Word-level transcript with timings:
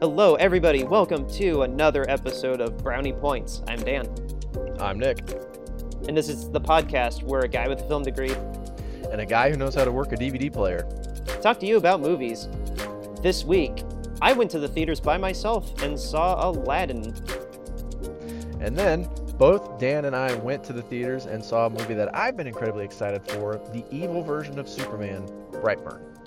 Hello, 0.00 0.36
everybody. 0.36 0.84
Welcome 0.84 1.28
to 1.30 1.62
another 1.62 2.08
episode 2.08 2.60
of 2.60 2.78
Brownie 2.78 3.12
Points. 3.12 3.62
I'm 3.66 3.80
Dan, 3.80 4.06
I'm 4.78 4.96
Nick, 4.96 5.18
and 6.06 6.16
this 6.16 6.28
is 6.28 6.48
the 6.50 6.60
podcast 6.60 7.24
where 7.24 7.40
a 7.40 7.48
guy 7.48 7.66
with 7.66 7.80
a 7.80 7.88
film 7.88 8.04
degree 8.04 8.32
and 9.10 9.20
a 9.20 9.26
guy 9.26 9.50
who 9.50 9.56
knows 9.56 9.74
how 9.74 9.84
to 9.84 9.90
work 9.90 10.12
a 10.12 10.14
DVD 10.14 10.52
player. 10.52 10.86
talk 11.42 11.58
to 11.58 11.66
you 11.66 11.78
about 11.78 12.00
movies. 12.00 12.46
This 13.24 13.44
week, 13.44 13.82
I 14.22 14.32
went 14.34 14.52
to 14.52 14.60
the 14.60 14.68
theaters 14.68 15.00
by 15.00 15.18
myself 15.18 15.82
and 15.82 15.98
saw 15.98 16.48
Aladdin. 16.48 17.12
And 18.60 18.76
then 18.76 19.10
both 19.36 19.80
Dan 19.80 20.04
and 20.04 20.14
I 20.14 20.32
went 20.36 20.62
to 20.64 20.72
the 20.72 20.82
theaters 20.82 21.26
and 21.26 21.44
saw 21.44 21.66
a 21.66 21.70
movie 21.70 21.94
that 21.94 22.14
I've 22.14 22.36
been 22.36 22.46
incredibly 22.46 22.84
excited 22.84 23.28
for 23.32 23.60
the 23.72 23.84
evil 23.90 24.22
version 24.22 24.60
of 24.60 24.68
Superman, 24.68 25.26
Brightburn. 25.50 26.17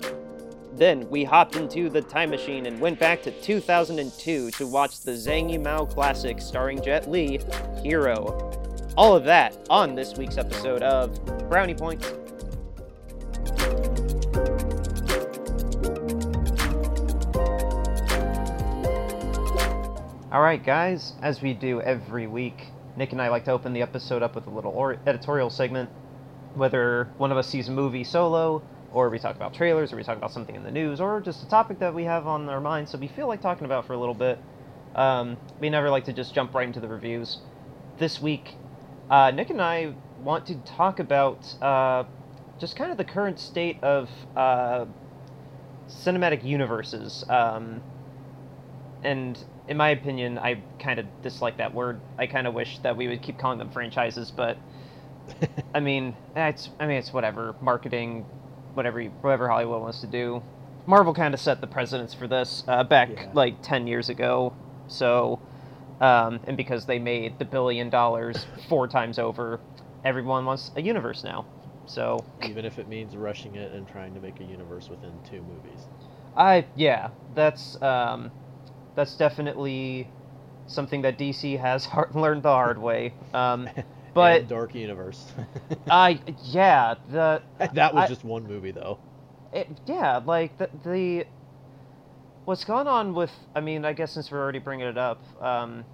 Then 0.74 1.08
we 1.10 1.22
hopped 1.22 1.56
into 1.56 1.90
the 1.90 2.00
time 2.00 2.30
machine 2.30 2.66
and 2.66 2.80
went 2.80 2.98
back 2.98 3.22
to 3.22 3.30
2002 3.30 4.50
to 4.52 4.66
watch 4.66 5.00
the 5.00 5.12
Zhang 5.12 5.50
Yimou 5.52 5.88
classic 5.92 6.40
starring 6.40 6.82
Jet 6.82 7.10
Li, 7.10 7.40
Hero. 7.82 8.50
All 8.96 9.14
of 9.14 9.24
that 9.24 9.66
on 9.68 9.94
this 9.94 10.16
week's 10.16 10.38
episode 10.38 10.82
of 10.82 11.24
Brownie 11.48 11.74
Points. 11.74 12.12
All 20.32 20.40
right, 20.40 20.62
guys, 20.64 21.12
as 21.20 21.42
we 21.42 21.52
do 21.52 21.82
every 21.82 22.26
week, 22.26 22.68
Nick 22.96 23.12
and 23.12 23.20
I 23.20 23.28
like 23.28 23.44
to 23.44 23.52
open 23.52 23.74
the 23.74 23.82
episode 23.82 24.22
up 24.22 24.34
with 24.34 24.46
a 24.46 24.50
little 24.50 24.72
or- 24.72 24.96
editorial 25.06 25.50
segment. 25.50 25.90
Whether 26.54 27.10
one 27.18 27.30
of 27.30 27.36
us 27.36 27.48
sees 27.48 27.68
a 27.68 27.72
movie 27.72 28.04
solo, 28.04 28.62
or 28.92 29.08
we 29.10 29.18
talk 29.18 29.36
about 29.36 29.54
trailers, 29.54 29.92
or 29.92 29.96
we 29.96 30.02
talk 30.02 30.16
about 30.16 30.32
something 30.32 30.54
in 30.54 30.62
the 30.62 30.70
news, 30.70 31.00
or 31.00 31.20
just 31.20 31.42
a 31.42 31.48
topic 31.48 31.78
that 31.80 31.94
we 31.94 32.04
have 32.04 32.26
on 32.26 32.48
our 32.48 32.60
minds, 32.60 32.90
so 32.90 32.98
we 32.98 33.08
feel 33.08 33.28
like 33.28 33.40
talking 33.40 33.64
about 33.64 33.86
for 33.86 33.94
a 33.94 33.98
little 33.98 34.14
bit. 34.14 34.38
Um, 34.94 35.38
we 35.60 35.70
never 35.70 35.90
like 35.90 36.04
to 36.04 36.12
just 36.12 36.34
jump 36.34 36.54
right 36.54 36.66
into 36.66 36.80
the 36.80 36.88
reviews. 36.88 37.38
This 37.98 38.20
week, 38.20 38.54
uh, 39.10 39.30
Nick 39.30 39.50
and 39.50 39.60
I 39.60 39.94
want 40.22 40.46
to 40.46 40.56
talk 40.56 40.98
about 40.98 41.60
uh, 41.62 42.04
just 42.58 42.76
kind 42.76 42.90
of 42.90 42.98
the 42.98 43.04
current 43.04 43.38
state 43.40 43.82
of 43.82 44.10
uh, 44.36 44.86
cinematic 45.88 46.44
universes. 46.44 47.24
Um, 47.28 47.82
and 49.02 49.42
in 49.68 49.76
my 49.76 49.90
opinion, 49.90 50.38
I 50.38 50.62
kind 50.78 50.98
of 50.98 51.06
dislike 51.22 51.56
that 51.58 51.74
word. 51.74 52.00
I 52.18 52.26
kind 52.26 52.46
of 52.46 52.54
wish 52.54 52.78
that 52.78 52.96
we 52.96 53.08
would 53.08 53.22
keep 53.22 53.38
calling 53.38 53.58
them 53.58 53.70
franchises, 53.70 54.30
but 54.30 54.58
I 55.74 55.80
mean, 55.80 56.16
it's 56.34 56.70
I 56.78 56.86
mean 56.86 56.98
it's 56.98 57.12
whatever 57.12 57.54
marketing, 57.60 58.26
whatever 58.74 59.00
you, 59.00 59.10
whatever 59.20 59.48
Hollywood 59.48 59.82
wants 59.82 60.00
to 60.00 60.06
do. 60.06 60.42
Marvel 60.86 61.14
kind 61.14 61.32
of 61.34 61.40
set 61.40 61.60
the 61.60 61.66
precedence 61.66 62.12
for 62.12 62.26
this 62.26 62.64
uh, 62.66 62.82
back 62.84 63.10
Yeah. 63.10 63.30
like 63.34 63.62
ten 63.62 63.86
years 63.86 64.08
ago. 64.08 64.52
So, 64.88 65.40
um, 66.00 66.40
and 66.44 66.56
because 66.56 66.86
they 66.86 66.98
made 66.98 67.38
the 67.38 67.44
billion 67.44 67.88
dollars 67.88 68.46
four 68.68 68.88
times 68.88 69.18
over, 69.18 69.60
everyone 70.04 70.44
wants 70.44 70.70
a 70.76 70.82
universe 70.82 71.22
now. 71.22 71.46
So, 71.86 72.24
even 72.44 72.64
if 72.64 72.78
it 72.78 72.88
means 72.88 73.16
rushing 73.16 73.56
it 73.56 73.72
and 73.72 73.86
trying 73.86 74.14
to 74.14 74.20
make 74.20 74.40
a 74.40 74.44
universe 74.44 74.88
within 74.88 75.12
two 75.28 75.42
movies. 75.42 75.86
I 76.36 76.66
yeah, 76.74 77.10
that's 77.34 77.80
um, 77.82 78.30
that's 78.94 79.14
definitely 79.16 80.08
something 80.66 81.02
that 81.02 81.18
DC 81.18 81.58
has 81.60 81.84
hard, 81.92 82.14
learned 82.14 82.42
the 82.42 82.50
hard 82.50 82.78
way. 82.78 83.14
Um, 83.34 83.68
but 84.14 84.40
And 84.40 84.48
Dark 84.48 84.74
Universe. 84.74 85.32
I 85.90 86.20
yeah 86.44 86.94
the 87.10 87.42
that 87.74 87.94
was 87.94 88.04
I- 88.04 88.08
just 88.08 88.24
one 88.24 88.46
movie 88.46 88.70
though. 88.72 88.98
it, 89.52 89.68
yeah 89.86 90.20
like 90.24 90.56
the 90.58 90.68
the 90.84 91.26
what's 92.44 92.64
going 92.64 92.86
on 92.88 93.14
with 93.14 93.32
I 93.54 93.60
mean 93.60 93.84
I 93.84 93.92
guess 93.92 94.12
since 94.12 94.30
we're 94.30 94.40
already 94.40 94.58
bringing 94.58 94.86
it 94.86 94.98
up 94.98 95.22
um, 95.42 95.84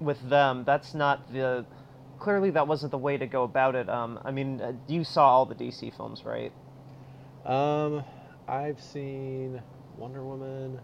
with 0.00 0.20
them 0.28 0.64
that's 0.64 0.94
not 0.94 1.32
the 1.32 1.64
clearly 2.18 2.50
that 2.50 2.66
wasn't 2.68 2.92
the 2.92 2.98
way 2.98 3.16
to 3.16 3.26
go 3.26 3.42
about 3.44 3.74
it. 3.74 3.88
Um, 3.88 4.18
I 4.24 4.30
mean 4.30 4.60
uh, 4.60 4.72
you 4.86 5.04
saw 5.04 5.28
all 5.28 5.46
the 5.46 5.54
DC 5.54 5.96
films 5.96 6.24
right? 6.24 6.52
Um, 7.44 8.04
I've 8.48 8.80
seen 8.80 9.60
Wonder 9.96 10.22
Woman 10.24 10.78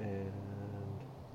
and 0.00 0.32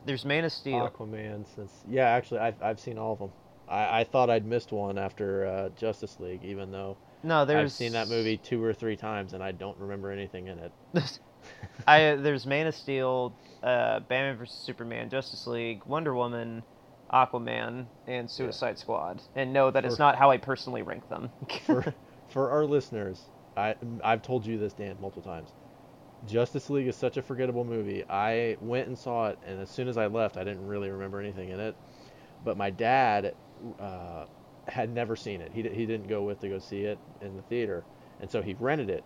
There's 0.06 0.26
Man 0.26 0.44
of 0.46 0.52
Steel. 0.52 0.90
Aquaman 0.90 1.46
since 1.56 1.72
yeah, 1.88 2.06
actually 2.10 2.40
I've 2.40 2.62
I've 2.62 2.80
seen 2.80 2.98
all 2.98 3.14
of 3.14 3.20
them. 3.20 3.32
I, 3.70 4.02
I 4.02 4.04
thought 4.04 4.30
I'd 4.30 4.46
missed 4.46 4.72
one 4.72 4.98
after 4.98 5.46
uh, 5.46 5.70
Justice 5.70 6.20
League, 6.20 6.44
even 6.44 6.72
though 6.72 6.98
No, 7.24 7.46
there's 7.46 7.64
I've 7.64 7.72
seen 7.72 7.94
that 7.94 8.10
movie 8.10 8.38
two 8.38 8.64
or 8.64 8.74
three 8.74 8.96
times 8.96 9.34
and 9.34 9.44
I 9.44 9.52
don't 9.52 9.78
remember 9.78 10.12
anything 10.12 10.48
in 10.48 10.60
it. 10.60 10.72
I 11.88 12.16
there's 12.16 12.46
Man 12.46 12.68
of 12.68 12.76
Steel, 12.76 13.34
uh, 13.64 14.00
Batman 14.02 14.38
vs 14.38 14.56
Superman, 14.66 15.10
Justice 15.10 15.48
League, 15.48 15.86
Wonder 15.86 16.14
Woman, 16.14 16.64
Aquaman, 17.12 17.86
and 18.08 18.30
Suicide 18.30 18.78
Squad. 18.78 19.22
And 19.36 19.54
no, 19.54 19.72
that 19.72 19.84
For- 19.84 19.90
not 20.00 20.16
how 20.16 20.30
I 20.32 20.38
personally 20.38 20.82
rank 20.82 21.08
them. 21.10 21.30
for 21.66 21.94
for 22.30 22.50
our 22.50 22.66
listeners, 22.66 23.22
I 23.56 23.76
I've 24.04 24.22
told 24.22 24.46
you 24.46 24.58
this, 24.58 24.74
Dan, 24.74 24.98
multiple 25.00 25.24
times. 25.24 25.50
Justice 26.26 26.70
League 26.70 26.88
is 26.88 26.96
such 26.96 27.18
a 27.18 27.22
forgettable 27.22 27.64
movie. 27.64 28.04
I 28.10 28.58
went 28.60 28.88
and 28.88 28.98
saw 28.98 29.28
it, 29.28 29.40
and 29.46 29.62
as 29.62 29.70
soon 29.70 29.88
as 29.88 29.98
I 29.98 30.08
left, 30.08 30.36
I 30.36 30.44
didn't 30.44 30.66
really 30.66 30.90
remember 30.90 31.20
anything 31.20 31.50
in 31.50 31.60
it. 31.60 31.76
But 32.44 32.58
my 32.58 32.70
dad 32.70 33.34
uh, 33.80 34.26
had 34.68 34.90
never 34.90 35.16
seen 35.16 35.42
it. 35.42 35.52
He 35.54 35.62
he 35.64 35.86
didn't 35.86 36.08
go 36.08 36.24
with 36.24 36.40
to 36.42 36.50
go 36.50 36.60
see 36.60 36.82
it 36.84 37.00
in 37.22 37.36
the 37.36 37.42
theater, 37.44 37.86
and 38.20 38.30
so 38.30 38.42
he 38.42 38.54
rented 38.54 38.90
it, 38.90 39.04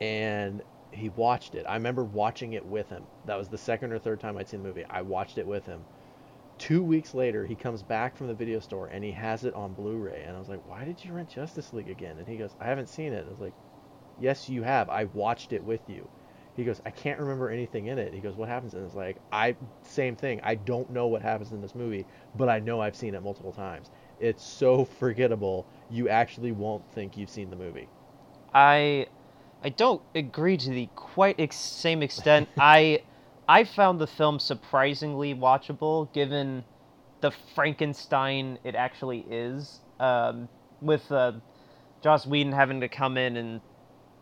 and 0.00 0.62
he 0.92 1.08
watched 1.10 1.54
it. 1.54 1.66
I 1.68 1.74
remember 1.74 2.04
watching 2.04 2.52
it 2.54 2.66
with 2.66 2.88
him. 2.88 3.06
That 3.24 3.36
was 3.38 3.48
the 3.48 3.58
second 3.58 3.92
or 3.92 3.98
third 3.98 4.20
time 4.20 4.36
I'd 4.36 4.48
seen 4.48 4.62
the 4.62 4.68
movie. 4.68 4.84
I 4.90 5.02
watched 5.02 5.38
it 5.38 5.46
with 5.46 5.66
him. 5.66 5.86
Two 6.58 6.82
weeks 6.82 7.14
later, 7.14 7.46
he 7.46 7.56
comes 7.56 7.82
back 7.82 8.16
from 8.16 8.26
the 8.26 8.34
video 8.34 8.60
store 8.60 8.88
and 8.88 9.02
he 9.04 9.12
has 9.12 9.44
it 9.44 9.54
on 9.54 9.72
Blu-ray. 9.74 10.22
And 10.24 10.36
I 10.36 10.38
was 10.38 10.48
like, 10.48 10.60
"Why 10.64 10.84
did 10.84 11.04
you 11.04 11.12
rent 11.14 11.28
Justice 11.30 11.72
League 11.72 11.88
again?" 11.88 12.18
And 12.18 12.28
he 12.28 12.36
goes, 12.36 12.54
"I 12.60 12.66
haven't 12.66 12.88
seen 12.88 13.12
it." 13.12 13.26
I 13.26 13.30
was 13.30 13.40
like, 13.40 13.54
"Yes, 14.18 14.48
you 14.48 14.62
have. 14.62 14.88
I 14.90 15.04
watched 15.04 15.52
it 15.52 15.64
with 15.64 15.88
you." 15.88 16.08
He 16.60 16.66
goes, 16.66 16.82
"I 16.84 16.90
can't 16.90 17.18
remember 17.18 17.48
anything 17.48 17.86
in 17.86 17.98
it." 17.98 18.12
He 18.12 18.20
goes, 18.20 18.36
"What 18.36 18.50
happens?" 18.50 18.74
And 18.74 18.84
it's 18.84 18.94
like, 18.94 19.16
"I 19.32 19.56
same 19.82 20.14
thing. 20.14 20.40
I 20.42 20.56
don't 20.56 20.90
know 20.90 21.06
what 21.06 21.22
happens 21.22 21.52
in 21.52 21.62
this 21.62 21.74
movie, 21.74 22.04
but 22.36 22.50
I 22.50 22.58
know 22.58 22.82
I've 22.82 22.94
seen 22.94 23.14
it 23.14 23.22
multiple 23.22 23.52
times. 23.52 23.90
It's 24.18 24.44
so 24.44 24.84
forgettable. 25.00 25.66
You 25.88 26.10
actually 26.10 26.52
won't 26.52 26.84
think 26.92 27.16
you've 27.16 27.30
seen 27.30 27.48
the 27.48 27.56
movie." 27.56 27.88
I 28.52 29.06
I 29.62 29.70
don't 29.70 30.02
agree 30.14 30.58
to 30.58 30.68
the 30.70 30.90
quite 30.96 31.40
ex- 31.40 31.56
same 31.56 32.02
extent. 32.02 32.46
I 32.58 33.04
I 33.48 33.64
found 33.64 33.98
the 33.98 34.06
film 34.06 34.38
surprisingly 34.38 35.34
watchable 35.34 36.12
given 36.12 36.64
the 37.22 37.30
Frankenstein 37.54 38.58
it 38.64 38.74
actually 38.74 39.24
is. 39.30 39.80
Um, 39.98 40.50
with 40.82 41.10
uh, 41.10 41.32
Joss 42.02 42.26
Whedon 42.26 42.52
having 42.52 42.80
to 42.80 42.88
come 42.88 43.16
in 43.16 43.38
and 43.38 43.60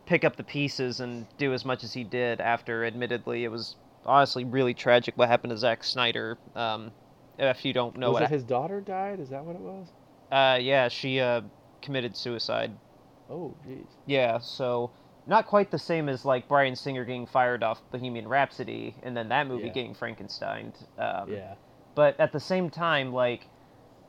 pick 0.09 0.25
up 0.25 0.37
the 0.37 0.43
pieces 0.43 1.01
and 1.01 1.27
do 1.37 1.53
as 1.53 1.65
much 1.65 1.85
as 1.85 1.93
he 1.93 2.03
did 2.03 2.41
after, 2.41 2.85
admittedly, 2.85 3.45
it 3.45 3.51
was 3.51 3.77
honestly 4.07 4.43
really 4.45 4.73
tragic 4.73 5.15
what 5.17 5.29
happened 5.29 5.51
to 5.51 5.57
Zack 5.59 5.85
Snyder. 5.85 6.39
Um, 6.57 6.91
if 7.39 7.65
you 7.65 7.73
don't 7.75 7.97
know 7.99 8.09
was 8.09 8.15
what, 8.15 8.23
it 8.25 8.31
his 8.31 8.43
daughter 8.43 8.81
died? 8.81 9.21
Is 9.21 9.29
that 9.29 9.45
what 9.45 9.55
it 9.55 9.61
was? 9.61 9.87
uh, 10.33 10.59
yeah, 10.61 10.89
she 10.89 11.21
uh, 11.21 11.43
committed 11.83 12.17
suicide. 12.17 12.73
Oh, 13.31 13.55
jeez. 13.67 13.85
Yeah, 14.07 14.39
so 14.39 14.91
not 15.27 15.47
quite 15.47 15.71
the 15.71 15.79
same 15.79 16.09
as 16.09 16.25
like 16.25 16.49
Bryan 16.49 16.75
Singer 16.75 17.05
getting 17.05 17.27
fired 17.27 17.63
off 17.63 17.83
Bohemian 17.93 18.27
Rhapsody 18.27 18.95
and 19.03 19.15
then 19.17 19.29
that 19.29 19.47
movie 19.47 19.67
Yeah. 19.67 19.73
getting 19.75 19.95
Frankenstein. 19.95 20.73
Um, 20.99 21.31
Yeah. 21.31 21.55
But 21.95 22.19
at 22.19 22.33
the 22.33 22.41
same 22.41 22.71
time, 22.71 23.13
like, 23.13 23.47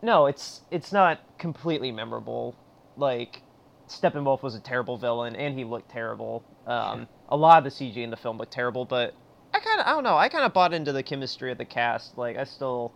no, 0.02 0.28
it's 0.28 0.62
it's 0.72 0.94
not 0.94 1.20
completely 1.38 1.92
memorable. 1.92 2.56
Like, 2.96 3.42
Steppenwolf 3.90 4.44
was 4.44 4.56
a 4.56 4.60
terrible 4.60 4.98
villain 4.98 5.36
and 5.36 5.58
he 5.58 5.64
looked 5.64 5.90
terrible. 5.90 6.44
Um, 6.68 7.08
a 7.30 7.36
lot 7.36 7.58
of 7.58 7.64
the 7.64 7.70
CG 7.70 7.98
in 7.98 8.10
the 8.12 8.18
film 8.18 8.38
looked 8.38 8.54
terrible, 8.54 8.86
but 8.86 9.14
I 9.54 9.60
kind 9.60 9.80
of 9.80 9.88
I 9.88 9.92
don't 9.92 10.04
know. 10.04 10.18
I 10.18 10.30
kind 10.30 10.46
of 10.46 10.54
bought 10.54 10.74
into 10.74 10.92
the 10.94 11.04
chemistry 11.04 11.52
of 11.52 11.58
the 11.58 11.66
cast. 11.66 12.18
Like, 12.18 12.38
I 12.38 12.44
still 12.44 12.94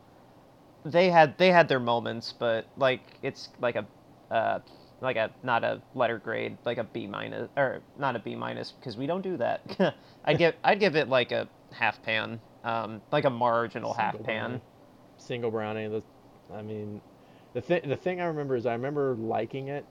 they 0.85 1.09
had 1.09 1.37
they 1.37 1.51
had 1.51 1.67
their 1.67 1.79
moments, 1.79 2.33
but 2.37 2.67
like 2.77 3.01
it's 3.21 3.49
like 3.59 3.75
a 3.75 3.85
uh, 4.31 4.59
like 5.01 5.15
a 5.15 5.31
not 5.43 5.63
a 5.63 5.81
letter 5.95 6.17
grade, 6.17 6.57
like 6.65 6.77
a 6.77 6.83
B 6.83 7.07
minus 7.07 7.49
or 7.57 7.81
not 7.97 8.15
a 8.15 8.19
B 8.19 8.35
minus 8.35 8.71
because 8.71 8.97
we 8.97 9.07
don't 9.07 9.21
do 9.21 9.37
that. 9.37 9.95
I'd 10.25 10.37
give 10.37 10.55
I'd 10.63 10.79
give 10.79 10.95
it 10.95 11.09
like 11.09 11.31
a 11.31 11.47
half 11.71 12.01
pan, 12.03 12.39
um, 12.63 13.01
like 13.11 13.25
a 13.25 13.29
marginal 13.29 13.93
half 13.93 14.13
pan. 14.13 14.23
brownie. 14.23 14.61
Single 15.17 15.51
brownie. 15.51 15.87
The, 15.87 16.03
I 16.53 16.61
mean, 16.61 17.01
the 17.53 17.61
thing 17.61 17.81
the 17.87 17.95
thing 17.95 18.21
I 18.21 18.25
remember 18.25 18.55
is 18.55 18.65
I 18.65 18.73
remember 18.73 19.15
liking 19.15 19.69
it, 19.69 19.85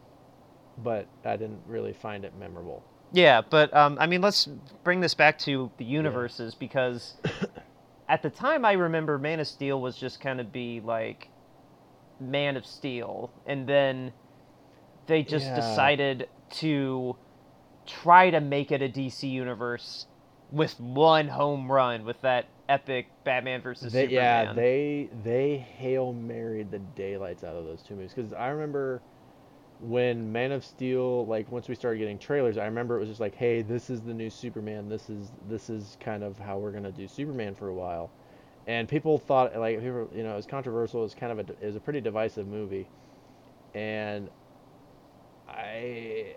but 0.78 1.06
I 1.24 1.36
didn't 1.36 1.60
really 1.66 1.92
find 1.92 2.24
it 2.24 2.32
memorable. 2.38 2.82
Yeah, 3.12 3.42
but 3.42 3.74
um, 3.76 3.98
I 4.00 4.06
mean, 4.06 4.20
let's 4.22 4.48
bring 4.84 5.00
this 5.00 5.14
back 5.14 5.38
to 5.40 5.70
the 5.76 5.84
universes 5.84 6.54
because 6.54 7.14
at 8.08 8.22
the 8.22 8.30
time 8.30 8.64
I 8.64 8.72
remember 8.72 9.18
Man 9.18 9.40
of 9.40 9.46
Steel 9.46 9.80
was 9.80 9.96
just 9.96 10.20
kind 10.20 10.40
of 10.40 10.50
be 10.52 10.80
like 10.80 11.28
Man 12.20 12.56
of 12.56 12.64
Steel, 12.64 13.30
and 13.46 13.66
then 13.68 14.12
they 15.06 15.22
just 15.22 15.46
Yeah. 15.46 15.54
decided 15.56 16.28
to 16.50 17.16
try 17.86 18.30
to 18.30 18.40
make 18.40 18.70
it 18.70 18.80
a 18.80 18.88
DC 18.88 19.28
universe 19.30 20.06
with 20.50 20.78
one 20.78 21.28
home 21.28 21.70
run 21.70 22.04
with 22.04 22.20
that 22.22 22.46
epic 22.68 23.08
Batman 23.24 23.60
versus 23.60 23.92
They, 23.92 24.02
Superman. 24.02 24.46
yeah, 24.46 24.52
they 24.54 25.10
they 25.24 25.56
hail 25.56 26.12
married 26.12 26.70
the 26.70 26.78
daylights 26.78 27.42
out 27.44 27.56
of 27.56 27.64
those 27.64 27.82
two 27.82 27.94
movies 27.94 28.12
because 28.14 28.32
I 28.32 28.48
remember 28.48 29.02
when 29.82 30.32
Man 30.32 30.52
of 30.52 30.64
Steel, 30.64 31.26
like 31.26 31.50
once 31.50 31.68
we 31.68 31.74
started 31.74 31.98
getting 31.98 32.18
trailers, 32.18 32.56
I 32.56 32.64
remember 32.66 32.96
it 32.96 33.00
was 33.00 33.08
just 33.08 33.20
like, 33.20 33.34
hey, 33.34 33.62
this 33.62 33.90
is 33.90 34.02
the 34.02 34.14
new 34.14 34.30
Superman. 34.30 34.88
This 34.88 35.10
is 35.10 35.32
this 35.48 35.68
is 35.70 35.96
kind 36.00 36.22
of 36.22 36.38
how 36.38 36.58
we're 36.58 36.72
gonna 36.72 36.92
do 36.92 37.08
Superman 37.08 37.54
for 37.54 37.68
a 37.68 37.74
while, 37.74 38.10
and 38.66 38.88
people 38.88 39.18
thought 39.18 39.56
like 39.56 39.80
people, 39.80 40.08
you 40.14 40.22
know, 40.22 40.32
it 40.32 40.36
was 40.36 40.46
controversial. 40.46 41.00
It 41.00 41.04
was 41.04 41.14
kind 41.14 41.32
of 41.38 41.50
a 41.50 41.52
it 41.62 41.66
was 41.66 41.76
a 41.76 41.80
pretty 41.80 42.00
divisive 42.00 42.46
movie, 42.46 42.88
and 43.74 44.30
I 45.48 46.34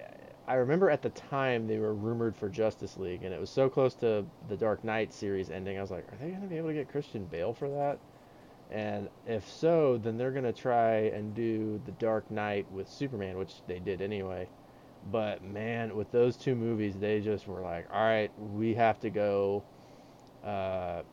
I 0.48 0.56
remember 0.56 0.90
at 0.90 1.02
the 1.02 1.10
time 1.10 1.68
they 1.68 1.80
were 1.80 1.94
rumored 1.94 2.36
for 2.36 2.50
Justice 2.50 2.98
League, 2.98 3.24
and 3.24 3.34
it 3.34 3.40
was 3.40 3.50
so 3.50 3.70
close 3.70 3.96
to 3.96 4.26
the 4.48 4.58
Dark 4.58 4.84
Knight 4.84 5.14
series 5.14 5.50
ending. 5.50 5.78
I 5.78 5.82
was 5.82 5.92
like, 5.92 6.12
are 6.12 6.18
they 6.18 6.32
gonna 6.32 6.48
be 6.48 6.58
able 6.58 6.70
to 6.70 6.74
get 6.74 6.90
Christian 6.90 7.26
Bale 7.26 7.54
for 7.54 7.70
that? 7.70 8.00
And 8.72 9.10
if 9.28 9.48
so, 9.48 9.98
then 9.98 10.18
they're 10.18 10.32
gonna 10.32 10.54
try 10.54 10.96
and 11.14 11.36
do 11.36 11.80
the 11.86 11.92
Dark 11.94 12.30
Knight 12.32 12.70
with 12.72 12.90
Superman, 12.90 13.38
which 13.38 13.54
they 13.68 13.80
did 13.80 14.02
anyway. 14.02 14.48
But 15.12 15.44
man, 15.44 15.96
with 15.96 16.12
those 16.12 16.36
two 16.36 16.56
movies, 16.56 16.96
they 16.98 17.22
just 17.22 17.48
were 17.48 17.62
like, 17.62 17.88
all 17.92 18.04
right, 18.04 18.32
we 18.40 18.74
have 18.74 19.00
to 19.02 19.10
go 19.10 19.64
uh, 20.44 21.04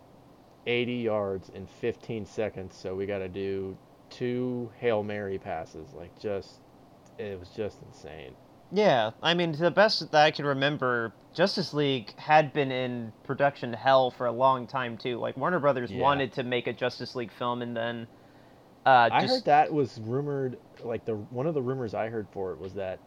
80 0.67 0.93
yards 0.95 1.51
in 1.51 1.67
15 1.67 2.25
seconds, 2.25 2.75
so 2.75 2.95
we 2.95 3.05
got 3.07 3.19
to 3.19 3.29
do 3.29 3.77
two 4.09 4.71
Hail 4.79 5.03
Mary 5.03 5.39
passes. 5.39 5.93
Like, 5.93 6.19
just, 6.19 6.61
it 7.19 7.39
was 7.39 7.51
just 7.51 7.83
insane. 7.83 8.35
Yeah, 8.73 9.11
I 9.23 9.35
mean, 9.35 9.53
to 9.53 9.59
the 9.59 9.71
best 9.71 10.01
that 10.11 10.25
I 10.25 10.31
can 10.31 10.47
remember, 10.47 11.13
Justice 11.35 11.75
League 11.75 12.19
had 12.19 12.53
been 12.55 12.73
in 12.73 13.13
production 13.23 13.73
hell 13.75 14.11
for 14.11 14.27
a 14.27 14.33
long 14.33 14.67
time 14.67 14.97
too. 14.97 15.19
Like 15.19 15.37
Warner 15.37 15.61
Brothers 15.61 15.91
Yeah. 15.91 16.01
wanted 16.01 16.33
to 16.33 16.43
make 16.43 16.67
a 16.67 16.73
Justice 16.73 17.15
League 17.15 17.33
film, 17.33 17.61
and 17.61 17.77
then 17.77 18.07
uh, 18.87 19.11
I 19.13 19.21
just 19.21 19.35
heard 19.35 19.45
that 19.45 19.73
was 19.73 20.01
rumored. 20.01 20.59
Like 20.83 21.05
the 21.05 21.17
one 21.17 21.47
of 21.47 21.55
the 21.55 21.63
rumors 21.63 21.93
I 21.93 22.09
heard 22.09 22.27
for 22.33 22.53
it 22.53 22.59
was 22.59 22.73
that 22.75 22.99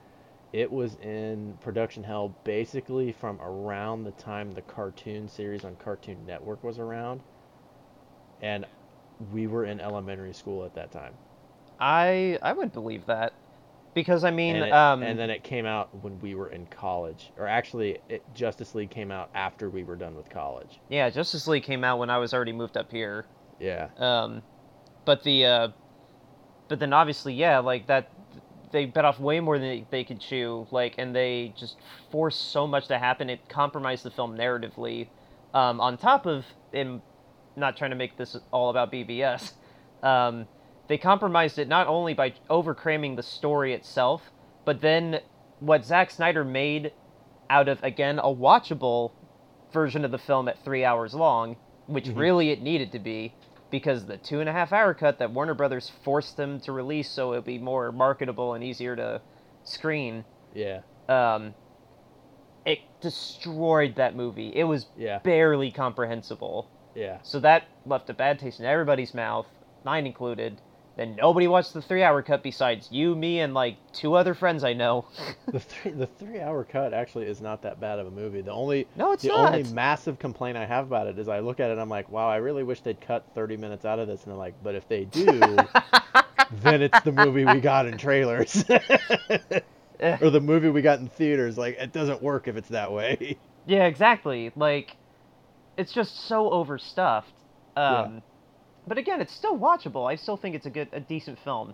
it 0.54 0.72
was 0.72 0.96
in 1.02 1.58
production 1.62 2.04
hell 2.04 2.34
basically 2.44 3.12
from 3.12 3.42
around 3.42 4.04
the 4.04 4.12
time 4.12 4.52
the 4.52 4.62
cartoon 4.62 5.28
series 5.28 5.66
on 5.66 5.76
Cartoon 5.78 6.18
Network 6.28 6.64
was 6.64 6.78
around, 6.78 7.22
and 8.42 8.66
we 9.34 9.48
were 9.48 9.66
in 9.66 9.80
elementary 9.80 10.34
school 10.34 10.64
at 10.64 10.76
that 10.76 10.92
time. 10.92 11.14
I 11.80 12.38
I 12.42 12.54
would 12.54 12.72
believe 12.72 13.08
that 13.08 13.34
because 13.95 14.24
I 14.24 14.30
mean, 14.30 14.57
and, 14.57 14.65
it- 14.65 14.71
um, 14.74 15.01
and 15.01 15.18
then 15.18 15.31
it 15.31 15.44
came 15.44 15.65
out 15.65 15.89
when 16.03 16.19
we 16.19 16.36
were 16.36 16.50
in 16.50 16.68
college, 16.68 17.31
or 17.38 17.47
actually, 17.47 17.97
it, 18.09 18.24
Justice 18.36 18.75
League 18.75 18.92
came 18.92 19.09
out 19.09 19.31
after 19.33 19.71
we 19.71 19.83
were 19.83 19.95
done 19.95 20.13
with 20.15 20.30
college. 20.30 20.80
yeah, 20.89 21.09
Justice 21.09 21.47
League 21.47 21.63
came 21.63 21.83
out 21.83 21.97
when 21.97 22.12
I 22.12 22.19
was 22.19 22.33
already 22.33 22.51
moved 22.53 22.77
up 22.77 22.92
here. 22.92 23.25
Yeah, 23.59 23.88
Um, 23.97 24.44
but 25.06 25.24
the 25.24 25.45
uh, 25.45 25.68
but 26.68 26.80
then 26.80 26.94
obviously, 26.94 27.33
yeah, 27.33 27.59
like 27.59 27.88
that, 27.88 28.12
they 28.71 28.86
bet 28.86 29.06
off 29.06 29.19
way 29.19 29.39
more 29.39 29.57
than 29.57 29.68
they, 29.69 29.86
they 29.89 30.03
could 30.03 30.19
chew. 30.19 30.68
Like, 30.71 30.95
and 30.97 31.15
they 31.15 31.53
just 31.57 31.77
forced 32.12 32.51
so 32.51 32.68
much 32.68 32.88
to 32.88 32.97
happen. 33.00 33.30
It 33.30 33.47
compromised 33.50 34.03
the 34.03 34.12
film 34.12 34.38
narratively. 34.38 35.07
Um, 35.53 35.80
on 35.80 35.97
top 35.97 36.25
of 36.25 36.45
in 36.74 37.01
not 37.56 37.77
trying 37.77 37.92
to 37.92 37.95
make 37.95 38.18
this 38.18 38.36
all 38.51 38.69
about 38.69 38.92
BvS, 38.92 39.53
um, 40.03 40.45
they 40.88 40.98
compromised 40.98 41.58
it 41.60 41.68
not 41.68 41.88
only 41.88 42.14
by 42.14 42.34
overcramming 42.50 43.16
the 43.16 43.24
story 43.24 43.74
itself, 43.74 44.32
but 44.66 44.82
then 44.82 45.20
what 45.60 45.86
Zack 45.86 46.12
Snyder 46.12 46.44
made 46.44 46.92
out 47.50 47.68
of 47.68 47.82
again 47.84 48.20
a 48.20 48.24
watchable 48.28 49.12
version 49.72 50.04
of 50.06 50.12
the 50.12 50.18
film 50.18 50.48
at 50.48 50.58
three 50.64 50.84
hours 50.86 51.14
long, 51.14 51.58
which 51.88 52.06
Mhm. 52.08 52.18
really 52.18 52.50
it 52.52 52.62
needed 52.62 52.92
to 52.94 53.00
be, 53.00 53.34
because 53.70 54.06
the 54.06 54.18
two 54.18 54.40
and 54.40 54.48
a 54.50 54.52
half 54.52 54.72
hour 54.74 54.94
cut 54.94 55.20
that 55.20 55.32
Warner 55.32 55.54
Brothers 55.54 55.90
forced 55.90 56.38
them 56.38 56.60
to 56.62 56.72
release 56.72 57.10
so 57.10 57.34
it'd 57.34 57.46
be 57.46 57.58
more 57.60 57.92
marketable 57.92 58.54
and 58.54 58.64
easier 58.64 58.96
to 58.96 59.22
screen, 59.64 60.24
yeah, 60.54 60.81
um, 61.10 61.54
it 62.66 62.80
destroyed 63.02 63.96
that 63.96 64.16
movie. 64.16 64.50
It 64.56 64.64
was 64.64 64.88
yeah, 64.98 65.20
barely 65.20 65.72
comprehensible. 65.72 66.68
yeah. 66.96 67.20
So 67.22 67.40
that 67.42 67.64
left 67.86 68.10
a 68.10 68.14
bad 68.14 68.40
taste 68.40 68.60
in 68.60 68.66
everybody's 68.66 69.14
mouth, 69.14 69.48
mine 69.84 70.06
included. 70.08 70.62
Then 70.95 71.15
nobody 71.18 71.47
watched 71.47 71.74
the 71.74 71.81
three 71.81 72.03
hour 72.03 72.21
cut 72.21 72.42
besides 72.42 72.88
you, 72.89 73.15
me, 73.15 73.42
and 73.42 73.53
like 73.53 73.75
two 73.92 74.13
other 74.13 74.33
friends 74.33 74.63
I 74.63 74.74
know. 74.74 75.06
The 75.51 75.59
three 75.59 75.92
the 75.92 76.07
three 76.07 76.39
hour 76.42 76.63
cut 76.63 76.94
actually 76.94 77.25
is 77.27 77.39
not 77.39 77.62
that 77.62 77.80
bad 77.80 78.00
of 78.00 78.07
a 78.07 78.12
movie. 78.12 78.42
The 78.42 78.51
only 78.51 78.88
No, 78.95 79.12
it's 79.13 79.24
the 79.24 79.30
not. 79.30 79.53
only 79.53 79.63
massive 79.74 80.19
complaint 80.19 80.57
I 80.57 80.65
have 80.65 80.86
about 80.88 81.07
it 81.07 81.18
is 81.19 81.27
I 81.30 81.39
look 81.39 81.59
at 81.59 81.69
it 81.69 81.74
and 81.74 81.81
I'm 81.81 81.89
like, 81.89 82.09
wow, 82.09 82.27
I 82.27 82.38
really 82.38 82.63
wish 82.63 82.81
they'd 82.81 83.00
cut 83.00 83.25
30 83.36 83.56
minutes 83.57 83.86
out 83.86 84.00
of 84.00 84.07
this. 84.07 84.24
And 84.24 84.31
they're 84.31 84.38
like, 84.38 84.56
but 84.63 84.75
if 84.75 84.88
they 84.89 85.06
do, 85.06 85.57
then 86.62 86.81
it's 86.81 87.00
the 87.01 87.12
movie 87.12 87.45
we 87.45 87.59
got 87.62 87.86
in 87.88 87.97
trailers. 87.97 88.63
Or 90.01 90.30
the 90.30 90.42
movie 90.42 90.69
we 90.69 90.81
got 90.81 91.00
in 91.00 91.07
theaters. 91.07 91.57
Like, 91.57 91.77
it 91.80 91.94
doesn't 91.94 92.21
work 92.21 92.50
if 92.50 92.57
it's 92.57 92.68
that 92.69 92.92
way. 92.92 93.38
Yeah, 93.65 93.86
exactly. 93.86 94.51
Like, 94.56 94.97
it's 95.77 95.94
just 95.94 96.27
so 96.27 96.50
overstuffed. 96.51 97.33
Um, 97.77 98.15
Yeah. 98.15 98.19
But 98.88 98.98
again, 98.98 99.22
it's 99.22 99.34
still 99.34 99.58
watchable. 99.58 100.10
I 100.12 100.16
still 100.16 100.38
think 100.38 100.56
it's 100.56 100.66
a 100.66 100.70
good, 100.70 100.90
a 100.94 101.00
decent 101.00 101.40
film. 101.44 101.74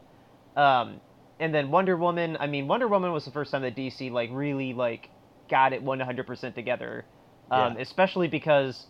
Um, 0.55 1.01
and 1.39 1.53
then 1.53 1.71
Wonder 1.71 1.97
Woman. 1.97 2.37
I 2.39 2.47
mean, 2.47 2.67
Wonder 2.67 2.87
Woman 2.87 3.11
was 3.11 3.25
the 3.25 3.31
first 3.31 3.51
time 3.51 3.63
that 3.63 3.75
DC 3.75 4.11
like 4.11 4.29
really 4.31 4.73
like 4.73 5.09
got 5.49 5.73
it 5.73 5.83
100% 5.83 6.55
together. 6.55 7.05
Um, 7.49 7.75
Yeah. 7.75 7.81
Especially 7.81 8.27
because 8.27 8.85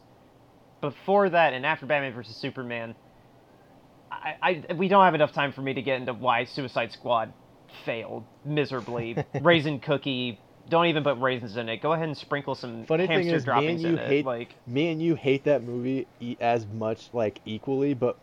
before 0.81 1.29
that 1.29 1.53
and 1.53 1.65
after 1.65 1.85
Batman 1.85 2.13
versus 2.13 2.35
Superman, 2.35 2.95
I, 4.11 4.63
I 4.69 4.73
we 4.73 4.87
don't 4.87 5.03
have 5.03 5.15
enough 5.15 5.33
time 5.33 5.53
for 5.53 5.61
me 5.61 5.73
to 5.73 5.81
get 5.81 5.99
into 5.99 6.13
why 6.13 6.45
Suicide 6.45 6.91
Squad 6.91 7.33
failed 7.85 8.25
miserably. 8.45 9.15
Raisin 9.41 9.79
Cookie. 9.79 10.39
Don't 10.69 10.85
even 10.85 11.03
put 11.03 11.17
raisins 11.19 11.57
in 11.57 11.67
it. 11.69 11.77
Go 11.81 11.93
ahead 11.93 12.07
and 12.07 12.17
sprinkle 12.17 12.55
some 12.55 12.85
Funny 12.85 13.07
thing 13.07 13.27
hamster 13.27 13.35
is, 13.35 13.41
me 13.43 13.45
droppings 13.45 13.83
and 13.83 13.93
you 13.93 13.97
in 14.01 14.07
hate 14.07 14.19
it. 14.19 14.25
Like, 14.25 14.55
me 14.67 14.89
and 14.89 15.01
you 15.01 15.15
hate 15.15 15.43
that 15.45 15.63
movie 15.63 16.07
as 16.39 16.65
much 16.67 17.09
like 17.13 17.39
equally, 17.45 17.93
but 17.93 18.17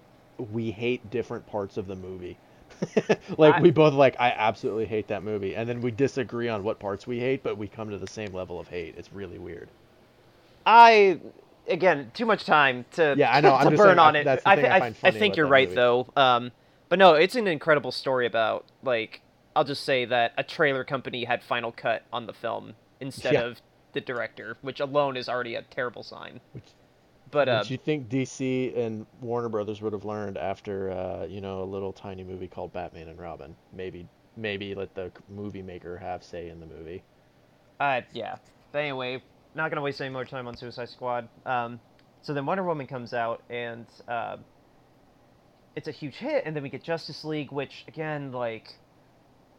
we 0.53 0.71
hate 0.71 1.11
different 1.11 1.47
parts 1.47 1.77
of 1.77 1.87
the 1.87 1.97
movie. 1.97 2.39
like 3.39 3.55
I- 3.57 3.61
we 3.61 3.71
both 3.71 3.93
like 3.95 4.17
I 4.21 4.31
absolutely 4.31 4.87
hate 4.87 5.09
that 5.09 5.23
movie, 5.25 5.57
and 5.57 5.69
then 5.69 5.81
we 5.81 5.91
disagree 5.91 6.49
on 6.49 6.63
what 6.63 6.79
parts 6.79 7.07
we 7.07 7.19
hate, 7.19 7.43
but 7.43 7.59
we 7.59 7.67
come 7.67 7.91
to 7.91 7.99
the 7.99 8.07
same 8.07 8.33
level 8.33 8.61
of 8.61 8.69
hate. 8.69 8.95
It's 8.97 9.13
really 9.13 9.39
weird. 9.39 9.69
I 10.67 11.21
again 11.69 12.11
too 12.15 12.27
much 12.27 12.45
time 12.45 12.85
to 12.93 13.15
Yeah, 13.17 13.33
I 13.35 13.41
know, 13.41 13.55
I'm 13.55 13.71
to 13.71 13.77
burn 13.77 13.87
saying, 13.87 13.99
on 13.99 14.17
I- 14.17 14.19
it. 14.21 14.27
I, 14.47 14.57
thing 14.57 14.65
I 14.67 14.95
I 15.05 15.11
think 15.11 15.37
you're 15.37 15.47
right 15.47 15.69
movie. 15.69 15.77
though. 15.77 16.07
Um, 16.17 16.53
but 16.89 16.99
no, 16.99 17.15
it's 17.15 17.35
an 17.37 17.47
incredible 17.47 17.93
story 17.93 18.27
about 18.27 18.65
like 18.83 19.21
I'll 19.59 19.65
just 19.65 19.83
say 19.83 20.05
that 20.05 20.35
a 20.39 20.45
trailer 20.45 20.85
company 20.85 21.25
had 21.25 21.43
final 21.43 21.73
cut 21.73 22.05
on 22.13 22.27
the 22.27 22.33
film 22.33 22.75
instead 23.01 23.33
Yeah. 23.35 23.41
of 23.43 23.61
the 23.93 24.01
director, 24.01 24.57
which 24.61 24.79
alone 24.79 25.17
is 25.17 25.29
already 25.29 25.57
a 25.57 25.63
terrible 25.63 26.05
sign. 26.05 26.39
Which, 26.53 26.63
But 27.33 27.49
uh, 27.49 27.65
you 27.67 27.77
think 27.77 28.09
DC 28.09 28.79
and 28.79 29.05
Warner 29.21 29.49
Brothers 29.49 29.83
would 29.83 29.93
have 29.93 30.05
learned 30.05 30.39
after 30.39 30.93
uh, 30.93 31.27
you 31.27 31.41
know 31.41 31.61
a 31.61 31.65
little 31.65 31.93
tiny 31.93 32.23
movie 32.23 32.47
called 32.47 32.73
Batman 32.73 33.09
and 33.09 33.19
Robin? 33.19 33.57
Maybe 33.73 34.07
maybe 34.37 34.77
let 34.77 34.95
the 34.95 35.11
movie 35.29 35.63
maker 35.63 35.97
have 35.97 36.23
say 36.23 36.51
in 36.51 36.61
the 36.61 36.67
movie. 36.67 37.03
Uh, 37.81 38.03
yeah. 38.13 38.37
But 38.71 38.79
anyway, 38.79 39.21
not 39.57 39.73
gonna 39.73 39.83
waste 39.83 40.01
any 40.01 40.11
more 40.11 40.25
time 40.25 40.47
on 40.47 40.57
Suicide 40.57 40.89
Squad. 40.89 41.29
Um, 41.45 41.81
so 42.23 42.33
then 42.33 42.47
Wonder 42.47 42.63
Woman 42.63 42.87
comes 42.87 43.13
out 43.13 43.43
and 43.51 43.87
uh, 44.07 44.37
it's 45.75 45.89
a 45.89 45.93
huge 45.93 46.15
hit, 46.15 46.45
and 46.47 46.55
then 46.55 46.63
we 46.63 46.69
get 46.69 46.85
Justice 46.85 47.25
League, 47.25 47.51
which 47.51 47.85
again, 47.89 48.31
like, 48.31 48.79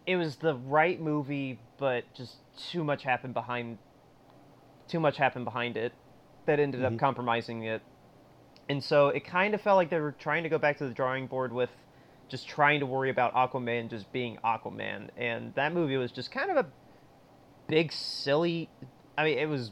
it 0.09 0.15
was 0.15 0.37
the 0.37 0.55
right 0.55 0.99
movie, 0.99 1.59
but 1.77 2.03
just 2.15 2.37
too 2.57 2.83
much 2.83 3.03
happened 3.03 3.35
behind. 3.35 3.77
Too 4.87 4.99
much 4.99 5.17
happened 5.17 5.45
behind 5.45 5.77
it, 5.77 5.93
that 6.47 6.59
ended 6.59 6.81
Mhm. 6.81 6.85
up 6.93 6.97
compromising 6.97 7.61
it, 7.61 7.83
and 8.67 8.83
so 8.83 9.09
it 9.09 9.23
kind 9.23 9.53
of 9.53 9.61
felt 9.61 9.77
like 9.77 9.91
they 9.91 9.99
were 9.99 10.13
trying 10.13 10.41
to 10.41 10.49
go 10.49 10.57
back 10.57 10.77
to 10.79 10.87
the 10.87 10.95
drawing 10.95 11.27
board 11.27 11.53
with 11.53 11.69
just 12.27 12.47
trying 12.47 12.79
to 12.79 12.87
worry 12.87 13.11
about 13.11 13.35
Aquaman 13.35 13.87
just 13.87 14.11
being 14.11 14.37
Aquaman, 14.43 15.09
and 15.15 15.53
that 15.53 15.73
movie 15.73 15.95
was 15.97 16.11
just 16.11 16.31
kind 16.31 16.49
of 16.49 16.57
a 16.57 16.65
big 17.67 17.91
silly 17.91 18.67
i 19.15 19.23
mean 19.23 19.37
it 19.37 19.47
was 19.47 19.71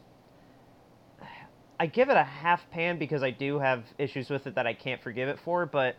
i 1.79 1.87
give 1.87 2.09
it 2.09 2.15
a 2.15 2.23
half 2.23 2.69
pan 2.69 2.99
because 2.99 3.23
i 3.23 3.31
do 3.31 3.57
have 3.57 3.85
issues 3.97 4.29
with 4.29 4.45
it 4.45 4.53
that 4.53 4.67
i 4.67 4.73
can't 4.73 5.01
forgive 5.01 5.27
it 5.27 5.39
for 5.39 5.65
but 5.65 5.95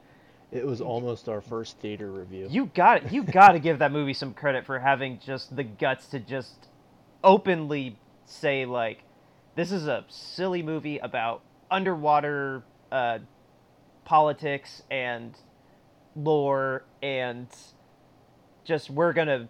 It 0.50 0.64
was 0.66 0.80
almost 0.80 1.28
our 1.28 1.40
first 1.40 1.78
theater 1.78 2.10
review. 2.10 2.48
you 2.50 2.66
got 2.66 3.04
it. 3.04 3.12
you 3.12 3.22
got 3.22 3.52
to 3.52 3.58
give 3.58 3.80
that 3.80 3.92
movie 3.92 4.14
some 4.14 4.32
credit 4.32 4.64
for 4.64 4.78
having 4.78 5.18
just 5.24 5.54
the 5.54 5.64
guts 5.64 6.06
to 6.08 6.18
just 6.20 6.68
openly 7.22 7.98
say 8.24 8.64
like 8.64 9.02
this 9.56 9.72
is 9.72 9.86
a 9.86 10.04
silly 10.08 10.62
movie 10.62 10.98
about 10.98 11.42
underwater 11.70 12.62
uh, 12.92 13.18
politics 14.04 14.82
and 14.90 15.34
lore 16.16 16.84
and 17.02 17.48
just 18.64 18.88
we're 18.90 19.12
gonna 19.12 19.48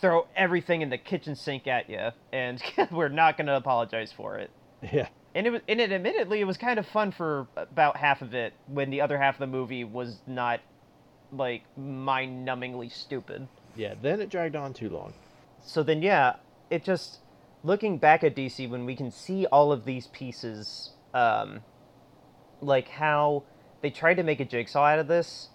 throw 0.00 0.26
everything 0.36 0.82
in 0.82 0.90
the 0.90 0.98
kitchen 0.98 1.34
sink 1.34 1.66
at 1.66 1.88
you 1.88 2.08
and 2.32 2.62
we're 2.90 3.08
not 3.08 3.36
gonna 3.38 3.54
apologize 3.54 4.12
for 4.12 4.38
it 4.38 4.50
yeah. 4.92 5.08
And 5.38 5.46
it 5.46 5.50
was 5.50 5.62
and 5.68 5.80
it 5.80 5.92
admittedly 5.92 6.40
it 6.40 6.44
was 6.44 6.56
kind 6.56 6.80
of 6.80 6.86
fun 6.86 7.12
for 7.12 7.46
about 7.56 7.96
half 7.96 8.22
of 8.22 8.34
it 8.34 8.52
when 8.66 8.90
the 8.90 9.00
other 9.00 9.16
half 9.16 9.36
of 9.36 9.38
the 9.38 9.46
movie 9.46 9.84
was 9.84 10.18
not 10.26 10.58
like 11.30 11.62
mind-numbingly 11.76 12.90
stupid. 12.90 13.46
Yeah, 13.76 13.94
then 14.02 14.20
it 14.20 14.30
dragged 14.30 14.56
on 14.56 14.74
too 14.74 14.88
long. 14.88 15.12
So 15.64 15.84
then 15.84 16.02
yeah, 16.02 16.36
it 16.70 16.82
just 16.82 17.18
looking 17.62 17.98
back 17.98 18.24
at 18.24 18.34
DC 18.34 18.68
when 18.68 18.84
we 18.84 18.96
can 18.96 19.12
see 19.12 19.46
all 19.46 19.70
of 19.70 19.84
these 19.84 20.08
pieces 20.08 20.90
um 21.14 21.60
like 22.60 22.88
how 22.88 23.44
they 23.80 23.90
tried 23.90 24.14
to 24.14 24.24
make 24.24 24.40
a 24.40 24.44
jigsaw 24.44 24.86
out 24.86 24.98
of 24.98 25.06
this 25.06 25.50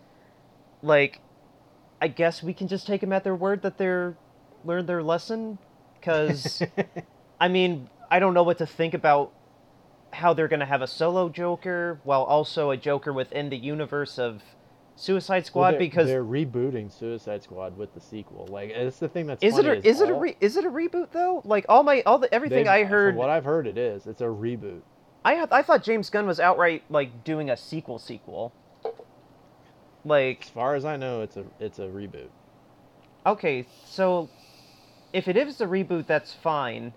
like 0.82 1.20
I 2.02 2.08
guess 2.08 2.42
we 2.42 2.54
can 2.54 2.70
just 2.70 2.88
take 2.88 3.02
them 3.02 3.12
at 3.12 3.26
their 3.26 3.36
word 3.36 3.64
that 3.64 3.78
they're 3.78 4.16
learned 4.64 4.88
their 4.88 5.04
lesson 5.04 5.58
cuz 6.02 6.64
I 7.42 7.50
mean, 7.50 7.90
I 8.10 8.20
don't 8.20 8.34
know 8.34 8.44
what 8.44 8.60
to 8.60 8.66
think 8.66 8.94
about 8.94 9.34
how 10.14 10.34
they're 10.34 10.48
going 10.48 10.60
to 10.60 10.66
have 10.66 10.82
a 10.82 10.88
solo 10.88 11.30
Joker 11.30 12.00
while 12.04 12.24
also 12.24 12.72
a 12.72 12.78
Joker 12.78 13.12
within 13.14 13.50
the 13.50 13.58
universe 13.58 14.18
of 14.20 14.42
Suicide 14.96 15.46
Squad 15.46 15.62
Well, 15.62 15.72
they're, 15.72 15.80
because 15.80 16.08
they're 16.08 16.24
rebooting 16.24 16.92
Suicide 16.92 17.42
Squad 17.44 17.78
with 17.78 17.94
the 17.94 18.00
sequel. 18.00 18.48
Like 18.50 18.70
it's 18.70 19.00
the 19.00 19.10
thing 19.10 19.26
that's 19.26 19.44
is 19.44 19.58
it 19.58 19.66
a, 19.66 19.86
is 19.88 20.02
it 20.02 20.10
a 20.10 20.14
re, 20.14 20.36
is 20.40 20.56
it 20.56 20.66
a 20.66 20.70
reboot 20.70 21.12
though? 21.12 21.42
Like 21.46 21.66
all 21.68 21.84
my 21.84 22.04
all 22.06 22.20
the 22.20 22.34
everything 22.34 22.68
I 22.68 22.84
from 22.84 22.90
heard 22.92 23.16
what 23.16 23.30
I've 23.30 23.46
heard, 23.46 23.66
it 23.66 23.78
is. 23.78 24.06
It's 24.06 24.22
a 24.22 24.26
reboot. 24.26 24.82
I 25.26 25.34
had, 25.36 25.52
I 25.52 25.62
thought 25.62 25.84
James 25.84 26.10
Gunn 26.10 26.28
was 26.28 26.40
outright 26.40 26.84
like 26.90 27.24
doing 27.24 27.50
a 27.50 27.58
sequel 27.58 27.98
sequel. 27.98 28.54
Like 30.06 30.44
As 30.44 30.50
far 30.50 30.76
as 30.76 30.86
I 30.86 30.98
know, 30.98 31.22
it's 31.22 31.38
a 31.38 31.46
it's 31.60 31.80
a 31.80 31.88
reboot. 31.88 32.30
okay, 33.26 33.66
so 33.86 34.30
if 35.12 35.28
it 35.28 35.38
is 35.38 35.60
a 35.62 35.66
reboot 35.66 36.06
that's 36.08 36.34
fine, 36.34 36.94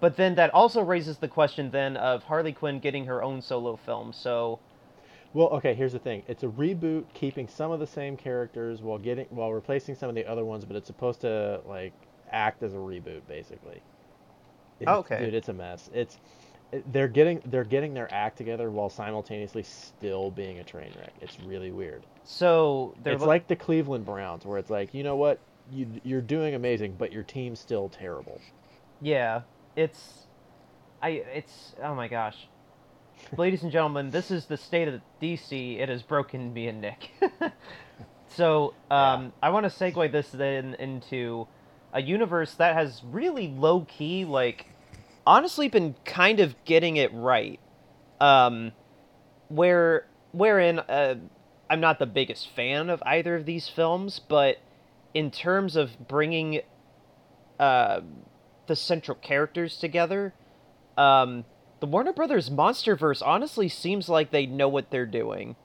but 0.00 0.16
then 0.16 0.34
that 0.36 0.52
also 0.54 0.82
raises 0.82 1.18
the 1.18 1.28
question 1.28 1.70
then 1.70 1.96
of 1.96 2.24
Harley 2.24 2.52
Quinn 2.52 2.78
getting 2.78 3.06
her 3.06 3.22
own 3.22 3.40
solo 3.42 3.76
film. 3.76 4.12
So 4.12 4.58
Well, 5.34 5.48
okay. 5.48 5.74
Here's 5.74 5.92
the 5.92 5.98
thing. 5.98 6.22
It's 6.28 6.42
a 6.42 6.48
reboot, 6.48 7.04
keeping 7.14 7.48
some 7.48 7.70
of 7.70 7.80
the 7.80 7.86
same 7.86 8.16
characters 8.16 8.80
while 8.82 8.98
getting 8.98 9.26
while 9.30 9.52
replacing 9.52 9.94
some 9.94 10.08
of 10.08 10.14
the 10.14 10.26
other 10.26 10.44
ones, 10.44 10.64
but 10.64 10.76
it's 10.76 10.86
supposed 10.86 11.20
to 11.22 11.60
like 11.66 11.92
act 12.30 12.62
as 12.62 12.74
a 12.74 12.76
reboot, 12.78 13.22
basically. 13.28 13.80
It's- 14.80 14.86
oh, 14.94 15.00
Okay. 15.00 15.18
Dude, 15.24 15.34
it's 15.34 15.48
a 15.48 15.52
mess. 15.52 15.90
It's 15.92 16.18
they're 16.92 17.08
getting 17.08 17.40
they're 17.46 17.64
getting 17.64 17.94
their 17.94 18.12
act 18.12 18.36
together 18.36 18.70
while 18.70 18.90
simultaneously 18.90 19.62
still 19.62 20.30
being 20.30 20.58
a 20.58 20.64
train 20.64 20.92
wreck. 20.98 21.12
It's 21.22 21.40
really 21.40 21.70
weird. 21.72 22.02
so 22.24 22.94
they're 23.02 23.14
it's 23.14 23.22
lo- 23.22 23.28
like 23.28 23.48
the 23.48 23.56
Cleveland 23.56 24.04
Browns, 24.04 24.44
where 24.44 24.58
it's 24.58 24.68
like, 24.68 24.92
you 24.92 25.02
know 25.02 25.16
what, 25.16 25.40
you 25.72 25.86
you're 26.04 26.20
doing 26.20 26.54
amazing, 26.54 26.94
but 26.98 27.10
your 27.10 27.22
team's 27.22 27.58
still 27.58 27.88
terrible. 27.88 28.38
Yeah, 29.00 29.42
it's 29.78 30.26
I 31.00 31.10
it's 31.10 31.74
oh 31.82 31.94
my 31.94 32.08
gosh. 32.08 32.48
Ladies 33.36 33.62
and 33.62 33.72
gentlemen, 33.72 34.10
this 34.10 34.30
is 34.30 34.46
the 34.46 34.56
state 34.56 34.88
of 34.88 35.00
DC. 35.22 35.80
It 35.80 35.88
has 35.88 36.02
broken 36.02 36.52
me 36.52 36.68
and 36.68 36.80
Nick. 36.80 37.10
so, 38.28 38.74
um, 38.92 39.32
I 39.42 39.50
want 39.50 39.64
to 39.64 39.70
segue 39.70 40.12
this 40.12 40.28
then 40.30 40.74
into 40.74 41.48
a 41.92 42.00
universe 42.00 42.54
that 42.54 42.74
has 42.74 43.02
really 43.04 43.48
low 43.48 43.80
key, 43.88 44.24
like, 44.24 44.66
honestly, 45.26 45.68
been 45.68 45.96
kind 46.04 46.38
of 46.38 46.54
getting 46.64 46.96
it 46.96 47.12
right. 47.12 47.58
Um, 48.20 48.70
where 49.48 50.06
wherein 50.30 50.78
uh, 50.78 51.16
I'm 51.68 51.80
not 51.80 51.98
the 51.98 52.06
biggest 52.06 52.50
fan 52.54 52.90
of 52.90 53.02
either 53.04 53.34
of 53.34 53.46
these 53.46 53.68
films, 53.68 54.20
but 54.20 54.58
in 55.12 55.32
terms 55.32 55.74
of 55.74 56.06
bringing 56.06 56.60
uh, 57.58 58.00
the 58.68 58.76
central 58.76 59.16
characters 59.16 59.76
together, 59.76 60.32
um, 60.96 61.44
the 61.80 61.86
Warner 61.86 62.12
Brothers 62.12 62.50
MonsterVerse 62.50 63.22
honestly 63.24 63.68
seems 63.68 64.08
like 64.08 64.30
they 64.30 64.46
know 64.46 64.68
what 64.68 64.90
they're 64.90 65.06
doing. 65.06 65.56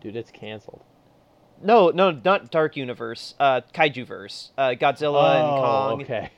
Dude, 0.00 0.16
it's 0.16 0.30
canceled. 0.30 0.82
No, 1.62 1.90
no, 1.90 2.10
not 2.10 2.50
Dark 2.50 2.76
Universe. 2.76 3.34
Uh, 3.40 3.62
Kaijuverse. 3.74 4.50
Uh, 4.58 4.70
Godzilla 4.70 5.36
and 5.36 5.46
Oh, 5.46 5.62
Kong. 5.62 6.02
Okay. 6.02 6.30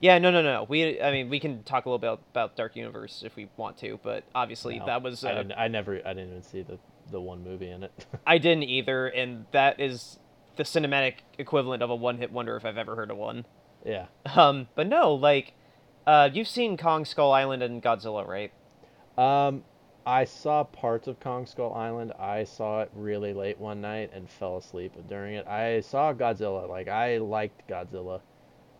Yeah, 0.00 0.18
no, 0.18 0.30
no, 0.30 0.42
no. 0.42 0.64
We, 0.68 1.00
I 1.00 1.10
mean, 1.10 1.28
we 1.28 1.40
can 1.40 1.62
talk 1.62 1.84
a 1.84 1.90
little 1.90 1.98
bit 1.98 2.24
about 2.30 2.56
Dark 2.56 2.74
Universe 2.76 3.22
if 3.24 3.36
we 3.36 3.48
want 3.56 3.78
to, 3.78 3.98
but 4.02 4.24
obviously 4.34 4.78
No, 4.78 4.86
that 4.86 5.02
was. 5.02 5.24
Uh, 5.24 5.28
I, 5.28 5.34
didn't, 5.34 5.52
I 5.52 5.68
never 5.68 6.00
I 6.04 6.14
didn't 6.14 6.30
even 6.30 6.42
see 6.42 6.62
the 6.62 6.78
the 7.10 7.20
one 7.20 7.44
movie 7.44 7.70
in 7.70 7.84
it. 7.84 8.06
I 8.26 8.38
didn't 8.38 8.64
either, 8.64 9.08
and 9.08 9.46
that 9.52 9.80
is 9.80 10.18
the 10.56 10.62
cinematic 10.62 11.14
equivalent 11.38 11.82
of 11.82 11.90
a 11.90 11.94
one-hit 11.94 12.30
wonder 12.32 12.56
if 12.56 12.64
I've 12.64 12.78
ever 12.78 12.96
heard 12.96 13.10
of 13.10 13.16
one. 13.16 13.44
Yeah. 13.84 14.06
Um, 14.36 14.68
but 14.74 14.86
no, 14.86 15.14
like, 15.14 15.54
uh, 16.06 16.30
you've 16.32 16.48
seen 16.48 16.76
Kong 16.76 17.04
Skull 17.04 17.32
Island 17.32 17.62
and 17.62 17.82
Godzilla, 17.82 18.26
right? 18.26 18.52
Um, 19.18 19.64
I 20.06 20.24
saw 20.24 20.64
parts 20.64 21.08
of 21.08 21.20
Kong 21.20 21.46
Skull 21.46 21.74
Island. 21.74 22.12
I 22.18 22.44
saw 22.44 22.82
it 22.82 22.90
really 22.94 23.34
late 23.34 23.58
one 23.58 23.80
night 23.80 24.10
and 24.14 24.30
fell 24.30 24.56
asleep 24.56 24.92
during 25.08 25.34
it. 25.34 25.46
I 25.46 25.80
saw 25.80 26.12
Godzilla. 26.12 26.68
Like 26.68 26.88
I 26.88 27.18
liked 27.18 27.68
Godzilla 27.68 28.20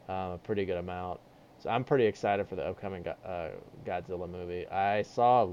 um, 0.09 0.33
a 0.33 0.39
pretty 0.39 0.65
good 0.65 0.79
amount. 0.79 1.21
So 1.59 1.71
I'm 1.71 1.85
pretty 1.85 2.07
excited 2.07 2.49
for 2.49 2.57
the 2.57 2.65
upcoming 2.65 3.07
uh, 3.07 3.51
Godzilla 3.85 4.29
movie. 4.29 4.67
I 4.69 5.03
saw 5.03 5.51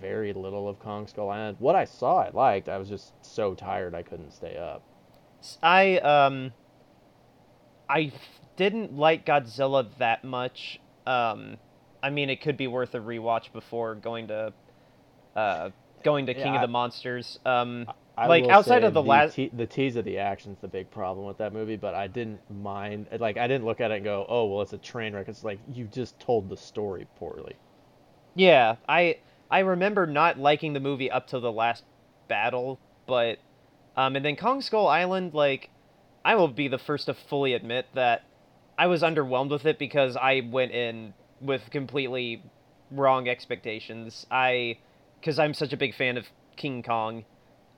very 0.00 0.32
little 0.32 0.68
of 0.68 0.78
Kong 0.80 1.06
Skull 1.06 1.28
Island. 1.28 1.58
What 1.60 1.76
I 1.76 1.84
saw, 1.84 2.22
I 2.22 2.30
liked. 2.30 2.68
I 2.68 2.78
was 2.78 2.88
just 2.88 3.12
so 3.22 3.54
tired 3.54 3.94
I 3.94 4.02
couldn't 4.02 4.32
stay 4.32 4.56
up. 4.56 4.82
I 5.62 5.98
um 5.98 6.52
I 7.88 8.12
didn't 8.60 8.94
like 8.94 9.24
Godzilla 9.24 9.86
that 9.98 10.22
much. 10.22 10.78
Um 11.06 11.56
I 12.02 12.10
mean 12.10 12.28
it 12.28 12.42
could 12.42 12.58
be 12.58 12.66
worth 12.66 12.94
a 12.94 12.98
rewatch 13.00 13.50
before 13.52 13.94
going 13.94 14.28
to 14.28 14.52
uh 15.34 15.70
going 16.04 16.26
to 16.26 16.34
Yeah, 16.36 16.42
King 16.44 16.54
of 16.56 16.58
I- 16.58 16.66
the 16.66 16.72
Monsters. 16.72 17.38
Um 17.46 17.88
I 18.18 18.26
Like, 18.26 18.48
outside 18.50 18.84
of 18.84 18.92
the 18.92 19.02
last- 19.02 19.34
te- 19.36 19.48
the 19.56 19.66
tease 19.66 19.96
of 19.96 20.04
the 20.04 20.18
action's 20.18 20.58
the 20.60 20.68
big 20.68 20.90
problem 20.90 21.26
with 21.26 21.38
that 21.38 21.54
movie, 21.54 21.76
but 21.76 21.94
I 21.94 22.06
didn't 22.06 22.40
mind. 22.50 23.06
Like 23.18 23.38
I 23.38 23.46
didn't 23.46 23.64
look 23.64 23.80
at 23.80 23.90
it 23.92 23.94
and 23.94 24.04
go, 24.04 24.26
"Oh, 24.28 24.44
well, 24.44 24.60
it's 24.60 24.74
a 24.74 24.78
train 24.78 25.14
wreck." 25.14 25.26
It's 25.28 25.42
like 25.42 25.58
you 25.72 25.86
just 25.86 26.20
told 26.20 26.50
the 26.50 26.56
story 26.56 27.06
poorly. 27.18 27.54
yeah, 28.34 28.76
I 28.88 29.16
I 29.50 29.60
remember 29.60 30.06
not 30.06 30.38
liking 30.38 30.74
the 30.74 30.80
movie 30.80 31.10
up 31.10 31.28
to 31.28 31.40
the 31.40 31.50
last 31.50 31.82
battle, 32.28 32.78
but 33.06 33.38
um 33.96 34.16
and 34.16 34.24
then 34.24 34.36
Kong 34.36 34.60
Skull 34.60 34.86
Island 34.86 35.32
like 35.32 35.70
I 36.22 36.34
will 36.34 36.48
be 36.48 36.68
the 36.68 36.78
first 36.78 37.06
to 37.06 37.14
fully 37.14 37.54
admit 37.54 37.86
that 37.94 38.22
I 38.80 38.86
was 38.86 39.02
underwhelmed 39.02 39.50
with 39.50 39.66
it 39.66 39.78
because 39.78 40.16
I 40.16 40.40
went 40.40 40.72
in 40.72 41.12
with 41.38 41.68
completely 41.70 42.42
wrong 42.90 43.28
expectations. 43.28 44.26
I 44.30 44.78
cuz 45.22 45.38
I'm 45.38 45.52
such 45.52 45.74
a 45.74 45.76
big 45.76 45.94
fan 45.94 46.16
of 46.16 46.26
King 46.56 46.82
Kong, 46.82 47.26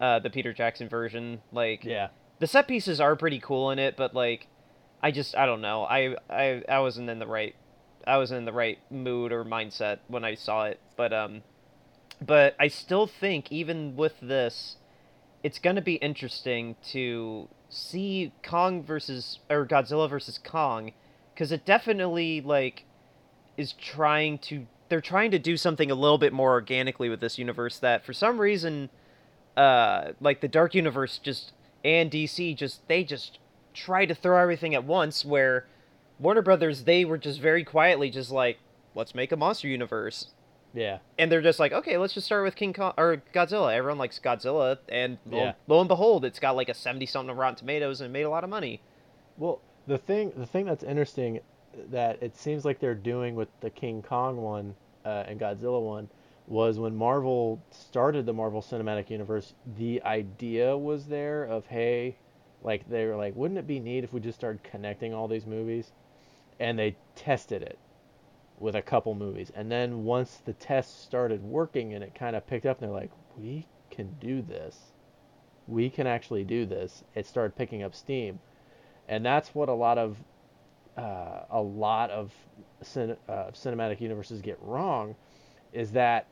uh 0.01 0.21
the 0.21 0.31
Peter 0.31 0.53
Jackson 0.53 0.89
version, 0.89 1.43
like 1.51 1.85
Yeah. 1.85 2.09
the 2.39 2.47
set 2.47 2.69
pieces 2.69 3.01
are 3.01 3.17
pretty 3.17 3.41
cool 3.41 3.73
in 3.73 3.81
it, 3.81 3.97
but 3.97 4.15
like 4.15 4.47
I 5.03 5.11
just 5.11 5.37
I 5.37 5.45
don't 5.45 5.61
know. 5.61 5.83
I 5.85 6.15
I 6.31 6.63
I 6.69 6.79
wasn't 6.79 7.11
in 7.11 7.19
the 7.19 7.27
right 7.27 7.57
I 8.07 8.17
wasn't 8.19 8.39
in 8.39 8.45
the 8.45 8.53
right 8.53 8.79
mood 8.89 9.33
or 9.33 9.45
mindset 9.45 9.99
when 10.07 10.25
I 10.25 10.37
saw 10.37 10.67
it. 10.67 10.79
But 10.97 11.13
um 11.13 11.43
but 12.25 12.55
I 12.61 12.69
still 12.69 13.09
think 13.09 13.51
even 13.51 13.97
with 13.97 14.21
this 14.21 14.77
it's 15.43 15.59
going 15.59 15.75
to 15.75 15.83
be 15.83 15.97
interesting 15.97 16.77
to 16.93 17.49
see 17.73 18.33
Kong 18.43 18.83
versus 18.83 19.38
or 19.49 19.67
Godzilla 19.67 20.09
versus 20.09 20.38
Kong 20.38 20.93
cuz 21.35 21.50
it 21.50 21.64
definitely 21.64 22.41
like 22.41 22.85
is 23.57 23.73
trying 23.73 24.38
to 24.38 24.67
they're 24.88 25.00
trying 25.00 25.31
to 25.31 25.38
do 25.38 25.57
something 25.57 25.91
a 25.91 25.95
little 25.95 26.19
bit 26.19 26.35
more 26.35 26.50
organically 26.50 27.09
with 27.09 27.21
this 27.21 27.38
universe 27.38 27.79
that 27.79 28.05
for 28.05 28.12
some 28.12 28.38
reason 28.38 28.91
uh 29.57 30.12
like 30.21 30.43
the 30.43 30.49
dark 30.49 30.75
universe 30.75 31.19
just 31.19 31.52
and 31.83 32.11
DC 32.11 32.55
just 32.55 32.87
they 32.88 33.02
just 33.02 33.38
try 33.73 34.05
to 34.05 34.14
throw 34.14 34.41
everything 34.41 34.75
at 34.75 34.85
once 34.85 35.25
where 35.25 35.67
Warner 36.19 36.43
Brothers 36.43 36.85
they 36.85 37.07
were 37.07 37.19
just 37.19 37.41
very 37.41 37.64
quietly 37.64 38.11
just 38.11 38.31
like 38.31 38.59
let's 38.95 39.14
make 39.14 39.33
a 39.33 39.37
monster 39.37 39.69
universe 39.69 40.26
Yeah. 40.75 40.99
and 41.19 41.31
they're 41.31 41.43
just 41.43 41.59
like 41.59 41.73
okay 41.73 41.99
let's 41.99 42.14
just 42.14 42.26
start 42.26 42.45
with 42.45 42.57
King 42.57 42.73
Kong 42.73 42.95
or 42.97 43.23
Godzilla 43.35 43.75
everyone 43.75 43.99
likes 43.99 44.19
Godzilla 44.19 44.79
and 44.88 45.19
lo, 45.26 45.38
Yeah. 45.38 45.52
lo 45.69 45.81
and 45.81 45.88
behold 45.88 46.25
it's 46.25 46.38
got 46.38 46.57
like 46.57 46.69
a 46.69 46.75
70 46.75 47.07
something 47.07 47.31
on 47.31 47.37
Rotten 47.37 47.57
Tomatoes 47.57 48.00
and 48.00 48.12
made 48.12 48.23
a 48.23 48.31
lot 48.31 48.45
of 48.45 48.50
money 48.50 48.81
Well, 49.37 49.61
the 49.87 49.99
thing 49.99 50.33
the 50.37 50.47
thing 50.47 50.64
that's 50.67 50.85
interesting 50.85 51.41
that 51.91 52.23
it 52.23 52.37
seems 52.37 52.64
like 52.64 52.81
they're 52.81 52.95
doing 52.95 53.35
with 53.35 53.49
the 53.61 53.71
King 53.71 54.02
Kong 54.02 54.37
one 54.38 54.75
uh, 55.05 55.25
and 55.26 55.41
Godzilla 55.41 55.81
one 55.81 56.09
was 56.47 56.79
when 56.79 56.95
Marvel 56.95 57.61
started 57.71 58.26
the 58.26 58.33
Marvel 58.33 58.61
Cinematic 58.61 59.11
Universe, 59.11 59.55
the 59.79 60.02
idea 60.02 60.76
was 60.76 61.07
there 61.07 61.45
of 61.45 61.67
hey, 61.67 62.17
like 62.62 62.88
they 62.91 63.07
were 63.07 63.17
like, 63.17 63.35
wouldn't 63.37 63.59
it 63.59 63.67
be 63.67 63.81
neat 63.81 64.05
if 64.05 64.12
we 64.12 64.21
just 64.21 64.38
started 64.38 64.62
connecting 64.62 65.14
all 65.14 65.29
these 65.29 65.47
movies? 65.47 65.93
And 66.61 66.79
they 66.79 66.97
tested 67.17 67.62
it 67.62 67.79
with 68.62 68.76
a 68.76 68.83
couple 68.83 69.14
movies. 69.14 69.52
And 69.54 69.71
then 69.71 70.04
once 70.04 70.40
the 70.45 70.54
test 70.54 71.02
started 71.02 71.42
working 71.42 71.92
and 71.95 72.02
it 72.02 72.14
kind 72.14 72.37
of 72.37 72.47
picked 72.47 72.64
up, 72.64 72.81
and 72.81 72.88
they're 72.88 72.97
like, 72.99 73.11
we 73.37 73.66
can 73.90 74.14
do 74.21 74.40
this. 74.40 74.92
We 75.66 75.90
can 75.90 76.07
actually 76.07 76.45
do 76.45 76.64
this. 76.64 77.04
It 77.14 77.26
started 77.26 77.57
picking 77.57 77.83
up 77.83 77.95
steam 77.95 78.38
and 79.09 79.25
that's 79.25 79.54
what 79.54 79.69
a 79.69 79.75
lot 79.75 79.99
of 79.99 80.16
uh, 80.97 81.45
a 81.50 81.61
lot 81.61 82.11
of 82.11 82.33
cin- 82.83 83.16
uh, 83.28 83.50
cinematic 83.52 84.00
universes 84.00 84.40
get 84.42 84.59
wrong 84.61 85.14
is 85.73 85.90
that 85.92 86.26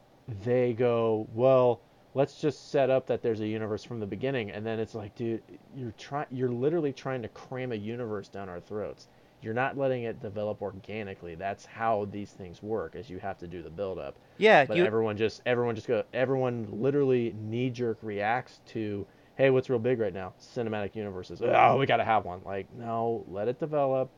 they 0.45 0.75
go, 0.75 1.27
well, 1.35 1.81
let's 2.15 2.41
just 2.41 2.71
set 2.71 2.91
up 2.91 3.07
that 3.07 3.23
there's 3.23 3.41
a 3.41 3.47
universe 3.47 3.85
from 3.85 4.01
the 4.01 4.07
beginning, 4.07 4.51
and 4.51 4.65
then 4.67 4.79
it's 4.79 4.95
like, 4.95 5.15
dude, 5.15 5.43
you're 5.75 5.95
trying, 5.97 6.27
you're 6.31 6.51
literally 6.51 6.93
trying 6.93 7.23
to 7.23 7.29
cram 7.29 7.73
a 7.73 7.77
universe 7.77 8.29
down 8.29 8.49
our 8.49 8.61
throats. 8.61 9.09
You're 9.43 9.55
not 9.55 9.77
letting 9.77 10.03
it 10.05 10.21
develop 10.21 10.61
organically. 10.63 11.35
That's 11.35 11.65
how 11.65 12.07
these 12.11 12.31
things 12.31 12.63
work. 12.63 12.95
Is 12.95 13.09
you 13.09 13.19
have 13.19 13.39
to 13.39 13.47
do 13.47 13.63
the 13.63 13.71
build 13.71 13.99
up. 13.99 14.17
Yeah, 14.39 14.65
But 14.65 14.77
you, 14.77 14.85
everyone 14.85 15.17
just 15.17 15.43
everyone 15.47 15.75
just 15.75 15.87
go 15.87 16.03
everyone 16.13 16.69
literally 16.71 17.35
knee 17.39 17.71
jerk 17.71 17.99
reacts 18.03 18.61
to 18.69 19.07
hey 19.37 19.51
what's 19.51 19.69
real 19.71 19.79
big 19.79 19.99
right 19.99 20.13
now 20.13 20.33
cinematic 20.41 20.95
universes 20.95 21.41
oh 21.43 21.77
we 21.79 21.87
gotta 21.87 22.05
have 22.05 22.25
one 22.25 22.41
like 22.45 22.67
no 22.77 23.25
let 23.29 23.49
it 23.49 23.59
develop 23.59 24.11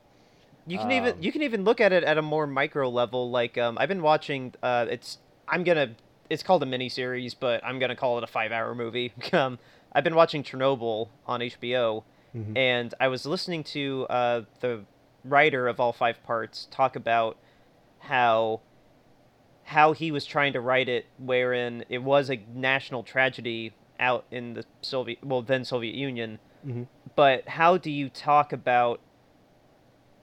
You 0.67 0.79
can 0.79 0.93
even 0.93 1.15
Um, 1.15 1.23
you 1.23 1.33
can 1.33 1.43
even 1.43 1.65
look 1.65 1.81
at 1.81 1.93
it 1.93 2.05
at 2.05 2.19
a 2.19 2.23
more 2.23 2.47
micro 2.47 2.89
level. 2.89 3.31
Like 3.31 3.59
um, 3.59 3.77
I've 3.79 3.89
been 3.89 4.03
watching. 4.03 4.55
Uh, 4.63 4.87
it's 4.89 5.19
I'm 5.49 5.65
gonna. 5.65 5.97
It's 6.31 6.43
called 6.45 6.63
a 6.63 6.67
miniseries, 6.67 7.35
but 7.39 7.65
I'm 7.65 7.79
gonna 7.81 7.97
call 7.97 8.17
it 8.19 8.25
a 8.25 8.29
five-hour 8.29 8.75
movie. 8.77 9.13
um, 9.33 9.59
I've 9.93 10.05
been 10.05 10.15
watching 10.15 10.43
Chernobyl 10.45 11.09
on 11.27 11.41
HBO, 11.41 12.05
Mhm. 12.35 12.57
and 12.57 12.95
I 13.01 13.09
was 13.09 13.27
listening 13.27 13.65
to 13.65 14.07
uh, 14.09 14.43
the 14.61 14.85
writer 15.25 15.69
of 15.69 15.79
all 15.81 15.93
five 15.93 16.23
parts 16.25 16.67
talk 16.71 16.97
about 16.97 17.37
how 18.01 18.61
how 19.65 19.93
he 19.93 20.11
was 20.11 20.27
trying 20.27 20.53
to 20.53 20.61
write 20.61 20.89
it, 20.89 21.07
wherein 21.19 21.85
it 21.89 21.99
was 22.03 22.29
a 22.31 22.41
national 22.53 23.03
tragedy 23.05 23.73
out 24.01 24.25
in 24.31 24.55
the 24.55 24.65
Soviet, 24.83 25.23
well 25.25 25.41
then 25.43 25.65
Soviet 25.65 25.95
Union, 25.95 26.41
Mhm. 26.67 26.89
but 27.15 27.47
how 27.49 27.77
do 27.77 27.91
you 27.91 28.09
talk 28.09 28.53
about 28.53 29.01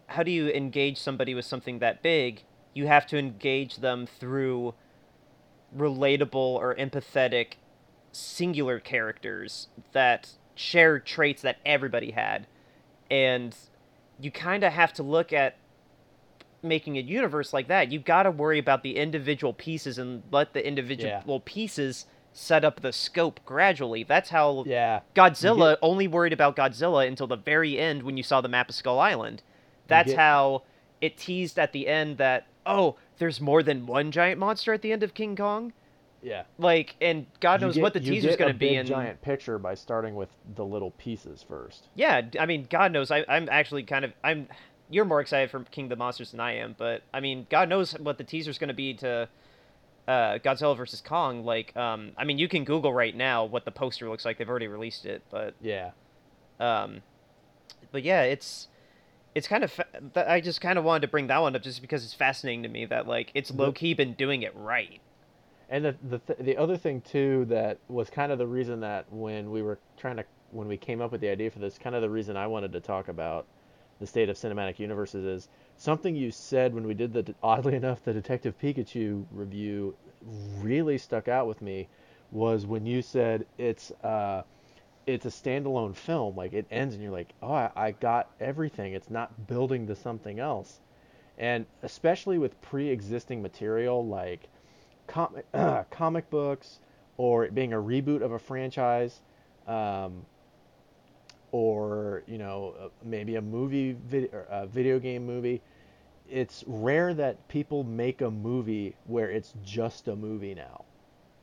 how 0.07 0.23
do 0.23 0.31
you 0.31 0.49
engage 0.49 0.97
somebody 0.97 1.33
with 1.35 1.45
something 1.45 1.79
that 1.79 2.01
big? 2.01 2.43
You 2.73 2.87
have 2.87 3.05
to 3.07 3.17
engage 3.17 3.77
them 3.77 4.05
through 4.07 4.73
relatable 5.75 6.35
or 6.35 6.75
empathetic 6.75 7.53
singular 8.11 8.79
characters 8.79 9.67
that 9.91 10.31
share 10.55 10.99
traits 10.99 11.41
that 11.43 11.57
everybody 11.65 12.11
had. 12.11 12.47
And 13.09 13.55
you 14.21 14.31
kind 14.31 14.63
of 14.63 14.73
have 14.73 14.93
to 14.93 15.03
look 15.03 15.33
at 15.33 15.57
making 16.61 16.97
a 16.97 17.01
universe 17.01 17.53
like 17.53 17.67
that 17.69 17.91
You've 17.91 18.03
got 18.03 18.23
to 18.23 18.31
worry 18.31 18.59
about 18.59 18.83
the 18.83 18.97
individual 18.97 19.53
pieces 19.53 19.97
and 19.97 20.23
let 20.31 20.53
the 20.53 20.65
individual 20.65 21.39
pieces 21.39 22.05
set 22.33 22.63
up 22.63 22.81
the 22.81 22.91
scope 22.91 23.39
gradually 23.45 24.03
that's 24.03 24.29
how 24.29 24.63
yeah 24.67 24.99
Godzilla 25.15 25.77
only 25.81 26.07
worried 26.07 26.33
about 26.33 26.55
Godzilla 26.55 27.07
until 27.07 27.27
the 27.27 27.37
very 27.37 27.79
end 27.79 28.03
when 28.03 28.17
you 28.17 28.23
saw 28.23 28.41
the 28.41 28.49
map 28.49 28.69
of 28.69 28.75
Skull 28.75 28.99
Island. 28.99 29.41
That's 29.87 30.09
get- 30.09 30.17
how 30.17 30.63
it 31.01 31.17
teased 31.17 31.57
at 31.57 31.71
the 31.71 31.87
end 31.87 32.17
that 32.17 32.45
oh, 32.65 32.95
there's 33.17 33.41
more 33.41 33.63
than 33.63 33.85
one 33.85 34.11
giant 34.11 34.39
monster 34.39 34.73
at 34.73 34.81
the 34.81 34.91
end 34.91 35.03
of 35.03 35.13
King 35.13 35.35
Kong. 35.35 35.73
Yeah 36.21 36.43
Like, 36.57 36.95
and 37.01 37.25
God 37.39 37.61
knows 37.61 37.75
get- 37.75 37.81
what 37.81 37.93
the 37.93 38.01
you 38.01 38.13
teaser's 38.13 38.35
going 38.35 38.51
to 38.51 38.57
be 38.57 38.69
big 38.69 38.77
in. 38.77 38.85
giant 38.85 39.21
picture 39.21 39.57
by 39.57 39.75
starting 39.75 40.15
with 40.15 40.29
the 40.55 40.65
little 40.65 40.91
pieces 40.91 41.43
first 41.47 41.87
Yeah, 41.95 42.21
I 42.39 42.45
mean, 42.45 42.67
God 42.69 42.91
knows. 42.91 43.11
I, 43.11 43.25
I'm 43.27 43.47
actually 43.51 43.83
kind 43.83 44.05
of 44.05 44.13
I'm. 44.23 44.47
You're 44.91 45.05
more 45.05 45.21
excited 45.21 45.51
for 45.51 45.59
King 45.65 45.85
of 45.85 45.89
the 45.91 45.95
Monsters 45.97 46.31
than 46.31 46.39
I 46.39 46.53
am, 46.57 46.75
but 46.77 47.03
I 47.13 47.19
mean, 47.19 47.45
God 47.49 47.69
knows 47.69 47.91
what 47.99 48.17
the 48.17 48.23
teaser's 48.23 48.57
going 48.57 48.69
to 48.69 48.73
be 48.73 48.95
to 48.95 49.29
uh, 50.07 50.39
Godzilla 50.39 50.75
versus 50.75 50.99
Kong. 50.99 51.43
Like, 51.45 51.77
um, 51.77 52.11
I 52.17 52.23
mean, 52.23 52.39
you 52.39 52.47
can 52.47 52.63
Google 52.63 52.91
right 52.91 53.15
now 53.15 53.45
what 53.45 53.65
the 53.65 53.71
poster 53.71 54.09
looks 54.09 54.25
like. 54.25 54.39
They've 54.39 54.49
already 54.49 54.67
released 54.67 55.05
it, 55.05 55.21
but 55.29 55.53
yeah 55.61 55.91
Um, 56.59 57.01
but 57.91 58.01
yeah, 58.03 58.23
it's 58.23 58.67
it's 59.35 59.47
kind 59.47 59.63
of 59.63 59.71
fa- 59.71 59.85
I 60.31 60.41
just 60.41 60.59
kind 60.59 60.79
of 60.79 60.83
wanted 60.83 61.01
to 61.01 61.07
bring 61.07 61.27
that 61.27 61.37
one 61.39 61.55
up 61.55 61.61
just 61.61 61.81
because 61.81 62.03
it's 62.03 62.15
fascinating 62.15 62.63
to 62.63 62.69
me 62.69 62.85
that 62.85 63.07
like 63.07 63.31
it's 63.35 63.49
The- 63.51 63.61
low 63.61 63.71
key 63.71 63.93
been 63.93 64.13
doing 64.13 64.41
it 64.41 64.53
right. 64.55 64.99
And 65.69 65.85
the 65.85 65.95
the 66.09 66.17
th- 66.19 66.39
the 66.39 66.57
other 66.57 66.77
thing 66.77 67.01
too 67.01 67.45
that 67.45 67.77
was 67.87 68.09
kind 68.09 68.31
of 68.31 68.39
the 68.39 68.47
reason 68.47 68.79
that 68.79 69.05
when 69.11 69.51
we 69.51 69.61
were 69.61 69.77
trying 69.97 70.17
to 70.17 70.25
when 70.51 70.67
we 70.67 70.77
came 70.77 70.99
up 70.99 71.11
with 71.11 71.21
the 71.21 71.29
idea 71.29 71.51
for 71.51 71.59
this, 71.59 71.77
kind 71.77 71.95
of 71.95 72.01
the 72.01 72.09
reason 72.09 72.35
I 72.35 72.47
wanted 72.47 72.73
to 72.73 72.79
talk 72.79 73.07
about 73.07 73.45
the 73.99 74.07
state 74.07 74.29
of 74.29 74.35
cinematic 74.35 74.79
universes 74.79 75.25
is 75.25 75.49
something 75.77 76.15
you 76.15 76.31
said 76.31 76.73
when 76.73 76.87
we 76.87 76.95
did 76.95 77.13
the 77.13 77.35
oddly 77.43 77.75
enough 77.81 78.03
the 78.03 78.13
Detective 78.13 78.57
Pikachu 78.57 79.25
review 79.31 79.95
really 80.59 80.97
stuck 80.97 81.27
out 81.27 81.47
with 81.47 81.61
me 81.61 81.87
was 82.31 82.65
when 82.65 82.85
you 82.87 83.01
said 83.03 83.45
it's 83.59 83.91
uh 84.03 84.41
it's 85.05 85.25
a 85.25 85.29
standalone 85.29 85.95
film. 85.95 86.35
Like 86.35 86.53
it 86.53 86.65
ends 86.71 86.95
and 86.95 87.03
you're 87.03 87.11
like 87.11 87.33
oh 87.43 87.53
I, 87.53 87.71
I 87.75 87.91
got 87.91 88.31
everything. 88.39 88.93
It's 88.93 89.11
not 89.11 89.45
building 89.45 89.85
to 89.85 89.95
something 89.95 90.39
else. 90.39 90.79
And 91.37 91.67
especially 91.83 92.39
with 92.39 92.59
pre-existing 92.61 93.41
material 93.43 94.05
like 94.05 94.49
comic 95.09 95.45
comic 95.91 96.29
books 96.29 96.79
or 97.17 97.45
it 97.45 97.55
being 97.55 97.73
a 97.73 97.77
reboot 97.77 98.21
of 98.21 98.31
a 98.31 98.39
franchise 98.39 99.21
um, 99.67 100.25
or 101.51 102.23
you 102.27 102.37
know 102.37 102.75
uh, 102.79 102.87
maybe 103.03 103.35
a 103.35 103.41
movie 103.41 103.93
vid- 104.07 104.31
a 104.49 104.67
video 104.67 104.99
game 104.99 105.25
movie 105.25 105.61
it's 106.29 106.63
rare 106.67 107.13
that 107.15 107.47
people 107.47 107.83
make 107.83 108.21
a 108.21 108.29
movie 108.31 108.95
where 109.07 109.31
it's 109.31 109.53
just 109.63 110.07
a 110.07 110.15
movie 110.15 110.53
now. 110.53 110.85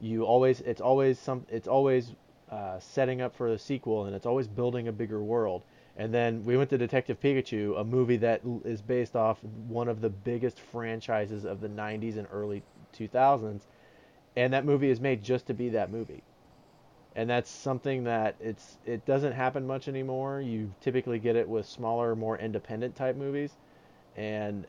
You 0.01 0.25
always 0.25 0.61
it's 0.61 0.81
always 0.81 1.19
some 1.19 1.47
it's 1.51 1.69
always 1.69 2.13
uh, 2.51 2.79
setting 2.79 3.21
up 3.21 3.35
for 3.35 3.49
a 3.49 3.59
sequel 3.59 4.05
and 4.07 4.15
it's 4.15 4.27
always 4.27 4.47
building 4.47 4.89
a 4.89 4.93
bigger 4.93 5.23
world. 5.23 5.65
And 5.97 6.13
then 6.15 6.45
we 6.45 6.57
went 6.57 6.71
to 6.71 6.79
Detective 6.79 7.21
Pikachu, 7.21 7.81
a 7.81 7.85
movie 7.85 8.19
that 8.19 8.43
is 8.65 8.83
based 8.83 9.17
off 9.17 9.43
one 9.69 9.89
of 9.89 10.01
the 10.01 10.11
biggest 10.11 10.61
franchises 10.61 11.45
of 11.45 11.61
the 11.61 11.69
90s 11.69 12.19
and 12.19 12.29
early 12.33 12.63
2000s. 12.97 13.67
And 14.37 14.53
that 14.53 14.65
movie 14.65 14.91
is 14.91 15.01
made 15.01 15.23
just 15.23 15.47
to 15.47 15.55
be 15.55 15.71
that 15.71 15.91
movie. 15.91 16.23
And 17.17 17.31
that's 17.31 17.51
something 17.51 18.05
that 18.05 18.37
it's 18.41 18.79
it 18.87 19.07
doesn't 19.07 19.33
happen 19.33 19.67
much 19.67 19.89
anymore. 19.89 20.41
You 20.41 20.73
typically 20.81 21.19
get 21.19 21.37
it 21.37 21.49
with 21.49 21.67
smaller, 21.67 22.15
more 22.15 22.39
independent 22.39 22.95
type 22.97 23.17
movies. 23.17 23.53
And 24.17 24.67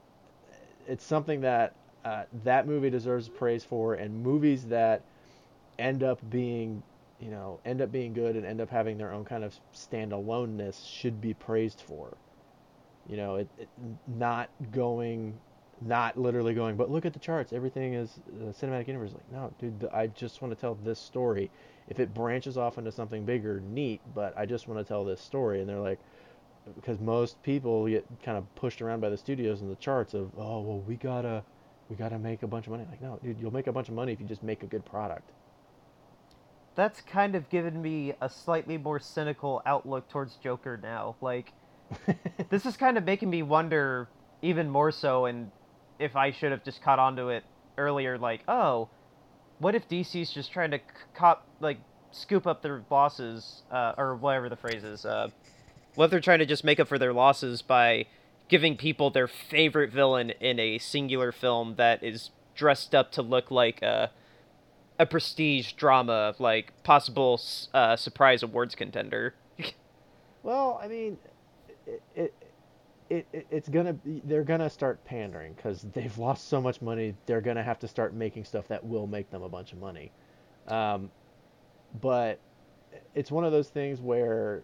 it's 0.88 1.06
something 1.06 1.42
that 1.42 1.74
uh, 2.06 2.24
that 2.44 2.68
movie 2.68 2.90
deserves 2.90 3.28
praise 3.30 3.64
for 3.64 3.96
and 3.96 4.24
movies 4.24 4.66
that 4.68 5.02
end 5.80 6.04
up 6.04 6.20
being 6.30 6.84
you 7.20 7.32
know, 7.32 7.60
end 7.66 7.82
up 7.82 7.92
being 7.92 8.14
good 8.14 8.36
and 8.36 8.46
end 8.46 8.62
up 8.62 8.70
having 8.70 8.98
their 8.98 9.12
own 9.12 9.26
kind 9.26 9.44
of 9.44 9.56
standaloneness 9.74 10.86
should 10.88 11.20
be 11.20 11.34
praised 11.34 11.82
for. 11.82 12.16
You 13.08 13.18
know, 13.18 13.36
it, 13.38 13.50
it 13.58 13.70
not 14.08 14.50
going, 14.72 15.40
not 15.82 16.18
literally 16.18 16.54
going, 16.54 16.76
but 16.76 16.90
look 16.90 17.06
at 17.06 17.14
the 17.14 17.20
charts. 17.20 17.54
Everything 17.54 17.94
is 17.94 18.20
the 18.40 18.54
cinematic 18.54 18.88
universe. 18.88 19.12
Like, 19.14 19.32
no, 19.32 19.54
dude, 19.60 19.80
th- 19.80 19.92
I 19.94 20.08
just 20.08 20.42
want 20.42 20.54
to 20.54 20.60
tell 20.60 20.76
this 20.76 21.00
story. 21.00 21.52
If 21.88 22.00
it 22.00 22.14
branches 22.14 22.58
off 22.58 22.78
into 22.78 22.92
something 22.92 23.26
bigger, 23.26 23.62
neat. 23.62 24.02
But 24.16 24.38
I 24.38 24.46
just 24.46 24.68
want 24.68 24.80
to 24.80 24.88
tell 24.88 25.06
this 25.06 25.22
story. 25.22 25.62
And 25.62 25.70
they're 25.70 25.80
like, 25.80 26.00
because 26.76 27.00
most 27.00 27.42
people 27.44 27.88
get 27.88 28.06
kind 28.24 28.38
of 28.38 28.56
pushed 28.56 28.82
around 28.82 29.00
by 29.02 29.10
the 29.10 29.18
studios 29.18 29.62
and 29.62 29.72
the 29.72 29.76
charts 29.76 30.14
of, 30.14 30.32
oh, 30.38 30.62
well, 30.62 30.80
we 30.80 30.96
gotta, 30.96 31.44
we 31.90 31.96
gotta 31.96 32.20
make 32.20 32.44
a 32.44 32.48
bunch 32.48 32.66
of 32.66 32.72
money. 32.72 32.86
Like, 32.90 33.02
no, 33.02 33.20
dude, 33.24 33.40
you'll 33.40 33.54
make 33.54 33.68
a 33.68 33.72
bunch 33.72 33.88
of 33.88 33.96
money 33.96 34.12
if 34.12 34.20
you 34.20 34.26
just 34.26 34.44
make 34.44 34.64
a 34.64 34.68
good 34.68 34.86
product. 34.86 35.32
That's 36.76 37.02
kind 37.02 37.36
of 37.36 37.50
given 37.50 37.82
me 37.82 38.14
a 38.22 38.30
slightly 38.30 38.78
more 38.78 39.00
cynical 39.00 39.64
outlook 39.66 40.10
towards 40.10 40.36
Joker 40.36 40.80
now. 40.82 41.16
Like 41.22 41.54
this 42.50 42.66
is 42.66 42.78
kind 42.78 42.98
of 42.98 43.04
making 43.04 43.30
me 43.30 43.44
wonder 43.44 44.10
even 44.42 44.70
more 44.70 44.92
so 44.92 45.26
and 45.26 45.52
if 46.00 46.16
I 46.16 46.32
should 46.32 46.52
have 46.52 46.64
just 46.64 46.82
caught 46.82 47.00
onto 47.00 47.30
it 47.30 47.44
earlier 47.78 48.18
like, 48.18 48.42
oh, 48.48 48.90
what 49.60 49.76
if 49.76 49.88
DC's 49.90 50.32
just 50.32 50.52
trying 50.52 50.72
to 50.72 50.80
cop 51.16 51.48
like 51.60 51.80
scoop 52.12 52.48
up 52.48 52.62
their 52.62 52.84
losses 52.90 53.64
uh, 53.72 53.94
or 53.98 54.16
whatever 54.16 54.50
the 54.50 54.56
phrase 54.56 54.84
is 54.84 55.06
uh 55.06 55.28
what 55.96 56.06
if 56.06 56.12
they're 56.12 56.20
trying 56.20 56.40
to 56.40 56.46
just 56.46 56.64
make 56.64 56.80
up 56.80 56.88
for 56.88 56.98
their 56.98 57.12
losses 57.14 57.62
by 57.62 58.06
giving 58.48 58.78
people 58.78 59.10
their 59.10 59.28
favorite 59.28 59.92
villain 59.92 60.30
in 60.40 60.60
a 60.60 60.78
singular 60.78 61.32
film 61.32 61.76
that 61.76 62.02
is 62.04 62.30
dressed 62.56 62.96
up 62.96 63.12
to 63.12 63.22
look 63.22 63.52
like 63.52 63.82
a 63.82 64.10
a 65.00 65.06
prestige 65.06 65.74
drama 65.74 66.34
like 66.40 66.72
possible 66.84 67.40
uh, 67.74 67.96
surprise 67.96 68.44
awards 68.44 68.76
contender. 68.76 69.34
Well, 70.44 70.80
I 70.82 70.88
mean, 70.88 71.18
it, 71.86 72.02
it, 72.16 72.34
it, 73.10 73.28
it 73.32 73.48
it's 73.50 73.70
gonna 73.70 73.96
they're 74.26 74.44
gonna 74.44 74.70
start 74.70 75.04
pandering 75.06 75.54
because 75.54 75.82
they've 75.94 76.18
lost 76.20 76.48
so 76.48 76.62
much 76.62 76.82
money. 76.82 77.16
They're 77.26 77.42
gonna 77.42 77.64
have 77.64 77.80
to 77.80 77.88
start 77.88 78.14
making 78.14 78.46
stuff 78.46 78.68
that 78.68 78.86
will 78.86 79.08
make 79.08 79.30
them 79.30 79.44
a 79.44 79.50
bunch 79.50 79.74
of 79.74 79.80
money. 79.80 80.12
Um, 80.68 81.12
but 82.02 82.40
it's 83.16 83.32
one 83.32 83.44
of 83.44 83.52
those 83.52 83.70
things 83.70 84.02
where, 84.02 84.64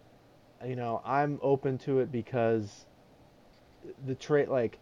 you 0.66 0.76
know, 0.76 1.00
I'm 1.04 1.38
open 1.42 1.78
to 1.78 2.00
it 2.00 2.12
because 2.12 2.86
the 4.06 4.14
trait 4.14 4.48
like 4.48 4.78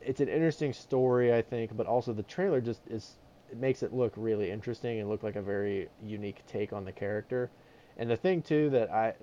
it's 0.00 0.20
an 0.20 0.28
interesting 0.28 0.72
story, 0.72 1.32
I 1.32 1.42
think, 1.42 1.76
but 1.76 1.86
also 1.86 2.12
the 2.12 2.22
trailer 2.24 2.60
just 2.60 2.82
is 2.88 3.16
it 3.50 3.58
makes 3.58 3.82
it 3.82 3.92
look 3.92 4.12
really 4.16 4.50
interesting 4.50 5.00
and 5.00 5.08
look 5.08 5.22
like 5.22 5.36
a 5.36 5.42
very 5.42 5.88
unique 6.02 6.42
take 6.46 6.72
on 6.72 6.84
the 6.84 6.92
character. 6.92 7.50
And 7.98 8.10
the 8.10 8.16
thing 8.16 8.42
too 8.42 8.70
that 8.70 8.90
I 8.90 9.14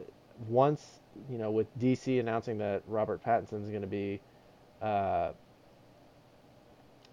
once 0.48 0.99
you 1.30 1.38
know 1.38 1.52
with 1.52 1.68
DC 1.80 2.20
announcing 2.20 2.58
that 2.60 2.84
Robert 2.88 3.24
Pattinson 3.24 3.64
is 3.64 3.70
going 3.70 3.82
to 3.82 3.88
be 3.88 4.20
uh, 4.82 5.32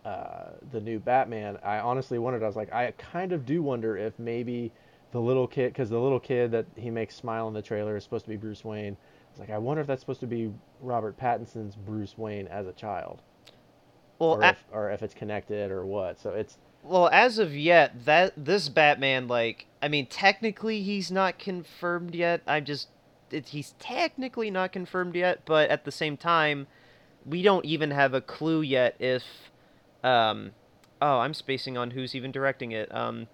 uh, 0.04 0.50
the 0.70 0.80
new 0.80 1.00
Batman, 1.00 1.58
I 1.64 1.78
honestly 1.78 2.18
wondered. 2.18 2.42
I 2.42 2.46
was 2.46 2.56
like, 2.56 2.72
I 2.72 2.92
kind 2.92 3.32
of 3.32 3.44
do 3.44 3.62
wonder 3.62 3.96
if 3.96 4.18
maybe 4.18 4.70
the 5.10 5.20
little 5.20 5.46
kid, 5.48 5.72
because 5.72 5.90
the 5.90 5.98
little 5.98 6.20
kid 6.20 6.52
that 6.52 6.66
he 6.76 6.90
makes 6.90 7.16
smile 7.16 7.48
in 7.48 7.54
the 7.54 7.62
trailer 7.62 7.96
is 7.96 8.04
supposed 8.04 8.24
to 8.24 8.28
be 8.28 8.36
Bruce 8.36 8.64
Wayne. 8.64 8.96
I 8.96 9.30
was 9.32 9.40
like, 9.40 9.50
I 9.50 9.58
wonder 9.58 9.80
if 9.80 9.86
that's 9.86 10.00
supposed 10.00 10.20
to 10.20 10.26
be 10.26 10.52
Robert 10.80 11.18
Pattinson's 11.18 11.74
Bruce 11.74 12.16
Wayne 12.16 12.46
as 12.46 12.66
a 12.66 12.72
child, 12.72 13.20
Well, 14.20 14.34
or 14.34 14.44
if 14.44 14.64
or 14.70 14.90
if 14.92 15.02
it's 15.02 15.14
connected 15.14 15.70
or 15.72 15.84
what. 15.84 16.20
So 16.20 16.30
it's 16.30 16.56
well, 16.86 17.08
as 17.12 17.38
of 17.38 17.56
yet, 17.56 18.04
that 18.04 18.32
this 18.36 18.68
Batman, 18.68 19.26
like, 19.26 19.66
I 19.82 19.88
mean, 19.88 20.06
technically 20.06 20.82
he's 20.82 21.10
not 21.10 21.36
confirmed 21.36 22.14
yet. 22.14 22.42
I'm 22.46 22.64
just, 22.64 22.88
it, 23.30 23.48
he's 23.48 23.74
technically 23.78 24.50
not 24.50 24.72
confirmed 24.72 25.14
yet, 25.14 25.40
but 25.44 25.70
at 25.70 25.84
the 25.84 25.92
same 25.92 26.16
time, 26.16 26.66
we 27.24 27.42
don't 27.42 27.64
even 27.64 27.90
have 27.90 28.14
a 28.14 28.20
clue 28.20 28.62
yet 28.62 28.96
if, 28.98 29.22
um, 30.04 30.52
oh, 31.02 31.18
I'm 31.18 31.34
spacing 31.34 31.76
on 31.76 31.90
who's 31.90 32.14
even 32.14 32.30
directing 32.30 32.72
it. 32.72 32.94
Um, 32.94 33.26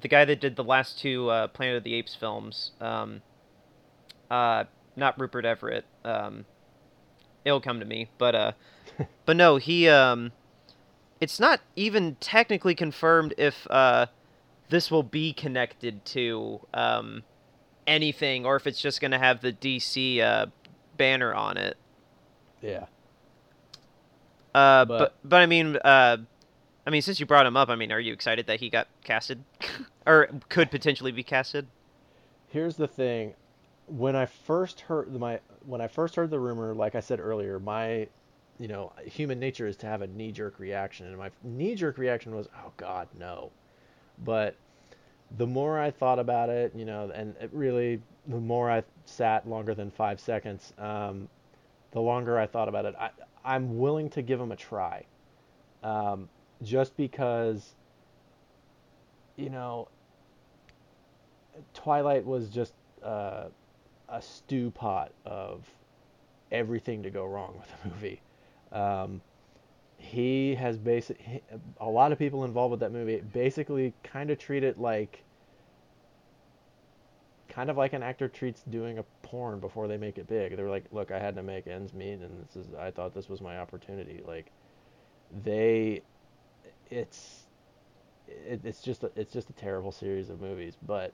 the 0.00 0.08
guy 0.08 0.24
that 0.24 0.40
did 0.40 0.56
the 0.56 0.64
last 0.64 0.98
two 0.98 1.28
uh, 1.28 1.48
Planet 1.48 1.76
of 1.76 1.84
the 1.84 1.94
Apes 1.94 2.14
films, 2.14 2.72
um, 2.80 3.22
uh, 4.30 4.64
not 4.96 5.18
Rupert 5.20 5.44
Everett. 5.44 5.84
Um, 6.04 6.44
it'll 7.44 7.60
come 7.60 7.80
to 7.80 7.86
me, 7.86 8.10
but 8.18 8.34
uh, 8.34 8.52
but 9.26 9.36
no, 9.36 9.56
he 9.56 9.88
um 9.88 10.32
it's 11.20 11.40
not 11.40 11.60
even 11.76 12.16
technically 12.20 12.74
confirmed 12.74 13.34
if 13.36 13.66
uh, 13.70 14.06
this 14.68 14.90
will 14.90 15.02
be 15.02 15.32
connected 15.32 16.04
to 16.04 16.60
um, 16.74 17.22
anything 17.88 18.46
or 18.46 18.54
if 18.56 18.66
it's 18.66 18.80
just 18.80 19.00
going 19.00 19.10
to 19.10 19.18
have 19.18 19.40
the 19.40 19.52
DC 19.52 20.20
uh, 20.20 20.46
banner 20.96 21.34
on 21.34 21.56
it. 21.56 21.76
yeah. 22.62 22.86
Uh, 24.54 24.84
But- 24.84 24.98
but, 24.98 25.14
but 25.24 25.40
I 25.42 25.46
mean, 25.46 25.76
uh, 25.76 26.18
I 26.86 26.90
mean, 26.90 27.02
since 27.02 27.20
you 27.20 27.26
brought 27.26 27.46
him 27.46 27.56
up, 27.56 27.68
I 27.68 27.74
mean, 27.76 27.92
are 27.92 28.00
you 28.00 28.12
excited 28.12 28.46
that 28.46 28.60
he 28.60 28.70
got 28.70 28.88
casted, 29.04 29.44
or 30.06 30.28
could 30.48 30.70
potentially 30.70 31.12
be 31.12 31.22
casted? 31.22 31.66
Here's 32.48 32.76
the 32.76 32.88
thing. 32.88 33.34
When 33.86 34.16
I 34.16 34.26
first 34.26 34.80
heard 34.80 35.12
my 35.18 35.40
when 35.66 35.80
I 35.80 35.86
first 35.88 36.14
heard 36.16 36.30
the 36.30 36.38
rumor, 36.40 36.74
like 36.74 36.94
I 36.94 37.00
said 37.00 37.20
earlier, 37.20 37.58
my 37.58 38.08
you 38.58 38.66
know, 38.68 38.92
human 39.04 39.38
nature 39.38 39.66
is 39.68 39.76
to 39.76 39.86
have 39.86 40.02
a 40.02 40.06
knee 40.08 40.32
jerk 40.32 40.58
reaction 40.58 41.06
and 41.06 41.16
my 41.16 41.30
knee 41.44 41.74
jerk 41.74 41.96
reaction 41.98 42.34
was, 42.34 42.48
"Oh 42.56 42.72
god, 42.76 43.08
no." 43.18 43.50
But 44.24 44.56
the 45.36 45.46
more 45.46 45.78
I 45.78 45.90
thought 45.90 46.18
about 46.18 46.48
it, 46.48 46.72
you 46.74 46.84
know, 46.84 47.10
and 47.14 47.34
it 47.40 47.50
really 47.52 48.00
the 48.26 48.40
more 48.40 48.70
I 48.70 48.82
sat 49.04 49.48
longer 49.48 49.74
than 49.74 49.90
5 49.90 50.20
seconds, 50.20 50.72
um, 50.78 51.28
the 51.92 52.00
longer 52.00 52.38
I 52.38 52.46
thought 52.46 52.68
about 52.68 52.84
it, 52.84 52.94
I 52.98 53.10
I'm 53.44 53.78
willing 53.78 54.10
to 54.10 54.22
give 54.22 54.40
him 54.40 54.52
a 54.52 54.56
try. 54.56 55.04
Um, 55.82 56.28
just 56.62 56.96
because 56.96 57.74
you 59.36 59.50
know, 59.50 59.88
Twilight 61.72 62.26
was 62.26 62.48
just 62.48 62.74
uh, 63.02 63.44
a 64.08 64.20
stew 64.20 64.70
pot 64.72 65.12
of 65.24 65.64
everything 66.50 67.02
to 67.04 67.10
go 67.10 67.24
wrong 67.24 67.54
with 67.58 67.68
the 67.82 67.88
movie. 67.88 68.20
Um, 68.72 69.20
he 70.00 70.54
has 70.54 70.78
basic 70.78 71.20
he- 71.20 71.42
a 71.80 71.88
lot 71.88 72.12
of 72.12 72.18
people 72.18 72.44
involved 72.44 72.70
with 72.70 72.80
that 72.80 72.92
movie 72.92 73.20
basically 73.32 73.92
kind 74.04 74.30
of 74.30 74.38
treat 74.38 74.62
it 74.62 74.78
like 74.78 75.24
kind 77.48 77.68
of 77.70 77.76
like 77.76 77.92
an 77.92 78.02
actor 78.02 78.28
treats 78.28 78.62
doing 78.70 78.98
a 78.98 79.02
porn 79.22 79.58
before 79.58 79.88
they 79.88 79.96
make 79.96 80.16
it 80.18 80.28
big. 80.28 80.56
They're 80.56 80.68
like, 80.68 80.84
"Look, 80.92 81.10
I 81.10 81.18
had 81.18 81.34
to 81.36 81.42
make 81.42 81.66
ends 81.66 81.92
meet 81.94 82.12
and 82.20 82.44
this 82.46 82.56
is 82.56 82.72
I 82.74 82.90
thought 82.90 83.14
this 83.14 83.28
was 83.28 83.40
my 83.40 83.58
opportunity." 83.58 84.22
Like 84.26 84.52
they 85.44 86.02
it's 86.90 87.46
it, 88.28 88.60
it's 88.64 88.82
just 88.82 89.02
a, 89.04 89.10
it's 89.16 89.32
just 89.32 89.50
a 89.50 89.54
terrible 89.54 89.90
series 89.92 90.30
of 90.30 90.40
movies, 90.40 90.76
but 90.86 91.12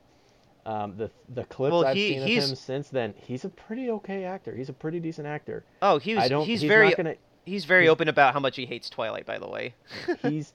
um, 0.67 0.97
the 0.97 1.11
the 1.35 1.45
clips 1.45 1.73
Well, 1.73 1.87
I've 1.87 1.97
he- 1.97 2.15
seen 2.15 2.23
of 2.23 2.29
him 2.29 2.55
since 2.57 2.89
then, 2.89 3.15
he's 3.17 3.45
a 3.45 3.49
pretty 3.51 3.91
okay 3.91 4.25
actor. 4.25 4.55
He's 4.55 4.69
a 4.69 4.73
pretty 4.75 5.01
decent 5.01 5.27
actor. 5.27 5.65
Oh, 5.83 5.99
he 5.99 6.15
was. 6.15 6.25
I 6.25 6.29
don't. 6.29 6.45
he's, 6.47 6.61
He's, 6.61 6.69
very. 6.69 6.89
not 6.89 6.97
gonna. 6.97 7.15
He's 7.45 7.65
very 7.65 7.89
open 7.89 8.09
about 8.09 8.33
how 8.33 8.41
much 8.41 8.57
he 8.57 8.67
hates 8.67 8.89
Twilight. 8.89 9.27
By 9.27 9.39
the 9.39 9.49
way. 9.49 9.75
He's. 10.23 10.53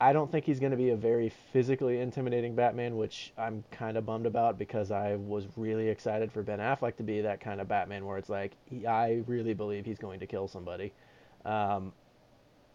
I 0.00 0.12
don't 0.12 0.30
think 0.30 0.44
he's 0.44 0.60
gonna 0.60 0.76
be 0.76 0.90
a 0.90 0.96
very 0.96 1.32
physically 1.52 2.00
intimidating 2.00 2.54
Batman, 2.54 2.96
which 2.96 3.32
I'm 3.36 3.64
kind 3.72 3.96
of 3.96 4.06
bummed 4.06 4.26
about 4.26 4.56
because 4.56 4.92
I 4.92 5.16
was 5.16 5.48
really 5.56 5.88
excited 5.88 6.30
for 6.30 6.44
Ben 6.44 6.60
Affleck 6.60 6.96
to 6.98 7.02
be 7.02 7.20
that 7.22 7.40
kind 7.40 7.60
of 7.60 7.66
Batman, 7.66 8.06
where 8.06 8.16
it's 8.16 8.28
like 8.28 8.52
he, 8.64 8.86
I 8.86 9.24
really 9.26 9.54
believe 9.54 9.84
he's 9.84 9.98
going 9.98 10.20
to 10.20 10.26
kill 10.26 10.46
somebody. 10.46 10.92
Um, 11.44 11.92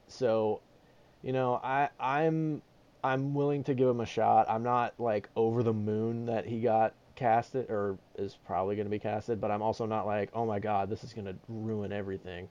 so, 0.10 0.60
you 1.22 1.32
know, 1.32 1.62
I 1.64 1.88
I'm 1.98 2.62
I'm 3.04 3.34
willing 3.34 3.64
to 3.66 3.74
give 3.74 3.88
him 3.88 4.02
a 4.02 4.06
shot. 4.06 4.50
I'm 4.50 4.64
not 4.64 4.94
like 4.98 5.30
over 5.36 5.64
the 5.64 5.74
moon 5.74 6.26
that 6.26 6.46
he 6.46 6.60
got 6.60 6.94
casted 7.16 7.70
or 7.70 7.98
is 8.18 8.38
probably 8.46 8.76
going 8.76 8.86
to 8.86 8.92
be 8.92 9.00
casted, 9.00 9.40
but 9.40 9.52
I'm 9.52 9.62
also 9.62 9.86
not 9.86 10.06
like, 10.06 10.30
oh 10.34 10.46
my 10.46 10.60
god, 10.60 10.90
this 10.90 11.04
is 11.04 11.14
going 11.14 11.28
to 11.28 11.36
ruin 11.48 11.92
everything. 11.92 12.48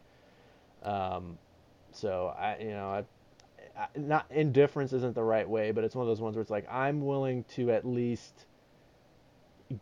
Um, 0.84 1.38
so 1.92 2.34
I, 2.38 2.56
you 2.58 2.70
know, 2.70 2.88
I, 2.90 3.80
I, 3.80 3.86
not 3.96 4.26
indifference 4.30 4.92
isn't 4.92 5.14
the 5.14 5.22
right 5.22 5.48
way, 5.48 5.70
but 5.72 5.84
it's 5.84 5.94
one 5.94 6.02
of 6.04 6.08
those 6.08 6.20
ones 6.20 6.36
where 6.36 6.42
it's 6.42 6.50
like 6.50 6.66
I'm 6.70 7.04
willing 7.04 7.44
to 7.56 7.70
at 7.70 7.86
least 7.86 8.46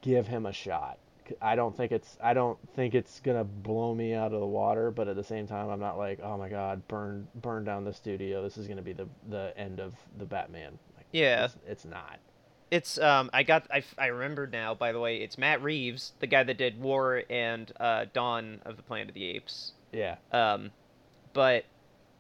give 0.03 0.27
him 0.27 0.47
a 0.47 0.53
shot. 0.53 0.99
I 1.41 1.55
don't 1.55 1.77
think 1.77 1.93
it's 1.93 2.17
I 2.21 2.35
don't 2.35 2.59
think 2.75 2.95
it's 2.95 3.21
gonna 3.21 3.45
blow 3.45 3.95
me 3.95 4.15
out 4.15 4.33
of 4.33 4.41
the 4.41 4.47
water, 4.47 4.91
but 4.91 5.07
at 5.07 5.15
the 5.15 5.23
same 5.23 5.47
time, 5.47 5.69
I'm 5.69 5.79
not 5.79 5.97
like, 5.97 6.19
oh 6.23 6.37
my 6.37 6.49
god, 6.49 6.87
burn 6.89 7.29
burn 7.37 7.63
down 7.65 7.85
the 7.85 7.93
studio. 7.93 8.43
This 8.43 8.57
is 8.59 8.67
gonna 8.67 8.83
be 8.83 8.93
the 8.93 9.07
the 9.29 9.53
end 9.57 9.79
of 9.79 9.95
the 10.19 10.25
Batman. 10.25 10.77
Like, 10.97 11.07
Yeah. 11.13 11.45
it's, 11.45 11.57
it's 11.67 11.85
not. 11.85 12.19
It's 12.73 12.99
um 12.99 13.31
I 13.33 13.45
got 13.45 13.67
I, 13.73 13.85
I 13.97 14.07
remember 14.07 14.49
now 14.49 14.75
by 14.75 14.91
the 14.91 14.99
way 14.99 15.19
it's 15.19 15.39
Matt 15.39 15.63
Reeves 15.63 16.13
the 16.19 16.27
guy 16.27 16.43
that 16.43 16.59
did 16.59 16.81
War 16.81 17.23
and 17.31 17.71
uh, 17.79 18.07
Dawn 18.13 18.61
of 18.65 18.77
the 18.77 18.83
Planet 18.83 19.09
of 19.09 19.15
the 19.15 19.25
Apes 19.27 19.73
Yeah, 19.93 20.17
um 20.33 20.71
but 21.33 21.65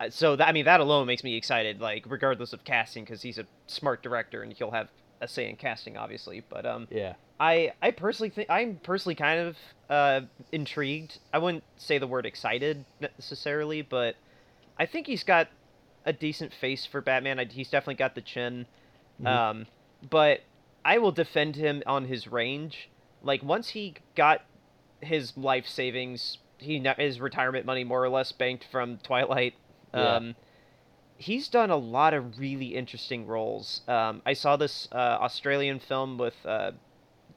uh, 0.00 0.10
so 0.10 0.36
that 0.36 0.48
I 0.48 0.52
mean 0.52 0.64
that 0.64 0.80
alone 0.80 1.06
makes 1.06 1.22
me 1.24 1.36
excited 1.36 1.80
like 1.80 2.04
regardless 2.08 2.52
of 2.52 2.64
casting 2.64 3.04
because 3.04 3.22
he's 3.22 3.38
a 3.38 3.46
smart 3.66 4.02
director 4.02 4.42
and 4.42 4.52
he'll 4.52 4.70
have 4.70 4.88
a 5.20 5.28
say 5.28 5.48
in 5.48 5.56
casting 5.56 5.96
obviously 5.96 6.42
but 6.48 6.64
um 6.64 6.88
yeah, 6.90 7.14
I 7.38 7.72
I 7.82 7.90
personally 7.90 8.30
think 8.30 8.48
I'm 8.50 8.76
personally 8.82 9.14
kind 9.14 9.40
of 9.40 9.56
uh 9.88 10.20
intrigued 10.52 11.18
I 11.32 11.38
wouldn't 11.38 11.64
say 11.76 11.98
the 11.98 12.06
word 12.06 12.24
excited 12.26 12.84
necessarily 13.00 13.82
but 13.82 14.16
I 14.78 14.86
think 14.86 15.06
he's 15.06 15.24
got 15.24 15.48
a 16.06 16.12
decent 16.12 16.54
face 16.54 16.86
for 16.86 17.00
Batman 17.00 17.38
I, 17.38 17.44
he's 17.44 17.68
definitely 17.68 17.96
got 17.96 18.14
the 18.14 18.22
chin 18.22 18.66
Mhm. 19.20 19.26
um 19.26 19.66
but 20.08 20.40
I 20.82 20.96
will 20.96 21.12
defend 21.12 21.56
him 21.56 21.82
on 21.86 22.06
his 22.06 22.26
range. 22.26 22.88
Like 23.22 23.42
once 23.42 23.68
he 23.68 23.96
got 24.14 24.44
his 25.02 25.36
life 25.36 25.66
savings, 25.66 26.38
he 26.60 26.78
his 26.98 27.20
retirement 27.20 27.66
money 27.66 27.84
more 27.84 28.02
or 28.04 28.08
less 28.08 28.32
banked 28.32 28.66
from 28.70 28.98
Twilight. 28.98 29.54
Yeah. 29.92 30.16
Um, 30.16 30.36
he's 31.16 31.48
done 31.48 31.70
a 31.70 31.76
lot 31.76 32.14
of 32.14 32.38
really 32.38 32.74
interesting 32.74 33.26
roles. 33.26 33.82
Um, 33.86 34.22
I 34.24 34.32
saw 34.32 34.56
this 34.56 34.88
uh, 34.92 35.18
Australian 35.20 35.78
film 35.78 36.16
with 36.16 36.34
uh, 36.46 36.72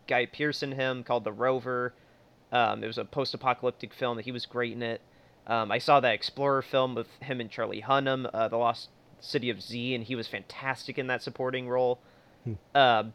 Guy 0.08 0.26
Pearce 0.26 0.64
in 0.64 0.72
him 0.72 1.04
called 1.04 1.24
The 1.24 1.34
Rover. 1.34 1.94
Um, 2.52 2.84
it 2.84 2.88
was 2.88 2.98
a 2.98 3.06
post-apocalyptic 3.06 3.94
film 3.94 4.16
that 4.18 4.26
he 4.26 4.32
was 4.32 4.46
great 4.46 4.74
in 4.74 4.84
it. 4.84 5.02
Um, 5.48 5.72
I 5.72 5.80
saw 5.80 6.00
that 6.00 6.14
Explorer 6.14 6.62
film 6.62 6.96
with 6.96 7.08
him 7.20 7.42
and 7.42 7.50
Charlie 7.50 7.82
Hunnam, 7.82 8.30
uh, 8.34 8.48
The 8.48 8.58
Lost 8.58 8.90
City 9.20 9.50
of 9.50 9.62
Z, 9.62 9.96
and 9.96 10.04
he 10.04 10.16
was 10.16 10.28
fantastic 10.28 10.98
in 10.98 11.08
that 11.08 11.22
supporting 11.22 11.68
role. 11.68 12.00
Hmm. 12.44 12.54
Um, 12.76 13.14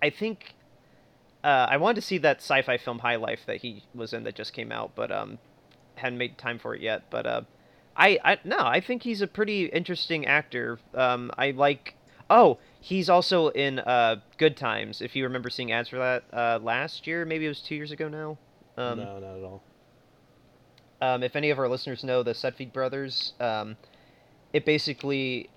I 0.00 0.10
think 0.10 0.54
uh, 1.48 1.66
I 1.70 1.78
wanted 1.78 1.94
to 1.94 2.06
see 2.06 2.18
that 2.18 2.38
sci-fi 2.38 2.76
film 2.76 2.98
High 2.98 3.16
Life 3.16 3.40
that 3.46 3.56
he 3.56 3.82
was 3.94 4.12
in 4.12 4.24
that 4.24 4.34
just 4.34 4.52
came 4.52 4.70
out, 4.70 4.90
but 4.94 5.10
um, 5.10 5.38
hadn't 5.94 6.18
made 6.18 6.36
time 6.36 6.58
for 6.58 6.74
it 6.74 6.82
yet. 6.82 7.04
But 7.08 7.26
uh, 7.26 7.42
I, 7.96 8.18
I 8.22 8.38
no, 8.44 8.58
I 8.58 8.80
think 8.80 9.02
he's 9.02 9.22
a 9.22 9.26
pretty 9.26 9.64
interesting 9.66 10.26
actor. 10.26 10.78
Um, 10.94 11.30
I 11.38 11.52
like. 11.52 11.94
Oh, 12.28 12.58
he's 12.80 13.08
also 13.08 13.48
in 13.48 13.78
uh, 13.78 14.16
Good 14.36 14.58
Times. 14.58 15.00
If 15.00 15.16
you 15.16 15.24
remember 15.24 15.48
seeing 15.48 15.72
ads 15.72 15.88
for 15.88 15.96
that 15.96 16.24
uh, 16.34 16.58
last 16.62 17.06
year, 17.06 17.24
maybe 17.24 17.46
it 17.46 17.48
was 17.48 17.62
two 17.62 17.76
years 17.76 17.92
ago 17.92 18.08
now. 18.08 18.36
Um, 18.76 18.98
no, 18.98 19.18
not 19.18 19.38
at 19.38 19.42
all. 19.42 19.62
um, 21.00 21.22
if 21.22 21.34
any 21.34 21.48
of 21.50 21.58
our 21.58 21.68
listeners 21.68 22.04
know 22.04 22.22
the 22.22 22.32
Sudfeld 22.32 22.74
brothers, 22.74 23.32
um, 23.40 23.76
it 24.52 24.66
basically, 24.66 25.48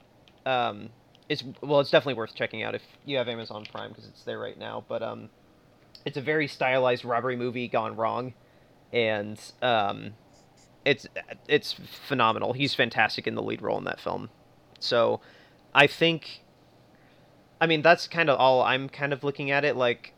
um, 0.45 0.89
it's 1.27 1.43
well, 1.61 1.81
it's 1.81 1.91
definitely 1.91 2.13
worth 2.13 2.33
checking 2.33 2.63
out 2.63 2.75
if 2.75 2.81
you 3.05 3.17
have 3.17 3.27
Amazon 3.27 3.65
Prime 3.69 3.89
because 3.89 4.07
it's 4.07 4.23
there 4.23 4.39
right 4.39 4.57
now. 4.57 4.85
But 4.87 5.03
um, 5.03 5.29
it's 6.05 6.17
a 6.17 6.21
very 6.21 6.47
stylized 6.47 7.05
robbery 7.05 7.35
movie 7.35 7.67
gone 7.67 7.95
wrong, 7.95 8.33
and 8.91 9.39
um, 9.61 10.13
it's 10.85 11.07
it's 11.47 11.73
phenomenal. 11.73 12.53
He's 12.53 12.73
fantastic 12.73 13.27
in 13.27 13.35
the 13.35 13.43
lead 13.43 13.61
role 13.61 13.77
in 13.77 13.83
that 13.85 13.99
film. 13.99 14.29
So, 14.79 15.21
I 15.75 15.85
think, 15.87 16.41
I 17.59 17.67
mean, 17.67 17.81
that's 17.81 18.07
kind 18.07 18.29
of 18.29 18.39
all 18.39 18.63
I'm 18.63 18.89
kind 18.89 19.13
of 19.13 19.23
looking 19.23 19.51
at 19.51 19.63
it 19.65 19.75
like. 19.75 20.13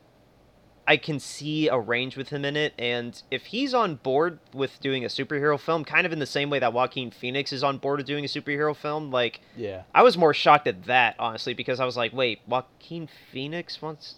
I 0.86 0.98
can 0.98 1.18
see 1.18 1.66
a 1.68 1.78
range 1.78 2.14
with 2.14 2.28
him 2.28 2.44
in 2.44 2.56
it, 2.58 2.74
and 2.78 3.22
if 3.30 3.46
he's 3.46 3.72
on 3.72 3.94
board 3.94 4.38
with 4.52 4.78
doing 4.80 5.02
a 5.02 5.08
superhero 5.08 5.58
film, 5.58 5.82
kind 5.82 6.04
of 6.04 6.12
in 6.12 6.18
the 6.18 6.26
same 6.26 6.50
way 6.50 6.58
that 6.58 6.74
Joaquin 6.74 7.10
Phoenix 7.10 7.54
is 7.54 7.64
on 7.64 7.78
board 7.78 8.00
with 8.00 8.06
doing 8.06 8.22
a 8.22 8.28
superhero 8.28 8.76
film, 8.76 9.10
like 9.10 9.40
Yeah. 9.56 9.84
I 9.94 10.02
was 10.02 10.18
more 10.18 10.34
shocked 10.34 10.66
at 10.66 10.84
that 10.84 11.16
honestly 11.18 11.54
because 11.54 11.80
I 11.80 11.86
was 11.86 11.96
like, 11.96 12.12
wait, 12.12 12.40
Joaquin 12.46 13.08
Phoenix 13.32 13.80
wants, 13.80 14.16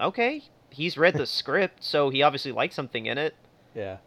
okay, 0.00 0.44
he's 0.74 0.96
read 0.98 1.14
the 1.14 1.26
script, 1.26 1.82
so 1.84 2.10
he 2.10 2.22
obviously 2.22 2.52
likes 2.52 2.74
something 2.74 3.06
in 3.06 3.18
it, 3.18 3.34
Yeah. 3.74 3.98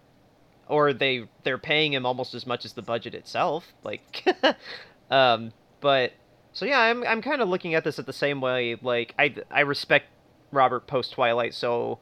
or 0.67 0.93
they 0.93 1.27
they're 1.43 1.58
paying 1.58 1.93
him 1.93 2.06
almost 2.06 2.34
as 2.34 2.45
much 2.45 2.65
as 2.65 2.73
the 2.73 2.82
budget 2.82 3.13
itself, 3.15 3.73
like, 3.84 4.25
um, 5.12 5.51
but 5.82 6.13
so 6.53 6.65
yeah, 6.65 6.80
I'm 6.80 7.03
I'm 7.06 7.21
kind 7.21 7.41
of 7.41 7.49
looking 7.49 7.73
at 7.75 7.84
this 7.84 7.99
at 7.99 8.06
the 8.06 8.13
same 8.13 8.41
way, 8.41 8.75
like 8.82 9.13
I 9.17 9.36
I 9.51 9.62
respect 9.62 10.08
Robert 10.51 10.88
post 10.88 11.13
Twilight, 11.13 11.53
so 11.53 11.99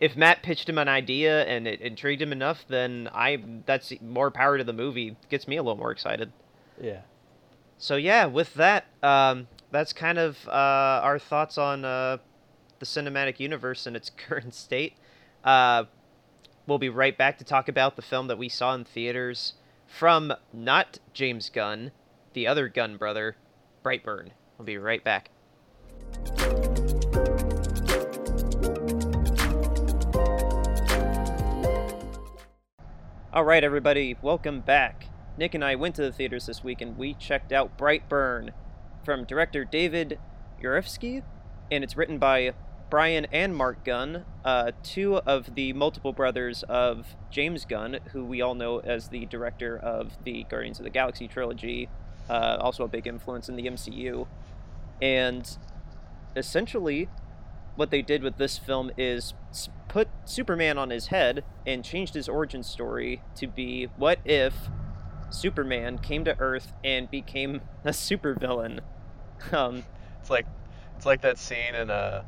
if 0.00 0.16
Matt 0.16 0.42
pitched 0.44 0.68
him 0.68 0.78
an 0.78 0.88
idea 0.88 1.44
and 1.46 1.66
it 1.66 1.80
intrigued 1.80 2.22
him 2.22 2.32
enough, 2.32 2.64
then 2.68 3.08
I 3.12 3.42
that's 3.66 3.92
more 4.00 4.30
power 4.30 4.56
to 4.56 4.62
the 4.64 4.72
movie. 4.72 5.16
Gets 5.28 5.48
me 5.48 5.56
a 5.56 5.62
little 5.62 5.76
more 5.76 5.90
excited. 5.90 6.32
Yeah. 6.80 7.00
So 7.78 7.96
yeah, 7.96 8.26
with 8.26 8.54
that, 8.54 8.86
um, 9.02 9.48
that's 9.72 9.92
kind 9.92 10.16
of 10.18 10.36
uh, 10.48 10.52
our 11.02 11.18
thoughts 11.18 11.58
on 11.58 11.84
uh, 11.84 12.18
the 12.78 12.86
cinematic 12.86 13.40
universe 13.40 13.86
in 13.86 13.96
its 13.96 14.10
current 14.16 14.54
state. 14.54 14.94
Uh, 15.44 15.84
we'll 16.66 16.78
be 16.78 16.88
right 16.88 17.16
back 17.16 17.38
to 17.38 17.44
talk 17.44 17.68
about 17.68 17.96
the 17.96 18.02
film 18.02 18.26
that 18.28 18.38
we 18.38 18.48
saw 18.48 18.74
in 18.74 18.84
theaters 18.84 19.54
from 19.86 20.32
not 20.52 20.98
James 21.14 21.48
Gunn, 21.48 21.92
the 22.34 22.46
other 22.46 22.68
Gunn 22.68 22.96
brother, 22.96 23.36
Brightburn. 23.84 24.30
We'll 24.58 24.66
be 24.66 24.76
right 24.76 25.02
back. 25.02 25.30
All 33.32 33.44
right, 33.44 33.62
everybody, 33.62 34.16
welcome 34.20 34.60
back. 34.60 35.06
Nick 35.36 35.54
and 35.54 35.64
I 35.64 35.76
went 35.76 35.94
to 35.94 36.02
the 36.02 36.12
theaters 36.12 36.46
this 36.46 36.64
week 36.64 36.80
and 36.80 36.98
we 36.98 37.14
checked 37.14 37.52
out 37.52 37.78
Brightburn 37.78 38.50
from 39.04 39.24
director 39.24 39.64
David 39.64 40.18
Yarovesky, 40.60 41.22
and 41.70 41.84
it's 41.84 41.96
written 41.96 42.18
by 42.18 42.52
Brian 42.90 43.26
and 43.32 43.54
Mark 43.54 43.84
Gunn, 43.84 44.24
uh, 44.44 44.72
two 44.82 45.16
of 45.16 45.54
the 45.54 45.72
multiple 45.74 46.12
brothers 46.12 46.62
of 46.68 47.06
James 47.30 47.64
Gunn, 47.64 47.98
who 48.12 48.24
we 48.24 48.40
all 48.40 48.54
know 48.54 48.78
as 48.78 49.08
the 49.08 49.26
director 49.26 49.76
of 49.76 50.12
the 50.24 50.44
Guardians 50.44 50.78
of 50.78 50.84
the 50.84 50.90
Galaxy 50.90 51.28
trilogy, 51.28 51.88
uh, 52.30 52.56
also 52.60 52.84
a 52.84 52.88
big 52.88 53.06
influence 53.06 53.48
in 53.48 53.56
the 53.56 53.64
MCU. 53.64 54.26
And 55.02 55.58
essentially, 56.34 57.08
what 57.76 57.90
they 57.90 58.02
did 58.02 58.22
with 58.22 58.38
this 58.38 58.56
film 58.56 58.90
is 58.96 59.34
put 59.88 60.08
Superman 60.24 60.78
on 60.78 60.90
his 60.90 61.08
head 61.08 61.44
and 61.66 61.84
changed 61.84 62.14
his 62.14 62.28
origin 62.28 62.62
story 62.62 63.22
to 63.36 63.46
be 63.46 63.88
what 63.96 64.18
if 64.24 64.54
Superman 65.30 65.98
came 65.98 66.24
to 66.24 66.38
Earth 66.40 66.72
and 66.82 67.10
became 67.10 67.60
a 67.84 67.90
supervillain. 67.90 68.80
Um, 69.52 69.84
It's 70.20 70.30
like 70.30 70.46
it's 70.96 71.06
like 71.06 71.20
that 71.20 71.38
scene 71.38 71.74
in 71.74 71.90
uh, 71.90 72.24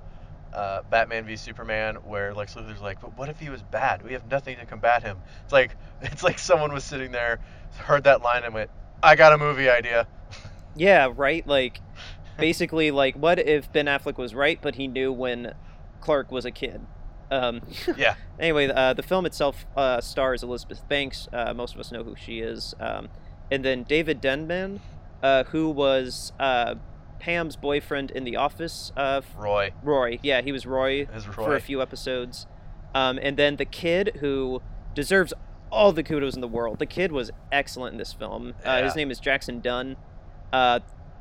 uh, 0.53 0.83
Batman 0.91 1.25
v 1.27 1.37
Superman 1.37 1.97
where 1.97 2.35
Lex 2.35 2.55
Luthor's 2.55 2.81
like, 2.81 3.01
"But 3.01 3.17
what 3.17 3.29
if 3.29 3.39
he 3.39 3.49
was 3.51 3.63
bad? 3.63 4.03
We 4.03 4.13
have 4.13 4.31
nothing 4.31 4.57
to 4.59 4.67
combat 4.67 5.03
him." 5.03 5.19
It's 5.45 5.53
like 5.53 5.77
it's 6.03 6.23
like 6.23 6.39
someone 6.39 6.73
was 6.73 6.85
sitting 6.85 7.13
there, 7.13 7.41
heard 7.79 8.05
that 8.05 8.23
line 8.23 8.45
and 8.45 8.55
went, 8.55 8.71
"I 9.03 9.17
got 9.17 9.33
a 9.33 9.39
movie 9.39 9.69
idea." 9.69 10.07
yeah, 10.75 11.13
right. 11.15 11.47
Like, 11.61 11.81
basically, 12.39 12.91
like, 12.91 13.17
what 13.17 13.39
if 13.39 13.73
Ben 13.73 13.87
Affleck 13.87 14.17
was 14.17 14.35
right, 14.35 14.59
but 14.63 14.77
he 14.77 14.89
knew 14.89 15.13
when 15.13 15.55
Clark 16.01 16.31
was 16.33 16.45
a 16.45 16.51
kid? 16.51 16.81
Um, 17.31 17.61
Yeah. 17.97 18.15
anyway, 18.39 18.69
uh, 18.69 18.93
the 18.95 19.03
film 19.03 19.27
itself 19.27 19.67
uh, 19.77 20.01
stars 20.01 20.43
Elizabeth 20.43 20.87
Banks. 20.89 21.29
Uh, 21.33 21.53
most 21.55 21.75
of 21.75 21.81
us 21.81 21.93
know 21.93 22.03
who 22.03 22.17
she 22.17 22.41
is. 22.41 22.75
Um, 22.81 23.09
and 23.51 23.65
then 23.65 23.83
David 23.83 24.21
Denman, 24.21 24.81
uh, 25.23 25.45
who 25.45 25.69
was 25.71 26.33
uh, 26.41 26.77
Pam's 27.21 27.55
boyfriend 27.57 28.11
in 28.11 28.25
The 28.25 28.37
Office. 28.37 28.93
Uh, 28.97 29.21
Roy 29.37 29.73
Roy. 29.83 30.19
Yeah, 30.23 30.41
he 30.41 30.51
was 30.51 30.67
Roy 30.67 31.07
is 31.15 31.25
for 31.25 31.55
a 31.55 31.61
few 31.61 31.81
episodes. 31.81 32.47
Um, 32.95 33.19
and 33.23 33.37
then 33.37 33.57
the 33.57 33.65
kid 33.65 34.17
who 34.21 34.61
deserves 34.95 35.33
all 35.71 35.93
the 35.93 36.03
kudos 36.03 36.35
in 36.35 36.41
the 36.41 36.49
world. 36.49 36.81
The 36.81 36.87
kid 36.87 37.13
was 37.13 37.31
excellent 37.53 37.93
in 37.93 37.99
this 37.99 38.13
film. 38.13 38.55
Uh, 38.65 38.83
his 38.83 38.97
name 38.97 39.11
is 39.13 39.21
Jackson 39.21 39.61
Dunn. 39.61 39.97
Uh, 40.53 40.81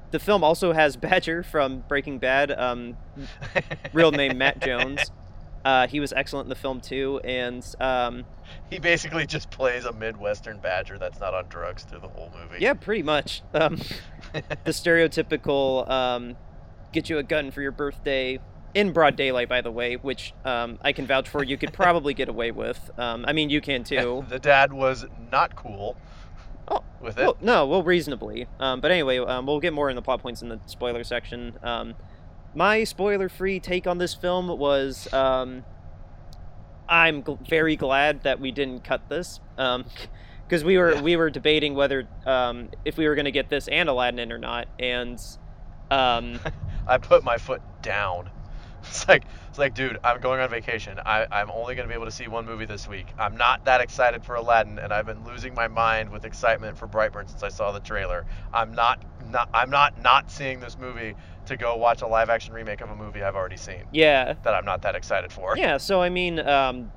the 0.09 0.17
film 0.19 0.43
also 0.43 0.73
has 0.73 0.95
Badger 0.97 1.43
from 1.43 1.83
Breaking 1.88 2.17
Bad, 2.17 2.51
um, 2.51 2.97
real 3.93 4.12
name 4.12 4.39
Matt 4.39 4.59
Jones. 4.62 5.12
Uh, 5.63 5.88
he 5.88 5.99
was 5.99 6.13
excellent 6.13 6.45
in 6.45 6.49
the 6.49 6.55
film 6.55 6.79
too, 6.79 7.19
and 7.23 7.63
um, 7.81 8.25
he 8.69 8.79
basically 8.79 9.27
just 9.27 9.51
plays 9.51 9.83
a 9.85 9.91
Midwestern 9.91 10.57
badger 10.57 10.97
that's 10.97 11.19
not 11.19 11.33
on 11.33 11.47
drugs 11.49 11.83
through 11.83 11.99
the 11.99 12.07
whole 12.07 12.31
movie. 12.33 12.62
yeah, 12.63 12.73
pretty 12.73 13.03
much 13.03 13.43
um, 13.53 13.77
the 14.33 14.71
stereotypical 14.71 15.89
um, 15.89 16.35
"get 16.91 17.09
you 17.09 17.17
a 17.17 17.23
gun 17.23 17.51
for 17.51 17.61
your 17.61 17.71
birthday" 17.71 18.39
in 18.73 18.91
broad 18.93 19.15
daylight, 19.15 19.49
by 19.49 19.61
the 19.61 19.71
way, 19.71 19.95
which 19.95 20.33
um, 20.45 20.77
I 20.83 20.91
can 20.91 21.07
vouch 21.07 21.27
for. 21.27 21.43
You 21.43 21.57
could 21.57 21.73
probably 21.73 22.13
get 22.13 22.29
away 22.29 22.51
with. 22.51 22.91
Um, 22.99 23.25
I 23.27 23.33
mean, 23.33 23.49
you 23.49 23.61
can 23.61 23.83
too. 23.83 24.25
the 24.29 24.39
dad 24.39 24.71
was 24.71 25.05
not 25.31 25.55
cool 25.55 25.97
Oh, 26.71 26.83
with 27.01 27.17
it. 27.17 27.23
Well, 27.23 27.37
no, 27.41 27.65
well, 27.65 27.81
reasonably. 27.81 28.47
Um, 28.59 28.79
but 28.79 28.91
anyway, 28.91 29.17
um, 29.17 29.45
we'll 29.47 29.59
get 29.59 29.73
more 29.73 29.89
in 29.89 29.95
the 29.95 30.01
plot 30.03 30.21
points 30.21 30.41
in 30.43 30.49
the 30.49 30.59
spoiler 30.67 31.03
section. 31.03 31.57
Um, 31.63 31.95
my 32.53 32.83
spoiler-free 32.83 33.59
take 33.59 33.87
on 33.87 33.97
this 33.97 34.13
film 34.13 34.47
was 34.47 35.11
um, 35.11 35.63
I'm 36.87 37.23
gl- 37.23 37.47
very 37.49 37.75
glad 37.75 38.21
that 38.23 38.39
we 38.39 38.51
didn't 38.51 38.83
cut 38.83 39.09
this 39.09 39.39
because 40.49 40.63
we 40.63 40.79
were 40.79 40.95
Yeah. 40.95 41.01
we 41.01 41.15
were 41.15 41.29
debating 41.29 41.75
whether 41.75 42.07
um, 42.25 42.69
if 42.83 42.97
we 42.97 43.07
were 43.07 43.13
going 43.13 43.25
to 43.25 43.31
get 43.31 43.49
this 43.49 43.67
and 43.67 43.88
Aladdin 43.88 44.19
in 44.19 44.31
or 44.31 44.39
not, 44.39 44.67
and 44.79 45.21
um, 45.91 46.39
I 46.88 46.97
put 46.97 47.23
my 47.23 47.38
foot 47.38 47.62
down. 47.81 48.31
It's 48.81 49.05
like 49.09 49.25
it's 49.49 49.59
like, 49.59 49.75
dude, 49.75 49.99
I'm 50.05 50.21
going 50.21 50.39
on 50.39 50.49
vacation. 50.49 50.99
I, 51.05 51.27
I'm 51.29 51.51
only 51.51 51.75
gonna 51.75 51.89
be 51.89 51.93
able 51.95 52.05
to 52.05 52.12
see 52.12 52.29
one 52.29 52.45
movie 52.45 52.65
this 52.65 52.88
week. 52.88 53.07
I'm 53.19 53.35
not 53.35 53.65
that 53.65 53.81
excited 53.81 54.23
for 54.23 54.35
Aladdin, 54.35 54.79
and 54.79 54.93
I've 54.93 55.05
been 55.05 55.25
losing 55.25 55.53
my 55.53 55.67
mind 55.67 56.09
with 56.09 56.23
excitement 56.23 56.77
for 56.77 56.88
Brightburn 56.88 57.29
since 57.29 57.43
I 57.43 57.49
saw 57.49 57.73
the 57.73 57.81
trailer. 57.81 58.25
I'm 58.53 58.71
not 58.71 59.03
not 59.29 59.49
I'm 59.53 59.69
not 59.69 60.01
not 60.01 60.31
seeing 60.31 60.62
this 60.62 60.77
movie 60.77 61.13
to 61.47 61.57
go 61.57 61.75
watch 61.75 62.03
a 62.03 62.07
live 62.07 62.29
action 62.29 62.53
remake 62.53 62.79
of 62.79 62.89
a 62.89 62.95
movie 62.95 63.21
I've 63.21 63.35
already 63.35 63.57
seen 63.57 63.83
yeah, 63.91 64.35
that 64.43 64.53
I'm 64.53 64.65
not 64.65 64.81
that 64.83 64.95
excited 64.95 65.33
for. 65.33 65.57
Yeah, 65.57 65.75
so 65.75 66.01
I 66.01 66.07
mean, 66.07 66.39
um, 66.39 66.89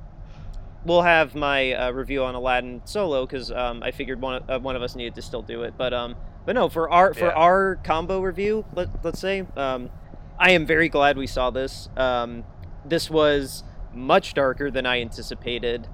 we'll 0.85 1.03
have 1.03 1.35
my 1.35 1.73
uh, 1.73 1.91
review 1.91 2.25
on 2.25 2.35
Aladdin 2.35 2.83
solo 2.85 3.27
because 3.27 3.51
um, 3.51 3.83
I 3.83 3.91
figured 3.91 4.21
one 4.21 4.43
of, 4.43 4.51
uh, 4.51 4.59
one 4.61 4.77
of 4.77 4.83
us 4.83 4.95
needed 4.97 5.15
to 5.17 5.23
still 5.23 5.43
do 5.43 5.63
it. 5.63 5.75
But 5.77 5.93
um, 5.93 6.17
but 6.45 6.55
no, 6.55 6.69
for 6.69 6.91
our 6.91 7.15
for 7.15 7.27
Yeah. 7.27 7.33
our 7.33 7.77
combo 7.85 8.21
review, 8.21 8.65
let 8.75 8.89
let's 9.05 9.21
say, 9.21 9.47
um, 9.57 9.91
I 10.39 10.51
am 10.53 10.67
very 10.67 10.89
glad 10.89 11.17
we 11.17 11.27
saw 11.27 11.51
this. 11.51 11.89
Um, 11.97 12.45
this 12.85 13.09
was 13.11 13.63
much 13.95 14.35
darker 14.35 14.71
than 14.71 14.87
I 14.87 15.01
anticipated. 15.01 15.87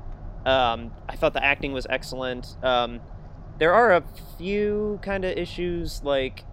Um, 0.46 0.92
I 1.08 1.16
thought 1.16 1.34
the 1.34 1.44
acting 1.44 1.72
was 1.72 1.86
excellent. 1.90 2.56
Um, 2.62 3.00
there 3.58 3.74
are 3.74 3.92
a 3.94 4.04
few 4.38 5.00
kind 5.02 5.24
of 5.24 5.36
issues 5.36 6.02
like 6.04 6.44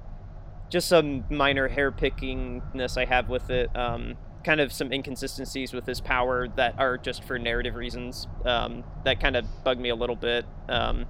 just 0.69 0.87
some 0.87 1.23
minor 1.29 1.67
hair 1.67 1.91
pickingness 1.91 2.97
I 2.97 3.05
have 3.05 3.29
with 3.29 3.49
it. 3.51 3.73
Um, 3.75 4.17
kind 4.45 4.61
of 4.61 4.71
some 4.71 4.93
inconsistencies 4.93 5.73
with 5.73 5.87
his 5.87 5.99
power 5.99 6.47
that 6.47 6.75
are 6.77 6.97
just 6.97 7.23
for 7.23 7.39
narrative 7.39 7.75
reasons. 7.75 8.27
Um, 8.45 8.83
that 9.03 9.19
kind 9.19 9.35
of 9.35 9.45
bug 9.63 9.79
me 9.79 9.89
a 9.89 9.95
little 9.95 10.15
bit. 10.15 10.45
Um, 10.69 11.07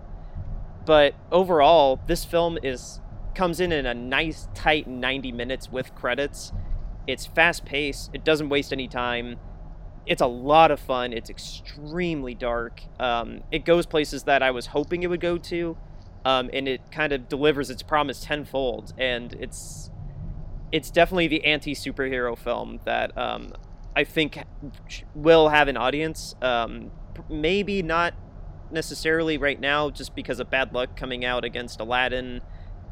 but 0.86 1.16
overall, 1.32 2.00
this 2.08 2.24
film 2.24 2.58
is 2.64 3.02
comes 3.36 3.60
in 3.60 3.74
in 3.74 3.86
a 3.86 3.94
nice 3.94 4.48
tight 4.54 4.88
90 4.88 5.34
minutes 5.34 5.70
with 5.70 5.94
credits. 5.94 6.54
It's 7.06 7.26
fast 7.26 7.66
paced. 7.66 8.10
It 8.14 8.24
doesn't 8.24 8.48
waste 8.48 8.72
any 8.72 8.88
time. 8.88 9.38
It's 10.06 10.22
a 10.22 10.28
lot 10.28 10.72
of 10.72 10.80
fun. 10.80 11.12
It's 11.12 11.30
extremely 11.30 12.34
dark. 12.34 12.82
Um, 13.00 13.44
it 13.52 13.66
goes 13.66 13.86
places 13.86 14.24
that 14.24 14.42
I 14.42 14.52
was 14.52 14.68
hoping 14.68 15.04
it 15.04 15.08
would 15.08 15.20
go 15.20 15.38
to, 15.38 15.78
um, 16.24 16.50
and 16.54 16.68
it 16.70 16.90
kind 16.92 17.12
of 17.12 17.28
delivers 17.28 17.70
its 17.70 17.84
promise 17.84 18.22
tenfold. 18.22 18.94
And 18.98 19.34
it's 19.34 19.92
it's 20.72 20.90
definitely 20.92 21.28
the 21.28 21.46
anti 21.46 21.74
superhero 21.74 22.38
film 22.38 22.80
that 22.86 23.18
um, 23.18 23.54
I 23.96 24.04
think 24.04 24.40
will 25.14 25.50
have 25.50 25.68
an 25.68 25.78
audience. 25.78 26.36
Um, 26.42 26.92
maybe 27.30 27.82
not 27.82 28.14
necessarily 28.72 29.38
right 29.38 29.60
now, 29.60 29.90
just 29.90 30.16
because 30.16 30.40
of 30.40 30.50
bad 30.50 30.74
luck 30.74 30.96
coming 30.98 31.24
out 31.24 31.46
against 31.46 31.80
Aladdin, 31.80 32.42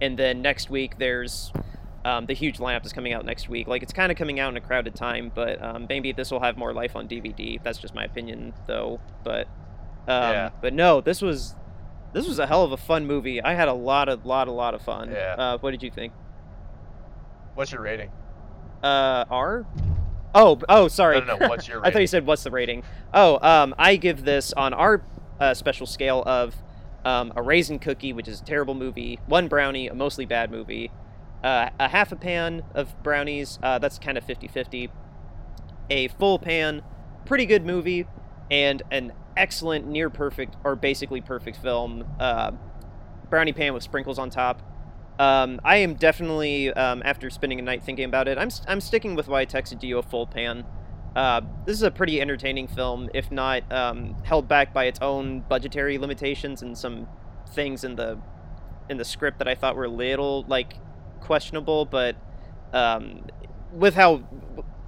and 0.01 0.17
then 0.17 0.41
next 0.41 0.69
week 0.69 0.97
there's 0.97 1.51
um, 2.05 2.25
the 2.25 2.33
huge 2.33 2.57
lineup 2.57 2.85
is 2.85 2.93
coming 2.93 3.13
out 3.13 3.25
next 3.25 3.49
week. 3.49 3.67
Like 3.67 3.81
it's 3.83 3.93
kind 3.93 4.11
of 4.11 4.17
coming 4.17 4.39
out 4.39 4.51
in 4.51 4.57
a 4.57 4.61
crowded 4.61 4.95
time, 4.95 5.31
but 5.33 5.61
um, 5.63 5.85
maybe 5.89 6.11
this 6.11 6.31
will 6.31 6.41
have 6.41 6.57
more 6.57 6.73
life 6.73 6.95
on 6.95 7.07
DVD. 7.07 7.61
That's 7.63 7.77
just 7.79 7.95
my 7.95 8.03
opinion, 8.05 8.53
though. 8.67 8.99
But 9.23 9.47
um, 10.07 10.31
Yeah. 10.33 10.49
but 10.61 10.73
no, 10.73 11.01
this 11.01 11.21
was 11.21 11.55
this 12.13 12.27
was 12.27 12.37
a 12.39 12.45
hell 12.45 12.63
of 12.63 12.71
a 12.71 12.77
fun 12.77 13.05
movie. 13.07 13.41
I 13.41 13.53
had 13.55 13.67
a 13.67 13.73
lot 13.73 14.07
of 14.09 14.25
lot 14.25 14.47
a 14.47 14.51
lot 14.51 14.73
of 14.73 14.81
fun. 14.81 15.11
Yeah. 15.11 15.35
Uh, 15.37 15.57
what 15.57 15.71
did 15.71 15.81
you 15.81 15.89
think? 15.91 16.13
What's 17.55 17.71
your 17.71 17.81
rating? 17.81 18.11
Uh, 18.81 19.25
R. 19.29 19.65
Oh, 20.35 20.59
oh, 20.67 20.87
sorry. 20.87 21.19
No, 21.19 21.25
no, 21.25 21.37
no, 21.37 21.47
what's 21.49 21.67
your 21.67 21.81
I 21.85 21.91
thought 21.91 22.01
you 22.01 22.07
said 22.07 22.25
what's 22.25 22.43
the 22.43 22.51
rating. 22.51 22.83
Oh, 23.13 23.39
um, 23.41 23.75
I 23.77 23.95
give 23.95 24.23
this 24.23 24.51
on 24.53 24.73
our 24.73 25.03
uh, 25.39 25.53
special 25.53 25.85
scale 25.85 26.23
of 26.25 26.55
um, 27.05 27.33
a 27.35 27.41
raisin 27.41 27.79
cookie, 27.79 28.13
which 28.13 28.27
is 28.27 28.41
a 28.41 28.43
terrible 28.43 28.73
movie, 28.73 29.19
one 29.27 29.47
brownie, 29.47 29.87
a 29.87 29.93
mostly 29.93 30.25
bad 30.25 30.49
movie, 30.51 30.91
uh, 31.43 31.69
a 31.79 31.89
half 31.89 32.11
a 32.11 32.15
pan 32.15 32.63
of 32.73 33.01
brownies, 33.03 33.59
uh, 33.61 33.77
that's 33.79 33.99
kind 33.99 34.17
of 34.17 34.25
50-50, 34.25 34.89
a 35.89 36.07
full 36.07 36.39
pan, 36.39 36.81
pretty 37.25 37.45
good 37.45 37.65
movie, 37.65 38.07
and 38.49 38.81
an 38.91 39.11
excellent, 39.35 39.85
near 39.85 40.09
perfect, 40.09 40.55
or 40.63 40.75
basically 40.75 41.21
perfect 41.21 41.57
film, 41.57 42.05
uh, 42.19 42.51
brownie 43.29 43.53
pan 43.53 43.73
with 43.73 43.83
sprinkles 43.83 44.17
on 44.17 44.29
top. 44.29 44.61
Um, 45.23 45.61
I 45.63 45.77
am 45.77 45.93
definitely, 45.93 46.73
um, 46.73 47.01
after 47.05 47.29
spending 47.29 47.57
a 47.57 47.61
night 47.61 47.81
thinking 47.81 48.03
about 48.03 48.27
it, 48.27 48.37
I'm, 48.37 48.49
I'm 48.67 48.81
sticking 48.81 49.15
with 49.15 49.29
why 49.29 49.41
I 49.41 49.45
texted 49.45 49.81
you 49.81 49.97
a 49.97 50.03
full 50.03 50.27
pan. 50.27 50.65
Uh, 51.15 51.39
this 51.65 51.77
is 51.77 51.83
a 51.83 51.91
pretty 51.91 52.19
entertaining 52.19 52.67
film, 52.67 53.09
if 53.13 53.31
not 53.31 53.71
um, 53.71 54.17
held 54.23 54.49
back 54.49 54.73
by 54.73 54.83
its 54.83 54.99
own 55.01 55.39
budgetary 55.47 55.97
limitations 55.97 56.61
and 56.61 56.77
some 56.77 57.07
things 57.51 57.85
in 57.85 57.95
the 57.95 58.19
in 58.89 58.97
the 58.97 59.05
script 59.05 59.37
that 59.39 59.47
I 59.47 59.55
thought 59.55 59.77
were 59.77 59.85
a 59.85 59.89
little 59.89 60.43
like 60.49 60.73
questionable. 61.21 61.85
But 61.85 62.17
um, 62.73 63.27
with 63.71 63.95
how, 63.95 64.23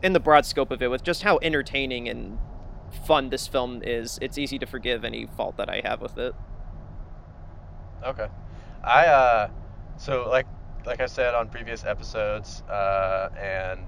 in 0.04 0.12
the 0.12 0.20
broad 0.20 0.46
scope 0.46 0.72
of 0.72 0.82
it, 0.82 0.90
with 0.90 1.04
just 1.04 1.24
how 1.24 1.40
entertaining 1.44 2.10
and 2.10 2.40
fun 3.08 3.30
this 3.30 3.48
film 3.48 3.82
is, 3.84 4.20
it's 4.22 4.38
easy 4.38 4.60
to 4.60 4.66
forgive 4.66 5.06
any 5.06 5.28
fault 5.38 5.56
that 5.56 5.70
I 5.70 5.82
have 5.86 6.02
with 6.02 6.18
it. 6.18 6.36
Okay. 8.04 8.28
I 8.84 9.06
uh 9.06 9.50
so 9.98 10.28
like 10.30 10.48
like 10.86 11.00
I 11.02 11.08
said 11.08 11.34
on 11.34 11.50
previous 11.50 11.84
episodes 11.84 12.62
uh 12.70 13.30
and 13.40 13.82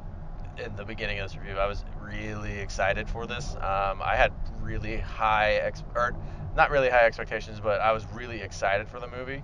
in 0.63 0.75
the 0.75 0.85
beginning 0.85 1.19
of 1.19 1.29
this 1.29 1.37
review, 1.37 1.57
I 1.59 1.67
was 1.67 1.85
really 2.01 2.59
excited 2.59 3.09
for 3.09 3.27
this. 3.27 3.55
Um, 3.55 4.01
I 4.01 4.15
had 4.15 4.31
really 4.61 4.97
high 4.97 5.53
ex 5.53 5.83
or 5.95 6.15
not 6.55 6.71
really 6.71 6.89
high 6.89 7.05
expectations, 7.05 7.59
but 7.59 7.79
I 7.81 7.91
was 7.91 8.05
really 8.13 8.41
excited 8.41 8.87
for 8.87 8.99
the 8.99 9.07
movie. 9.07 9.43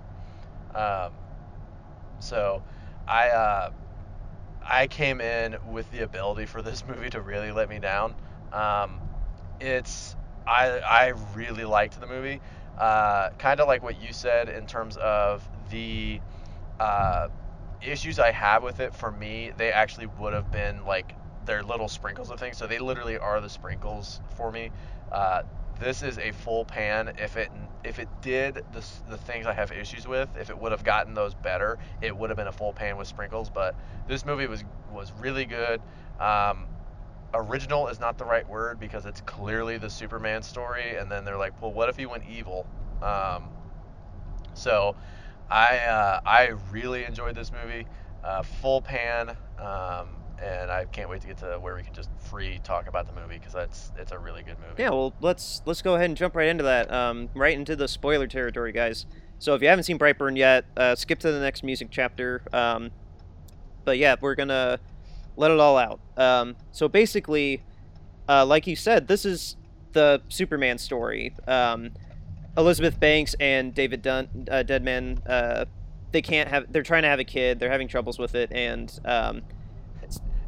Um, 0.74 1.12
so 2.18 2.62
I 3.06 3.28
uh, 3.30 3.70
I 4.62 4.86
came 4.86 5.20
in 5.20 5.56
with 5.70 5.90
the 5.92 6.00
ability 6.00 6.46
for 6.46 6.62
this 6.62 6.84
movie 6.88 7.10
to 7.10 7.20
really 7.20 7.52
let 7.52 7.68
me 7.68 7.78
down. 7.78 8.14
Um, 8.52 9.00
it's 9.60 10.16
I 10.46 10.80
I 10.80 11.08
really 11.34 11.64
liked 11.64 12.00
the 12.00 12.06
movie. 12.06 12.40
Uh, 12.78 13.30
kind 13.38 13.60
of 13.60 13.68
like 13.68 13.82
what 13.82 14.00
you 14.00 14.12
said 14.12 14.48
in 14.48 14.66
terms 14.66 14.96
of 14.96 15.48
the 15.70 16.20
uh, 16.80 17.28
issues 17.82 18.18
I 18.18 18.30
have 18.32 18.62
with 18.62 18.80
it. 18.80 18.94
For 18.94 19.10
me, 19.10 19.52
they 19.56 19.72
actually 19.72 20.06
would 20.06 20.32
have 20.32 20.50
been 20.50 20.84
like 20.84 21.14
they're 21.46 21.62
little 21.62 21.88
sprinkles 21.88 22.30
of 22.30 22.40
things. 22.40 22.56
So 22.56 22.66
they 22.66 22.78
literally 22.78 23.18
are 23.18 23.40
the 23.40 23.50
sprinkles 23.50 24.20
for 24.36 24.50
me. 24.50 24.70
Uh, 25.12 25.42
this 25.80 26.02
is 26.02 26.18
a 26.18 26.32
full 26.32 26.64
pan. 26.64 27.14
If 27.18 27.36
it 27.36 27.50
if 27.84 27.98
it 27.98 28.08
did 28.22 28.64
the 28.72 28.84
the 29.08 29.18
things 29.18 29.46
I 29.46 29.52
have 29.52 29.72
issues 29.72 30.06
with, 30.06 30.28
if 30.38 30.50
it 30.50 30.58
would 30.58 30.72
have 30.72 30.84
gotten 30.84 31.14
those 31.14 31.34
better, 31.34 31.78
it 32.00 32.16
would 32.16 32.30
have 32.30 32.36
been 32.36 32.46
a 32.46 32.52
full 32.52 32.72
pan 32.72 32.96
with 32.96 33.08
sprinkles. 33.08 33.50
But 33.50 33.74
this 34.08 34.24
movie 34.24 34.46
was 34.46 34.64
was 34.92 35.12
really 35.20 35.44
good. 35.44 35.80
Um, 36.20 36.66
original 37.34 37.88
is 37.88 37.98
not 37.98 38.16
the 38.16 38.24
right 38.24 38.48
word 38.48 38.78
because 38.78 39.06
it's 39.06 39.20
clearly 39.22 39.78
the 39.78 39.90
Superman 39.90 40.42
story, 40.42 40.96
and 40.96 41.10
then 41.10 41.24
they're 41.24 41.36
like, 41.36 41.60
well, 41.60 41.72
what 41.72 41.88
if 41.88 41.96
he 41.96 42.06
went 42.06 42.24
evil? 42.28 42.66
Um, 43.02 43.48
so 44.54 44.96
I 45.50 45.76
uh, 45.78 46.20
I 46.24 46.52
really 46.70 47.04
enjoyed 47.04 47.34
this 47.34 47.52
movie, 47.52 47.86
uh, 48.22 48.42
full 48.42 48.80
pan, 48.82 49.30
um, 49.58 50.08
and 50.42 50.70
I 50.70 50.86
can't 50.90 51.08
wait 51.08 51.20
to 51.22 51.26
get 51.26 51.38
to 51.38 51.58
where 51.60 51.74
we 51.76 51.82
can 51.82 51.94
just 51.94 52.10
free 52.18 52.60
talk 52.64 52.88
about 52.88 53.06
the 53.06 53.20
movie 53.20 53.38
because 53.38 53.52
that's 53.52 53.92
it's 53.98 54.12
a 54.12 54.18
really 54.18 54.42
good 54.42 54.56
movie. 54.58 54.82
Yeah, 54.82 54.90
well, 54.90 55.14
let's 55.20 55.62
let's 55.66 55.82
go 55.82 55.94
ahead 55.94 56.06
and 56.06 56.16
jump 56.16 56.34
right 56.34 56.48
into 56.48 56.64
that. 56.64 56.90
Um, 56.92 57.28
right 57.34 57.56
into 57.56 57.76
the 57.76 57.88
spoiler 57.88 58.26
territory, 58.26 58.72
guys. 58.72 59.06
So 59.38 59.54
if 59.54 59.62
you 59.62 59.68
haven't 59.68 59.84
seen 59.84 59.98
Brightburn 59.98 60.36
yet, 60.36 60.64
uh, 60.76 60.94
skip 60.94 61.18
to 61.20 61.32
the 61.32 61.40
next 61.40 61.62
music 61.62 61.88
chapter. 61.90 62.42
Um, 62.52 62.90
but 63.84 63.98
yeah, 63.98 64.16
we're 64.20 64.34
gonna 64.34 64.78
let 65.36 65.50
it 65.50 65.60
all 65.60 65.76
out. 65.76 66.00
Um, 66.16 66.56
so 66.72 66.88
basically, 66.88 67.62
uh, 68.28 68.46
like 68.46 68.66
you 68.66 68.76
said, 68.76 69.08
this 69.08 69.24
is 69.24 69.56
the 69.92 70.22
Superman 70.28 70.78
story. 70.78 71.34
Um, 71.46 71.90
Elizabeth 72.56 72.98
Banks 73.00 73.34
and 73.40 73.74
David 73.74 74.02
Dunn, 74.02 74.46
uh, 74.50 74.62
Denman, 74.62 75.20
uh, 75.26 75.64
they 76.12 76.22
can't 76.22 76.48
have. 76.48 76.72
They're 76.72 76.82
trying 76.84 77.02
to 77.02 77.08
have 77.08 77.18
a 77.18 77.24
kid. 77.24 77.58
They're 77.58 77.70
having 77.70 77.88
troubles 77.88 78.18
with 78.18 78.34
it, 78.36 78.52
and 78.52 78.96
um, 79.04 79.42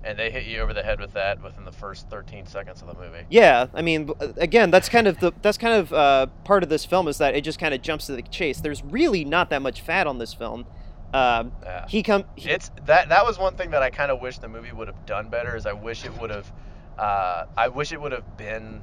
And 0.04 0.16
they 0.16 0.30
hit 0.30 0.44
you 0.46 0.60
over 0.60 0.72
the 0.72 0.84
head 0.84 1.00
with 1.00 1.12
that 1.14 1.42
within 1.42 1.64
the 1.64 1.72
first 1.72 2.08
13 2.08 2.46
seconds 2.46 2.80
of 2.80 2.86
the 2.86 2.94
movie. 2.94 3.24
Yeah, 3.28 3.66
I 3.74 3.82
mean, 3.82 4.10
uh, 4.20 4.28
again, 4.36 4.70
that's 4.70 4.88
kind 4.88 5.08
of 5.08 5.18
the 5.18 5.32
that's 5.42 5.58
kind 5.58 5.74
of 5.74 5.92
uh, 5.92 6.26
part 6.44 6.62
of 6.62 6.68
this 6.68 6.84
film 6.84 7.08
is 7.08 7.18
that 7.18 7.34
it 7.34 7.42
just 7.42 7.58
kind 7.58 7.74
of 7.74 7.82
jumps 7.82 8.06
to 8.06 8.12
the 8.12 8.22
chase. 8.22 8.60
There's 8.60 8.84
really 8.84 9.24
not 9.24 9.50
that 9.50 9.62
much 9.62 9.80
fat 9.80 10.06
on 10.06 10.18
this 10.18 10.32
film. 10.32 10.66
Um, 11.12 11.50
Yeah. 11.64 11.86
he 11.88 12.04
come. 12.04 12.22
He, 12.36 12.50
It's 12.50 12.70
that 12.84 13.08
that 13.08 13.24
was 13.26 13.36
one 13.38 13.56
thing 13.56 13.70
that 13.72 13.82
I 13.82 13.90
kind 13.90 14.12
of 14.12 14.20
wish 14.20 14.38
the 14.38 14.48
movie 14.48 14.70
would 14.70 14.86
have 14.86 15.04
done 15.06 15.28
better. 15.28 15.56
Is 15.56 15.66
I 15.66 15.72
wish 15.72 16.04
it 16.04 16.16
would 16.20 16.30
have, 16.30 16.52
uh, 16.96 17.46
I 17.56 17.66
wish 17.66 17.90
it 17.92 18.00
would 18.00 18.12
have 18.12 18.36
been 18.36 18.82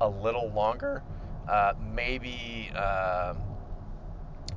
a 0.00 0.08
little 0.08 0.50
longer, 0.50 1.02
uh, 1.48 1.74
maybe 1.94 2.70
um 2.76 3.38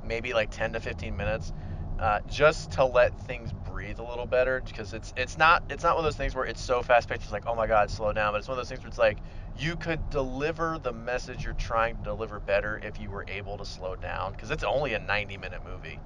maybe 0.04 0.34
like 0.34 0.50
10 0.50 0.74
to 0.74 0.80
15 0.80 1.16
minutes, 1.16 1.52
uh, 1.98 2.20
just 2.28 2.72
to 2.72 2.84
let 2.84 3.18
things 3.26 3.52
breathe 3.52 3.98
a 3.98 4.02
little 4.02 4.26
better. 4.26 4.62
Because 4.64 4.92
it's 4.92 5.12
it's 5.16 5.38
not 5.38 5.62
it's 5.70 5.82
not 5.82 5.96
one 5.96 6.04
of 6.04 6.04
those 6.04 6.16
things 6.16 6.34
where 6.34 6.44
it's 6.44 6.60
so 6.60 6.82
fast 6.82 7.08
paced. 7.08 7.22
It's 7.22 7.32
like 7.32 7.46
oh 7.46 7.54
my 7.54 7.66
god, 7.66 7.90
slow 7.90 8.12
down. 8.12 8.32
But 8.32 8.38
it's 8.38 8.48
one 8.48 8.58
of 8.58 8.60
those 8.60 8.68
things 8.68 8.80
where 8.80 8.88
it's 8.88 8.98
like 8.98 9.18
you 9.58 9.76
could 9.76 10.10
deliver 10.10 10.78
the 10.82 10.92
message 10.92 11.44
you're 11.44 11.54
trying 11.54 11.96
to 11.96 12.02
deliver 12.02 12.40
better 12.40 12.80
if 12.82 13.00
you 13.00 13.10
were 13.10 13.24
able 13.28 13.56
to 13.58 13.64
slow 13.64 13.96
down. 13.96 14.32
Because 14.32 14.50
it's 14.50 14.64
only 14.64 14.94
a 14.94 14.98
90 14.98 15.36
minute 15.38 15.60
movie. 15.64 15.98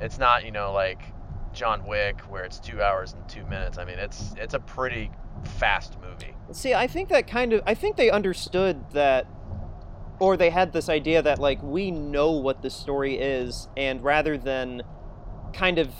It's 0.00 0.18
not 0.18 0.44
you 0.44 0.50
know 0.50 0.72
like 0.72 1.00
John 1.52 1.86
Wick 1.86 2.20
where 2.22 2.44
it's 2.44 2.58
two 2.58 2.82
hours 2.82 3.12
and 3.12 3.28
two 3.28 3.44
minutes. 3.46 3.78
I 3.78 3.84
mean 3.84 3.98
it's 3.98 4.34
it's 4.38 4.54
a 4.54 4.60
pretty 4.60 5.10
fast 5.44 5.96
movie. 6.00 6.34
see, 6.52 6.74
I 6.74 6.86
think 6.86 7.08
that 7.10 7.26
kind 7.26 7.52
of. 7.52 7.62
I 7.66 7.74
think 7.74 7.96
they 7.96 8.10
understood 8.10 8.90
that, 8.92 9.26
or 10.18 10.36
they 10.36 10.50
had 10.50 10.72
this 10.72 10.88
idea 10.88 11.22
that 11.22 11.38
like 11.38 11.62
we 11.62 11.90
know 11.90 12.30
what 12.32 12.62
the 12.62 12.70
story 12.70 13.16
is, 13.18 13.68
and 13.76 14.02
rather 14.02 14.36
than 14.38 14.82
kind 15.52 15.78
of 15.78 15.90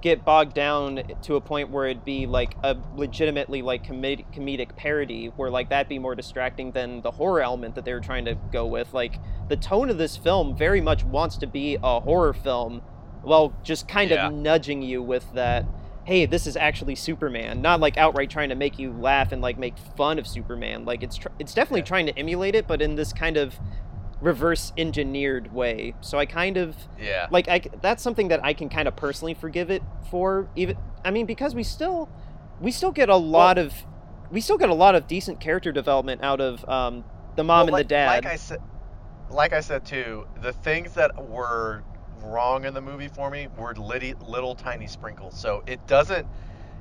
get 0.00 0.24
bogged 0.24 0.54
down 0.54 1.02
to 1.22 1.34
a 1.34 1.40
point 1.40 1.70
where 1.70 1.86
it'd 1.86 2.04
be 2.04 2.24
like 2.26 2.56
a 2.62 2.76
legitimately 2.94 3.62
like 3.62 3.84
comedic 3.84 4.24
comedic 4.32 4.76
parody 4.76 5.26
where 5.34 5.50
like 5.50 5.70
that'd 5.70 5.88
be 5.88 5.98
more 5.98 6.14
distracting 6.14 6.70
than 6.70 7.00
the 7.02 7.10
horror 7.10 7.40
element 7.42 7.74
that 7.74 7.84
they 7.84 7.92
were 7.92 8.00
trying 8.00 8.24
to 8.24 8.36
go 8.52 8.64
with 8.64 8.94
like 8.94 9.18
the 9.48 9.56
tone 9.56 9.90
of 9.90 9.98
this 9.98 10.16
film 10.16 10.56
very 10.56 10.80
much 10.80 11.02
wants 11.02 11.36
to 11.36 11.48
be 11.48 11.76
a 11.82 11.98
horror 12.00 12.32
film 12.32 12.80
while 13.22 13.52
just 13.64 13.88
kind 13.88 14.10
Yeah. 14.10 14.28
of 14.28 14.34
nudging 14.34 14.82
you 14.82 15.02
with 15.02 15.32
that 15.34 15.64
hey 16.08 16.24
this 16.24 16.46
is 16.46 16.56
actually 16.56 16.94
superman 16.94 17.60
not 17.60 17.80
like 17.80 17.98
outright 17.98 18.30
trying 18.30 18.48
to 18.48 18.54
make 18.54 18.78
you 18.78 18.90
laugh 18.92 19.30
and 19.30 19.42
like 19.42 19.58
make 19.58 19.74
fun 19.94 20.18
of 20.18 20.26
superman 20.26 20.84
like 20.86 21.02
it's 21.02 21.18
tr- 21.18 21.28
it's 21.38 21.52
definitely 21.52 21.80
Yeah. 21.80 21.84
trying 21.84 22.06
to 22.06 22.18
emulate 22.18 22.54
it 22.54 22.66
but 22.66 22.80
in 22.80 22.94
this 22.94 23.12
kind 23.12 23.36
of 23.36 23.58
reverse 24.22 24.72
engineered 24.78 25.52
way 25.52 25.94
so 26.00 26.18
i 26.18 26.24
kind 26.24 26.56
of 26.56 26.74
Yeah. 26.98 27.26
like 27.30 27.46
I, 27.48 27.60
that's 27.82 28.02
something 28.02 28.28
that 28.28 28.42
I 28.42 28.54
can 28.54 28.68
kind 28.70 28.88
of 28.88 28.96
personally 28.96 29.34
forgive 29.34 29.70
it 29.70 29.82
for. 30.10 30.48
Even 30.56 30.76
I 31.04 31.10
mean, 31.10 31.26
because 31.26 31.54
we 31.54 31.62
still 31.62 32.08
we 32.60 32.70
still 32.72 32.90
get 32.90 33.08
a 33.10 33.16
lot 33.16 33.58
of 33.58 33.72
we 34.32 34.40
still 34.40 34.58
get 34.58 34.70
a 34.70 34.74
lot 34.74 34.94
of 34.96 35.06
decent 35.06 35.38
character 35.40 35.70
development 35.72 36.22
out 36.24 36.40
of 36.40 36.68
um, 36.68 37.04
the 37.36 37.44
mom 37.44 37.58
Well, 37.58 37.66
and 37.66 37.72
like, 37.72 37.84
the 37.84 37.94
dad. 37.94 38.24
Like 38.24 38.32
I 38.32 38.36
said, 38.36 38.58
like 39.30 39.52
I 39.52 39.60
said 39.60 39.84
too, 39.84 40.26
the 40.42 40.52
things 40.52 40.94
that 40.94 41.12
were 41.28 41.84
wrong 42.22 42.64
in 42.64 42.74
the 42.74 42.80
movie 42.80 43.08
for 43.08 43.30
me 43.30 43.48
were 43.56 43.74
litty, 43.74 44.14
little 44.26 44.54
tiny 44.54 44.86
sprinkles. 44.86 45.38
So 45.38 45.62
it 45.66 45.86
doesn't 45.86 46.26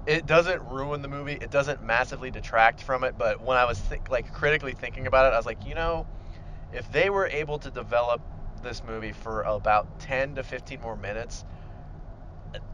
it 0.05 0.25
doesn't 0.25 0.61
ruin 0.63 1.01
the 1.01 1.09
movie. 1.09 1.33
It 1.33 1.51
doesn't 1.51 1.83
massively 1.83 2.31
detract 2.31 2.81
from 2.81 3.03
it. 3.03 3.17
But 3.17 3.41
when 3.41 3.57
I 3.57 3.65
was 3.65 3.77
think, 3.77 4.09
like 4.09 4.31
critically 4.31 4.71
thinking 4.71 5.05
about 5.05 5.25
it, 5.25 5.33
I 5.35 5.37
was 5.37 5.45
like, 5.45 5.65
you 5.65 5.75
know, 5.75 6.07
if 6.71 6.89
they 6.91 7.09
were 7.09 7.27
able 7.27 7.59
to 7.59 7.69
develop 7.69 8.21
this 8.63 8.83
movie 8.83 9.11
for 9.11 9.41
about 9.41 9.99
10 9.99 10.35
to 10.35 10.43
15 10.43 10.79
more 10.81 10.95
minutes, 10.95 11.43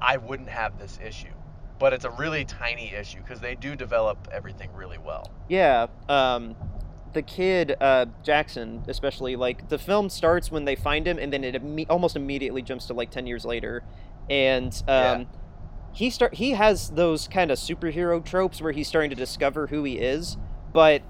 I 0.01 0.17
wouldn't 0.17 0.49
have 0.49 0.77
this 0.77 0.99
issue. 1.03 1.33
But 1.79 1.93
it's 1.93 2.05
a 2.05 2.11
really 2.11 2.45
tiny 2.45 2.93
issue 2.93 3.19
because 3.19 3.39
they 3.39 3.55
do 3.55 3.75
develop 3.75 4.27
everything 4.31 4.71
really 4.73 4.99
well. 4.99 5.31
yeah, 5.49 5.87
um, 6.07 6.55
the 7.13 7.21
kid 7.21 7.75
uh, 7.79 8.05
Jackson, 8.23 8.83
especially 8.87 9.35
like 9.35 9.69
the 9.69 9.77
film 9.77 10.09
starts 10.09 10.51
when 10.51 10.65
they 10.65 10.75
find 10.75 11.07
him, 11.07 11.17
and 11.19 11.31
then 11.31 11.43
it 11.43 11.55
imme- 11.61 11.85
almost 11.89 12.15
immediately 12.15 12.61
jumps 12.61 12.85
to 12.87 12.93
like 12.93 13.11
ten 13.11 13.25
years 13.27 13.45
later, 13.45 13.83
and 14.29 14.73
um, 14.87 14.93
Yeah. 15.21 15.23
he 15.93 16.09
start 16.09 16.35
he 16.35 16.51
has 16.51 16.89
those 16.91 17.27
kind 17.27 17.51
of 17.51 17.57
superhero 17.57 18.23
tropes 18.23 18.61
where 18.61 18.71
he's 18.71 18.87
starting 18.87 19.09
to 19.11 19.15
discover 19.15 19.67
who 19.67 19.83
he 19.83 19.99
is, 19.99 20.37
but 20.73 21.01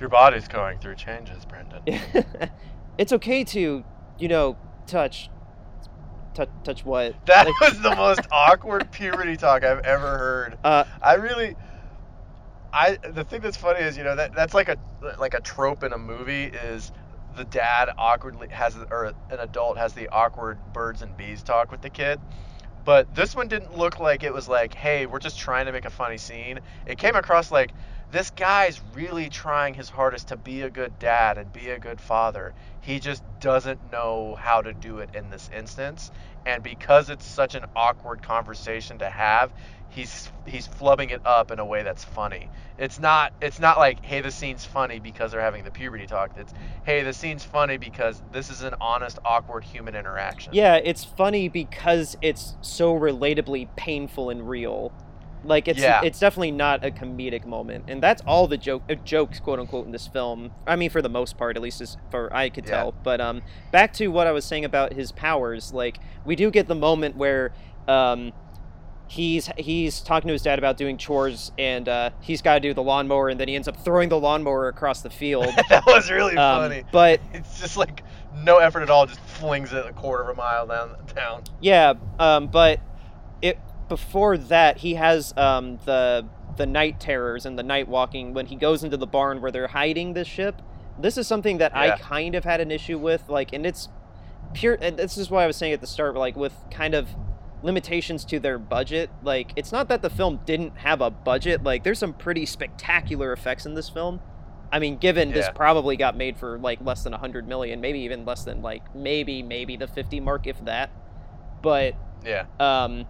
Your 0.00 0.08
body's 0.08 0.48
going 0.48 0.78
through 0.80 0.96
changes, 0.96 1.44
Brendan. 1.44 1.82
it's 2.98 3.12
okay 3.12 3.44
to, 3.44 3.84
you 4.18 4.28
know, 4.28 4.56
touch. 4.86 5.30
Touch, 6.34 6.48
touch 6.64 6.84
what? 6.84 7.14
That 7.26 7.46
Like- 7.46 7.60
was 7.60 7.80
the 7.80 7.94
most 7.94 8.20
awkward 8.32 8.90
puberty 8.90 9.36
talk 9.36 9.62
I've 9.62 9.84
ever 9.84 10.18
heard. 10.18 10.58
Uh, 10.64 10.82
I 11.00 11.14
really, 11.14 11.54
I 12.74 12.98
the 13.02 13.24
thing 13.24 13.40
that's 13.42 13.56
funny 13.56 13.80
is 13.80 13.96
you 13.98 14.04
know 14.04 14.16
that 14.16 14.34
that's 14.34 14.54
like 14.54 14.68
a 14.68 14.78
like 15.18 15.34
a 15.34 15.40
trope 15.42 15.84
in 15.84 15.92
a 15.94 15.98
movie 15.98 16.46
is 16.46 16.92
the 17.36 17.44
dad 17.46 17.90
awkwardly 17.98 18.48
has 18.50 18.76
or 18.90 19.14
an 19.30 19.40
adult 19.40 19.78
has 19.78 19.94
the 19.94 20.08
awkward 20.10 20.60
birds 20.72 21.02
and 21.02 21.16
bees 21.16 21.42
talk 21.44 21.72
with 21.72 21.82
the 21.82 21.90
kid. 21.90 22.20
But 22.84 23.14
this 23.14 23.34
one 23.34 23.48
didn't 23.48 23.78
look 23.78 24.00
like 24.00 24.22
it 24.24 24.34
was 24.34 24.48
like, 24.48 24.74
hey, 24.74 25.06
we're 25.06 25.20
just 25.20 25.38
trying 25.38 25.66
to 25.66 25.72
make 25.72 25.86
a 25.86 25.90
funny 25.90 26.18
scene. 26.18 26.60
It 26.86 26.98
came 26.98 27.16
across 27.16 27.50
like 27.50 27.74
this 28.10 28.30
guy's 28.30 28.80
really 28.94 29.30
trying 29.30 29.74
his 29.74 29.90
hardest 29.90 30.28
to 30.28 30.36
be 30.36 30.62
a 30.62 30.70
good 30.70 30.98
dad 30.98 31.38
and 31.38 31.52
be 31.52 31.70
a 31.70 31.78
good 31.78 32.00
father. 32.00 32.54
He 32.80 33.00
just 33.00 33.22
doesn't 33.40 33.90
know 33.90 34.36
how 34.38 34.62
to 34.62 34.74
do 34.74 34.98
it 34.98 35.10
in 35.14 35.30
this 35.30 35.48
instance. 35.50 36.10
And 36.46 36.62
because 36.62 37.10
it's 37.10 37.26
such 37.26 37.54
an 37.54 37.64
awkward 37.74 38.22
conversation 38.22 38.98
to 38.98 39.08
have, 39.08 39.52
he's 39.88 40.30
he's 40.46 40.68
flubbing 40.68 41.10
it 41.10 41.22
up 41.24 41.50
in 41.50 41.58
a 41.58 41.64
way 41.64 41.82
that's 41.82 42.04
funny. 42.04 42.50
It's 42.78 42.98
not 42.98 43.32
it's 43.40 43.60
not 43.60 43.78
like 43.78 44.04
hey 44.04 44.20
the 44.20 44.30
scene's 44.30 44.64
funny 44.64 44.98
because 44.98 45.32
they're 45.32 45.40
having 45.40 45.64
the 45.64 45.70
puberty 45.70 46.06
talk. 46.06 46.32
It's 46.36 46.52
hey 46.84 47.02
the 47.02 47.12
scene's 47.12 47.44
funny 47.44 47.76
because 47.76 48.20
this 48.32 48.50
is 48.50 48.62
an 48.62 48.74
honest 48.80 49.18
awkward 49.24 49.64
human 49.64 49.94
interaction. 49.94 50.52
Yeah, 50.52 50.76
it's 50.76 51.04
funny 51.04 51.48
because 51.48 52.16
it's 52.20 52.56
so 52.60 52.98
relatably 52.98 53.68
painful 53.76 54.30
and 54.30 54.48
real. 54.48 54.92
Like 55.44 55.68
it's 55.68 55.80
Yeah. 55.80 56.00
it's 56.02 56.18
definitely 56.18 56.52
not 56.52 56.84
a 56.84 56.90
comedic 56.90 57.44
moment, 57.46 57.84
and 57.88 58.02
that's 58.02 58.22
all 58.26 58.46
the 58.46 58.56
joke 58.56 58.82
uh, 58.90 58.94
jokes 58.96 59.40
quote 59.40 59.58
unquote 59.58 59.86
in 59.86 59.92
this 59.92 60.06
film. 60.06 60.50
I 60.66 60.76
mean, 60.76 60.90
for 60.90 61.02
the 61.02 61.08
most 61.08 61.36
part, 61.36 61.56
at 61.56 61.62
least 61.62 61.80
as 61.80 61.96
for 62.10 62.34
I 62.34 62.48
could 62.48 62.64
Yeah. 62.64 62.70
tell. 62.76 62.92
But 62.92 63.20
um, 63.20 63.42
back 63.72 63.92
to 63.94 64.08
what 64.08 64.26
I 64.26 64.32
was 64.32 64.44
saying 64.44 64.64
about 64.64 64.92
his 64.92 65.12
powers. 65.12 65.72
Like 65.72 65.98
we 66.24 66.34
do 66.36 66.50
get 66.50 66.66
the 66.68 66.74
moment 66.74 67.16
where 67.16 67.52
um, 67.88 68.32
he's 69.06 69.48
he's 69.58 70.00
talking 70.00 70.28
to 70.28 70.32
his 70.32 70.42
dad 70.42 70.58
about 70.58 70.76
doing 70.76 70.96
chores, 70.96 71.52
and 71.58 71.88
uh, 71.88 72.10
he's 72.20 72.40
got 72.42 72.54
to 72.54 72.60
do 72.60 72.72
the 72.74 72.82
lawnmower, 72.82 73.28
and 73.28 73.38
then 73.38 73.48
he 73.48 73.54
ends 73.54 73.68
up 73.68 73.76
throwing 73.84 74.08
the 74.08 74.18
lawnmower 74.18 74.68
across 74.68 75.02
the 75.02 75.10
field. 75.10 75.46
that 75.68 75.84
was 75.86 76.10
really 76.10 76.36
Um, 76.36 76.62
funny. 76.62 76.84
but 76.92 77.20
It's 77.34 77.60
just 77.60 77.76
like 77.76 78.02
no 78.42 78.58
effort 78.58 78.80
at 78.82 78.90
all, 78.90 79.06
just 79.06 79.20
flings 79.20 79.72
it 79.72 79.84
a 79.86 79.92
quarter 79.92 80.22
of 80.24 80.30
a 80.30 80.34
mile 80.34 80.66
down 80.66 80.96
town. 81.14 81.44
Yeah, 81.60 81.94
um, 82.18 82.46
but 82.48 82.80
before 83.88 84.36
that 84.36 84.78
he 84.78 84.94
has 84.94 85.34
um, 85.36 85.78
the 85.84 86.26
the 86.56 86.66
night 86.66 87.00
terrors 87.00 87.44
and 87.46 87.58
the 87.58 87.62
night 87.62 87.88
walking 87.88 88.32
when 88.32 88.46
he 88.46 88.56
goes 88.56 88.84
into 88.84 88.96
the 88.96 89.06
barn 89.06 89.40
where 89.40 89.50
they're 89.50 89.66
hiding 89.68 90.14
the 90.14 90.24
ship. 90.24 90.62
This 90.98 91.18
is 91.18 91.26
something 91.26 91.58
that 91.58 91.74
I 91.74 91.86
kind 91.98 92.34
of 92.36 92.44
had 92.44 92.60
an 92.60 92.70
issue 92.70 92.98
with, 92.98 93.28
like, 93.28 93.52
and 93.52 93.66
it's 93.66 93.88
pure. 94.52 94.78
And 94.80 94.96
this 94.96 95.18
is 95.18 95.28
why 95.28 95.42
I 95.42 95.46
was 95.48 95.56
saying 95.56 95.72
at 95.72 95.80
the 95.80 95.88
start, 95.88 96.14
like, 96.14 96.36
with 96.36 96.54
kind 96.70 96.94
of 96.94 97.08
limitations 97.64 98.24
to 98.26 98.38
their 98.38 98.58
budget. 98.60 99.10
Like, 99.24 99.50
it's 99.56 99.72
not 99.72 99.88
that 99.88 100.02
the 100.02 100.10
film 100.10 100.38
didn't 100.46 100.76
have 100.78 101.00
a 101.00 101.10
budget. 101.10 101.64
Like, 101.64 101.82
there's 101.82 101.98
some 101.98 102.12
pretty 102.12 102.46
spectacular 102.46 103.32
effects 103.32 103.66
in 103.66 103.74
this 103.74 103.88
film. 103.88 104.20
I 104.70 104.78
mean, 104.78 104.96
given 104.98 105.30
this 105.32 105.46
probably 105.54 105.96
got 105.96 106.16
made 106.16 106.36
for 106.36 106.58
like 106.58 106.80
less 106.80 107.02
than 107.04 107.12
a 107.14 107.18
hundred 107.18 107.46
million, 107.48 107.80
maybe 107.80 108.00
even 108.00 108.24
less 108.24 108.44
than 108.44 108.62
like 108.62 108.94
maybe 108.94 109.42
maybe 109.42 109.76
the 109.76 109.86
fifty 109.86 110.20
mark, 110.20 110.46
if 110.46 110.64
that. 110.64 110.90
But 111.62 111.94
Yeah. 112.24 112.46
um, 112.58 113.06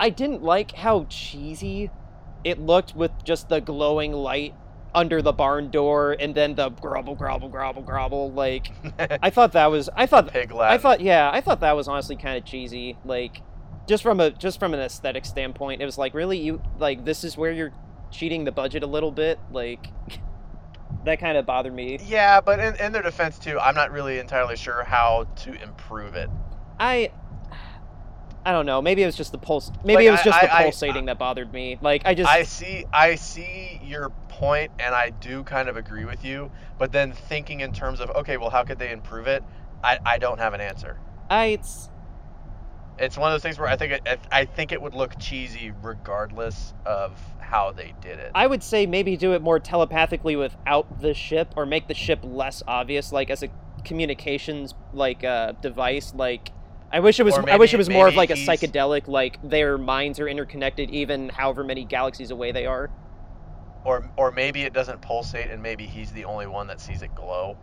I 0.00 0.08
didn't 0.08 0.42
like 0.42 0.72
how 0.72 1.04
cheesy 1.10 1.90
it 2.42 2.58
looked 2.58 2.96
with 2.96 3.12
just 3.22 3.50
the 3.50 3.60
glowing 3.60 4.12
light 4.12 4.54
under 4.94 5.20
the 5.20 5.32
barn 5.32 5.70
door 5.70 6.16
and 6.18 6.34
then 6.34 6.54
the 6.54 6.70
grobble 6.70 7.14
grobble 7.14 7.50
grobble 7.50 7.82
grobble. 7.82 8.32
Like 8.32 8.72
I 9.22 9.28
thought 9.28 9.52
that 9.52 9.66
was 9.66 9.90
I 9.94 10.06
thought 10.06 10.32
Pig 10.32 10.52
I 10.52 10.78
thought 10.78 11.02
yeah 11.02 11.30
I 11.30 11.42
thought 11.42 11.60
that 11.60 11.76
was 11.76 11.86
honestly 11.86 12.16
kind 12.16 12.38
of 12.38 12.46
cheesy. 12.46 12.96
Like 13.04 13.42
just 13.86 14.02
from 14.02 14.20
a 14.20 14.30
just 14.30 14.58
from 14.58 14.72
an 14.72 14.80
aesthetic 14.80 15.26
standpoint, 15.26 15.82
it 15.82 15.84
was 15.84 15.98
like 15.98 16.14
really 16.14 16.38
you 16.38 16.62
like 16.78 17.04
this 17.04 17.22
is 17.22 17.36
where 17.36 17.52
you're 17.52 17.72
cheating 18.10 18.44
the 18.44 18.52
budget 18.52 18.82
a 18.82 18.86
little 18.86 19.12
bit. 19.12 19.38
Like 19.52 19.86
that 21.04 21.20
kind 21.20 21.36
of 21.36 21.44
bothered 21.44 21.74
me. 21.74 21.98
Yeah, 22.06 22.40
but 22.40 22.58
in, 22.58 22.74
in 22.76 22.92
their 22.92 23.02
defense 23.02 23.38
too, 23.38 23.58
I'm 23.58 23.74
not 23.74 23.92
really 23.92 24.18
entirely 24.18 24.56
sure 24.56 24.82
how 24.82 25.28
to 25.40 25.62
improve 25.62 26.14
it. 26.14 26.30
I 26.78 27.12
I 28.44 28.52
don't 28.52 28.64
know. 28.66 28.80
Maybe 28.80 29.02
it 29.02 29.06
was 29.06 29.16
just 29.16 29.32
the 29.32 29.38
pulse. 29.38 29.70
Maybe 29.84 29.96
Like, 29.96 30.06
it 30.06 30.10
was 30.12 30.20
I- 30.20 30.24
just 30.24 30.40
the 30.40 30.54
I- 30.54 30.58
I- 30.58 30.62
pulsating 30.64 31.04
that 31.06 31.18
bothered 31.18 31.52
me. 31.52 31.78
Like 31.80 32.02
I 32.04 32.14
just 32.14 32.30
I 32.30 32.42
see 32.44 32.86
I 32.92 33.14
see 33.16 33.80
your 33.84 34.10
point 34.28 34.72
and 34.78 34.94
I 34.94 35.10
do 35.10 35.44
kind 35.44 35.68
of 35.68 35.76
agree 35.76 36.04
with 36.06 36.24
you, 36.24 36.50
but 36.78 36.90
then 36.92 37.12
thinking 37.12 37.60
in 37.60 37.72
terms 37.72 38.00
of 38.00 38.10
okay, 38.10 38.36
well 38.38 38.50
how 38.50 38.64
could 38.64 38.78
they 38.78 38.90
improve 38.92 39.26
it? 39.26 39.44
I, 39.84 39.98
I 40.04 40.18
don't 40.18 40.38
have 40.38 40.54
an 40.54 40.60
answer. 40.60 40.98
I 41.28 41.46
it's 41.46 41.90
It's 42.98 43.16
one 43.16 43.30
of 43.30 43.34
those 43.34 43.42
things 43.42 43.58
where 43.58 43.68
I 43.68 43.76
think 43.76 43.92
it 43.92 44.20
I 44.32 44.44
think 44.46 44.72
it 44.72 44.80
would 44.80 44.94
look 44.94 45.18
cheesy 45.18 45.72
regardless 45.82 46.72
of 46.86 47.18
how 47.40 47.72
they 47.72 47.92
did 48.00 48.18
it. 48.18 48.30
I 48.34 48.46
would 48.46 48.62
say 48.62 48.86
maybe 48.86 49.16
do 49.16 49.32
it 49.32 49.42
more 49.42 49.58
telepathically 49.58 50.36
without 50.36 51.00
the 51.00 51.12
ship, 51.14 51.52
or 51.56 51.66
make 51.66 51.88
the 51.88 51.94
ship 51.94 52.20
less 52.22 52.62
obvious, 52.66 53.10
like 53.12 53.28
as 53.30 53.42
a 53.42 53.48
communications 53.84 54.74
like 54.92 55.24
uh, 55.24 55.52
device. 55.60 56.12
Like 56.14 56.52
I 56.92 57.00
wish 57.00 57.20
it 57.20 57.24
was. 57.24 57.38
Or 57.38 57.48
I 57.50 57.56
wish 57.56 57.74
it 57.74 57.78
was 57.78 57.88
more 57.90 58.08
of 58.08 58.16
like 58.16 58.30
a 58.30 58.34
psychedelic, 58.34 59.08
like 59.08 59.38
their 59.42 59.78
minds 59.78 60.20
are 60.20 60.28
interconnected, 60.28 60.90
even 60.90 61.28
however 61.30 61.64
many 61.64 61.84
galaxies 61.84 62.30
away 62.30 62.52
they 62.52 62.66
are. 62.66 62.90
or 63.84 64.10
or 64.16 64.30
maybe 64.32 64.62
it 64.62 64.72
doesn't 64.72 65.00
pulsate 65.02 65.50
and 65.50 65.62
maybe 65.62 65.86
he's 65.86 66.12
the 66.12 66.24
only 66.24 66.46
one 66.46 66.66
that 66.68 66.80
sees 66.80 67.02
it 67.02 67.14
glow. 67.14 67.58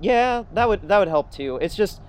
Yeah, 0.00 0.44
that 0.54 0.68
would 0.68 0.88
that 0.88 0.98
would 0.98 1.08
help 1.08 1.30
too. 1.32 1.58
It's 1.62 1.76
just 1.76 2.02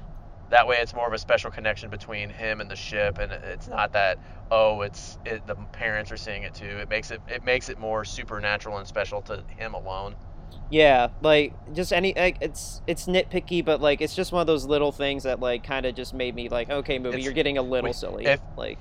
That 0.50 0.68
way, 0.68 0.78
it's 0.80 0.94
more 0.96 1.08
of 1.08 1.14
a 1.14 1.18
special 1.18 1.52
connection 1.52 1.90
between 1.90 2.30
him 2.30 2.62
and 2.62 2.70
the 2.70 2.76
ship, 2.76 3.18
and 3.20 3.32
it's 3.32 3.68
not 3.68 3.94
that 3.94 4.20
oh, 4.52 4.82
it's 4.82 5.18
it, 5.26 5.46
the 5.48 5.56
parents 5.56 6.12
are 6.12 6.18
seeing 6.18 6.44
it 6.44 6.54
too. 6.54 6.66
It 6.66 6.90
makes 6.90 7.12
it 7.12 7.22
it 7.28 7.44
makes 7.44 7.70
it 7.70 7.80
more 7.80 8.06
supernatural 8.06 8.78
and 8.78 8.88
special 8.88 9.22
to 9.24 9.44
him 9.58 9.74
alone. 9.74 10.16
Yeah, 10.70 11.10
like 11.22 11.54
just 11.74 11.94
any. 11.94 12.14
Like, 12.16 12.38
it's 12.42 12.82
it's 12.88 13.06
nitpicky, 13.06 13.64
but 13.64 13.82
like 13.82 14.02
it's 14.02 14.16
just 14.16 14.32
one 14.32 14.42
of 14.42 14.48
those 14.48 14.66
little 14.66 14.92
things 14.92 15.24
that 15.24 15.40
like 15.40 15.64
kind 15.64 15.86
of 15.86 15.96
just 15.96 16.14
made 16.14 16.34
me 16.36 16.50
like, 16.50 16.70
okay, 16.70 16.98
movie, 17.00 17.10
It's- 17.18 17.24
you're 17.26 17.34
getting 17.34 17.58
a 17.58 17.62
little 17.62 17.94
silly. 17.94 18.26
if- 18.26 18.42
like 18.58 18.80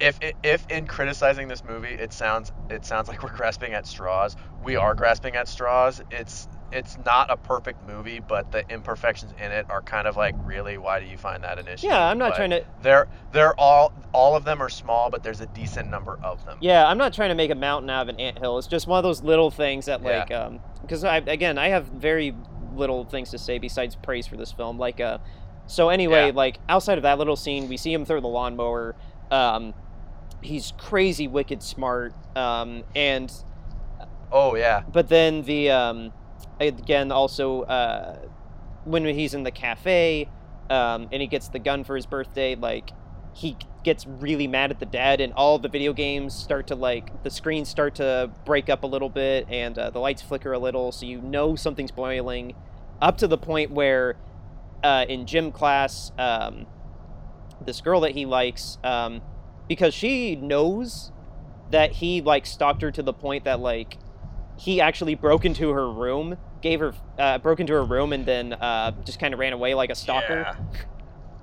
If 0.00 0.18
if 0.42 0.66
in 0.68 0.86
criticizing 0.86 1.48
this 1.48 1.62
movie, 1.64 1.94
it 1.94 2.12
sounds 2.12 2.52
it 2.70 2.84
sounds 2.84 3.08
like 3.08 3.22
we're 3.22 3.34
grasping 3.36 3.72
at 3.72 3.86
straws. 3.86 4.36
We 4.64 4.76
are 4.76 4.94
grasping 4.94 5.36
at 5.36 5.48
straws. 5.48 6.02
It's 6.10 6.48
it's 6.72 6.96
not 7.04 7.30
a 7.30 7.36
perfect 7.36 7.86
movie, 7.86 8.20
but 8.20 8.50
the 8.50 8.68
imperfections 8.70 9.32
in 9.38 9.52
it 9.52 9.66
are 9.68 9.82
kind 9.82 10.06
of 10.08 10.16
like 10.16 10.34
really. 10.44 10.78
Why 10.78 11.00
do 11.00 11.06
you 11.06 11.16
find 11.18 11.44
that 11.44 11.58
an 11.58 11.68
issue? 11.68 11.86
yeah, 11.86 12.08
I'm 12.08 12.18
not 12.18 12.30
But 12.30 12.36
trying 12.36 12.50
to. 12.50 12.64
They're 12.82 13.08
they're 13.32 13.54
all 13.60 13.92
all 14.12 14.34
of 14.36 14.44
them 14.44 14.60
are 14.62 14.68
small, 14.68 15.10
but 15.10 15.22
there's 15.22 15.40
a 15.40 15.46
decent 15.46 15.90
number 15.90 16.18
of 16.22 16.44
them. 16.44 16.58
Yeah, 16.60 16.86
I'm 16.86 16.98
not 16.98 17.12
trying 17.12 17.28
to 17.28 17.34
make 17.34 17.50
a 17.50 17.54
mountain 17.54 17.90
out 17.90 18.02
of 18.02 18.08
an 18.08 18.20
anthill. 18.20 18.58
It's 18.58 18.66
just 18.66 18.86
one 18.86 18.98
of 18.98 19.02
those 19.04 19.22
little 19.22 19.50
things 19.50 19.86
that, 19.86 20.02
Yeah. 20.02 20.18
like, 20.18 20.30
um, 20.30 20.60
because 20.80 21.04
I 21.04 21.16
again, 21.18 21.58
I 21.58 21.68
have 21.68 21.86
very 21.86 22.34
little 22.74 23.04
things 23.04 23.30
to 23.30 23.38
say 23.38 23.58
besides 23.58 23.94
praise 23.96 24.26
for 24.26 24.36
this 24.36 24.50
film. 24.52 24.78
Like, 24.78 25.00
uh, 25.00 25.18
so 25.66 25.90
anyway, 25.90 26.26
Yeah. 26.28 26.32
like 26.34 26.58
outside 26.68 26.98
of 26.98 27.02
that 27.02 27.18
little 27.18 27.36
scene, 27.36 27.68
we 27.68 27.76
see 27.76 27.92
him 27.92 28.04
throw 28.04 28.20
the 28.20 28.28
lawnmower. 28.28 28.94
Um, 29.30 29.74
he's 30.40 30.72
crazy, 30.78 31.28
wicked 31.28 31.62
smart. 31.62 32.14
Um, 32.34 32.84
and 32.96 33.30
Oh 34.32 34.54
yeah. 34.56 34.82
but 34.90 35.08
then 35.08 35.42
the 35.42 35.70
um, 35.70 36.12
again 36.60 37.12
also 37.12 37.62
uh, 37.62 38.18
when 38.84 39.04
he's 39.04 39.34
in 39.34 39.42
the 39.42 39.50
cafe 39.50 40.28
um, 40.70 41.08
and 41.12 41.20
he 41.20 41.28
gets 41.28 41.48
the 41.48 41.58
gun 41.58 41.84
for 41.84 41.96
his 41.96 42.06
birthday, 42.06 42.54
like 42.54 42.90
he 43.34 43.56
gets 43.84 44.06
really 44.06 44.46
mad 44.46 44.70
at 44.70 44.78
the 44.78 44.86
dad, 44.86 45.20
and 45.20 45.32
all 45.34 45.58
the 45.58 45.68
video 45.68 45.92
games 45.92 46.34
start 46.34 46.66
to 46.68 46.74
like 46.74 47.22
the 47.22 47.30
screens 47.30 47.68
start 47.68 47.94
to 47.96 48.30
break 48.44 48.68
up 48.68 48.84
a 48.84 48.86
little 48.86 49.08
bit, 49.08 49.46
and 49.48 49.78
uh, 49.78 49.90
the 49.90 49.98
lights 49.98 50.22
flicker 50.22 50.52
a 50.52 50.58
little, 50.58 50.92
so 50.92 51.06
you 51.06 51.20
know 51.20 51.56
something's 51.56 51.90
boiling, 51.90 52.54
up 53.00 53.18
to 53.18 53.26
the 53.26 53.38
point 53.38 53.70
where 53.70 54.16
uh, 54.82 55.04
in 55.08 55.26
gym 55.26 55.52
class, 55.52 56.12
um, 56.18 56.66
this 57.64 57.80
girl 57.80 58.00
that 58.00 58.12
he 58.12 58.24
likes, 58.24 58.78
um, 58.84 59.20
because 59.68 59.94
she 59.94 60.36
knows 60.36 61.12
that 61.70 61.92
he 61.92 62.20
like 62.20 62.46
stalked 62.46 62.82
her 62.82 62.90
to 62.90 63.02
the 63.02 63.12
point 63.12 63.44
that 63.44 63.60
like 63.60 63.98
he 64.62 64.80
actually 64.80 65.16
broke 65.16 65.44
into 65.44 65.70
her 65.70 65.90
room, 65.90 66.38
gave 66.60 66.78
her 66.78 66.94
uh, 67.18 67.38
broke 67.38 67.58
into 67.58 67.72
her 67.72 67.84
room, 67.84 68.12
and 68.12 68.24
then 68.24 68.52
uh, 68.52 68.92
just 69.04 69.18
kind 69.18 69.34
of 69.34 69.40
ran 69.40 69.52
away 69.52 69.74
like 69.74 69.90
a 69.90 69.94
stalker. 69.94 70.46
Yeah. 70.46 70.56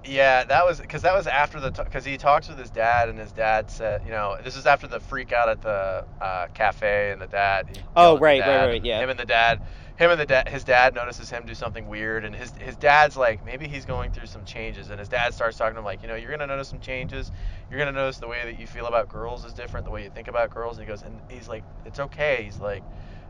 Yeah, 0.05 0.45
that 0.45 0.65
was 0.65 0.79
because 0.79 1.01
that 1.01 1.13
was 1.13 1.27
after 1.27 1.59
the 1.59 1.71
because 1.71 2.05
he 2.05 2.15
talks 2.17 2.47
with 2.47 2.57
his 2.57 2.69
dad 2.69 3.09
and 3.09 3.19
his 3.19 3.33
dad 3.33 3.69
said, 3.69 4.01
you 4.05 4.11
know, 4.11 4.37
this 4.41 4.55
is 4.55 4.65
after 4.65 4.87
the 4.87 5.01
freak 5.01 5.33
out 5.33 5.49
at 5.49 5.61
the 5.61 6.05
uh, 6.21 6.47
cafe 6.53 7.11
and 7.11 7.21
the 7.21 7.27
dad. 7.27 7.77
Oh, 7.97 8.03
yelled 8.03 8.15
at 8.15 8.19
the 8.19 8.23
right, 8.23 8.39
right, 8.39 8.65
right, 8.67 8.85
yeah. 8.85 9.01
Him 9.01 9.09
and 9.09 9.19
the 9.19 9.25
dad, 9.25 9.61
him 9.97 10.09
and 10.09 10.19
the 10.19 10.25
dad, 10.25 10.47
his 10.47 10.63
dad 10.63 10.95
notices 10.95 11.29
him 11.29 11.45
do 11.45 11.53
something 11.53 11.89
weird, 11.89 12.23
and 12.23 12.33
his 12.33 12.53
his 12.53 12.77
dad's 12.77 13.17
like, 13.17 13.45
maybe 13.45 13.67
he's 13.67 13.83
going 13.85 14.13
through 14.13 14.27
some 14.27 14.45
changes, 14.45 14.89
and 14.89 14.97
his 14.97 15.09
dad 15.09 15.33
starts 15.33 15.57
talking 15.57 15.73
to 15.73 15.79
him 15.79 15.85
like, 15.85 16.01
you 16.01 16.07
know, 16.07 16.15
you're 16.15 16.31
gonna 16.31 16.47
notice 16.47 16.69
some 16.69 16.79
changes. 16.79 17.29
You're 17.69 17.79
gonna 17.79 17.91
notice 17.91 18.19
the 18.19 18.27
way 18.29 18.39
that 18.45 18.57
you 18.57 18.67
feel 18.67 18.85
about 18.85 19.09
girls 19.09 19.43
is 19.43 19.51
different, 19.51 19.85
the 19.85 19.91
way 19.91 20.05
you 20.05 20.09
think 20.09 20.29
about 20.29 20.49
girls. 20.49 20.77
And 20.77 20.87
he 20.87 20.89
goes, 20.89 21.01
and 21.01 21.19
he's 21.29 21.49
like, 21.49 21.65
it's 21.85 21.99
okay. 21.99 22.43
He's 22.45 22.59
like, 22.59 22.83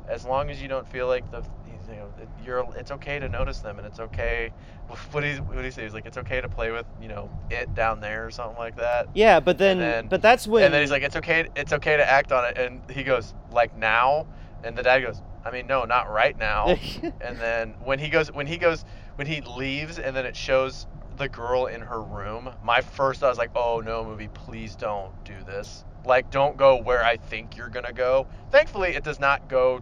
as 0.10 0.26
long 0.26 0.49
as 0.49 0.62
you 0.62 0.68
don't 0.68 0.88
feel 0.88 1.07
like 1.07 1.30
the 1.32 1.43
you 1.89 1.95
know 1.95 2.10
it- 2.22 2.28
you're 2.45 2.66
it's 2.78 2.91
okay 2.91 3.20
to 3.20 3.28
notice 3.30 3.60
them 3.60 3.78
and 3.80 3.88
it's 3.88 3.99
okay 3.99 4.51
what 5.12 5.22
do 5.22 5.28
you 5.28 5.38
what 5.38 5.55
do 5.57 5.64
you 5.64 5.72
say? 5.72 5.84
He's 5.84 5.93
like 5.93 6.05
it's 6.05 6.18
okay 6.18 6.41
to 6.41 6.49
play 6.49 6.72
with 6.72 6.86
you 7.01 7.07
know 7.07 7.30
it 7.49 7.74
down 7.76 7.99
there 7.99 8.26
or 8.26 8.32
something 8.32 8.57
like 8.57 8.76
that. 8.78 9.07
Yeah, 9.14 9.39
but 9.39 9.57
then, 9.57 9.78
then- 9.80 10.07
but 10.07 10.22
that's 10.22 10.47
when. 10.47 10.64
and 10.66 10.74
then 10.74 10.82
he's 10.82 10.91
like 10.91 11.03
it's 11.03 11.16
okay 11.16 11.47
it's 11.55 11.74
okay 11.74 11.95
to 11.97 12.10
act 12.10 12.32
on 12.32 12.45
it 12.45 12.57
and 12.57 12.82
he 12.91 13.03
goes 13.03 13.34
like 13.51 13.76
now? 13.78 14.28
And 14.64 14.76
the 14.78 14.84
dad 14.84 14.99
goes 15.01 15.22
i 15.45 15.51
mean 15.51 15.68
no 15.68 15.86
not 15.86 16.10
right 16.12 16.38
now. 16.38 16.76
And 17.22 17.38
then 17.39 17.76
when 17.84 17.97
he 17.99 18.10
goes 18.10 18.32
when 18.32 18.45
he 18.47 18.57
goes 18.57 18.84
when 19.16 19.26
he 19.28 19.41
leaves 19.41 19.97
and 19.99 20.16
then 20.16 20.26
it 20.26 20.36
shows 20.36 20.86
the 21.18 21.30
girl 21.30 21.66
in 21.68 21.82
her 21.82 22.01
room 22.01 22.49
my 22.64 22.82
first 22.82 23.20
thought 23.22 23.30
was 23.30 23.38
like 23.38 23.51
oh 23.55 23.82
no 23.84 24.03
movie 24.05 24.28
please 24.30 24.76
don't 24.76 25.12
do 25.24 25.34
this. 25.45 25.86
Like 26.05 26.30
don't 26.32 26.57
go 26.57 26.78
where 26.82 27.03
i 27.03 27.18
think 27.18 27.55
you're 27.57 27.70
gonna 27.70 27.93
go. 27.93 28.28
Thankfully 28.51 28.95
it 28.95 29.03
does 29.03 29.20
not 29.20 29.47
go 29.49 29.82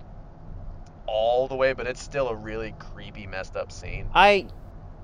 all 1.08 1.48
the 1.48 1.56
way 1.56 1.74
but 1.74 1.88
it's 1.88 2.02
still 2.02 2.28
a 2.30 2.36
really 2.36 2.74
creepy 2.80 3.26
messed 3.28 3.56
up 3.56 3.72
scene 3.72 4.08
I 4.14 4.48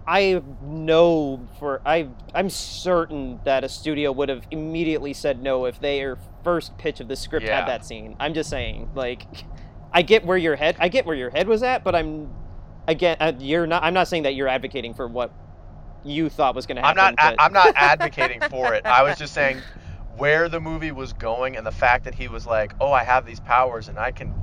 I 0.05 0.41
know 0.61 1.47
for 1.59 1.81
I 1.85 2.09
I'm 2.35 2.49
certain 2.49 3.39
that 3.45 3.63
a 3.63 3.69
studio 3.69 4.11
would 4.11 4.27
have 4.27 4.45
immediately 4.51 5.13
said 5.13 5.41
no 5.41 5.65
if 5.65 5.79
their 5.79 6.17
first 6.43 6.77
pitch 6.77 6.99
of 6.99 7.07
the 7.07 7.15
script 7.15 7.45
Yeah. 7.45 7.59
had 7.61 7.69
that 7.69 7.85
scene. 7.85 8.17
I'm 8.19 8.33
just 8.33 8.49
saying, 8.49 8.89
like, 8.95 9.25
I 9.93 10.01
get 10.01 10.25
where 10.25 10.35
your 10.37 10.57
head 10.57 10.75
I 10.77 10.89
get 10.89 11.05
where 11.05 11.15
your 11.15 11.29
head 11.29 11.47
was 11.47 11.63
at, 11.63 11.85
but 11.85 11.95
I'm 11.95 12.29
again 12.85 13.15
uh, 13.21 13.31
you're 13.39 13.65
not 13.65 13.81
I'm 13.83 13.93
not 13.93 14.09
saying 14.09 14.23
that 14.23 14.35
you're 14.35 14.49
advocating 14.49 14.93
for 14.93 15.07
what 15.07 15.31
you 16.03 16.27
thought 16.29 16.53
was 16.53 16.65
going 16.65 16.75
to 16.75 16.81
happen. 16.81 16.99
i'm 16.99 17.15
not 17.15 17.15
but- 17.15 17.41
i'm 17.41 17.53
not 17.53 17.71
advocating 17.77 18.41
for 18.49 18.73
it 18.73 18.85
i 18.85 19.03
was 19.03 19.17
just 19.17 19.33
saying 19.33 19.61
where 20.17 20.49
the 20.49 20.59
movie 20.59 20.91
was 20.91 21.13
going 21.13 21.55
and 21.55 21.65
the 21.65 21.71
fact 21.71 22.03
that 22.03 22.13
he 22.13 22.27
was 22.27 22.45
like 22.45 22.73
oh 22.81 22.91
i 22.91 23.05
have 23.05 23.25
these 23.25 23.39
powers 23.39 23.87
and 23.87 23.97
i 23.97 24.11
can 24.11 24.33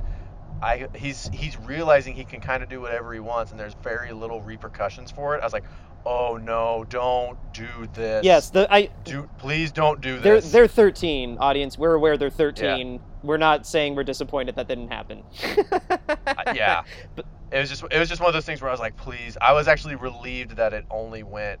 I, 0.61 0.87
he's 0.95 1.29
he's 1.33 1.57
realizing 1.57 2.15
he 2.15 2.23
can 2.23 2.39
kind 2.39 2.61
of 2.61 2.69
do 2.69 2.81
whatever 2.81 3.13
he 3.13 3.19
wants 3.19 3.51
and 3.51 3.59
there's 3.59 3.75
very 3.81 4.11
little 4.11 4.41
repercussions 4.41 5.11
for 5.11 5.35
it. 5.35 5.41
I 5.41 5.45
was 5.45 5.53
like, 5.53 5.63
"Oh 6.05 6.37
no, 6.37 6.85
don't 6.89 7.37
do 7.53 7.67
this." 7.93 8.23
Yes, 8.23 8.49
the 8.49 8.71
I 8.71 8.89
Do 9.03 9.27
please 9.37 9.71
don't 9.71 10.01
do 10.01 10.19
they're 10.19 10.41
this. 10.41 10.51
they're 10.51 10.67
13 10.67 11.37
audience. 11.39 11.77
We're 11.77 11.95
aware 11.95 12.17
they're 12.17 12.29
13. 12.29 12.99
We're 13.23 13.37
not 13.37 13.65
saying 13.65 13.95
we're 13.95 14.03
disappointed 14.03 14.55
that 14.55 14.67
didn't 14.67 14.89
happen. 14.89 15.23
Uh, 16.27 16.53
yeah. 16.55 16.83
But- 17.15 17.25
it 17.51 17.59
was 17.59 17.69
just 17.69 17.83
it 17.91 17.99
was 17.99 18.07
just 18.07 18.21
one 18.21 18.29
of 18.29 18.33
those 18.33 18.45
things 18.45 18.61
where 18.61 18.69
I 18.69 18.73
was 18.73 18.79
like, 18.79 18.95
"Please." 18.95 19.37
I 19.41 19.51
was 19.51 19.67
actually 19.67 19.95
relieved 19.95 20.55
that 20.55 20.73
it 20.73 20.85
only 20.89 21.23
went 21.23 21.59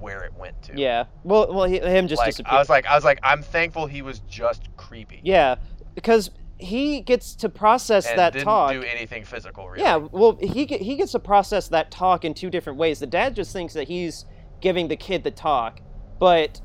where 0.00 0.24
it 0.24 0.34
went 0.34 0.60
to. 0.64 0.72
Yeah. 0.74 1.04
Well, 1.22 1.52
well, 1.54 1.64
he, 1.64 1.78
him 1.78 2.08
just 2.08 2.18
like, 2.18 2.30
disappeared. 2.30 2.54
I 2.54 2.58
was 2.58 2.68
like 2.68 2.86
I 2.86 2.94
was 2.94 3.04
like 3.04 3.20
I'm 3.22 3.42
thankful 3.42 3.86
he 3.86 4.02
was 4.02 4.18
just 4.28 4.68
creepy. 4.76 5.20
Yeah, 5.22 5.56
because 5.94 6.30
he 6.58 7.00
gets 7.00 7.34
to 7.36 7.48
process 7.48 8.06
And 8.06 8.18
that 8.18 8.32
didn't 8.32 8.44
talk. 8.46 8.72
do 8.72 8.82
anything 8.82 9.24
physical 9.24 9.68
really. 9.68 9.82
Yeah, 9.82 9.96
well, 9.96 10.38
he 10.40 10.64
he 10.66 10.96
gets 10.96 11.12
to 11.12 11.18
process 11.18 11.68
that 11.68 11.90
talk 11.90 12.24
in 12.24 12.34
two 12.34 12.50
different 12.50 12.78
ways. 12.78 12.98
The 13.00 13.06
dad 13.06 13.34
just 13.34 13.52
thinks 13.52 13.74
that 13.74 13.88
he's 13.88 14.24
giving 14.60 14.88
the 14.88 14.96
kid 14.96 15.24
the 15.24 15.30
talk, 15.30 15.80
but 16.18 16.60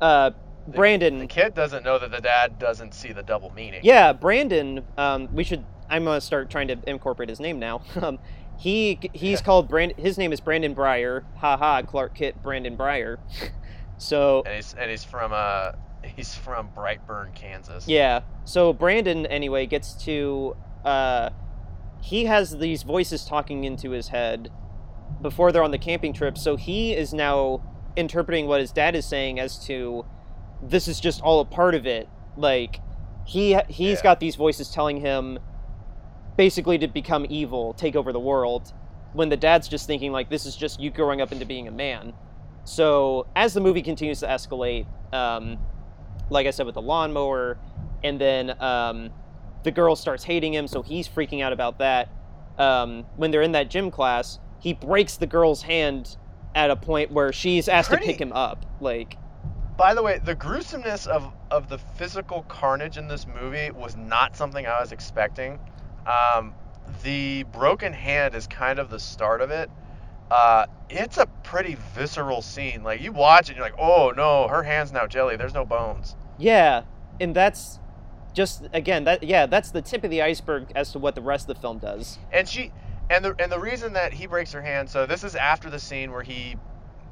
uh, 0.00 0.30
The- 0.66 0.72
Brandon, 0.72 1.18
The 1.20 1.26
kid 1.26 1.54
doesn't 1.54 1.84
know 1.84 1.98
that 1.98 2.10
the 2.10 2.20
dad 2.20 2.58
doesn't 2.58 2.92
see 2.94 3.12
the 3.12 3.22
double 3.22 3.50
meaning. 3.54 3.80
yeah, 3.84 4.12
Brandon. 4.12 4.82
Um, 4.98 5.28
we 5.34 5.44
should. 5.44 5.64
I'm 5.88 6.04
gonna 6.04 6.20
start 6.20 6.50
trying 6.50 6.66
to 6.68 6.78
incorporate 6.86 7.28
his 7.28 7.40
name 7.40 7.58
now. 7.58 7.82
Um, 8.02 8.18
he 8.58 8.98
he's 9.12 9.40
called 9.42 9.68
Brand. 9.68 9.92
His 9.98 10.16
name 10.18 10.32
is 10.32 10.40
Brandon 10.40 10.74
Breyer. 10.74 11.24
Ha 11.36 11.56
ha. 11.58 11.82
Clark 11.82 12.14
Kent. 12.14 12.42
Brandon 12.42 12.74
Breyer. 12.76 13.18
so 13.98 14.42
And 14.46 14.54
he's 14.56 14.74
and 14.78 14.90
he's 14.90 15.04
from 15.04 15.32
uh 15.34 15.72
he's 16.14 16.34
from 16.34 16.70
Brightburn, 16.76 17.34
Kansas. 17.34 17.86
Yeah. 17.88 18.20
So 18.44 18.72
Brandon 18.72 19.26
anyway 19.26 19.66
gets 19.66 19.94
to 20.04 20.56
uh 20.84 21.30
he 22.00 22.26
has 22.26 22.58
these 22.58 22.82
voices 22.82 23.24
talking 23.24 23.64
into 23.64 23.90
his 23.90 24.08
head 24.08 24.50
before 25.22 25.50
they're 25.50 25.62
on 25.64 25.70
the 25.70 25.78
camping 25.78 26.12
trip. 26.12 26.36
So 26.38 26.56
he 26.56 26.92
is 26.94 27.12
now 27.14 27.62
interpreting 27.96 28.46
what 28.46 28.60
his 28.60 28.70
dad 28.72 28.94
is 28.94 29.06
saying 29.06 29.40
as 29.40 29.58
to 29.66 30.04
this 30.62 30.86
is 30.88 31.00
just 31.00 31.20
all 31.22 31.40
a 31.40 31.44
part 31.44 31.74
of 31.74 31.86
it. 31.86 32.08
Like 32.36 32.80
he 33.24 33.58
he's 33.68 33.98
Yeah. 33.98 34.02
got 34.02 34.20
these 34.20 34.36
voices 34.36 34.70
telling 34.70 35.00
him 35.00 35.38
basically 36.36 36.78
to 36.78 36.86
become 36.88 37.26
evil, 37.28 37.72
take 37.74 37.96
over 37.96 38.12
the 38.12 38.20
world, 38.20 38.72
when 39.14 39.30
the 39.30 39.36
dad's 39.36 39.68
just 39.68 39.86
thinking 39.86 40.12
like 40.12 40.28
this 40.28 40.44
is 40.44 40.54
just 40.54 40.78
you 40.78 40.90
growing 40.90 41.20
up 41.20 41.32
into 41.32 41.46
being 41.46 41.66
a 41.66 41.70
man. 41.70 42.12
So 42.64 43.26
as 43.34 43.54
the 43.54 43.60
movie 43.60 43.82
continues 43.82 44.20
to 44.20 44.26
escalate, 44.26 44.86
um, 45.14 45.58
like 46.30 46.46
I 46.46 46.50
said 46.50 46.66
with 46.66 46.74
the 46.74 46.82
lawnmower, 46.82 47.58
and 48.02 48.20
then 48.20 48.60
um, 48.62 49.10
the 49.62 49.70
girl 49.70 49.96
starts 49.96 50.24
hating 50.24 50.54
him, 50.54 50.66
so 50.66 50.82
he's 50.82 51.08
freaking 51.08 51.42
out 51.42 51.52
about 51.52 51.78
that. 51.78 52.08
Um, 52.58 53.04
when 53.16 53.30
they're 53.30 53.42
in 53.42 53.52
that 53.52 53.68
gym 53.70 53.90
class, 53.90 54.38
he 54.60 54.72
breaks 54.72 55.16
the 55.16 55.26
girl's 55.26 55.62
hand 55.62 56.16
at 56.54 56.70
a 56.70 56.76
point 56.76 57.10
where 57.10 57.32
she's 57.32 57.68
asked 57.68 57.88
Pretty- 57.90 58.06
to 58.06 58.12
pick 58.12 58.20
him 58.20 58.32
up. 58.32 58.64
Like, 58.80 59.18
By 59.76 59.94
the 59.94 60.02
way, 60.02 60.18
the 60.24 60.34
gruesomeness 60.34 61.06
of 61.06 61.32
of 61.50 61.68
the 61.68 61.78
physical 61.78 62.42
carnage 62.48 62.96
in 62.96 63.06
this 63.06 63.26
movie 63.26 63.70
was 63.70 63.96
not 63.96 64.34
something 64.34 64.66
I 64.66 64.80
was 64.80 64.90
expecting. 64.90 65.60
Um, 66.06 66.54
the 67.02 67.44
broken 67.52 67.92
hand 67.92 68.34
is 68.34 68.46
kind 68.46 68.78
of 68.78 68.90
the 68.90 68.98
start 68.98 69.40
of 69.40 69.50
it. 69.50 69.70
Uh, 70.30 70.66
it's 70.90 71.18
a 71.18 71.26
pretty 71.44 71.76
visceral 71.94 72.42
scene. 72.42 72.82
Like 72.82 73.00
you 73.00 73.12
watch 73.12 73.48
it, 73.50 73.56
you're 73.56 73.64
like, 73.64 73.78
oh 73.78 74.12
no, 74.16 74.48
her 74.48 74.62
hand's 74.62 74.92
now 74.92 75.06
jelly. 75.06 75.36
There's 75.36 75.54
no 75.54 75.64
bones. 75.64 76.16
yeah, 76.38 76.82
and 77.20 77.34
that's 77.34 77.78
just 78.34 78.66
again 78.74 79.04
that 79.04 79.22
yeah 79.22 79.46
that's 79.46 79.70
the 79.70 79.80
tip 79.80 80.04
of 80.04 80.10
the 80.10 80.20
iceberg 80.20 80.70
as 80.74 80.92
to 80.92 80.98
what 80.98 81.14
the 81.14 81.22
rest 81.22 81.48
of 81.48 81.54
the 81.56 81.60
film 81.62 81.78
does. 81.78 82.18
and 82.30 82.46
she 82.46 82.70
and 83.08 83.24
the 83.24 83.34
and 83.38 83.50
the 83.50 83.58
reason 83.58 83.94
that 83.94 84.12
he 84.12 84.26
breaks 84.26 84.52
her 84.52 84.60
hand 84.60 84.90
so 84.90 85.06
this 85.06 85.24
is 85.24 85.34
after 85.34 85.70
the 85.70 85.78
scene 85.78 86.12
where 86.12 86.22
he 86.22 86.54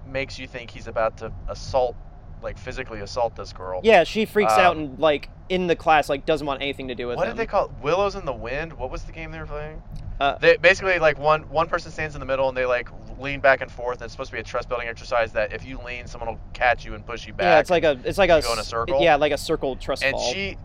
makes 0.07 0.39
you 0.39 0.47
think 0.47 0.69
he's 0.71 0.87
about 0.87 1.17
to 1.17 1.33
assault 1.49 1.97
like 2.43 2.59
physically 2.59 3.01
assault 3.01 3.35
this 3.37 3.55
girl 3.55 3.81
Yeah, 3.83 4.05
she 4.05 4.27
freaks 4.27 4.53
out 4.53 4.77
Um, 4.77 4.83
and 4.83 4.99
like 4.99 5.31
in 5.49 5.67
the 5.67 5.75
class 5.77 6.11
like 6.11 6.27
doesn't 6.27 6.47
want 6.47 6.61
anything 6.61 6.89
to 6.89 6.95
do 6.95 7.07
with 7.07 7.17
what 7.17 7.27
him. 7.27 7.35
did 7.35 7.41
they 7.41 7.47
call 7.47 7.67
it? 7.67 7.71
willows 7.83 8.17
in 8.17 8.27
the 8.27 8.33
wind 8.35 8.75
what 8.75 8.91
was 8.91 9.05
the 9.05 9.13
game 9.13 9.31
they 9.31 9.39
were 9.39 9.47
playing 9.47 9.83
Uh, 10.21 10.39
they 10.39 10.57
basically 10.57 10.99
like 10.99 11.19
one 11.19 11.43
one 11.49 11.67
person 11.67 11.91
stands 11.91 12.15
in 12.15 12.21
the 12.21 12.27
middle 12.27 12.49
and 12.49 12.57
they 12.57 12.67
like 12.67 12.89
lean 13.19 13.41
back 13.41 13.61
and 13.61 13.71
forth 13.71 13.99
and 13.99 14.05
it's 14.05 14.13
supposed 14.13 14.31
to 14.31 14.37
be 14.37 14.41
a 14.41 14.45
trust 14.45 14.69
building 14.69 14.87
exercise 14.87 15.33
that 15.33 15.53
if 15.53 15.65
you 15.65 15.79
lean 15.85 16.07
someone 16.07 16.29
will 16.29 16.41
catch 16.53 16.85
you 16.85 16.95
and 16.95 17.05
push 17.05 17.27
you 17.27 17.33
back 17.33 17.45
yeah, 17.45 17.59
it's 17.59 17.71
like 17.71 17.85
a 17.85 17.99
it's 18.05 18.19
like 18.19 18.31
a 18.31 18.41
go 18.41 18.53
in 18.53 18.59
a 18.59 18.65
circle? 18.65 19.01
Yeah, 19.01 19.17
like 19.17 19.33
a 19.33 19.39
circle 19.39 19.77
trust 19.77 20.05
and 20.05 20.13
fall. 20.13 20.33
she 20.33 20.57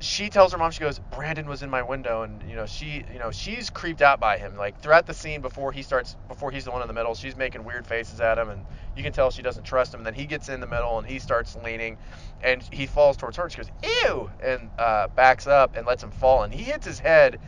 she 0.00 0.28
tells 0.28 0.52
her 0.52 0.58
mom 0.58 0.70
she 0.70 0.80
goes 0.80 0.98
brandon 1.14 1.46
was 1.46 1.62
in 1.62 1.70
my 1.70 1.82
window 1.82 2.22
and 2.22 2.42
you 2.48 2.56
know 2.56 2.66
she 2.66 3.04
you 3.10 3.18
know 3.18 3.30
she's 3.30 3.70
creeped 3.70 4.02
out 4.02 4.20
by 4.20 4.36
him 4.36 4.54
like 4.56 4.78
throughout 4.80 5.06
the 5.06 5.14
scene 5.14 5.40
before 5.40 5.72
he 5.72 5.82
starts 5.82 6.16
before 6.28 6.50
he's 6.50 6.64
the 6.64 6.70
one 6.70 6.82
in 6.82 6.88
the 6.88 6.92
middle 6.94 7.14
she's 7.14 7.36
making 7.36 7.64
weird 7.64 7.86
faces 7.86 8.20
at 8.20 8.36
him 8.36 8.50
and 8.50 8.66
you 8.96 9.02
can 9.02 9.12
tell 9.12 9.30
she 9.30 9.40
doesn't 9.40 9.64
trust 9.64 9.94
him 9.94 10.00
and 10.00 10.06
then 10.06 10.14
he 10.14 10.26
gets 10.26 10.50
in 10.50 10.60
the 10.60 10.66
middle 10.66 10.98
and 10.98 11.06
he 11.06 11.18
starts 11.18 11.56
leaning 11.64 11.96
and 12.42 12.62
he 12.70 12.86
falls 12.86 13.16
towards 13.16 13.36
her 13.36 13.44
and 13.44 13.52
she 13.52 13.58
goes 13.58 13.70
ew 13.82 14.30
and 14.42 14.68
uh, 14.78 15.08
backs 15.08 15.46
up 15.46 15.74
and 15.74 15.86
lets 15.86 16.02
him 16.02 16.10
fall 16.10 16.42
and 16.42 16.52
he 16.52 16.64
hits 16.64 16.84
his 16.84 16.98
head 16.98 17.40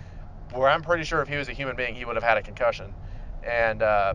where 0.56 0.68
i'm 0.68 0.82
pretty 0.82 1.04
sure 1.04 1.20
if 1.22 1.28
he 1.28 1.36
was 1.36 1.48
a 1.48 1.52
human 1.52 1.76
being 1.76 1.94
he 1.94 2.04
would 2.04 2.16
have 2.16 2.24
had 2.24 2.36
a 2.36 2.42
concussion. 2.42 2.94
And 3.42 3.82
uh, 3.82 4.14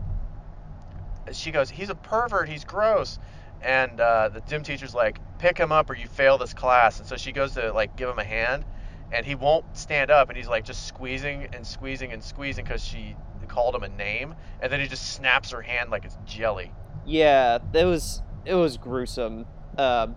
she 1.32 1.50
goes 1.50 1.70
he's 1.70 1.90
a 1.90 1.94
pervert. 1.94 2.48
He's 2.48 2.64
gross. 2.64 3.18
And 3.62 4.00
uh, 4.00 4.28
the 4.28 4.40
gym 4.40 4.62
teacher's 4.62 4.94
like 4.94 5.18
pick 5.38 5.56
him 5.56 5.72
up 5.72 5.88
or 5.88 5.94
you 5.94 6.06
fail 6.06 6.36
this 6.38 6.52
class. 6.52 6.98
And 6.98 7.08
so 7.08 7.16
she 7.16 7.32
goes 7.32 7.54
to 7.54 7.72
like 7.72 7.96
give 7.96 8.08
him 8.08 8.18
a 8.18 8.24
hand 8.24 8.64
and 9.12 9.24
he 9.24 9.34
won't 9.34 9.76
stand 9.76 10.10
up 10.10 10.28
and 10.28 10.36
he's 10.36 10.48
like 10.48 10.64
just 10.64 10.86
squeezing 10.86 11.48
and 11.52 11.66
squeezing 11.66 12.12
and 12.12 12.22
squeezing 12.22 12.64
because 12.64 12.84
she 12.84 13.14
called 13.48 13.74
him 13.74 13.82
a 13.82 13.88
name 13.88 14.34
and 14.60 14.72
then 14.72 14.80
he 14.80 14.86
just 14.86 15.12
snaps 15.12 15.50
her 15.50 15.62
hand 15.62 15.90
like 15.90 16.04
it's 16.04 16.16
jelly. 16.26 16.72
Yeah, 17.04 17.58
it 17.72 17.84
was 17.84 18.22
it 18.44 18.54
was 18.54 18.76
gruesome. 18.76 19.46
Um, 19.78 20.16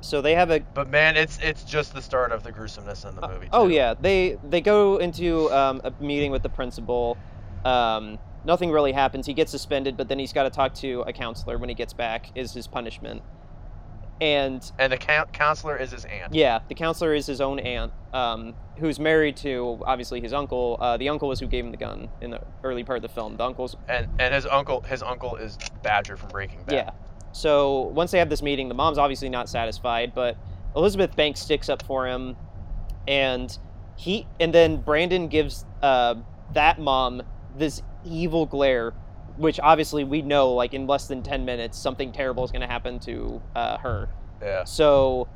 so 0.00 0.20
they 0.20 0.34
have 0.34 0.50
a 0.50 0.60
but 0.74 0.88
man 0.88 1.16
it's 1.16 1.38
it's 1.42 1.64
just 1.64 1.94
the 1.94 2.02
start 2.02 2.30
of 2.32 2.42
the 2.42 2.52
gruesomeness 2.52 3.04
in 3.04 3.14
the 3.16 3.26
movie 3.28 3.48
oh 3.52 3.66
too. 3.66 3.74
yeah 3.74 3.94
they 3.98 4.36
they 4.48 4.60
go 4.60 4.98
into 4.98 5.50
um, 5.52 5.80
a 5.84 5.92
meeting 6.00 6.30
with 6.30 6.42
the 6.42 6.48
principal. 6.48 7.16
Um, 7.64 8.18
nothing 8.44 8.70
really 8.70 8.92
happens. 8.92 9.26
He 9.26 9.34
gets 9.34 9.50
suspended, 9.50 9.96
but 9.96 10.08
then 10.08 10.18
he's 10.20 10.32
got 10.32 10.44
to 10.44 10.50
talk 10.50 10.72
to 10.74 11.00
a 11.00 11.12
counselor 11.12 11.58
when 11.58 11.68
he 11.68 11.74
gets 11.74 11.92
back. 11.92 12.30
Is 12.36 12.52
his 12.52 12.66
punishment. 12.68 13.22
And 14.20 14.70
and 14.78 14.90
the 14.90 14.96
count- 14.96 15.32
counselor 15.34 15.76
is 15.76 15.90
his 15.90 16.06
aunt 16.06 16.32
yeah, 16.34 16.60
the 16.68 16.74
counselor 16.74 17.12
is 17.12 17.26
his 17.26 17.42
own 17.42 17.58
aunt, 17.58 17.92
um, 18.14 18.54
who's 18.78 18.98
married 18.98 19.36
to 19.38 19.78
obviously 19.84 20.22
his 20.22 20.32
uncle. 20.32 20.78
Uh, 20.80 20.96
the 20.96 21.10
uncle 21.10 21.28
was 21.28 21.38
who 21.38 21.46
gave 21.46 21.66
him 21.66 21.70
the 21.70 21.76
gun 21.76 22.08
in 22.22 22.30
the 22.30 22.40
early 22.64 22.82
part 22.82 22.96
of 22.96 23.02
the 23.02 23.10
film. 23.10 23.36
The 23.36 23.44
uncle's 23.44 23.76
and 23.88 24.08
and 24.18 24.32
his 24.32 24.46
uncle 24.46 24.80
his 24.82 25.02
uncle 25.02 25.36
is 25.36 25.58
badger 25.82 26.16
from 26.16 26.30
breaking 26.30 26.62
bad 26.64 26.74
Yeah. 26.74 26.90
So 27.36 27.82
once 27.94 28.10
they 28.12 28.18
have 28.18 28.30
this 28.30 28.42
meeting, 28.42 28.68
the 28.68 28.74
mom's 28.74 28.96
obviously 28.96 29.28
not 29.28 29.48
satisfied, 29.48 30.14
but 30.14 30.36
Elizabeth 30.74 31.14
Banks 31.16 31.40
sticks 31.40 31.68
up 31.68 31.82
for 31.82 32.06
him, 32.06 32.34
and 33.06 33.56
he 33.96 34.26
and 34.40 34.54
then 34.54 34.78
Brandon 34.78 35.28
gives 35.28 35.64
uh, 35.82 36.14
that 36.54 36.78
mom 36.80 37.22
this 37.56 37.82
evil 38.04 38.46
glare, 38.46 38.92
which 39.36 39.60
obviously 39.62 40.02
we 40.04 40.22
know 40.22 40.52
like 40.52 40.72
in 40.72 40.86
less 40.86 41.08
than 41.08 41.22
ten 41.22 41.44
minutes 41.44 41.78
something 41.78 42.10
terrible 42.10 42.42
is 42.44 42.50
going 42.50 42.62
to 42.62 42.66
happen 42.66 42.98
to 43.00 43.42
uh, 43.54 43.76
her. 43.78 44.08
yeah 44.42 44.64
So 44.64 45.28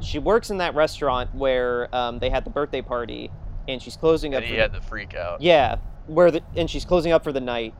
she 0.00 0.18
works 0.18 0.48
in 0.50 0.58
that 0.58 0.74
restaurant 0.74 1.34
where 1.34 1.94
um, 1.94 2.18
they 2.20 2.30
had 2.30 2.44
the 2.44 2.50
birthday 2.50 2.80
party, 2.82 3.30
and 3.68 3.82
she's 3.82 3.96
closing 3.96 4.34
up. 4.34 4.38
And 4.38 4.46
for 4.46 4.50
he 4.50 4.56
the- 4.56 4.62
had 4.62 4.72
the 4.72 4.80
freak 4.80 5.14
out. 5.14 5.42
yeah, 5.42 5.76
where 6.06 6.30
the 6.30 6.42
and 6.56 6.70
she's 6.70 6.86
closing 6.86 7.12
up 7.12 7.22
for 7.22 7.32
the 7.32 7.40
night, 7.40 7.74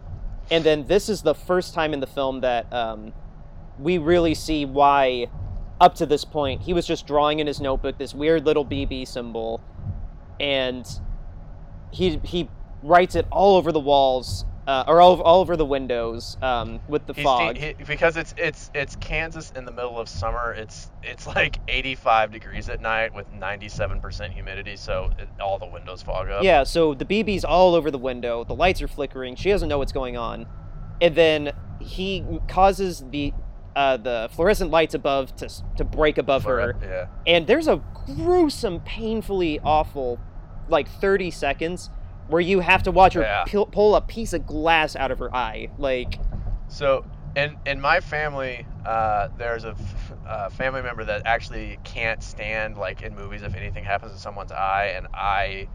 and 0.50 0.62
then 0.64 0.86
this 0.86 1.08
is 1.08 1.22
the 1.22 1.34
first 1.34 1.72
time 1.72 1.94
in 1.94 2.00
the 2.00 2.06
film 2.06 2.40
that 2.42 2.70
um, 2.72 3.12
we 3.78 3.98
really 3.98 4.34
see 4.34 4.64
why, 4.64 5.26
up 5.80 5.94
to 5.96 6.06
this 6.06 6.24
point, 6.24 6.62
he 6.62 6.72
was 6.72 6.86
just 6.86 7.06
drawing 7.06 7.38
in 7.40 7.46
his 7.46 7.60
notebook 7.60 7.98
this 7.98 8.14
weird 8.14 8.44
little 8.46 8.64
BB 8.64 9.06
symbol, 9.06 9.60
and 10.40 10.86
he 11.90 12.20
he 12.24 12.48
writes 12.82 13.14
it 13.14 13.26
all 13.30 13.56
over 13.56 13.72
the 13.72 13.80
walls. 13.80 14.44
Uh, 14.66 14.82
or 14.88 14.98
all, 15.02 15.20
all 15.20 15.42
over 15.42 15.58
the 15.58 15.64
windows 15.66 16.38
um, 16.40 16.80
with 16.88 17.04
the 17.06 17.12
He's- 17.12 17.22
fog. 17.22 17.54
he- 17.58 17.74
because 17.86 18.16
it's 18.16 18.34
it's 18.38 18.70
it's 18.74 18.96
Kansas 18.96 19.52
in 19.54 19.66
the 19.66 19.70
middle 19.70 19.98
of 20.00 20.08
summer. 20.08 20.54
It's 20.54 20.90
it's 21.02 21.26
like 21.26 21.58
85 21.68 22.32
degrees 22.32 22.70
at 22.70 22.80
night 22.80 23.12
with 23.14 23.30
97% 23.34 24.30
humidity, 24.32 24.76
so 24.76 25.10
it, 25.18 25.28
all 25.38 25.58
the 25.58 25.66
windows 25.66 26.00
fog 26.00 26.30
up. 26.30 26.42
Yeah, 26.44 26.62
so 26.64 26.94
the 26.94 27.04
BB's 27.04 27.44
all 27.44 27.74
over 27.74 27.90
the 27.90 27.98
window. 27.98 28.42
The 28.44 28.54
lights 28.54 28.80
are 28.80 28.88
flickering. 28.88 29.36
She 29.36 29.50
doesn't 29.50 29.68
know 29.68 29.76
what's 29.76 29.92
going 29.92 30.16
on, 30.16 30.46
and 31.02 31.14
then 31.14 31.52
he 31.78 32.24
causes 32.48 33.04
the 33.10 33.34
uh, 33.76 33.96
the 33.96 34.28
fluorescent 34.32 34.70
lights 34.70 34.94
above 34.94 35.34
to 35.36 35.48
to 35.76 35.84
break 35.84 36.18
above 36.18 36.44
her. 36.44 36.76
Yeah. 36.82 37.06
And 37.26 37.46
there's 37.46 37.68
a 37.68 37.82
gruesome, 38.06 38.80
painfully 38.80 39.60
awful, 39.60 40.20
like 40.68 40.88
30 40.88 41.30
seconds 41.30 41.90
where 42.28 42.40
you 42.40 42.60
have 42.60 42.82
to 42.84 42.90
watch 42.90 43.14
her 43.14 43.22
Yeah. 43.22 43.44
pull 43.72 43.96
a 43.96 44.00
piece 44.00 44.32
of 44.32 44.46
glass 44.46 44.96
out 44.96 45.10
of 45.10 45.18
her 45.18 45.34
eye. 45.34 45.68
Like, 45.78 46.18
So 46.68 47.04
in 47.36 47.56
in 47.66 47.80
my 47.80 48.00
family, 48.00 48.64
uh, 48.86 49.28
there's 49.36 49.64
a 49.64 49.70
f- 49.70 50.12
uh, 50.26 50.48
family 50.50 50.80
member 50.82 51.04
that 51.04 51.22
actually 51.26 51.78
can't 51.84 52.22
stand 52.22 52.76
like 52.78 53.02
in 53.02 53.14
movies 53.14 53.42
if 53.42 53.54
anything 53.54 53.84
happens 53.84 54.12
to 54.12 54.18
someone's 54.18 54.52
eye, 54.52 54.92
and 54.96 55.06
I 55.12 55.68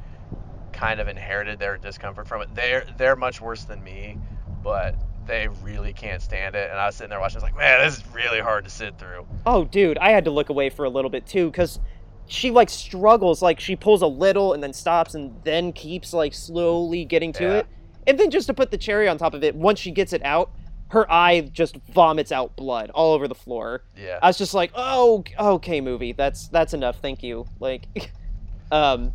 kind 0.71 0.99
of 0.99 1.07
inherited 1.07 1.59
their 1.59 1.77
discomfort 1.77 2.27
from 2.27 2.41
it. 2.41 2.55
They're 2.55 2.85
they're 2.97 3.15
much 3.15 3.41
worse 3.41 3.65
than 3.65 3.83
me, 3.83 4.17
but 4.63 4.95
they 5.30 5.47
really 5.63 5.93
can't 5.93 6.21
stand 6.21 6.55
it. 6.55 6.69
And 6.69 6.77
I 6.80 6.88
was 6.88 6.95
sitting 6.95 7.09
there 7.09 7.19
watching, 7.19 7.38
I 7.38 7.39
was 7.39 7.43
like, 7.43 7.55
man, 7.57 7.86
this 7.86 7.97
is 7.99 8.03
really 8.13 8.39
hard 8.41 8.65
to 8.65 8.69
sit 8.69 8.97
through. 8.97 9.25
oh, 9.45 9.63
dude, 9.63 9.97
I 9.99 10.09
had 10.11 10.25
to 10.25 10.32
look 10.32 10.49
away 10.49 10.69
for 10.69 10.84
a 10.86 10.89
little 10.89 11.09
bit 11.09 11.25
too, 11.25 11.49
because 11.49 11.80
she 12.27 12.51
like 12.51 12.69
struggles. 12.69 13.41
Like 13.41 13.59
she 13.59 13.75
pulls 13.75 14.01
a 14.01 14.07
little 14.07 14.53
and 14.53 14.61
then 14.61 14.73
stops 14.73 15.15
and 15.15 15.34
then 15.43 15.71
keeps 15.71 16.11
like 16.13 16.34
slowly 16.34 17.05
getting 17.05 17.32
to 17.34 17.43
Yeah. 17.43 17.53
it. 17.59 17.67
And 18.07 18.19
then 18.19 18.30
just 18.32 18.47
to 18.47 18.53
put 18.53 18.71
the 18.71 18.77
cherry 18.77 19.07
on 19.07 19.17
top 19.17 19.34
of 19.34 19.43
it, 19.43 19.55
once 19.55 19.80
she 19.80 19.91
gets 19.91 20.13
it 20.13 20.23
out, 20.25 20.51
her 20.89 21.09
eye 21.11 21.41
just 21.41 21.77
vomits 21.93 22.32
out 22.32 22.55
blood 22.55 22.89
all 22.91 23.13
over 23.13 23.27
the 23.27 23.36
floor. 23.36 23.84
Yeah. 23.95 24.17
I 24.23 24.27
was 24.27 24.38
just 24.39 24.55
like, 24.55 24.71
oh, 24.73 25.23
okay, 25.39 25.80
movie, 25.82 26.13
that's 26.13 26.47
that's 26.47 26.73
enough, 26.73 26.97
thank 26.99 27.21
you. 27.21 27.45
Like, 27.59 27.86
um, 28.71 29.13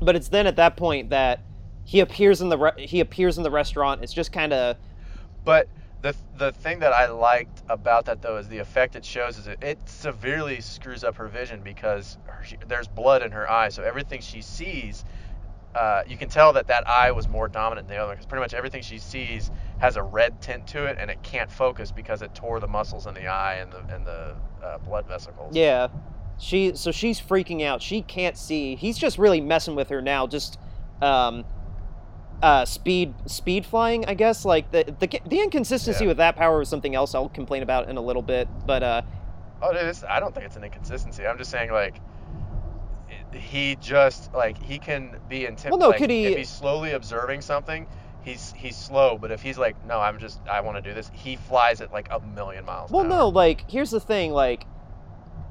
but 0.00 0.16
it's 0.16 0.28
then 0.28 0.46
at 0.46 0.56
that 0.56 0.76
point 0.76 1.10
that 1.10 1.40
he 1.84 2.00
appears 2.00 2.40
in 2.40 2.48
the 2.48 2.56
re- 2.58 2.86
he 2.86 3.00
appears 3.00 3.36
in 3.36 3.42
the 3.42 3.50
restaurant. 3.50 4.02
It's 4.02 4.12
just 4.14 4.32
kind 4.32 4.52
of 4.54 4.76
But 5.44 5.68
the 6.02 6.14
the 6.36 6.52
thing 6.52 6.80
that 6.80 6.92
I 6.92 7.06
liked 7.06 7.62
about 7.68 8.04
that 8.06 8.20
though 8.20 8.36
is 8.36 8.48
the 8.48 8.58
effect 8.58 8.96
it 8.96 9.04
shows 9.04 9.38
is 9.38 9.46
it, 9.46 9.62
it 9.62 9.78
severely 9.86 10.60
screws 10.60 11.02
up 11.04 11.16
her 11.16 11.28
vision 11.28 11.60
because 11.62 12.18
her, 12.26 12.44
she, 12.44 12.56
there's 12.68 12.88
blood 12.88 13.22
in 13.22 13.30
her 13.32 13.50
eye, 13.50 13.70
so 13.70 13.82
everything 13.82 14.20
she 14.20 14.42
sees, 14.42 15.04
uh, 15.74 16.02
you 16.06 16.16
can 16.16 16.28
tell 16.28 16.52
that 16.52 16.66
that 16.66 16.86
eye 16.86 17.10
was 17.10 17.26
more 17.28 17.48
dominant 17.48 17.88
than 17.88 17.96
the 17.96 18.02
other 18.02 18.12
because 18.12 18.26
pretty 18.26 18.42
much 18.42 18.52
everything 18.54 18.82
she 18.82 18.98
sees 18.98 19.50
has 19.78 19.96
a 19.96 20.02
red 20.02 20.40
tint 20.42 20.66
to 20.66 20.84
it 20.84 20.96
and 21.00 21.10
it 21.10 21.22
can't 21.22 21.50
focus 21.50 21.90
because 21.90 22.22
it 22.22 22.34
tore 22.34 22.60
the 22.60 22.68
muscles 22.68 23.06
in 23.06 23.14
the 23.14 23.26
eye 23.26 23.54
and 23.54 23.72
the 23.72 23.78
and 23.94 24.06
the 24.06 24.36
uh, 24.62 24.78
blood 24.78 25.06
vesicles. 25.06 25.54
yeah. 25.54 25.88
She 26.36 26.72
so 26.74 26.90
she's 26.90 27.20
freaking 27.20 27.62
out. 27.62 27.80
She 27.80 28.02
can't 28.02 28.36
see. 28.36 28.74
He's 28.74 28.98
just 28.98 29.18
really 29.18 29.40
messing 29.40 29.76
with 29.76 29.88
her 29.90 30.02
now. 30.02 30.26
Just 30.26 30.58
um, 31.00 31.44
uh, 32.42 32.64
speed 32.64 33.14
speed 33.26 33.64
flying, 33.66 34.04
I 34.06 34.14
guess. 34.14 34.44
Like 34.44 34.70
the 34.72 34.84
the 35.00 35.20
the 35.26 35.40
inconsistency 35.40 36.04
Yeah. 36.04 36.08
with 36.08 36.16
that 36.18 36.36
power 36.36 36.60
is 36.62 36.68
something 36.68 36.94
else 36.94 37.14
I'll 37.14 37.28
complain 37.28 37.62
about 37.62 37.88
in 37.88 37.96
a 37.96 38.00
little 38.02 38.22
bit. 38.22 38.48
But 38.66 38.82
uh, 38.82 39.02
Oh, 39.62 39.72
dude, 39.72 39.82
it's, 39.84 40.04
I 40.04 40.20
don't 40.20 40.34
think 40.34 40.44
it's 40.46 40.56
an 40.56 40.64
inconsistency. 40.64 41.26
I'm 41.26 41.38
just 41.38 41.50
saying 41.50 41.70
like. 41.72 41.96
He 43.32 43.76
just 43.80 44.32
like 44.32 44.56
he 44.62 44.78
can 44.78 45.16
be 45.28 45.44
intimidated. 45.46 45.70
Well, 45.70 45.78
no, 45.78 45.88
like, 45.88 45.98
could 45.98 46.10
he- 46.10 46.26
If 46.26 46.38
he's 46.38 46.48
slowly 46.48 46.92
observing 46.92 47.40
something, 47.42 47.86
he's 48.22 48.52
he's 48.56 48.76
slow. 48.76 49.18
But 49.18 49.30
if 49.32 49.42
he's 49.42 49.58
like, 49.58 49.76
no, 49.86 50.00
I'm 50.00 50.18
just 50.18 50.40
I 50.48 50.60
want 50.60 50.76
to 50.76 50.82
do 50.82 50.94
this, 50.94 51.10
he 51.12 51.36
flies 51.36 51.80
at 51.80 51.92
like 51.92 52.08
a 52.10 52.20
million 52.20 52.64
miles. 52.64 52.90
Well, 52.90 53.04
no, 53.04 53.28
like 53.28 53.68
here's 53.68 53.90
the 53.90 54.00
thing, 54.00 54.32
like 54.32 54.66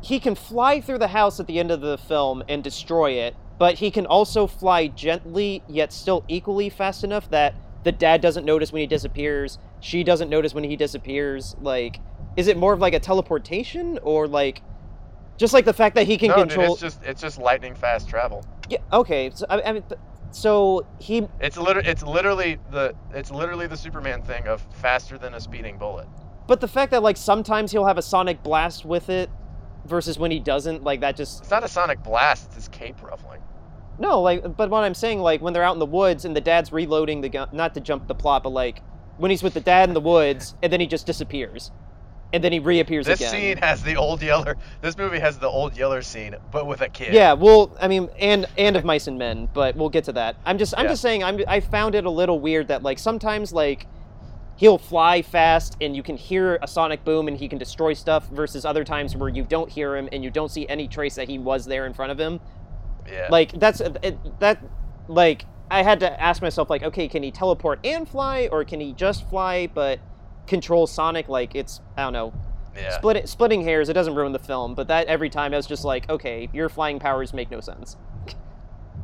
he 0.01 0.19
can 0.19 0.35
fly 0.35 0.79
through 0.81 0.97
the 0.99 1.07
house 1.09 1.39
at 1.39 1.47
the 1.47 1.59
end 1.59 1.71
of 1.71 1.81
the 1.81 1.97
film 1.97 2.43
and 2.49 2.63
destroy 2.63 3.11
it, 3.11 3.35
but 3.57 3.75
he 3.75 3.91
can 3.91 4.05
also 4.05 4.47
fly 4.47 4.87
gently 4.87 5.63
yet 5.67 5.93
still 5.93 6.23
equally 6.27 6.69
fast 6.69 7.03
enough 7.03 7.29
that 7.29 7.55
the 7.83 7.91
dad 7.91 8.21
doesn't 8.21 8.45
notice 8.45 8.71
when 8.71 8.79
he 8.81 8.87
disappears, 8.87 9.57
she 9.79 10.03
doesn't 10.03 10.29
notice 10.29 10.53
when 10.53 10.63
he 10.63 10.75
disappears. 10.75 11.55
Like 11.61 11.99
is 12.35 12.47
it 12.47 12.57
more 12.57 12.73
of 12.73 12.79
like 12.79 12.93
a 12.93 12.99
teleportation 12.99 13.99
or 14.01 14.27
like 14.27 14.61
just 15.37 15.53
like 15.53 15.65
the 15.65 15.73
fact 15.73 15.95
that 15.95 16.07
he 16.07 16.17
can 16.17 16.29
no, 16.29 16.35
control 16.35 16.75
dude, 16.75 16.83
it's 16.85 16.97
just 16.97 17.03
it's 17.03 17.21
just 17.21 17.37
lightning 17.37 17.75
fast 17.75 18.07
travel. 18.09 18.45
Yeah, 18.69 18.79
okay. 18.91 19.31
So 19.33 19.45
I, 19.49 19.61
I 19.61 19.71
mean 19.73 19.83
th- 19.83 19.99
so 20.31 20.85
he 20.99 21.27
It's 21.39 21.57
literally 21.57 21.87
it's 21.87 22.03
literally 22.03 22.57
the 22.71 22.95
it's 23.13 23.29
literally 23.31 23.67
the 23.67 23.77
Superman 23.77 24.21
thing 24.23 24.47
of 24.47 24.65
faster 24.73 25.17
than 25.17 25.33
a 25.35 25.39
speeding 25.39 25.77
bullet. 25.77 26.07
but 26.47 26.59
the 26.61 26.67
fact 26.67 26.91
that 26.91 27.03
like 27.03 27.17
sometimes 27.17 27.71
he'll 27.71 27.85
have 27.85 27.97
a 27.97 28.01
sonic 28.01 28.41
blast 28.41 28.85
with 28.85 29.09
it 29.09 29.29
versus 29.85 30.17
when 30.17 30.31
he 30.31 30.39
doesn't, 30.39 30.83
like 30.83 31.01
that 31.01 31.15
just 31.15 31.41
It's 31.41 31.51
not 31.51 31.63
a 31.63 31.67
sonic 31.67 32.01
blast. 32.03 32.45
It's 32.47 32.55
his 32.55 32.67
cape 32.69 33.01
ruffling. 33.03 33.41
No, 33.99 34.21
like, 34.21 34.57
but 34.57 34.69
what 34.69 34.83
I'm 34.83 34.93
saying, 34.93 35.19
like, 35.19 35.41
when 35.41 35.53
they're 35.53 35.63
out 35.63 35.73
in 35.73 35.79
the 35.79 35.85
woods 35.85 36.25
and 36.25 36.35
the 36.35 36.41
dad's 36.41 36.71
reloading 36.71 37.21
the 37.21 37.29
gun, 37.29 37.49
not 37.51 37.73
to 37.75 37.79
jump 37.79 38.07
the 38.07 38.15
plot, 38.15 38.43
but 38.43 38.49
like, 38.49 38.81
when 39.17 39.29
he's 39.29 39.43
with 39.43 39.53
the 39.53 39.59
dad 39.61 39.89
in 39.89 39.93
the 39.93 40.01
woods 40.01 40.55
and 40.63 40.73
then 40.73 40.79
he 40.79 40.87
just 40.87 41.05
disappears, 41.05 41.71
and 42.33 42.43
then 42.43 42.51
he 42.51 42.57
reappears 42.57 43.05
This 43.05 43.19
again. 43.19 43.31
This 43.31 43.39
scene 43.41 43.57
has 43.57 43.83
the 43.83 43.95
old 43.95 44.23
Yeller. 44.23 44.57
This 44.81 44.97
movie 44.97 45.19
has 45.19 45.37
the 45.37 45.47
old 45.47 45.77
Yeller 45.77 46.01
scene, 46.01 46.35
but 46.51 46.65
with 46.65 46.81
a 46.81 46.89
kid. 46.89 47.13
Yeah, 47.13 47.33
well, 47.33 47.77
I 47.79 47.87
mean, 47.87 48.09
and 48.19 48.47
and 48.57 48.75
of 48.75 48.83
mice 48.83 49.05
and 49.05 49.19
men, 49.19 49.47
but 49.53 49.75
we'll 49.75 49.89
get 49.89 50.05
to 50.05 50.13
that. 50.13 50.37
I'm 50.43 50.57
just, 50.57 50.73
I'm 50.75 50.85
Yeah. 50.85 50.91
just 50.91 51.03
saying, 51.03 51.23
I'm, 51.23 51.41
I 51.47 51.59
found 51.59 51.93
it 51.93 52.05
a 52.05 52.09
little 52.09 52.39
weird 52.39 52.69
that 52.69 52.81
like 52.81 52.97
sometimes 52.97 53.53
like 53.53 53.85
he'll 54.55 54.79
fly 54.79 55.21
fast 55.21 55.77
and 55.79 55.95
you 55.95 56.01
can 56.01 56.17
hear 56.17 56.57
a 56.63 56.67
sonic 56.67 57.03
boom 57.05 57.27
and 57.27 57.37
he 57.37 57.47
can 57.47 57.59
destroy 57.59 57.93
stuff, 57.93 58.27
versus 58.29 58.65
other 58.65 58.83
times 58.83 59.15
where 59.15 59.29
you 59.29 59.43
don't 59.43 59.69
hear 59.69 59.95
him 59.95 60.09
and 60.11 60.23
you 60.23 60.31
don't 60.31 60.49
see 60.49 60.67
any 60.67 60.87
trace 60.87 61.13
that 61.13 61.29
he 61.29 61.37
was 61.37 61.65
there 61.65 61.85
in 61.85 61.93
front 61.93 62.11
of 62.11 62.17
him. 62.19 62.39
Yeah. 63.11 63.27
like 63.29 63.51
that's 63.59 63.81
it, 63.81 64.39
that 64.39 64.63
like 65.07 65.45
i 65.69 65.83
had 65.83 65.99
to 66.01 66.21
ask 66.21 66.41
myself 66.41 66.69
like 66.69 66.83
okay 66.83 67.07
can 67.07 67.23
he 67.23 67.31
teleport 67.31 67.79
and 67.83 68.07
fly 68.07 68.47
or 68.51 68.63
can 68.63 68.79
he 68.79 68.93
just 68.93 69.27
fly 69.29 69.67
but 69.67 69.99
control 70.47 70.87
sonic 70.87 71.27
like 71.29 71.55
it's 71.55 71.81
i 71.97 72.03
don't 72.03 72.13
know. 72.13 72.33
Yeah. 72.75 72.97
split 72.97 73.17
it, 73.17 73.29
splitting 73.29 73.61
hairs 73.63 73.87
it 73.89 73.93
doesn't 73.93 74.15
ruin 74.15 74.31
the 74.31 74.39
film 74.39 74.73
but 74.73 74.87
that 74.87 75.07
every 75.07 75.29
time 75.29 75.53
i 75.53 75.57
was 75.57 75.67
just 75.67 75.85
like 75.85 76.09
okay 76.09 76.49
your 76.53 76.69
flying 76.69 76.99
powers 76.99 77.33
make 77.33 77.51
no 77.51 77.59
sense. 77.59 77.97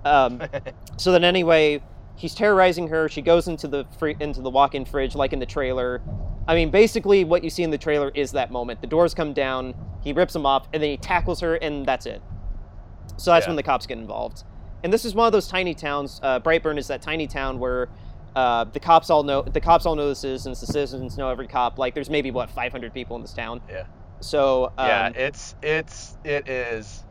Um, 0.06 0.42
so 0.98 1.12
then 1.12 1.26
anyway 1.26 1.82
he's 2.16 2.34
terrorizing 2.34 2.88
her 2.88 3.10
she 3.10 3.22
goes 3.22 3.50
into 3.50 3.68
the 3.68 3.86
fri- 3.98 4.16
into 4.22 4.40
the 4.42 4.50
walk-in 4.50 4.86
fridge 4.86 5.14
like 5.14 5.34
in 5.34 5.40
the 5.40 5.46
trailer. 5.46 6.02
I 6.48 6.56
mean 6.56 6.72
basically 6.72 7.26
what 7.26 7.44
you 7.44 7.50
see 7.50 7.64
in 7.64 7.70
the 7.70 7.78
trailer 7.78 8.10
is 8.16 8.32
that 8.32 8.50
moment. 8.50 8.80
The 8.80 8.88
doors 8.88 9.14
come 9.14 9.34
down 9.34 9.76
he 10.02 10.14
rips 10.14 10.32
them 10.32 10.46
off 10.46 10.70
and 10.72 10.82
then 10.82 10.92
he 10.92 10.96
tackles 10.98 11.42
her 11.42 11.56
and 11.56 11.86
that's 11.86 12.06
it 12.06 12.22
so 13.18 13.32
that's 13.32 13.46
Yeah. 13.46 13.50
when 13.52 13.56
the 13.56 13.64
cops 13.64 13.86
get 13.86 13.98
involved 13.98 14.44
and 14.84 14.92
this 14.94 15.06
is 15.06 15.14
one 15.16 15.26
of 15.28 15.34
those 15.34 15.48
tiny 15.48 15.74
towns 15.74 16.20
uh, 16.24 16.40
brightburn 16.40 16.78
is 16.78 16.88
that 16.88 17.02
tiny 17.02 17.28
town 17.28 17.60
where 17.60 17.90
uh, 18.36 18.64
the 18.66 18.80
cops 18.80 19.10
all 19.10 19.24
know 19.24 19.42
the 19.42 19.60
cops 19.62 19.86
all 19.86 19.96
know 19.96 20.08
the 20.10 20.16
citizens 20.16 20.60
the 20.62 20.68
citizens 20.68 21.18
know 21.18 21.30
every 21.30 21.48
cop 21.48 21.78
like 21.80 21.94
there's 21.94 22.10
maybe 22.10 22.32
what 22.32 22.50
500 22.50 22.94
people 22.94 23.16
in 23.16 23.22
this 23.22 23.34
town 23.34 23.60
Yeah. 23.70 23.86
so 24.22 24.66
um, 24.78 24.88
yeah. 24.88 25.10
It's 25.16 25.56
it's 25.64 26.18
it 26.24 26.48
is 26.48 27.04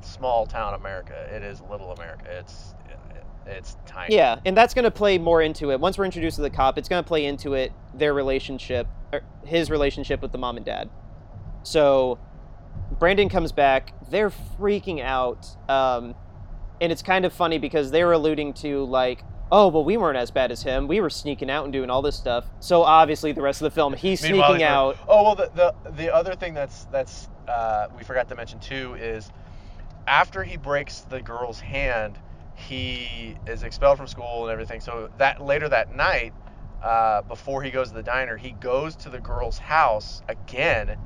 small 0.00 0.46
town 0.46 0.74
America. 0.74 1.14
It 1.34 1.42
is 1.42 1.60
little 1.70 1.90
America. 1.92 2.24
It's 2.28 2.74
it's 3.46 3.76
tiny. 3.86 4.14
Yeah, 4.14 4.38
and 4.46 4.56
that's 4.56 4.72
going 4.74 4.84
to 4.84 4.90
play 4.90 5.18
more 5.18 5.42
into 5.42 5.70
it. 5.70 5.78
Once 5.80 5.98
we're 5.98 6.06
introduced 6.06 6.36
to 6.36 6.42
the 6.42 6.48
cop, 6.50 6.78
it's 6.78 6.88
going 6.88 7.02
to 7.04 7.06
play 7.06 7.26
into 7.26 7.52
it 7.54 7.72
their 7.94 8.14
relationship, 8.14 8.86
or 9.12 9.20
his 9.44 9.70
relationship 9.70 10.22
with 10.22 10.32
the 10.32 10.38
mom 10.38 10.56
and 10.56 10.64
dad. 10.64 10.88
So 11.62 12.18
Brandon 12.98 13.28
comes 13.28 13.52
back. 13.52 13.92
They're 14.10 14.30
freaking 14.30 15.02
out. 15.02 15.46
Um, 15.68 16.14
and 16.80 16.92
it's 16.92 17.02
kind 17.02 17.24
of 17.24 17.32
funny 17.32 17.58
because 17.58 17.90
they 17.90 18.04
were 18.04 18.12
alluding 18.12 18.54
to, 18.54 18.84
like, 18.84 19.24
oh, 19.50 19.68
well, 19.68 19.84
we 19.84 19.96
weren't 19.96 20.18
as 20.18 20.30
bad 20.30 20.50
as 20.50 20.62
him. 20.62 20.88
We 20.88 21.00
were 21.00 21.10
sneaking 21.10 21.50
out 21.50 21.64
and 21.64 21.72
doing 21.72 21.90
all 21.90 22.02
this 22.02 22.16
stuff. 22.16 22.44
So 22.60 22.82
obviously, 22.82 23.32
the 23.32 23.42
rest 23.42 23.60
of 23.62 23.64
the 23.64 23.74
film, 23.74 23.94
he's 23.94 24.22
Meanwhile, 24.22 24.50
sneaking 24.50 24.66
he's 24.66 24.70
like, 24.70 24.70
out. 24.70 24.98
Oh 25.08 25.22
well, 25.22 25.34
the, 25.34 25.50
the 25.54 25.90
the 25.92 26.14
other 26.14 26.34
thing 26.34 26.54
that's 26.54 26.84
that's 26.86 27.28
uh, 27.48 27.88
we 27.96 28.04
forgot 28.04 28.28
to 28.30 28.34
mention 28.34 28.58
too 28.60 28.94
is 28.94 29.30
after 30.06 30.42
he 30.42 30.56
breaks 30.56 31.00
the 31.02 31.20
girl's 31.20 31.60
hand, 31.60 32.18
he 32.54 33.36
is 33.46 33.62
expelled 33.62 33.96
from 33.96 34.06
school 34.06 34.44
and 34.44 34.52
everything. 34.52 34.80
So 34.80 35.10
that 35.18 35.40
later 35.40 35.68
that 35.68 35.94
night, 35.94 36.32
uh, 36.82 37.22
before 37.22 37.62
he 37.62 37.70
goes 37.70 37.88
to 37.88 37.94
the 37.94 38.02
diner, 38.02 38.36
he 38.36 38.52
goes 38.52 38.96
to 38.96 39.08
the 39.08 39.20
girl's 39.20 39.58
house 39.58 40.22
again 40.28 40.96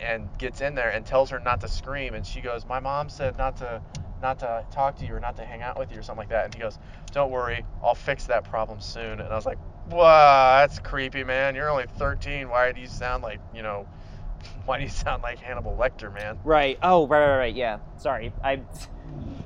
and 0.00 0.28
gets 0.38 0.60
in 0.60 0.74
there 0.74 0.90
and 0.90 1.04
tells 1.04 1.30
her 1.30 1.40
not 1.40 1.60
to 1.60 1.68
scream. 1.68 2.14
And 2.14 2.26
she 2.26 2.40
goes, 2.40 2.64
"My 2.66 2.80
mom 2.80 3.08
said 3.08 3.36
not 3.38 3.56
to 3.58 3.80
not 4.20 4.38
to 4.40 4.64
talk 4.72 4.96
to 4.96 5.06
you 5.06 5.14
or 5.14 5.20
not 5.20 5.36
to 5.36 5.44
hang 5.44 5.62
out 5.62 5.78
with 5.78 5.92
you 5.92 5.98
or 5.98 6.02
something 6.02 6.22
like 6.22 6.30
that. 6.30 6.46
And 6.46 6.54
he 6.54 6.60
goes, 6.60 6.78
"Don't 7.12 7.30
worry, 7.30 7.64
I'll 7.82 7.94
fix 7.94 8.26
that 8.26 8.44
problem 8.44 8.80
soon." 8.80 9.20
And 9.20 9.32
I 9.32 9.36
was 9.36 9.46
like, 9.46 9.58
"Wow, 9.90 10.58
that's 10.60 10.78
creepy, 10.78 11.24
man. 11.24 11.54
You're 11.54 11.70
only 11.70 11.86
13. 11.98 12.48
Why 12.48 12.72
do 12.72 12.80
you 12.80 12.88
sound 12.88 13.22
like 13.22 13.40
you 13.54 13.62
know?" 13.62 13.86
Why 14.66 14.78
do 14.78 14.84
you 14.84 14.90
sound 14.90 15.22
like 15.22 15.38
Hannibal 15.38 15.76
Lecter, 15.76 16.12
man? 16.14 16.38
Right. 16.44 16.78
Oh, 16.82 17.06
right, 17.08 17.26
right, 17.26 17.38
right. 17.38 17.54
Yeah. 17.54 17.78
Sorry. 17.96 18.32
I. 18.42 18.62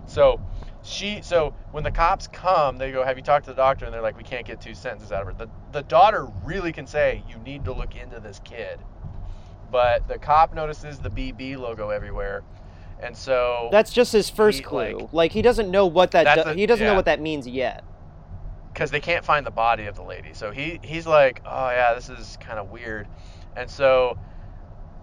So 0.07 0.41
she 0.83 1.23
so 1.23 1.55
when 1.71 1.85
the 1.85 1.91
cops 1.91 2.27
come, 2.27 2.77
they 2.77 2.91
go, 2.91 3.05
"Have 3.05 3.17
you 3.17 3.23
talked 3.23 3.45
to 3.47 3.53
the 3.53 3.57
doctor?" 3.57 3.85
And 3.85 3.95
they're 3.95 4.03
like, 4.03 4.17
"We 4.17 4.25
can't 4.25 4.45
get 4.45 4.61
two 4.61 4.75
sentences 4.75 5.13
out 5.13 5.23
of 5.23 5.29
her." 5.29 5.33
The 5.33 5.49
the 5.71 5.83
daughter 5.85 6.27
really 6.45 6.73
can 6.73 6.87
say, 6.87 7.23
"You 7.29 7.37
need 7.39 7.65
to 7.65 7.73
look 7.73 7.97
into 7.97 8.21
this 8.21 8.41
kid," 8.45 8.81
but 9.73 10.07
the 10.07 10.19
cop 10.19 10.55
notices 10.55 10.99
the 11.01 11.09
BB 11.11 11.57
logo 11.59 11.89
everywhere, 11.89 12.45
and 13.03 13.17
so 13.17 13.69
That's 13.73 13.93
just 13.93 14.13
his 14.13 14.31
first 14.31 14.59
He, 14.59 14.63
clue. 14.65 14.99
like- 15.01 15.13
Like, 15.13 15.33
he 15.33 15.43
doesn't 15.43 15.71
know 15.71 15.87
what 15.87 16.13
that. 16.13 16.45
Do- 16.45 16.51
a- 16.51 16.55
he 16.55 16.67
doesn't 16.67 16.87
know 16.87 16.95
what 16.95 17.07
that 17.07 17.21
means 17.21 17.49
yet. 17.49 17.83
because 18.73 18.91
they 18.91 19.01
can't 19.01 19.23
find 19.25 19.45
the 19.45 19.51
body 19.51 19.85
of 19.87 19.97
the 19.97 20.03
lady. 20.03 20.33
So 20.33 20.51
he 20.51 20.79
he's 20.83 21.07
like, 21.07 21.43
oh 21.45 21.69
yeah, 21.71 21.93
this 21.95 22.09
is 22.09 22.39
kind 22.41 22.59
of 22.59 22.71
weird, 22.71 23.07
and 23.57 23.69
so 23.71 24.17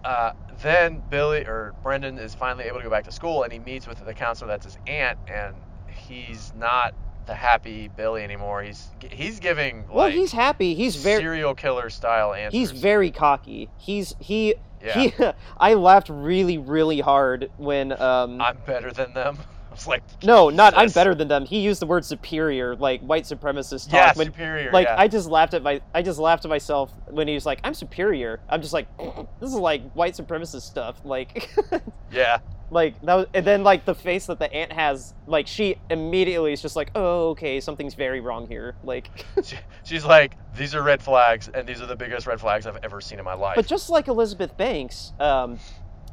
uh, 0.04 0.32
then 0.62 1.02
Billy 1.10 1.40
or 1.46 1.74
Brendan 1.82 2.18
is 2.18 2.34
finally 2.34 2.64
able 2.64 2.78
to 2.78 2.84
go 2.84 2.90
back 2.90 3.04
to 3.04 3.12
school, 3.12 3.42
and 3.44 3.52
he 3.52 3.58
meets 3.58 3.86
with 3.86 4.04
the 4.04 4.14
counselor 4.14 4.48
that's 4.48 4.64
his 4.64 4.78
aunt, 4.86 5.18
and 5.28 5.54
he's 5.88 6.52
not 6.56 6.94
the 7.30 7.36
happy 7.36 7.86
Billy 7.86 8.24
anymore. 8.24 8.60
He's 8.60 8.88
he's 9.08 9.38
giving 9.38 9.86
Well, 9.88 10.06
like 10.06 10.14
he's 10.14 10.32
happy. 10.32 10.74
He's 10.74 10.96
very. 10.96 11.22
serial 11.22 11.54
killer 11.54 11.88
style 11.88 12.34
answers. 12.34 12.58
He's 12.58 12.70
very 12.72 13.12
cocky. 13.12 13.68
He's 13.78 14.16
he. 14.18 14.56
yeah. 14.84 14.98
He. 14.98 15.14
I 15.56 15.74
laughed 15.74 16.08
really, 16.10 16.58
really 16.58 16.98
hard 16.98 17.52
when. 17.56 17.92
Um. 17.92 18.40
I'm 18.40 18.58
better 18.66 18.90
than 18.90 19.14
them. 19.14 19.38
Like, 19.90 20.02
no, 20.22 20.50
not 20.50 20.74
I'm 20.76 20.90
better 20.90 21.14
than 21.14 21.28
them. 21.28 21.44
He 21.44 21.60
used 21.60 21.80
the 21.80 21.86
word 21.86 22.04
superior, 22.04 22.76
like 22.76 23.00
white 23.00 23.24
supremacist 23.24 23.86
talk. 23.86 23.94
Yeah, 23.94 24.12
when, 24.14 24.26
superior. 24.26 24.70
like 24.72 24.86
yeah. 24.86 24.96
I 24.98 25.08
just 25.08 25.28
laughed 25.28 25.54
at 25.54 25.62
my 25.62 25.80
I 25.94 26.02
just 26.02 26.18
laughed 26.18 26.44
at 26.44 26.48
myself 26.48 26.92
when 27.08 27.26
he 27.26 27.34
was 27.34 27.46
like 27.46 27.60
I'm 27.64 27.74
superior. 27.74 28.40
I'm 28.48 28.62
just 28.62 28.72
like 28.72 28.86
this 29.40 29.50
is 29.50 29.54
like 29.54 29.90
white 29.92 30.14
supremacist 30.14 30.62
stuff. 30.62 31.00
Like 31.04 31.50
yeah. 32.12 32.38
like 32.70 33.00
that 33.02 33.14
was, 33.14 33.26
and 33.34 33.46
then 33.46 33.64
like 33.64 33.84
the 33.84 33.94
face 33.94 34.26
that 34.26 34.38
the 34.38 34.52
aunt 34.52 34.72
has 34.72 35.14
like 35.26 35.46
she 35.46 35.76
immediately 35.88 36.52
is 36.52 36.62
just 36.62 36.76
like 36.76 36.90
oh 36.94 37.30
okay 37.30 37.58
something's 37.60 37.94
very 37.94 38.20
wrong 38.20 38.46
here. 38.46 38.76
Like 38.84 39.08
She, 39.42 39.56
she's 39.84 40.04
like, 40.04 40.36
these 40.56 40.74
are 40.74 40.82
red 40.82 41.02
flags, 41.02 41.48
and 41.52 41.66
these 41.66 41.80
are 41.80 41.86
the 41.86 41.96
biggest 41.96 42.26
red 42.26 42.40
flags 42.40 42.66
I've 42.66 42.78
ever 42.82 43.00
seen 43.00 43.18
in 43.18 43.24
my 43.24 43.34
life. 43.34 43.56
but 43.56 43.66
just 43.66 43.88
like 43.90 44.08
Elizabeth 44.08 44.56
Banks, 44.56 45.12
um 45.18 45.58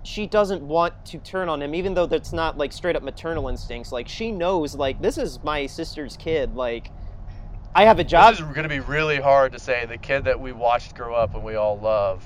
she 0.08 0.26
doesn't 0.26 0.62
want 0.62 0.94
to 1.06 1.18
turn 1.18 1.50
on 1.50 1.62
him 1.62 1.76
even 1.76 1.94
though 1.94 2.06
that's 2.06 2.32
not 2.32 2.58
like 2.58 2.72
straight 2.72 2.96
up 2.96 3.04
maternal 3.04 3.50
instincts. 3.50 3.92
Like 3.92 4.08
she 4.08 4.32
knows 4.32 4.74
like 4.74 5.02
this 5.02 5.18
is 5.18 5.44
my 5.44 5.66
sister's 5.66 6.16
kid. 6.16 6.56
Like 6.56 6.92
I 7.76 7.84
have 7.84 8.00
a 8.00 8.06
job 8.06 8.32
This 8.34 8.40
is 8.40 8.46
going 8.46 8.64
to 8.64 8.70
be 8.70 8.80
really 8.80 9.18
hard 9.18 9.52
to 9.52 9.60
say. 9.60 9.86
The 9.86 9.98
kid 9.98 10.24
that 10.24 10.40
we 10.40 10.54
watched 10.54 10.96
grow 10.96 11.14
up 11.14 11.36
and 11.36 11.44
we 11.44 11.56
all 11.56 11.78
love, 11.78 12.26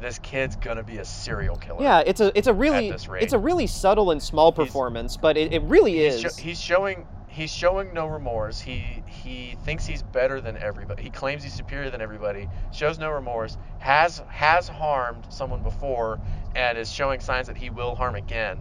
this 0.00 0.18
kid's 0.18 0.56
going 0.56 0.78
to 0.78 0.82
be 0.82 0.96
a 0.96 1.04
serial 1.04 1.56
killer. 1.56 1.82
Yeah, 1.82 2.02
it's 2.06 2.22
a 2.22 2.36
it's 2.36 2.48
a 2.48 2.54
really 2.54 2.88
it's 2.88 3.34
a 3.34 3.38
really 3.38 3.66
subtle 3.66 4.12
and 4.12 4.22
small 4.22 4.50
He's- 4.50 4.66
performance, 4.66 5.18
but 5.18 5.36
it, 5.36 5.52
it 5.52 5.62
really 5.64 5.98
He's, 6.02 6.24
is. 6.24 6.36
he's 6.38 6.58
showing 6.60 7.06
he's 7.30 7.52
showing 7.52 7.94
no 7.94 8.06
remorse. 8.06 8.60
He 8.60 9.02
he 9.06 9.56
thinks 9.64 9.86
he's 9.86 10.02
better 10.02 10.40
than 10.40 10.56
everybody. 10.58 11.02
He 11.02 11.10
claims 11.10 11.42
he's 11.42 11.54
superior 11.54 11.90
than 11.90 12.00
everybody. 12.00 12.48
Shows 12.72 12.98
no 12.98 13.10
remorse. 13.10 13.56
Has 13.78 14.22
has 14.28 14.68
harmed 14.68 15.26
someone 15.30 15.62
before 15.62 16.20
and 16.54 16.76
is 16.76 16.90
showing 16.90 17.20
signs 17.20 17.46
that 17.46 17.56
he 17.56 17.70
will 17.70 17.94
harm 17.94 18.14
again. 18.14 18.58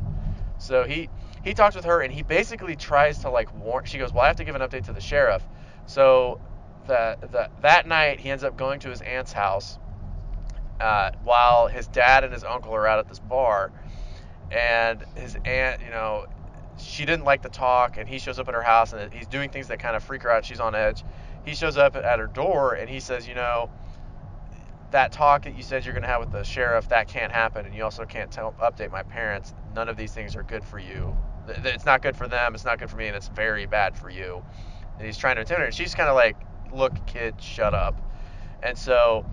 So 0.60 0.84
he 0.84 1.10
he 1.44 1.54
talks 1.54 1.76
with 1.76 1.86
her 1.86 2.02
and 2.02 2.14
he 2.14 2.22
basically 2.22 2.76
tries 2.76 3.20
to 3.20 3.30
like 3.30 3.54
warn. 3.54 3.86
She 3.86 3.98
goes, 3.98 4.14
"Well, 4.14 4.24
I 4.24 4.28
have 4.28 4.38
to 4.38 4.44
give 4.44 4.56
an 4.56 4.62
update 4.62 4.86
to 4.86 4.94
the 4.94 5.02
sheriff." 5.02 5.44
So 5.86 6.40
the, 6.88 7.18
the 7.22 7.50
that 7.62 7.88
night 7.88 8.20
he 8.20 8.30
ends 8.30 8.44
up 8.44 8.56
going 8.58 8.80
to 8.82 8.90
his 8.90 9.02
aunt's 9.02 9.34
house 9.34 9.80
uh, 10.80 11.12
while 11.24 11.68
his 11.68 11.88
dad 11.88 12.24
and 12.24 12.34
his 12.34 12.44
uncle 12.44 12.74
are 12.74 12.88
out 12.88 13.00
at 13.00 13.08
this 13.10 13.20
bar, 13.20 13.72
and 14.52 15.04
his 15.16 15.38
aunt, 15.46 15.82
you 15.82 15.92
know, 15.92 16.26
she 16.80 17.06
didn't 17.06 17.26
like 17.26 17.42
the 17.42 17.50
talk, 17.50 17.98
and 17.98 18.08
he 18.08 18.20
shows 18.20 18.40
up 18.40 18.48
at 18.48 18.54
her 18.54 18.62
house, 18.62 18.94
and 18.94 19.14
he's 19.14 19.28
doing 19.28 19.50
things 19.50 19.68
that 19.68 19.80
kind 19.80 19.96
of 19.96 20.04
freak 20.04 20.24
her 20.24 20.32
out. 20.32 20.46
She's 20.46 20.60
on 20.60 20.76
edge. 20.76 21.04
He 21.46 21.56
shows 21.56 21.78
up 21.78 21.96
at 21.96 22.20
her 22.20 22.28
door, 22.28 22.74
and 22.74 22.90
he 22.90 23.00
says, 23.00 23.28
you 23.28 23.36
know, 23.36 23.70
that 24.92 25.12
talk 25.12 25.44
that 25.44 25.56
you 25.56 25.64
said 25.64 25.86
you're 25.86 25.94
going 25.94 26.04
to 26.04 26.10
have 26.10 26.20
with 26.20 26.32
the 26.32 26.44
sheriff, 26.44 26.90
that 26.90 27.08
can't 27.08 27.32
happen, 27.32 27.66
and 27.66 27.76
you 27.76 27.84
also 27.84 28.06
can't 28.06 28.32
tell, 28.32 28.54
update 28.62 28.92
my 28.92 29.04
parents. 29.04 29.54
None 29.76 29.88
of 29.88 29.98
these 29.98 30.14
things 30.14 30.36
are 30.36 30.44
good 30.44 30.64
for 30.64 30.80
you. 30.80 31.16
It's 31.48 31.86
not 31.86 32.02
good 32.02 32.16
for 32.16 32.28
them. 32.28 32.56
It's 32.56 32.66
not 32.66 32.80
good 32.80 32.90
for 32.90 32.98
me, 32.98 33.08
and 33.08 33.16
it's 33.16 33.30
very 33.30 33.66
bad 33.66 33.96
for 33.96 34.10
you. 34.10 34.44
And 34.98 35.06
he's 35.06 35.18
trying 35.18 35.36
to 35.36 35.42
intimidate 35.42 35.68
her. 35.68 35.72
She's 35.72 35.96
kind 35.96 36.10
of 36.10 36.16
like, 36.16 36.38
look, 36.74 36.94
kid, 37.08 37.42
shut 37.42 37.74
up. 37.74 38.00
And 38.62 38.78
so 38.78 39.26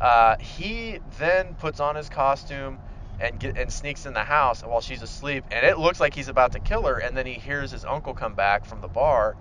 uh, 0.00 0.36
he 0.38 0.98
then 1.18 1.54
puts 1.54 1.80
on 1.80 1.94
his 1.94 2.08
costume 2.08 2.78
and 3.20 3.38
get, 3.40 3.56
and 3.56 3.72
sneaks 3.72 4.04
in 4.06 4.12
the 4.14 4.24
house 4.24 4.62
while 4.62 4.80
she's 4.80 5.02
asleep, 5.02 5.44
and 5.50 5.64
it 5.64 5.78
looks 5.78 6.00
like 6.00 6.14
he's 6.14 6.28
about 6.28 6.52
to 6.52 6.60
kill 6.60 6.82
her. 6.84 6.98
And 6.98 7.16
then 7.16 7.26
he 7.26 7.34
hears 7.34 7.70
his 7.70 7.84
uncle 7.84 8.14
come 8.14 8.34
back 8.34 8.64
from 8.66 8.80
the 8.80 8.88
bar, 8.88 9.36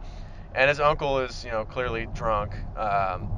and 0.53 0.69
his 0.69 0.80
uncle 0.80 1.19
is 1.19 1.43
you 1.43 1.51
know 1.51 1.65
clearly 1.65 2.07
drunk, 2.13 2.55
um, 2.78 3.30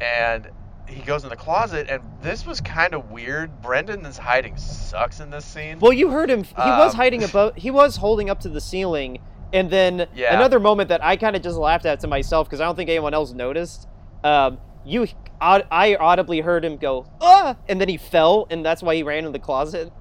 and 0.00 0.48
he 0.88 1.02
goes 1.02 1.24
in 1.24 1.30
the 1.30 1.36
closet. 1.36 1.88
And 1.90 2.02
this 2.22 2.46
was 2.46 2.60
kind 2.60 2.94
of 2.94 3.10
weird. 3.10 3.60
Brendan 3.62 4.06
is 4.06 4.16
hiding 4.18 4.56
sucks 4.56 5.20
in 5.20 5.30
this 5.30 5.44
scene. 5.44 5.78
well, 5.80 5.92
you 5.92 6.10
heard 6.10 6.30
him. 6.30 6.44
He 6.44 6.52
was 6.70 6.92
Um, 6.92 6.96
hiding 6.96 7.24
above. 7.24 7.56
He 7.56 7.70
was 7.70 7.96
holding 7.96 8.30
up 8.30 8.40
to 8.40 8.48
the 8.48 8.60
ceiling, 8.60 9.18
and 9.52 9.68
then 9.70 10.06
Yeah. 10.14 10.34
another 10.34 10.60
moment 10.60 10.88
that 10.90 11.04
I 11.04 11.16
kind 11.16 11.34
of 11.34 11.42
just 11.42 11.56
laughed 11.58 11.86
at 11.86 12.00
to 12.00 12.06
myself 12.06 12.46
because 12.46 12.60
I 12.60 12.64
don't 12.66 12.76
think 12.76 12.88
anyone 12.90 13.14
else 13.14 13.32
noticed. 13.32 13.88
Um, 14.22 14.58
you, 14.86 15.06
I 15.40 15.96
audibly 15.96 16.40
heard 16.40 16.64
him 16.64 16.76
go 16.76 17.06
ah, 17.20 17.56
and 17.68 17.80
then 17.80 17.88
he 17.88 17.96
fell, 17.96 18.46
and 18.50 18.64
that's 18.64 18.82
why 18.82 18.94
he 18.94 19.02
ran 19.02 19.26
in 19.26 19.32
the 19.32 19.38
closet. 19.38 19.92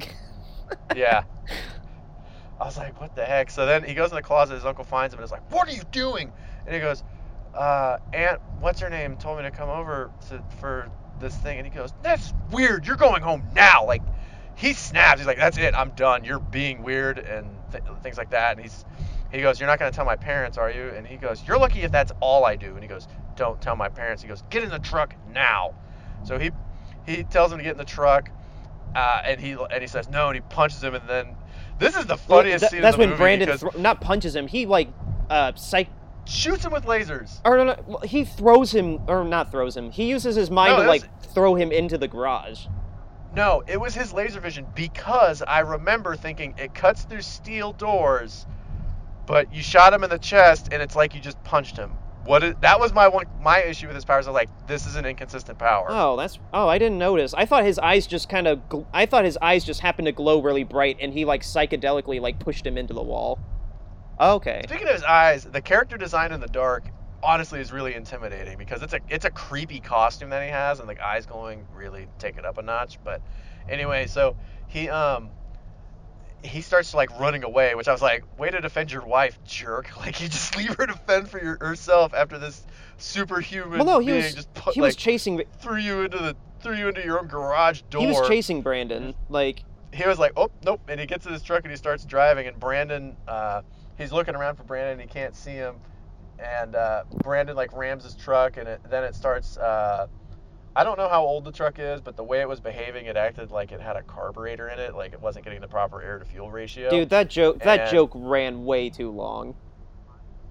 yeah. 0.95 1.23
I 2.59 2.65
was 2.65 2.77
like, 2.77 2.99
what 3.01 3.15
the 3.15 3.25
heck? 3.25 3.49
So 3.51 3.65
then 3.65 3.83
he 3.83 3.93
goes 3.93 4.11
in 4.11 4.15
the 4.15 4.21
closet. 4.21 4.55
His 4.55 4.65
uncle 4.65 4.85
finds 4.85 5.13
him 5.13 5.19
and 5.19 5.25
is 5.25 5.31
like, 5.31 5.51
what 5.51 5.67
are 5.67 5.73
you 5.73 5.83
doing? 5.91 6.31
And 6.65 6.73
he 6.73 6.79
goes, 6.79 7.03
uh, 7.53 7.97
Aunt, 8.13 8.39
what's 8.59 8.79
her 8.79 8.89
name, 8.89 9.17
told 9.17 9.37
me 9.37 9.43
to 9.43 9.51
come 9.51 9.69
over 9.69 10.11
to, 10.29 10.41
for 10.59 10.89
this 11.19 11.35
thing. 11.35 11.57
And 11.57 11.67
he 11.67 11.73
goes, 11.73 11.93
that's 12.01 12.33
weird. 12.51 12.85
You're 12.87 12.95
going 12.95 13.21
home 13.21 13.43
now. 13.53 13.85
Like, 13.85 14.01
he 14.55 14.73
snaps. 14.73 15.19
He's 15.19 15.27
like, 15.27 15.37
that's 15.37 15.57
it. 15.57 15.75
I'm 15.75 15.89
done. 15.91 16.23
You're 16.23 16.39
being 16.39 16.81
weird 16.81 17.19
and 17.19 17.49
th- 17.71 17.83
things 18.01 18.17
like 18.17 18.29
that. 18.29 18.53
And 18.53 18.61
he's, 18.61 18.85
he 19.31 19.41
goes, 19.41 19.59
you're 19.59 19.67
not 19.67 19.79
going 19.79 19.91
to 19.91 19.95
tell 19.95 20.05
my 20.05 20.15
parents, 20.15 20.57
are 20.57 20.71
you? 20.71 20.89
And 20.95 21.05
he 21.05 21.17
goes, 21.17 21.45
you're 21.45 21.59
lucky 21.59 21.81
if 21.81 21.91
that's 21.91 22.13
all 22.21 22.45
I 22.45 22.55
do. 22.55 22.73
And 22.73 22.81
he 22.81 22.87
goes, 22.87 23.07
don't 23.35 23.61
tell 23.61 23.75
my 23.75 23.89
parents. 23.89 24.21
He 24.21 24.27
goes, 24.27 24.43
get 24.49 24.63
in 24.63 24.69
the 24.69 24.79
truck 24.79 25.15
now. 25.31 25.73
So 26.23 26.37
he, 26.39 26.51
he 27.05 27.23
tells 27.23 27.51
him 27.51 27.57
to 27.59 27.63
get 27.63 27.73
in 27.73 27.77
the 27.77 27.85
truck. 27.85 28.29
Uh, 28.95 29.21
and 29.25 29.41
he 29.41 29.51
and 29.51 29.81
he 29.81 29.87
says 29.87 30.07
no, 30.07 30.27
and 30.27 30.35
he 30.35 30.41
punches 30.41 30.81
him, 30.81 30.95
and 30.95 31.05
then 31.09 31.35
this 31.79 31.97
is 31.97 32.05
the 32.05 32.15
Well, 32.29 32.39
funniest 32.39 32.61
th- 32.61 32.71
scene 32.71 32.81
that's 32.81 32.93
of 32.93 32.99
the 32.99 33.01
when 33.01 33.09
movie 33.09 33.19
Brandon 33.19 33.47
because 33.49 33.59
thro- 33.59 33.81
not 33.81 33.99
punches 33.99 34.33
him. 34.33 34.47
He 34.47 34.65
like 34.65 34.87
uh 35.29 35.51
psych 35.55 35.89
shoots 36.23 36.63
him 36.63 36.71
with 36.71 36.85
lasers. 36.85 37.41
or 37.43 37.57
no, 37.57 37.63
no, 37.65 37.75
well, 37.85 37.99
he 37.99 38.23
throws 38.23 38.73
him 38.73 39.01
or 39.09 39.25
not 39.25 39.51
throws 39.51 39.75
him. 39.75 39.91
He 39.91 40.05
uses 40.05 40.37
his 40.37 40.49
mind 40.49 40.71
No, 40.71 40.77
to 40.77 40.83
that's- 40.83 41.01
like 41.01 41.23
throw 41.33 41.55
him 41.55 41.73
into 41.73 41.97
the 41.97 42.07
garage. 42.07 42.67
No, 43.35 43.63
it 43.67 43.81
was 43.81 43.93
his 43.93 44.13
laser 44.13 44.39
vision 44.39 44.65
because 44.75 45.41
I 45.41 45.59
remember 45.59 46.15
thinking 46.15 46.55
it 46.57 46.73
cuts 46.73 47.03
through 47.03 47.23
steel 47.23 47.73
doors, 47.73 48.45
but 49.25 49.53
you 49.53 49.61
shot 49.61 49.93
him 49.93 50.05
in 50.05 50.09
the 50.09 50.19
chest, 50.19 50.69
and 50.71 50.81
it's 50.81 50.95
like 50.95 51.13
you 51.13 51.19
just 51.19 51.43
punched 51.43 51.75
him. 51.75 51.91
What 52.25 52.43
is, 52.43 52.55
that 52.61 52.79
was 52.79 52.91
my 52.91 53.07
one 53.07 53.25
my 53.39 53.61
issue 53.61 53.87
with 53.87 53.95
his 53.95 54.03
powers. 54.03 54.25
I 54.25 54.31
was 54.31 54.35
like, 54.35 54.67
this 54.67 54.87
is 54.87 54.95
an 54.95 55.05
inconsistent 55.05 55.59
power. 55.59 55.85
Oh, 55.89 56.17
that's 56.17 56.39
oh, 56.53 56.67
I 56.67 56.79
didn't 56.79 56.97
notice. 56.97 57.33
I 57.35 57.45
thought 57.45 57.63
his 57.63 57.77
eyes 57.77 58.07
just 58.07 58.29
kind 58.29 58.47
of 58.47 58.67
gl- 58.67 58.87
I 58.93 59.05
thought 59.05 59.25
his 59.25 59.37
eyes 59.41 59.63
just 59.63 59.81
happened 59.81 60.07
to 60.07 60.11
glow 60.11 60.41
really 60.41 60.63
bright 60.63 60.97
and 60.99 61.13
he 61.13 61.23
like 61.23 61.43
psychedelically 61.43 62.19
like 62.19 62.39
pushed 62.39 62.65
him 62.65 62.77
into 62.77 62.93
the 62.93 63.03
wall. 63.03 63.39
Okay. 64.19 64.61
Speaking 64.67 64.87
of 64.87 64.93
his 64.93 65.03
eyes, 65.03 65.43
the 65.43 65.61
character 65.61 65.97
design 65.97 66.31
in 66.31 66.39
the 66.39 66.47
dark 66.47 66.85
honestly 67.21 67.59
is 67.59 67.71
really 67.71 67.95
intimidating 67.95 68.57
because 68.57 68.81
it's 68.81 68.93
a 68.93 68.99
it's 69.09 69.25
a 69.25 69.31
creepy 69.31 69.79
costume 69.79 70.31
that 70.31 70.43
he 70.43 70.49
has 70.49 70.79
and 70.79 70.89
the 70.89 71.05
eyes 71.05 71.25
glowing 71.25 71.67
really 71.73 72.07
take 72.17 72.37
it 72.37 72.45
up 72.45 72.57
a 72.57 72.61
notch. 72.63 72.97
But 73.03 73.21
anyway, 73.69 74.07
so 74.07 74.35
he 74.67 74.89
um 74.89 75.29
he 76.43 76.61
starts 76.61 76.93
like 76.93 77.09
running 77.19 77.43
away, 77.43 77.75
which 77.75 77.87
I 77.87 77.91
was 77.91 78.01
like, 78.01 78.23
way 78.39 78.49
to 78.49 78.61
defend 78.61 78.91
your 78.91 79.05
wife, 79.05 79.37
jerk! 79.43 79.89
Like 79.97 80.21
you 80.21 80.27
just 80.27 80.55
leave 80.55 80.75
her 80.75 80.85
to 80.85 80.93
fend 80.93 81.29
for 81.29 81.41
your, 81.41 81.57
herself 81.59 82.13
after 82.13 82.37
this 82.37 82.65
superhuman 82.97 83.79
Well, 83.79 83.85
no, 83.85 83.99
he 83.99 84.07
being 84.07 84.23
was 84.23 84.35
just 84.35 84.53
put, 84.53 84.75
he 84.75 84.81
like 84.81 84.89
was 84.89 84.95
chasing 84.95 85.41
threw 85.59 85.77
you 85.77 86.01
into 86.01 86.17
the 86.17 86.35
threw 86.61 86.75
you 86.75 86.87
into 86.87 87.03
your 87.03 87.19
own 87.19 87.27
garage 87.27 87.81
door. 87.89 88.01
he 88.01 88.07
was 88.07 88.27
chasing 88.27 88.61
Brandon 88.61 89.15
like 89.29 89.63
he 89.93 90.07
was 90.07 90.19
like, 90.19 90.33
oh 90.35 90.51
nope, 90.63 90.81
and 90.87 90.99
he 90.99 91.05
gets 91.05 91.25
in 91.25 91.33
his 91.33 91.41
truck 91.41 91.63
and 91.63 91.71
he 91.71 91.77
starts 91.77 92.05
driving, 92.05 92.47
and 92.47 92.59
Brandon, 92.59 93.15
uh, 93.27 93.61
he's 93.97 94.11
looking 94.11 94.35
around 94.35 94.55
for 94.55 94.63
Brandon, 94.63 94.93
and 94.93 95.01
he 95.01 95.07
can't 95.07 95.35
see 95.35 95.51
him, 95.51 95.75
and 96.37 96.75
uh, 96.75 97.03
Brandon 97.23 97.55
like 97.55 97.73
rams 97.73 98.03
his 98.03 98.15
truck, 98.15 98.57
and 98.57 98.67
it, 98.67 98.81
then 98.89 99.03
it 99.03 99.15
starts 99.15 99.57
uh, 99.57 100.07
I 100.75 100.83
don't 100.83 100.97
know 100.97 101.07
how 101.07 101.23
old 101.23 101.45
the 101.45 101.51
truck 101.51 101.79
is, 101.79 102.01
but 102.01 102.17
the 102.17 102.23
way 102.23 102.41
it 102.41 102.49
was 102.49 102.59
behaving, 102.59 103.05
it 103.05 103.15
acted 103.15 103.49
like 103.49 103.71
it 103.71 103.79
had 103.79 103.95
a 103.95 104.03
carburetor 104.03 104.67
in 104.69 104.77
it, 104.79 104.93
like 104.95 105.13
it 105.13 105.21
wasn't 105.21 105.45
getting 105.45 105.61
the 105.61 105.67
proper 105.67 106.01
air 106.01 106.19
to 106.19 106.25
fuel 106.25 106.51
ratio. 106.51 106.89
Dude, 106.89 107.09
that 107.09 107.29
joke 107.29 107.59
that 107.59 107.79
And- 107.81 107.91
joke 107.91 108.11
ran 108.13 108.65
way 108.65 108.89
too 108.89 109.11
long. 109.11 109.55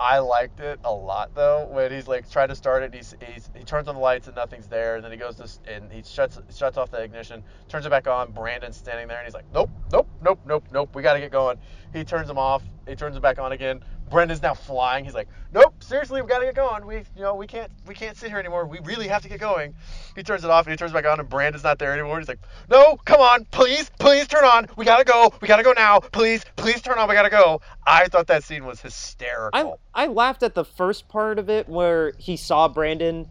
I 0.00 0.18
liked 0.18 0.58
it 0.58 0.80
a 0.82 0.92
lot 0.92 1.36
though 1.36 1.68
when 1.70 1.92
he's 1.92 2.08
like 2.08 2.28
trying 2.28 2.48
to 2.48 2.56
start 2.56 2.82
it. 2.82 2.86
And 2.86 2.94
he's, 2.96 3.14
he's 3.32 3.48
he 3.54 3.62
turns 3.62 3.86
on 3.86 3.94
the 3.94 4.00
lights 4.00 4.26
and 4.26 4.34
nothing's 4.34 4.66
there, 4.66 4.96
and 4.96 5.04
then 5.04 5.12
he 5.12 5.16
goes 5.16 5.36
to 5.36 5.72
and 5.72 5.90
he 5.92 6.02
shuts 6.02 6.40
shuts 6.52 6.76
off 6.76 6.90
the 6.90 7.00
ignition, 7.00 7.44
turns 7.68 7.86
it 7.86 7.90
back 7.90 8.08
on. 8.08 8.32
Brandon's 8.32 8.76
standing 8.76 9.06
there 9.06 9.18
and 9.18 9.24
he's 9.26 9.34
like, 9.34 9.44
nope, 9.54 9.70
nope, 9.92 10.08
nope, 10.20 10.40
nope, 10.46 10.64
nope. 10.72 10.90
We 10.96 11.02
got 11.02 11.14
to 11.14 11.20
get 11.20 11.30
going. 11.30 11.58
He 11.92 12.02
turns 12.02 12.26
them 12.26 12.38
off. 12.38 12.64
He 12.88 12.96
turns 12.96 13.14
it 13.16 13.22
back 13.22 13.38
on 13.38 13.52
again. 13.52 13.84
Brendan's 14.10 14.42
now 14.42 14.54
flying. 14.54 15.04
He's 15.04 15.14
like, 15.14 15.28
nope, 15.52 15.82
seriously, 15.82 16.20
we 16.22 16.28
got 16.28 16.38
to 16.40 16.44
get 16.46 16.54
going. 16.54 16.86
We 16.86 16.96
you 17.16 17.22
know 17.22 17.34
we 17.34 17.46
can't 17.46 17.70
we 17.86 17.94
can't 17.94 18.16
sit 18.16 18.28
here 18.28 18.38
anymore. 18.38 18.66
We 18.66 18.78
really 18.84 19.08
have 19.08 19.22
to 19.22 19.28
get 19.28 19.40
going. 19.40 19.74
He 20.14 20.22
turns 20.22 20.44
it 20.44 20.50
off 20.50 20.66
and 20.66 20.72
he 20.72 20.76
turns 20.76 20.92
back 20.92 21.04
on, 21.06 21.18
and 21.20 21.28
Brandon's 21.28 21.64
not 21.64 21.78
there 21.78 21.92
anymore. 21.92 22.18
He's 22.18 22.28
like, 22.28 22.40
no, 22.70 22.96
come 23.04 23.20
on, 23.20 23.46
please, 23.50 23.90
please 23.98 24.26
turn 24.28 24.44
on. 24.44 24.66
We 24.76 24.84
gotta 24.84 25.04
go. 25.04 25.32
We 25.40 25.48
gotta 25.48 25.62
go 25.62 25.72
now. 25.72 26.00
Please, 26.00 26.44
please 26.56 26.80
turn 26.82 26.98
on. 26.98 27.08
We 27.08 27.14
gotta 27.14 27.30
go. 27.30 27.60
I 27.86 28.06
thought 28.08 28.26
that 28.28 28.44
scene 28.44 28.64
was 28.66 28.80
hysterical. 28.80 29.80
I 29.94 30.04
I 30.04 30.06
laughed 30.06 30.42
at 30.42 30.54
the 30.54 30.64
first 30.64 31.08
part 31.08 31.38
of 31.38 31.48
it 31.50 31.68
where 31.68 32.12
he 32.18 32.36
saw 32.36 32.68
Brandon, 32.68 33.28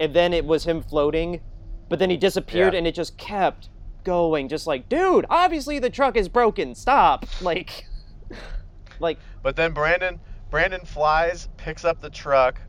and 0.00 0.14
then 0.14 0.32
it 0.32 0.44
was 0.44 0.64
him 0.64 0.82
floating, 0.82 1.40
but 1.88 1.98
then 1.98 2.10
he 2.10 2.16
disappeared 2.16 2.74
Yeah. 2.74 2.78
and 2.78 2.86
it 2.86 2.94
just 2.94 3.16
kept 3.16 3.70
going, 4.04 4.48
just 4.48 4.66
like, 4.66 4.88
dude, 4.88 5.26
obviously 5.30 5.78
the 5.78 5.90
truck 5.90 6.16
is 6.16 6.28
broken. 6.28 6.74
Stop. 6.74 7.26
Like, 7.40 7.86
like 9.00 9.18
But 9.42 9.56
then 9.56 9.72
Brandon 9.72 10.20
Brandon 10.50 10.84
flies, 10.84 11.48
picks 11.56 11.84
up 11.84 12.00
the 12.00 12.10
truck, 12.10 12.60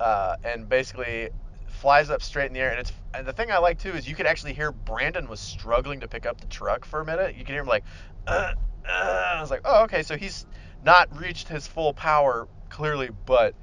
uh, 0.00 0.36
and 0.44 0.68
basically 0.68 1.30
flies 1.66 2.10
up 2.10 2.22
straight 2.22 2.46
in 2.46 2.52
the 2.52 2.60
air. 2.60 2.70
And 2.70 2.80
it's 2.80 2.92
and 3.14 3.26
the 3.26 3.32
thing 3.32 3.50
I 3.50 3.58
like 3.58 3.78
too 3.78 3.90
is 3.92 4.08
you 4.08 4.14
could 4.14 4.26
actually 4.26 4.54
hear 4.54 4.72
Brandon 4.72 5.28
was 5.28 5.40
struggling 5.40 6.00
to 6.00 6.08
pick 6.08 6.26
up 6.26 6.40
the 6.40 6.46
truck 6.46 6.84
for 6.84 7.00
a 7.00 7.04
minute. 7.04 7.36
You 7.36 7.44
can 7.44 7.54
hear 7.54 7.62
him 7.62 7.68
like, 7.68 7.84
uh, 8.26 8.54
uh, 8.88 9.32
I 9.36 9.40
was 9.40 9.50
like, 9.50 9.62
oh 9.64 9.84
okay, 9.84 10.02
so 10.02 10.16
he's 10.16 10.46
not 10.84 11.16
reached 11.18 11.48
his 11.48 11.66
full 11.66 11.94
power 11.94 12.48
clearly, 12.68 13.10
but 13.26 13.54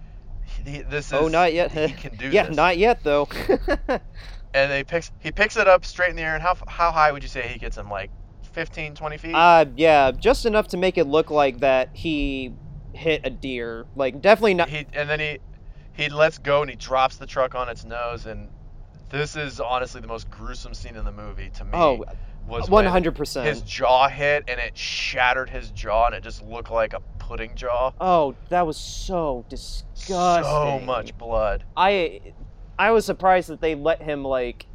he, 0.66 0.82
this 0.82 1.08
is 1.08 1.14
oh, 1.14 1.28
not 1.28 1.54
yet. 1.54 1.72
he 1.72 1.90
can 1.94 2.16
do 2.16 2.30
yeah, 2.30 2.48
this. 2.48 2.56
not 2.56 2.78
yet 2.78 3.04
though. 3.04 3.28
and 4.54 4.74
he 4.74 4.84
picks 4.84 5.12
he 5.20 5.32
picks 5.32 5.58
it 5.58 5.68
up 5.68 5.86
straight 5.86 6.10
in 6.10 6.16
the 6.16 6.22
air. 6.22 6.34
And 6.34 6.44
how 6.44 6.56
how 6.68 6.92
high 6.92 7.12
would 7.12 7.24
you 7.24 7.30
say 7.30 7.48
he 7.48 7.60
gets 7.60 7.78
him? 7.78 7.90
Like 7.90 8.12
15, 8.52 8.96
20 8.96 9.18
feet? 9.18 9.36
uh, 9.36 9.66
yeah, 9.76 10.12
just 10.12 10.46
enough 10.46 10.68
to 10.70 10.78
make 10.78 10.98
it 10.98 11.06
look 11.06 11.30
like 11.30 11.60
that 11.60 11.90
he 11.94 12.54
hit 12.94 13.22
a 13.24 13.30
deer. 13.30 13.86
Like, 13.96 14.22
definitely 14.22 14.56
not. 14.56 14.70
he 14.70 14.86
and 14.94 15.10
then 15.10 15.20
he 15.20 15.40
he 15.94 16.10
lets 16.10 16.38
go 16.38 16.62
and 16.62 16.70
he 16.70 16.76
drops 16.76 17.18
the 17.18 17.26
truck 17.26 17.56
on 17.56 17.68
its 17.70 17.84
nose 17.84 18.26
and 18.26 18.50
this 19.10 19.36
is 19.36 19.60
honestly 19.60 20.02
the 20.02 20.08
most 20.08 20.30
gruesome 20.30 20.74
scene 20.74 20.96
in 20.96 21.04
the 21.04 21.12
movie 21.12 21.50
to 21.50 21.66
me. 21.66 21.72
Oh, 21.74 22.06
was 22.48 22.70
One 22.70 22.86
when 22.86 22.86
His 23.46 23.62
jaw 23.62 24.08
hit 24.08 24.46
and 24.48 24.60
it 24.60 24.78
shattered 24.78 25.50
his 25.50 25.72
jaw 25.72 26.08
and 26.08 26.16
it 26.16 26.24
just 26.24 26.44
looked 26.44 26.72
like 26.72 26.94
a 26.94 27.00
pudding 27.20 27.56
jaw. 27.56 27.92
Oh, 28.02 28.36
that 28.50 28.66
was 28.66 28.78
so 28.78 29.46
disgusting. 29.50 30.44
So 30.44 30.80
much 30.80 31.18
blood. 31.18 31.64
I 31.78 32.22
I 32.78 32.92
was 32.92 33.06
surprised 33.06 33.50
that 33.50 33.62
they 33.62 33.76
let 33.76 34.02
him 34.02 34.24
like 34.24 34.66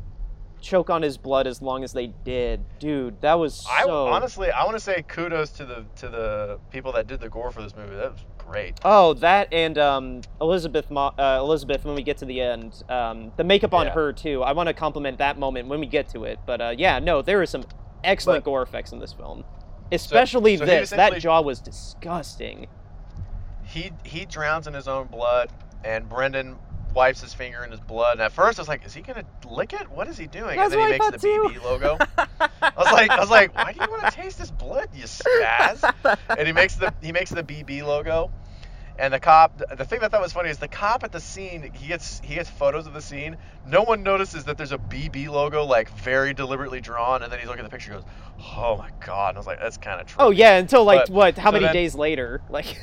choke 0.65 0.91
on 0.91 1.03
his 1.03 1.17
blood 1.19 1.47
as 1.47 1.61
long 1.63 1.85
as 1.85 1.93
they 1.93 2.09
did. 2.25 2.65
Dude, 2.79 3.21
that 3.21 3.35
was 3.35 3.55
so 3.55 3.71
I 3.71 4.11
honestly 4.11 4.51
I 4.51 4.65
want 4.65 4.77
to 4.77 4.81
say 4.81 5.05
kudos 5.07 5.51
to 5.53 5.67
the 5.67 5.85
to 5.97 6.09
the 6.09 6.59
people 6.71 6.93
that 6.93 7.07
did 7.07 7.21
the 7.21 7.29
gore 7.29 7.51
for 7.51 7.63
this 7.63 7.77
movie. 7.77 7.95
That 7.95 8.13
was 8.13 8.25
great. 8.39 8.81
Oh, 8.85 9.15
that 9.15 9.53
and 9.53 9.77
um, 9.79 10.23
Elizabeth, 10.41 10.91
Mo- 10.91 11.13
uh, 11.19 11.39
Elizabeth. 11.41 11.85
When 11.85 11.95
we 11.95 12.03
get 12.03 12.17
to 12.19 12.25
the 12.25 12.41
end, 12.41 12.83
um, 12.89 13.31
the 13.37 13.45
makeup 13.45 13.75
on 13.75 13.87
Yeah. 13.87 13.93
her 13.93 14.13
too. 14.13 14.43
I 14.43 14.53
want 14.53 14.69
to 14.69 14.73
compliment 14.75 15.19
that 15.19 15.39
moment 15.39 15.69
when 15.69 15.81
we 15.81 15.87
get 15.87 16.09
to 16.11 16.25
it. 16.25 16.39
But 16.47 16.61
uh, 16.61 16.75
yeah, 16.77 16.99
no, 16.99 17.21
there 17.23 17.43
is 17.43 17.51
some 17.51 17.65
excellent 18.03 18.45
But- 18.45 18.51
gore 18.51 18.63
effects 18.63 18.93
in 18.93 18.99
this 18.99 19.13
film, 19.13 19.45
especially 19.93 20.57
so 20.57 20.65
he 20.65 20.71
this. 20.71 20.91
That 20.91 21.19
jaw 21.21 21.43
was 21.43 21.61
disgusting. 21.61 22.67
He 23.65 23.93
he 24.03 24.25
drowns 24.25 24.67
in 24.67 24.75
his 24.75 24.89
own 24.89 25.07
blood 25.09 25.51
and 25.85 26.09
Brendan 26.09 26.57
wipes 26.95 27.21
his 27.21 27.35
finger 27.35 27.65
in 27.65 27.71
his 27.71 27.81
blood. 27.81 28.13
And 28.13 28.23
at 28.23 28.33
first 28.33 28.59
I 28.59 28.63
was 28.63 28.69
like, 28.69 28.85
is 28.87 28.95
he 28.95 29.03
gonna 29.03 29.25
lick 29.51 29.73
it? 29.73 29.91
What 29.91 30.09
is 30.09 30.17
he 30.17 30.27
doing? 30.27 30.57
That's 30.57 30.73
and 30.73 30.81
then 30.83 30.93
he 30.93 30.99
makes 30.99 31.11
the 31.11 31.19
too. 31.19 31.51
BB 31.51 31.63
logo. 31.65 31.99
I 32.19 32.73
was 32.77 32.93
like, 32.93 33.11
I 33.11 33.21
was 33.21 33.31
like, 33.31 33.55
why 33.55 33.73
do 33.73 33.81
you 33.83 33.91
want 33.91 34.05
to 34.05 34.11
taste 34.11 34.39
this 34.39 34.51
blood, 34.51 34.89
you 34.95 35.05
spaz? 35.05 35.93
And 36.29 36.47
he 36.47 36.53
makes 36.53 36.77
the 36.77 36.95
he 37.03 37.13
makes 37.13 37.31
the 37.31 37.43
BB 37.43 37.83
logo. 37.85 38.31
And 38.97 39.13
the 39.13 39.19
cop, 39.19 39.59
the 39.77 39.85
thing 39.85 39.99
that 40.01 40.07
I 40.07 40.09
thought 40.11 40.21
was 40.23 40.33
funny 40.33 40.51
is 40.51 40.59
the 40.59 40.69
cop 40.69 41.03
at 41.03 41.11
the 41.11 41.19
scene, 41.19 41.69
he 41.75 41.89
gets 41.89 42.21
he 42.23 42.37
gets 42.37 42.49
photos 42.49 42.87
of 42.87 42.95
the 42.95 43.01
scene. 43.03 43.37
No 43.67 43.83
one 43.83 44.05
notices 44.05 44.45
that 44.45 44.57
there's 44.57 44.71
a 44.71 44.79
BB 44.79 45.29
logo 45.29 45.65
like 45.65 45.91
very 45.99 46.33
deliberately 46.33 46.81
drawn, 46.81 47.25
and 47.25 47.33
then 47.33 47.41
he's 47.41 47.49
looking 47.49 47.65
at 47.65 47.71
the 47.71 47.77
picture, 47.77 47.93
and 47.93 48.03
goes, 48.05 48.11
"Oh 48.57 48.77
my 48.77 48.91
god!" 49.05 49.31
And 49.31 49.39
I 49.39 49.41
was 49.41 49.49
like, 49.49 49.59
"That's 49.59 49.79
kind 49.79 50.01
of 50.01 50.07
true." 50.07 50.17
Oh 50.21 50.31
yeah, 50.31 50.59
until 50.59 50.85
like 50.85 51.07
But- 51.07 51.11
what? 51.11 51.39
How 51.39 51.49
so 51.49 51.55
many 51.55 51.65
then- 51.65 51.75
days 51.75 51.97
later? 51.97 52.41
Like 52.49 52.79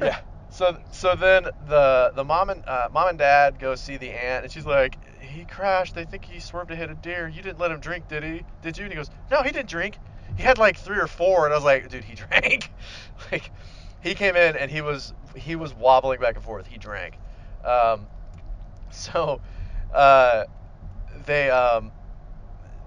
yeah. 0.00 0.18
So 0.54 0.78
so 0.92 1.16
then 1.16 1.48
the 1.66 2.12
the 2.14 2.22
mom 2.22 2.48
and 2.48 2.64
uh, 2.68 2.88
mom 2.92 3.08
and 3.08 3.18
dad 3.18 3.58
go 3.58 3.74
see 3.74 3.96
the 3.96 4.12
aunt, 4.12 4.44
and 4.44 4.52
she's 4.52 4.64
like, 4.64 4.96
"He 5.20 5.44
crashed. 5.44 5.96
They 5.96 6.04
think 6.04 6.24
he 6.24 6.38
swerved 6.38 6.68
to 6.70 6.76
hit 6.76 6.88
a 6.88 6.94
deer. 6.94 7.26
You 7.26 7.42
didn't 7.42 7.58
let 7.58 7.72
him 7.72 7.80
drink, 7.80 8.06
did 8.06 8.22
he? 8.22 8.44
Did 8.62 8.78
you?" 8.78 8.84
And 8.84 8.92
he 8.92 8.96
goes, 8.96 9.10
"No, 9.32 9.42
he 9.42 9.50
didn't 9.50 9.68
drink. 9.68 9.98
He 10.36 10.44
had 10.44 10.58
like 10.58 10.78
three 10.78 10.98
or 10.98 11.08
four. 11.08 11.44
And 11.44 11.52
I 11.52 11.56
was 11.56 11.64
like, 11.64 11.88
"Dude, 11.88 12.04
he 12.04 12.14
drank." 12.30 12.72
like 13.32 13.50
he 14.00 14.14
came 14.14 14.36
in 14.36 14.56
and 14.56 14.70
he 14.70 14.80
was 14.80 15.12
he 15.34 15.56
was 15.56 15.74
wobbling 15.74 16.20
back 16.20 16.36
and 16.36 16.44
forth. 16.44 16.68
He 16.68 16.78
drank. 16.78 17.18
Um, 17.64 18.06
so 18.90 19.40
uh, 19.92 20.44
they 21.26 21.50
um, 21.50 21.90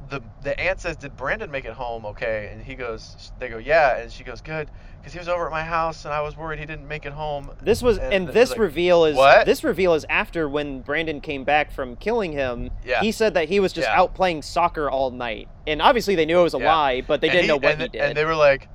the 0.09 0.21
the 0.41 0.57
aunt 0.59 0.79
says, 0.79 0.95
"Did 0.95 1.17
Brandon 1.17 1.51
make 1.51 1.65
it 1.65 1.73
home 1.73 2.05
okay?" 2.05 2.49
And 2.49 2.61
he 2.61 2.75
goes, 2.75 3.33
"They 3.39 3.49
go, 3.49 3.57
yeah." 3.57 3.97
And 3.97 4.11
she 4.11 4.23
goes, 4.23 4.39
"Good." 4.39 4.71
Because 5.07 5.13
he 5.13 5.19
was 5.19 5.29
over 5.29 5.45
at 5.45 5.51
my 5.51 5.63
house 5.63 6.03
and 6.03 6.13
I 6.13 6.19
was 6.19 6.35
worried 6.35 6.59
he 6.59 6.65
didn't 6.65 6.85
make 6.85 7.05
it 7.05 7.13
home. 7.13 7.49
this 7.61 7.81
was, 7.81 7.97
And 7.97 8.13
and 8.13 8.27
this 8.27 8.49
like, 8.49 8.59
reveal 8.59 9.05
is 9.05 9.15
"What?" 9.15 9.45
this 9.45 9.63
reveal 9.63 9.93
is 9.93 10.05
after 10.09 10.49
when 10.49 10.81
Brandon 10.81 11.21
came 11.21 11.45
back 11.45 11.71
from 11.71 11.95
killing 11.95 12.33
him. 12.33 12.71
Yeah. 12.83 12.99
He 12.99 13.13
said 13.13 13.33
that 13.35 13.47
he 13.47 13.61
was 13.61 13.71
just 13.71 13.87
Yeah. 13.87 13.97
out 14.01 14.13
playing 14.15 14.41
soccer 14.41 14.89
all 14.91 15.11
night, 15.11 15.47
and 15.65 15.81
obviously 15.81 16.15
they 16.15 16.25
knew 16.25 16.41
it 16.41 16.43
was 16.43 16.55
a 16.55 16.59
Yeah. 16.59 16.75
lie, 16.75 17.01
but 17.07 17.21
they 17.21 17.29
And 17.29 17.35
didn't 17.35 17.43
he- 17.43 17.47
know 17.47 17.55
what 17.55 17.65
and, 17.71 17.81
he 17.83 17.87
did. 17.87 18.01
And 18.01 18.17
they 18.17 18.25
were 18.25 18.35
like, 18.35 18.67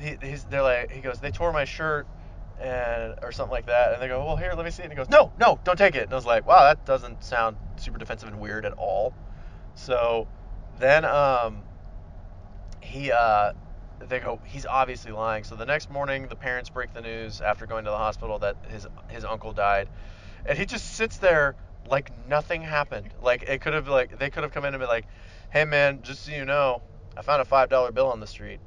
he, 0.00 0.16
he's, 0.20 0.42
they're 0.42 0.62
like, 0.62 0.90
he 0.90 1.00
goes, 1.00 1.20
they 1.20 1.30
tore 1.30 1.52
my 1.52 1.64
shirt 1.64 2.08
and 2.60 3.14
or 3.22 3.30
something 3.30 3.52
like 3.52 3.66
that. 3.66 3.92
And 3.92 4.02
they 4.02 4.08
go, 4.08 4.24
well, 4.24 4.36
here, 4.36 4.54
let 4.56 4.64
me 4.64 4.72
see. 4.72 4.82
And 4.82 4.90
he 4.90 4.96
goes, 4.96 5.08
no, 5.08 5.30
no, 5.38 5.60
don't 5.62 5.78
take 5.78 5.94
it. 5.94 6.02
And 6.02 6.12
I 6.12 6.16
was 6.16 6.26
like, 6.26 6.44
wow, 6.44 6.64
that 6.64 6.84
doesn't 6.86 7.22
sound 7.22 7.56
super 7.76 7.98
defensive 7.98 8.28
and 8.28 8.40
weird 8.40 8.66
at 8.66 8.72
all. 8.72 9.14
So 9.76 10.26
then 10.80 11.04
um, 11.04 11.62
he 12.80 13.12
uh, 13.12 13.52
they 14.00 14.20
go, 14.20 14.40
he's 14.44 14.66
obviously 14.66 15.12
lying. 15.12 15.44
So 15.44 15.54
the 15.56 15.66
next 15.66 15.90
morning, 15.90 16.28
the 16.28 16.36
parents 16.36 16.70
break 16.70 16.92
the 16.94 17.00
news 17.00 17.40
after 17.40 17.66
going 17.66 17.84
to 17.84 17.90
the 17.90 17.96
hospital 17.96 18.38
that 18.40 18.56
his 18.68 18.86
his 19.08 19.24
uncle 19.24 19.52
died, 19.52 19.88
and 20.46 20.56
he 20.56 20.66
just 20.66 20.94
sits 20.96 21.18
there 21.18 21.56
like 21.90 22.12
nothing 22.28 22.62
happened. 22.62 23.10
Like 23.22 23.42
it 23.44 23.60
could 23.60 23.74
have 23.74 23.88
like 23.88 24.18
they 24.18 24.30
could 24.30 24.42
have 24.42 24.52
come 24.52 24.64
in 24.64 24.74
and 24.74 24.80
been 24.80 24.88
like, 24.88 25.06
hey 25.50 25.64
man, 25.64 26.02
just 26.02 26.26
so 26.26 26.32
you 26.32 26.44
know, 26.44 26.82
I 27.16 27.22
found 27.22 27.42
a 27.42 27.44
five 27.44 27.68
dollar 27.68 27.92
bill 27.92 28.10
on 28.10 28.20
the 28.20 28.26
street. 28.26 28.60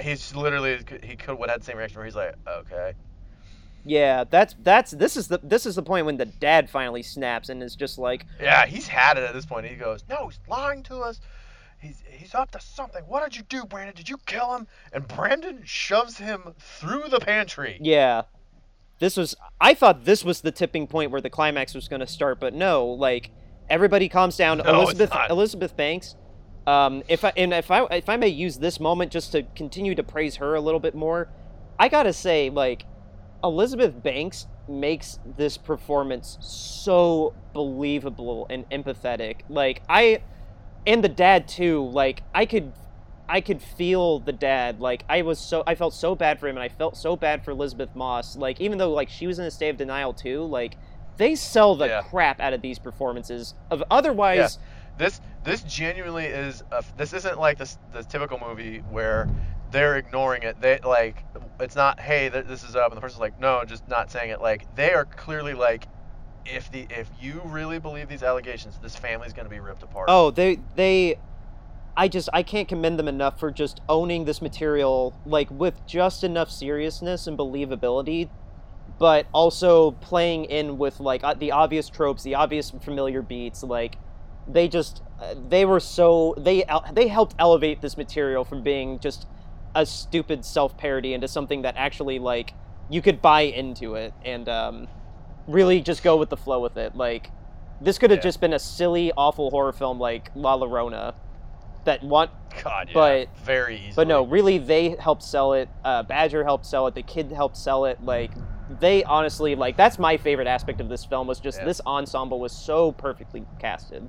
He's 0.00 0.34
literally 0.34 0.78
he 1.02 1.16
could 1.16 1.38
would 1.38 1.50
have 1.50 1.56
had 1.56 1.60
the 1.62 1.66
same 1.66 1.76
reaction 1.76 1.98
where 1.98 2.06
he's 2.06 2.16
like, 2.16 2.34
okay. 2.46 2.94
Yeah, 3.84 4.24
that's 4.24 4.54
that's 4.62 4.90
this 4.90 5.16
is 5.16 5.28
the 5.28 5.40
this 5.42 5.64
is 5.64 5.74
the 5.74 5.82
point 5.82 6.06
when 6.06 6.16
the 6.16 6.26
dad 6.26 6.68
finally 6.68 7.02
snaps 7.02 7.48
and 7.48 7.62
is 7.62 7.76
just 7.76 7.98
like, 7.98 8.26
Yeah, 8.40 8.66
he's 8.66 8.86
had 8.86 9.16
it 9.16 9.24
at 9.24 9.32
this 9.32 9.46
point. 9.46 9.66
He 9.66 9.76
goes, 9.76 10.04
no, 10.08 10.28
he's 10.28 10.38
lying 10.48 10.82
to 10.84 10.98
us. 10.98 11.20
He's 11.80 12.02
he's 12.08 12.34
up 12.34 12.50
to 12.52 12.60
something. 12.60 13.02
What 13.06 13.24
did 13.24 13.36
you 13.36 13.42
do, 13.44 13.64
Brandon? 13.64 13.94
Did 13.94 14.08
you 14.08 14.18
kill 14.26 14.54
him? 14.54 14.66
And 14.92 15.08
Brandon 15.08 15.62
shoves 15.64 16.18
him 16.18 16.54
through 16.58 17.04
the 17.08 17.20
pantry. 17.20 17.78
yeah. 17.80 18.22
This 18.98 19.16
was 19.16 19.34
I 19.58 19.72
thought 19.72 20.04
this 20.04 20.22
was 20.22 20.42
the 20.42 20.52
tipping 20.52 20.86
point 20.86 21.10
where 21.10 21.22
the 21.22 21.30
climax 21.30 21.74
was 21.74 21.88
going 21.88 22.00
to 22.00 22.06
start, 22.06 22.38
but 22.38 22.52
no, 22.52 22.84
like 22.86 23.30
everybody 23.70 24.10
calms 24.10 24.36
down. 24.36 24.58
No, 24.58 24.82
Elizabeth. 24.82 25.10
Elizabeth 25.30 25.76
Banks 25.76 26.16
um 26.66 27.02
if 27.08 27.24
I 27.24 27.32
and 27.38 27.54
if 27.54 27.70
I 27.70 27.84
if 27.86 28.10
I 28.10 28.16
may 28.18 28.28
use 28.28 28.58
this 28.58 28.78
moment 28.78 29.10
just 29.10 29.32
to 29.32 29.42
continue 29.56 29.94
to 29.94 30.02
praise 30.02 30.36
her 30.36 30.54
a 30.54 30.60
little 30.60 30.80
bit 30.80 30.94
more, 30.94 31.28
I 31.78 31.88
got 31.88 32.02
to 32.02 32.12
say 32.12 32.50
like 32.50 32.84
Elizabeth 33.42 34.02
Banks 34.02 34.46
makes 34.68 35.18
this 35.38 35.56
performance 35.56 36.36
so 36.42 37.34
believable 37.54 38.46
and 38.50 38.68
empathetic. 38.68 39.36
Like 39.48 39.82
I 39.88 40.22
and 40.86 41.04
the 41.04 41.08
dad 41.08 41.48
too, 41.48 41.88
like 41.90 42.22
I 42.34 42.46
could 42.46 42.72
I 43.28 43.40
could 43.40 43.62
feel 43.62 44.18
the 44.18 44.32
dad. 44.32 44.80
Like 44.80 45.04
I 45.08 45.22
was 45.22 45.38
so 45.38 45.62
I 45.66 45.74
felt 45.74 45.94
so 45.94 46.14
bad 46.14 46.40
for 46.40 46.48
him 46.48 46.56
and 46.56 46.62
I 46.64 46.68
felt 46.68 46.96
so 46.96 47.16
bad 47.16 47.44
for 47.44 47.52
Elizabeth 47.52 47.94
Moss. 47.94 48.36
Like 48.36 48.60
even 48.60 48.78
though 48.78 48.92
like 48.92 49.08
she 49.08 49.26
was 49.26 49.38
in 49.38 49.44
a 49.44 49.50
state 49.50 49.68
of 49.70 49.76
denial 49.76 50.12
too, 50.12 50.42
like 50.44 50.76
they 51.16 51.34
sell 51.34 51.74
the 51.76 51.86
Yeah. 51.86 52.02
crap 52.02 52.40
out 52.40 52.52
of 52.52 52.62
these 52.62 52.78
performances. 52.78 53.54
Of 53.70 53.82
otherwise 53.90 54.58
This 54.98 55.20
this 55.44 55.62
genuinely 55.62 56.26
is 56.26 56.62
a, 56.72 56.84
this 56.96 57.12
isn't 57.12 57.38
like 57.38 57.56
this 57.58 57.78
the 57.92 58.02
typical 58.02 58.38
movie 58.38 58.78
where 58.90 59.28
they're 59.70 59.96
ignoring 59.96 60.42
it. 60.42 60.60
They 60.60 60.78
like 60.80 61.24
it's 61.60 61.76
not 61.76 62.00
hey 62.00 62.28
this 62.28 62.64
is 62.64 62.74
up 62.74 62.90
and 62.90 62.96
the 62.96 63.00
person's 63.00 63.20
like 63.20 63.38
no 63.38 63.62
just 63.64 63.86
not 63.88 64.10
saying 64.10 64.30
it. 64.30 64.40
Like 64.40 64.74
they 64.74 64.92
are 64.92 65.04
clearly 65.04 65.54
like 65.54 65.86
if 66.46 66.70
the 66.70 66.86
if 66.90 67.08
you 67.20 67.40
really 67.44 67.78
believe 67.78 68.08
these 68.08 68.22
allegations, 68.22 68.78
this 68.82 68.96
family's 68.96 69.32
gonna 69.32 69.48
be 69.48 69.60
ripped 69.60 69.82
apart. 69.82 70.06
Oh, 70.08 70.30
they 70.30 70.58
they 70.74 71.18
I 71.96 72.08
just 72.08 72.28
I 72.32 72.42
can't 72.42 72.68
commend 72.68 72.98
them 72.98 73.08
enough 73.08 73.38
for 73.38 73.50
just 73.50 73.80
owning 73.88 74.24
this 74.24 74.40
material 74.40 75.14
like 75.26 75.50
with 75.50 75.84
just 75.86 76.24
enough 76.24 76.50
seriousness 76.50 77.26
and 77.26 77.36
believability, 77.36 78.30
but 78.98 79.26
also 79.32 79.92
playing 79.92 80.46
in 80.46 80.78
with 80.78 81.00
like 81.00 81.22
uh, 81.24 81.34
the 81.34 81.52
obvious 81.52 81.88
tropes, 81.88 82.22
the 82.22 82.34
obvious 82.34 82.70
familiar 82.70 83.22
beats. 83.22 83.62
Like 83.62 83.96
they 84.48 84.68
just 84.68 85.02
uh, 85.20 85.34
they 85.48 85.64
were 85.64 85.80
so 85.80 86.34
they 86.38 86.64
they 86.92 87.08
helped 87.08 87.34
elevate 87.38 87.80
this 87.80 87.96
material 87.96 88.44
from 88.44 88.62
being 88.62 88.98
just 89.00 89.26
a 89.74 89.86
stupid 89.86 90.44
self 90.44 90.76
parody 90.76 91.12
into 91.14 91.28
something 91.28 91.62
that 91.62 91.76
actually 91.76 92.18
like 92.18 92.54
you 92.88 93.00
could 93.00 93.22
buy 93.22 93.42
into 93.42 93.94
it 93.94 94.12
and 94.24 94.48
um, 94.48 94.88
really 95.50 95.80
just 95.80 96.02
go 96.02 96.16
with 96.16 96.30
the 96.30 96.36
flow 96.36 96.60
with 96.60 96.76
it. 96.76 96.94
Like 96.96 97.30
this 97.80 97.98
could 97.98 98.10
have 98.10 98.18
Yeah. 98.18 98.22
just 98.24 98.40
been 98.40 98.52
a 98.52 98.58
silly, 98.58 99.12
awful 99.16 99.50
horror 99.50 99.72
film 99.72 99.98
like 99.98 100.30
La 100.34 100.56
Llorona 100.56 101.14
that 101.84 102.02
want 102.02 102.30
God, 102.62 102.88
yeah, 102.88 102.94
but- 102.94 103.28
very 103.38 103.76
easy. 103.78 103.92
but 103.96 104.06
no, 104.06 104.22
really, 104.24 104.58
they 104.58 104.90
helped 104.98 105.22
sell 105.22 105.54
it. 105.54 105.68
Uh, 105.84 106.02
Badger 106.02 106.44
helped 106.44 106.66
sell 106.66 106.86
it. 106.88 106.94
The 106.94 107.02
kid 107.02 107.32
helped 107.32 107.56
sell 107.56 107.86
it. 107.86 108.02
Like, 108.04 108.32
they 108.80 109.02
honestly, 109.04 109.54
like, 109.54 109.76
that's 109.78 109.98
my 109.98 110.16
favorite 110.18 110.46
aspect 110.46 110.80
of 110.80 110.88
this 110.90 111.04
film 111.04 111.26
was 111.26 111.40
just 111.40 111.58
Yeah. 111.58 111.64
this 111.64 111.80
ensemble 111.86 112.38
was 112.38 112.52
so 112.52 112.92
perfectly 112.92 113.44
casted. 113.58 114.08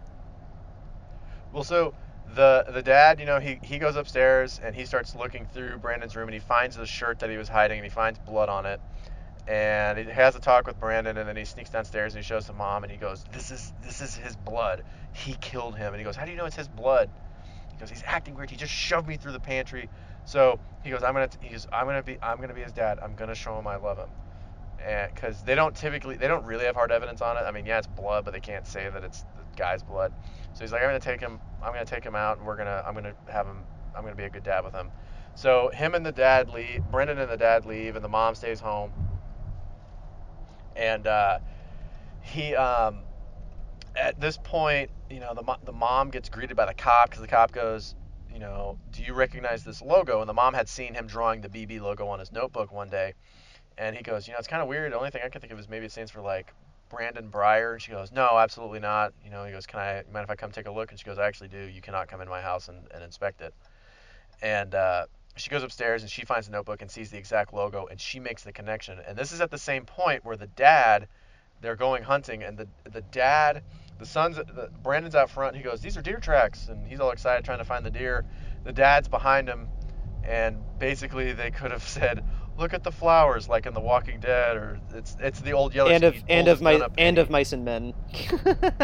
Well, 1.54 1.64
so 1.64 1.94
the 2.36 2.66
the 2.70 2.82
dad, 2.82 3.20
you 3.20 3.26
know, 3.26 3.40
he 3.40 3.60
he 3.64 3.78
goes 3.78 3.96
upstairs 3.96 4.60
and 4.64 4.76
he 4.76 4.86
starts 4.86 5.16
looking 5.16 5.46
through 5.54 5.78
Brandon's 5.78 6.16
room 6.16 6.28
and 6.28 6.34
he 6.34 6.40
finds 6.40 6.76
the 6.78 6.86
shirt 6.86 7.20
that 7.20 7.30
he 7.30 7.38
was 7.38 7.50
hiding 7.50 7.78
and 7.80 7.86
he 7.86 7.90
finds 7.90 8.20
blood 8.20 8.50
on 8.50 8.66
it. 8.66 8.80
And 9.52 9.98
he 9.98 10.06
has 10.06 10.38
a 10.38 10.40
talk 10.40 10.66
with 10.66 10.80
Brandon 10.80 11.18
and 11.18 11.28
then 11.28 11.36
he 11.36 11.44
sneaks 11.44 11.70
downstairs 11.70 12.14
and 12.14 12.24
he 12.24 12.26
shows 12.26 12.48
the 12.48 12.54
mom 12.54 12.84
and 12.84 12.92
he 12.92 12.98
goes, 12.98 13.26
"This 13.34 13.52
is 13.52 13.74
this 13.82 14.00
is 14.00 14.16
his 14.16 14.34
blood. 14.34 14.84
He 15.12 15.34
killed 15.42 15.76
him." 15.76 15.94
And 15.94 15.98
he 15.98 16.06
goes, 16.06 16.16
"How 16.16 16.24
do 16.24 16.32
you 16.32 16.38
know 16.38 16.46
it's 16.46 16.56
his 16.56 16.70
blood?" 16.70 17.10
He 17.70 17.78
goes, 17.78 17.90
"He's 17.90 18.04
acting 18.08 18.34
weird. 18.36 18.50
He 18.50 18.56
just 18.56 18.72
shoved 18.72 19.10
me 19.10 19.18
through 19.18 19.34
the 19.34 19.42
pantry." 19.42 19.90
So 20.24 20.58
he 20.84 20.90
goes, 20.90 21.04
"I'm 21.04 21.14
gonna 21.14 21.28
he 21.42 21.50
goes, 21.50 21.68
I'm 21.70 21.86
gonna 21.86 22.02
be 22.02 22.18
I'm 22.24 22.40
gonna 22.40 22.54
be 22.54 22.62
his 22.62 22.72
dad. 22.72 23.00
I'm 23.04 23.14
gonna 23.16 23.36
show 23.36 23.60
him 23.60 23.68
I 23.68 23.76
love 23.76 23.98
him." 23.98 24.08
And 24.86 25.14
because 25.14 25.44
they 25.44 25.56
don't 25.56 25.76
typically 25.76 26.16
they 26.16 26.30
don't 26.30 26.46
really 26.46 26.64
have 26.64 26.76
hard 26.76 26.94
evidence 26.94 27.22
on 27.22 27.36
it. 27.36 27.42
I 27.42 27.52
mean, 27.52 27.66
yeah, 27.66 27.80
it's 27.80 27.88
blood, 27.88 28.24
but 28.24 28.32
they 28.32 28.40
can't 28.40 28.66
say 28.66 28.90
that 28.90 29.04
it's 29.04 29.24
the 29.24 29.58
guy's 29.58 29.84
blood. 29.84 30.14
So 30.54 30.64
he's 30.64 30.72
like, 30.72 30.82
I'm 30.82 30.88
gonna 30.88 31.02
take 31.02 31.20
him. 31.20 31.42
I'm 31.62 31.74
gonna 31.74 31.84
take 31.84 32.06
him 32.06 32.16
out, 32.16 32.38
and 32.38 32.48
we're 32.48 32.56
gonna. 32.56 32.86
I'm 32.88 32.94
gonna 32.94 33.16
have 33.30 33.48
him. 33.48 33.66
I'm 33.98 34.04
gonna 34.04 34.16
be 34.16 34.24
a 34.24 34.30
good 34.30 34.44
dad 34.44 34.64
with 34.64 34.74
him. 34.74 34.92
So 35.36 35.72
him 35.74 35.94
and 35.94 36.06
the 36.06 36.14
dad 36.14 36.48
leave. 36.52 36.86
Brendan 36.90 37.18
and 37.18 37.30
the 37.30 37.36
dad 37.36 37.66
leave, 37.66 37.98
and 37.98 38.06
the 38.06 38.10
mom 38.10 38.34
stays 38.34 38.62
home. 38.62 38.94
And 40.82 41.06
uh, 41.06 41.38
he, 42.22 42.56
um, 42.56 43.02
at 43.96 44.20
this 44.20 44.38
point, 44.38 44.90
you 45.12 45.20
know, 45.20 45.34
the 45.36 45.58
the 45.64 45.72
mom 45.72 46.10
gets 46.10 46.28
greeted 46.28 46.58
by 46.58 46.66
the 46.66 46.74
cop 46.74 47.10
because 47.10 47.22
the 47.22 47.28
cop 47.28 47.52
goes, 47.52 47.94
you 48.34 48.40
know, 48.40 48.80
do 48.92 49.04
you 49.04 49.14
recognize 49.14 49.64
this 49.64 49.82
logo? 49.82 50.22
And 50.22 50.28
the 50.28 50.34
mom 50.34 50.56
had 50.56 50.68
seen 50.68 50.96
him 50.96 51.06
drawing 51.06 51.42
the 51.42 51.50
BB 51.50 51.82
logo 51.82 52.08
on 52.08 52.18
his 52.20 52.32
notebook 52.32 52.72
one 52.72 52.90
day, 52.90 53.14
and 53.78 53.96
he 53.96 54.02
goes, 54.02 54.28
you 54.28 54.34
know, 54.34 54.40
it's 54.40 54.48
kind 54.48 54.64
of 54.64 54.68
weird. 54.68 54.92
The 54.92 54.98
only 54.98 55.12
thing 55.12 55.22
I 55.24 55.30
can 55.30 55.40
think 55.40 55.54
of 55.54 55.60
is 55.60 55.70
maybe 55.70 55.86
it 55.86 55.92
stands 55.92 56.10
for 56.10 56.22
like 56.22 56.52
Brandon 56.90 57.30
Breyer. 57.30 57.74
And 57.74 57.82
she 57.82 57.92
goes, 57.92 58.12
no, 58.12 58.38
absolutely 58.38 58.80
not. 58.80 59.14
You 59.24 59.30
know, 59.30 59.46
he 59.46 59.52
goes, 59.52 59.68
can 59.68 59.80
I, 59.80 60.04
mind 60.12 60.24
if 60.24 60.30
I 60.32 60.36
come 60.36 60.52
take 60.52 60.68
a 60.68 60.72
look? 60.72 60.90
And 60.90 61.00
she 61.00 61.06
goes, 61.06 61.20
I 61.20 61.28
actually 61.28 61.50
do. 61.50 61.60
You 61.60 61.82
cannot 61.82 62.08
come 62.08 62.22
in 62.22 62.28
my 62.28 62.42
house 62.42 62.70
and, 62.70 62.80
and 62.94 63.04
inspect 63.04 63.42
it. 63.42 63.54
And 64.42 64.74
uh, 64.74 65.06
she 65.36 65.50
goes 65.50 65.64
upstairs 65.64 66.02
and 66.02 66.12
she 66.12 66.26
finds 66.26 66.48
a 66.48 66.52
notebook 66.52 66.82
and 66.82 66.92
sees 66.92 67.10
the 67.12 67.18
exact 67.18 67.54
logo 67.54 67.88
and 67.90 68.00
she 68.00 68.20
makes 68.20 68.44
the 68.44 68.52
connection. 68.52 69.00
And 69.08 69.18
this 69.18 69.32
is 69.32 69.42
at 69.42 69.52
the 69.52 69.58
same 69.58 69.86
point 69.86 70.26
where 70.26 70.36
the 70.36 70.48
dad, 70.48 71.08
they're 71.62 71.76
going 71.76 72.04
hunting 72.04 72.44
and 72.44 72.58
the 72.58 72.68
the 72.90 73.02
dad, 73.02 73.64
the 74.00 74.06
son's, 74.06 74.38
the, 74.38 74.70
Brandon's 74.82 75.16
out 75.16 75.30
front. 75.30 75.56
He 75.56 75.62
goes, 75.62 75.80
these 75.82 75.96
are 75.96 76.02
deer 76.02 76.20
tracks, 76.20 76.68
and 76.68 76.86
he's 76.88 77.00
all 77.00 77.12
excited 77.12 77.46
trying 77.46 77.60
to 77.60 77.66
find 77.66 77.86
the 77.86 77.92
deer. 77.92 78.26
The 78.64 78.74
dad's 78.74 79.08
behind 79.08 79.48
him, 79.48 79.68
and 80.24 80.58
basically 80.80 81.34
they 81.34 81.52
could 81.52 81.72
have 81.72 81.84
said, 81.88 82.26
look 82.58 82.74
at 82.74 82.84
the 82.84 82.92
flowers, 82.92 83.48
like 83.48 83.68
in 83.68 83.74
The 83.74 83.80
Walking 83.80 84.20
Dead, 84.20 84.58
or 84.58 84.80
it's 84.94 85.16
it's 85.20 85.40
the 85.42 85.54
old 85.54 85.76
yellow. 85.76 85.92
and 85.92 86.04
of 86.04 86.16
and 86.28 86.48
of 86.48 86.62
my 86.62 86.88
and 86.98 87.18
he- 87.18 87.22
of 87.22 87.30
mice 87.30 87.54
and 87.54 87.64
men. 87.64 87.94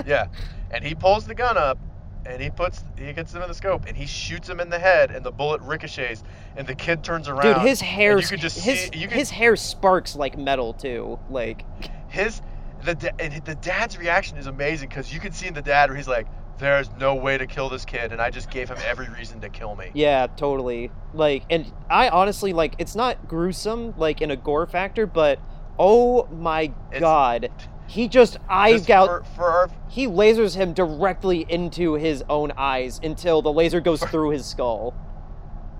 yeah, 0.06 0.28
and 0.72 0.84
he 0.84 0.93
pulls 0.95 1.26
the 1.26 1.36
gun 1.36 1.58
up, 1.58 1.80
and 2.28 2.41
he 2.41 2.49
puts 2.49 2.84
he 2.97 3.13
gets 3.13 3.34
him 3.34 3.41
in 3.41 3.47
the 3.47 3.53
scope, 3.53 3.86
and 3.88 3.95
he 3.95 4.05
shoots 4.05 4.49
him 4.49 4.59
in 4.59 4.69
the 4.69 4.80
head, 4.80 5.11
and 5.11 5.25
the 5.25 5.32
bullet 5.32 5.61
ricochets, 5.61 6.23
and 6.55 6.67
the 6.67 6.75
kid 6.75 7.03
turns 7.03 7.28
around. 7.28 7.55
Dude, 7.55 7.67
his 7.67 7.82
hair, 7.82 8.19
you 8.19 8.28
could 8.28 8.39
just 8.39 8.59
his 8.59 8.80
see, 8.82 8.89
you 8.97 9.07
could, 9.07 9.17
his 9.17 9.30
hair 9.30 9.55
sparks 9.55 10.15
like 10.15 10.38
metal 10.38 10.73
too. 10.73 11.17
Like, 11.30 11.65
his 12.09 12.41
the 12.84 12.95
da- 12.95 13.39
the 13.45 13.55
dad's 13.55 13.97
reaction 13.97 14.38
is 14.38 14.47
amazing 14.47 14.89
because 14.89 15.13
you 15.13 15.19
can 15.19 15.32
see 15.32 15.47
in 15.47 15.53
the 15.53 15.61
dad 15.61 15.89
where 15.89 15.97
he's 15.97 16.07
like, 16.07 16.28
"There's 16.59 16.89
no 16.99 17.15
way 17.15 17.38
to 17.38 17.47
kill 17.47 17.69
this 17.69 17.86
kid, 17.86 18.11
and 18.11 18.21
I 18.21 18.30
just 18.30 18.49
gave 18.51 18.69
him 18.69 18.78
every 18.86 19.07
reason 19.09 19.39
to 19.41 19.49
kill 19.49 19.75
me." 19.75 19.91
yeah, 19.93 20.28
totally. 20.28 20.91
Like, 21.13 21.43
and 21.49 21.71
I 21.89 22.09
honestly 22.09 22.53
like 22.53 22.75
it's 22.78 22.95
not 22.95 23.28
gruesome 23.28 23.93
like 23.97 24.21
in 24.21 24.32
a 24.32 24.36
gore 24.36 24.67
factor, 24.67 25.07
but 25.07 25.39
oh 25.80 26.28
my 26.32 26.63
It's- 26.91 26.99
god, 26.99 27.49
he 27.88 28.08
just 28.08 28.38
eye 28.50 28.74
Just 28.74 28.88
gout. 28.88 29.08
for, 29.08 29.24
for 29.36 29.70
He 29.90 30.08
lasers 30.08 30.56
him 30.56 30.74
directly 30.74 31.46
into 31.50 31.94
his 31.94 32.24
own 32.30 32.52
eyes 32.58 33.00
until 33.04 33.42
the 33.42 33.52
laser 33.52 33.80
goes 33.80 34.02
through 34.04 34.32
his 34.32 34.46
skull. 34.46 34.94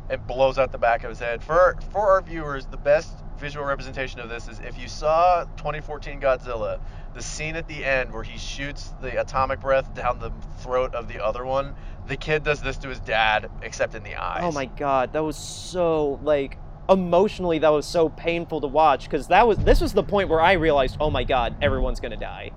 it 0.10 0.26
blows 0.26 0.58
out 0.58 0.72
the 0.72 0.78
back 0.78 1.04
of 1.04 1.10
his 1.10 1.20
head. 1.20 1.44
For 1.44 1.76
for 1.92 2.00
our 2.10 2.22
viewers, 2.22 2.66
the 2.68 2.78
best 2.78 3.14
visual 3.38 3.66
representation 3.66 4.20
of 4.20 4.30
this 4.30 4.48
is 4.48 4.60
if 4.62 4.80
you 4.80 4.88
saw 4.88 5.44
2014 5.58 6.20
Godzilla, 6.22 6.80
the 7.14 7.22
scene 7.22 7.56
at 7.56 7.68
the 7.68 7.84
end 7.86 8.12
where 8.12 8.24
he 8.24 8.38
shoots 8.38 8.94
the 9.02 9.20
atomic 9.20 9.60
breath 9.60 9.94
down 9.94 10.20
the 10.20 10.32
throat 10.62 10.96
of 10.96 11.08
the 11.08 11.24
other 11.24 11.46
one. 11.46 11.76
The 12.08 12.16
kid 12.18 12.44
does 12.44 12.62
this 12.62 12.78
to 12.78 12.88
his 12.90 13.00
dad, 13.02 13.50
except 13.62 13.94
in 13.96 14.04
the 14.04 14.16
eyes. 14.16 14.42
Oh 14.44 14.52
my 14.54 14.66
god, 14.66 15.12
that 15.14 15.24
was 15.24 15.36
so 15.36 16.20
like 16.24 16.58
emotionally 16.90 17.60
that 17.60 17.70
was 17.70 17.86
so 17.86 18.10
painful 18.10 18.62
to 18.62 18.68
watch 18.68 19.04
because 19.06 19.28
that 19.28 19.48
was 19.48 19.58
this 19.60 19.82
was 19.82 19.94
the 19.94 20.04
point 20.04 20.30
where 20.30 20.42
I 20.42 20.54
realized, 20.54 20.98
oh 21.00 21.10
my 21.10 21.24
god, 21.24 21.56
everyone's 21.62 22.00
gonna 22.00 22.18
die. 22.18 22.52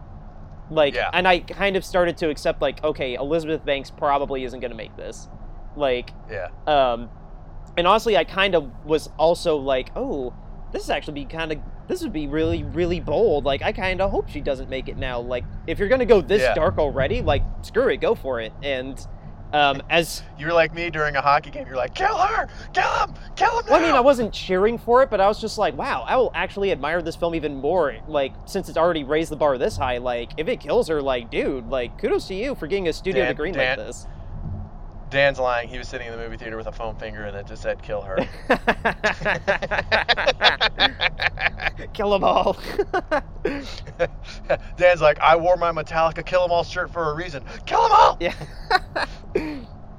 Like, 0.71 0.95
Yeah. 0.95 1.11
and 1.13 1.27
I 1.27 1.41
kind 1.41 1.77
of 1.77 1.85
started 1.85 2.17
to 2.19 2.31
accept 2.31 2.63
like, 2.63 2.83
okay, 2.85 3.15
Elizabeth 3.15 3.65
Banks 3.65 3.91
probably 3.91 4.45
isn't 4.45 4.61
gonna 4.61 4.75
make 4.75 4.97
this. 4.97 5.29
Like, 5.77 6.11
Yeah. 6.31 6.49
um, 6.67 7.09
and 7.77 7.87
honestly, 7.87 8.17
I 8.17 8.25
kind 8.25 8.55
of 8.55 8.71
was 8.85 9.11
also 9.19 9.57
like, 9.57 9.91
oh, 9.97 10.33
this 10.73 10.85
is 10.85 10.91
actually 10.91 11.15
be 11.15 11.25
kind 11.25 11.51
of 11.53 11.59
this 11.89 12.03
would 12.03 12.13
be 12.13 12.29
really 12.29 12.63
really 12.63 13.01
bold. 13.01 13.45
Like, 13.45 13.63
I 13.63 13.73
kind 13.73 14.01
of 14.01 14.13
hope 14.13 14.29
she 14.29 14.41
doesn't 14.41 14.71
make 14.71 14.89
it 14.89 14.97
now. 14.97 15.19
Like, 15.19 15.45
if 15.67 15.81
you're 15.81 15.89
gonna 15.89 16.05
go 16.05 16.21
this 16.21 16.43
Yeah. 16.43 16.55
dark 16.55 16.79
already, 16.79 17.21
like, 17.21 17.43
screw 17.63 17.89
it, 17.89 17.97
go 17.97 18.15
for 18.15 18.41
it. 18.41 18.53
And 18.63 19.05
um, 19.53 19.83
as 19.91 20.23
You 20.39 20.47
were 20.47 20.53
like 20.53 20.75
me 20.75 20.91
during 20.91 21.17
a 21.17 21.21
hockey 21.21 21.51
game. 21.51 21.67
You're 21.67 21.77
like, 21.77 21.95
kill 21.95 22.17
her, 22.17 22.49
kill 22.73 22.91
him, 22.99 23.15
kill 23.37 23.59
him. 23.59 23.67
Well, 23.69 23.81
I 23.81 23.83
mean! 23.83 23.95
I 23.95 24.01
wasn't 24.01 24.33
cheering 24.33 24.79
for 24.79 25.03
it, 25.03 25.11
but 25.11 25.21
I 25.21 25.29
was 25.29 25.41
just 25.41 25.59
like, 25.59 25.77
wow, 25.77 26.05
I 26.07 26.17
will 26.17 26.31
actually 26.35 26.73
admire 26.73 27.03
this 27.03 27.17
film 27.17 27.35
even 27.35 27.57
more. 27.57 27.97
Like, 28.09 28.33
since 28.47 28.69
it's 28.69 28.79
already 28.79 29.05
raised 29.05 29.31
the 29.31 29.37
bar 29.37 29.59
this 29.59 29.77
high, 29.77 29.99
like, 29.99 30.31
if 30.37 30.49
it 30.49 30.61
kills 30.61 30.89
her, 30.89 31.03
like, 31.03 31.31
dude, 31.31 31.69
like, 31.69 31.99
kudos 31.99 32.29
to 32.29 32.35
you 32.35 32.55
for 32.55 32.67
getting 32.67 32.89
a 32.89 32.93
studio 32.93 33.23
to 33.23 33.27
Dan- 33.29 33.37
green 33.37 33.55
Dan- 33.55 33.79
like 33.79 33.87
this. 33.87 34.07
Dan's 35.11 35.41
lying. 35.41 35.69
He 35.69 35.77
was 35.77 35.89
sitting 35.89 36.07
in 36.07 36.13
the 36.13 36.19
movie 36.19 36.37
theater 36.37 36.57
with 36.57 36.69
a 36.69 36.73
foam 36.73 36.95
finger, 36.97 37.25
and 37.25 37.37
it 37.37 37.47
just 37.47 37.63
said, 37.63 37.83
"Kill 37.83 38.01
her." 38.03 38.17
Kill 41.93 42.11
them 42.11 42.25
all. 42.25 42.57
Dan's 44.77 45.01
like, 45.01 45.19
"I 45.21 45.37
wore 45.37 45.57
my 45.57 45.73
Metallica 45.73 46.25
Kill 46.25 46.45
'Em 46.45 46.51
All 46.53 46.65
shirt 46.65 46.91
for 46.91 47.11
a 47.11 47.15
reason. 47.15 47.45
Kill 47.67 47.85
'em 47.85 47.93
all." 47.93 48.17
yeah. 48.21 48.35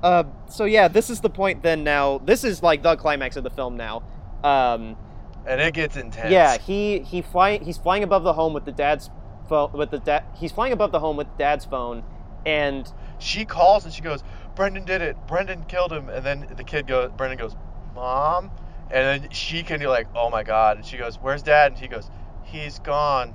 uh, 0.03 0.23
so 0.49 0.65
yeah, 0.65 0.87
this 0.87 1.09
is 1.09 1.21
the 1.21 1.29
point. 1.29 1.63
Then 1.63 1.83
now, 1.83 2.19
this 2.19 2.43
is 2.43 2.63
like 2.63 2.83
the 2.83 2.95
climax 2.95 3.35
of 3.35 3.43
the 3.43 3.49
film. 3.49 3.77
Now, 3.77 4.03
um, 4.43 4.95
And 5.45 5.59
it 5.59 5.73
gets 5.73 5.97
intense. 5.97 6.31
yeah, 6.31 6.57
he 6.57 6.99
he 6.99 7.21
fly 7.21 7.57
he's 7.57 7.77
flying 7.77 8.03
above 8.03 8.23
the 8.23 8.33
home 8.33 8.53
with 8.53 8.65
the 8.65 8.71
dad's 8.71 9.09
phone 9.49 9.71
with 9.73 9.91
the 9.91 9.99
dad. 9.99 10.23
He's 10.35 10.51
flying 10.51 10.73
above 10.73 10.91
the 10.91 10.99
home 10.99 11.17
with 11.17 11.27
dad's 11.37 11.65
phone, 11.65 12.03
and 12.45 12.91
She 13.19 13.45
calls 13.45 13.85
and 13.85 13.93
she 13.93 14.01
goes, 14.01 14.23
"Brendan 14.55 14.85
did 14.85 15.01
it. 15.01 15.15
Brendan 15.27 15.63
killed 15.65 15.91
him." 15.91 16.09
And 16.09 16.23
then 16.25 16.47
the 16.55 16.63
kid 16.63 16.87
goes, 16.87 17.11
Brendan 17.17 17.37
goes, 17.39 17.55
"Mom," 17.95 18.51
and 18.89 19.23
then 19.23 19.29
she 19.31 19.63
can 19.63 19.79
be 19.79 19.87
like, 19.87 20.07
"Oh 20.15 20.29
my 20.29 20.43
god!" 20.43 20.77
And 20.77 20.85
she 20.85 20.97
goes, 20.97 21.17
"Where's 21.21 21.41
Dad?" 21.43 21.71
And 21.73 21.79
he 21.81 21.87
goes, 21.87 22.09
"He's 22.43 22.79
gone." 22.79 23.33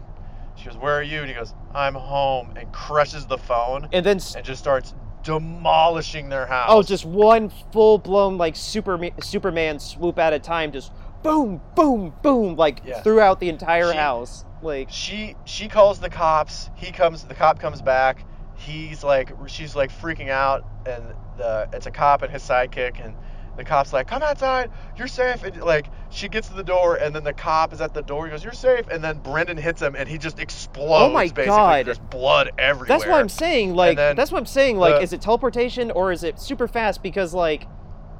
She 0.57 0.67
goes, 0.67 0.77
"Where 0.77 0.95
are 0.99 1.03
you?" 1.03 1.21
And 1.21 1.29
he 1.29 1.35
goes, 1.35 1.55
"I'm 1.75 1.95
home," 1.95 2.53
and 2.57 2.71
crushes 2.73 3.27
the 3.27 3.39
phone 3.39 3.89
and 3.93 4.05
then 4.05 4.21
and 4.35 4.45
just 4.45 4.61
starts 4.61 4.95
demolishing 5.23 6.29
their 6.29 6.47
house. 6.47 6.69
Oh, 6.71 6.83
just 6.83 7.05
one 7.05 7.51
full 7.73 7.99
blown 7.99 8.39
like 8.39 8.57
Superman 8.57 9.12
Superman 9.21 9.79
swoop 9.79 10.19
at 10.19 10.33
a 10.33 10.39
time, 10.39 10.73
just 10.73 10.93
boom, 11.23 11.61
boom, 11.75 12.14
boom, 12.23 12.57
like 12.57 12.81
Yeah. 12.85 13.01
throughout 13.03 13.41
the 13.41 13.49
entire 13.49 13.93
She- 13.93 13.99
house. 13.99 14.45
Like 14.62 14.89
she 14.91 15.37
she 15.45 15.69
calls 15.69 15.99
the 16.01 16.09
cops. 16.09 16.71
He 16.75 16.91
comes. 16.91 17.25
The 17.25 17.35
cop 17.35 17.59
comes 17.61 17.83
back. 17.83 18.25
He's 18.67 19.05
like 19.05 19.33
she's 19.47 19.77
like 19.77 19.93
freaking 19.93 20.29
out, 20.29 20.64
and 20.87 21.05
the 21.39 21.69
it's 21.73 21.87
a 21.87 21.91
cop 21.91 22.23
and 22.23 22.33
his 22.33 22.43
sidekick, 22.43 23.05
and 23.05 23.14
the 23.57 23.64
cop's 23.64 23.93
like, 23.93 24.09
"Come 24.09 24.23
outside, 24.23 24.71
you're 24.97 25.07
safe." 25.07 25.45
And 25.45 25.62
like 25.62 25.87
she 26.11 26.29
gets 26.29 26.49
to 26.49 26.55
the 26.55 26.64
door, 26.64 26.97
and 26.97 27.14
then 27.14 27.23
the 27.23 27.33
cop 27.33 27.73
is 27.73 27.81
at 27.81 27.95
the 27.95 28.03
door. 28.03 28.27
He 28.27 28.31
goes, 28.33 28.43
"You're 28.43 28.53
safe." 28.53 28.89
And 28.89 29.05
then 29.05 29.19
Brendan 29.21 29.57
hits 29.57 29.81
him, 29.81 29.95
and 29.97 30.09
he 30.09 30.19
just 30.19 30.41
explodes. 30.41 31.05
Oh 31.05 31.11
my 31.11 31.25
basically. 31.25 31.47
God. 31.47 31.87
There's 31.87 31.99
blood 31.99 32.51
everywhere. 32.59 32.89
That's 32.89 33.07
why 33.07 33.21
I'm 33.21 33.29
saying, 33.29 33.75
like, 33.75 33.97
that's 33.97 34.33
what 34.33 34.39
I'm 34.39 34.47
saying, 34.47 34.79
like, 34.79 34.97
the- 34.97 35.03
is 35.03 35.12
it 35.12 35.21
teleportation 35.21 35.91
or 35.93 36.11
is 36.11 36.25
it 36.25 36.41
super 36.41 36.67
fast? 36.67 37.03
Because, 37.03 37.33
like, 37.35 37.67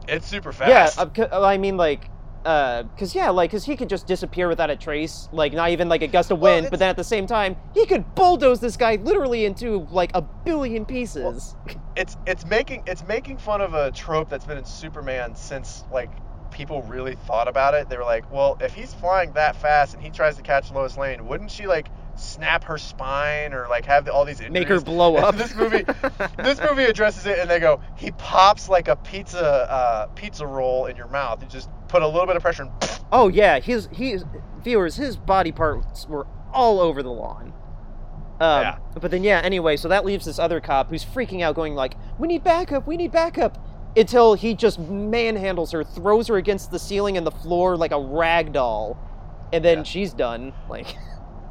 It's 0.09 0.27
super 0.29 0.53
fast. 0.53 0.97
yeah, 1.19 1.27
uh, 1.33 1.43
I 1.43 1.59
mean, 1.59 1.77
like, 1.77 2.09
uh, 2.47 2.85
cause 2.97 3.15
yeah, 3.15 3.31
like, 3.31 3.51
cause 3.51 3.65
he 3.65 3.77
could 3.77 3.89
just 3.89 4.07
disappear 4.07 4.49
without 4.49 4.71
a 4.71 4.77
trace, 4.77 5.29
like, 5.33 5.53
not 5.53 5.71
even 5.71 5.89
like 5.89 6.03
a 6.03 6.07
gust 6.07 6.31
of 6.31 6.39
Well, 6.39 6.55
wind, 6.55 6.69
but 6.71 6.79
then 6.79 6.89
at 6.89 6.97
the 6.97 7.05
same 7.05 7.27
time, 7.27 7.57
he 7.75 7.85
could 7.87 8.15
bulldoze 8.15 8.61
this 8.61 8.77
guy 8.77 8.97
literally 8.97 9.45
into 9.45 9.87
like 9.91 10.13
a 10.15 10.23
billion 10.23 10.87
pieces. 10.87 11.57
it's 11.97 12.17
it's 12.27 12.47
making 12.47 12.83
it's 12.87 13.07
making 13.07 13.39
fun 13.39 13.61
of 13.61 13.75
a 13.75 13.91
trope 13.91 14.29
that's 14.29 14.45
been 14.45 14.59
in 14.59 14.65
Superman 14.65 15.35
since 15.35 15.85
like 15.93 16.11
people 16.51 16.83
really 16.83 17.17
thought 17.27 17.49
about 17.49 17.75
it. 17.75 17.89
They 17.89 17.97
were 17.97 18.05
like, 18.05 18.31
well, 18.33 18.57
if 18.61 18.73
he's 18.73 18.95
flying 18.95 19.33
that 19.33 19.57
fast 19.57 19.95
and 19.95 20.03
he 20.03 20.11
tries 20.11 20.37
to 20.37 20.43
catch 20.43 20.71
Lois 20.71 20.97
Lane, 20.97 21.27
wouldn't 21.27 21.51
she 21.51 21.67
like 21.67 21.89
snap 22.17 22.65
her 22.65 22.79
spine 22.79 23.53
or 23.53 23.67
like 23.69 23.85
have 23.87 24.09
all 24.09 24.25
these 24.25 24.41
injuries? 24.41 24.53
Make 24.53 24.69
her 24.69 24.81
blow 24.81 25.17
up. 25.17 25.37
this 25.37 25.55
movie, 25.55 25.85
this 26.39 26.61
movie 26.61 26.85
addresses 26.85 27.27
it, 27.27 27.39
and 27.39 27.49
they 27.51 27.61
go, 27.61 27.81
he 27.97 28.11
pops 28.13 28.69
like 28.69 28.89
a 28.89 28.97
pizza 28.97 29.41
uh, 29.71 30.07
pizza 30.09 30.47
roll 30.47 30.87
in 30.87 30.97
your 30.97 31.09
mouth. 31.09 31.43
You 31.43 31.49
just 31.49 31.69
put 31.89 32.03
a 32.03 32.07
little 32.09 32.27
bit 32.27 32.37
of 32.37 32.43
pressure 32.43 32.63
and. 32.65 32.73
Oh 33.13 33.29
yeah, 33.29 33.61
his 33.61 33.89
his 33.93 34.25
viewers, 34.65 34.97
his 34.97 35.17
body 35.17 35.53
parts 35.53 36.09
were 36.09 36.27
all 36.53 36.81
over 36.81 37.05
the 37.05 37.11
lawn. 37.13 37.53
Um, 38.41 38.63
Yeah. 38.63 38.79
But 39.01 39.13
then 39.13 39.23
yeah, 39.23 39.41
anyway, 39.45 39.77
so 39.77 39.87
that 39.89 40.05
leaves 40.05 40.25
this 40.27 40.41
other 40.41 40.61
cop 40.61 40.91
who's 40.91 41.05
freaking 41.05 41.41
out, 41.41 41.55
going 41.55 41.77
like, 41.77 41.95
"We 42.19 42.27
need 42.27 42.43
backup! 42.43 42.85
We 42.89 42.97
need 42.97 43.13
backup!" 43.13 43.59
Until 43.97 44.35
he 44.35 44.55
just 44.55 44.81
manhandles 44.81 45.73
her, 45.73 45.85
throws 45.85 46.27
her 46.27 46.37
against 46.37 46.73
the 46.73 46.81
ceiling 46.81 47.17
and 47.17 47.25
the 47.25 47.31
floor 47.31 47.77
like 47.77 47.93
a 47.93 48.01
rag 48.01 48.53
doll, 48.53 48.99
and 49.53 49.65
then 49.65 49.79
Yeah. 49.79 49.83
she's 49.85 50.13
done. 50.13 50.53
Like, 50.69 50.89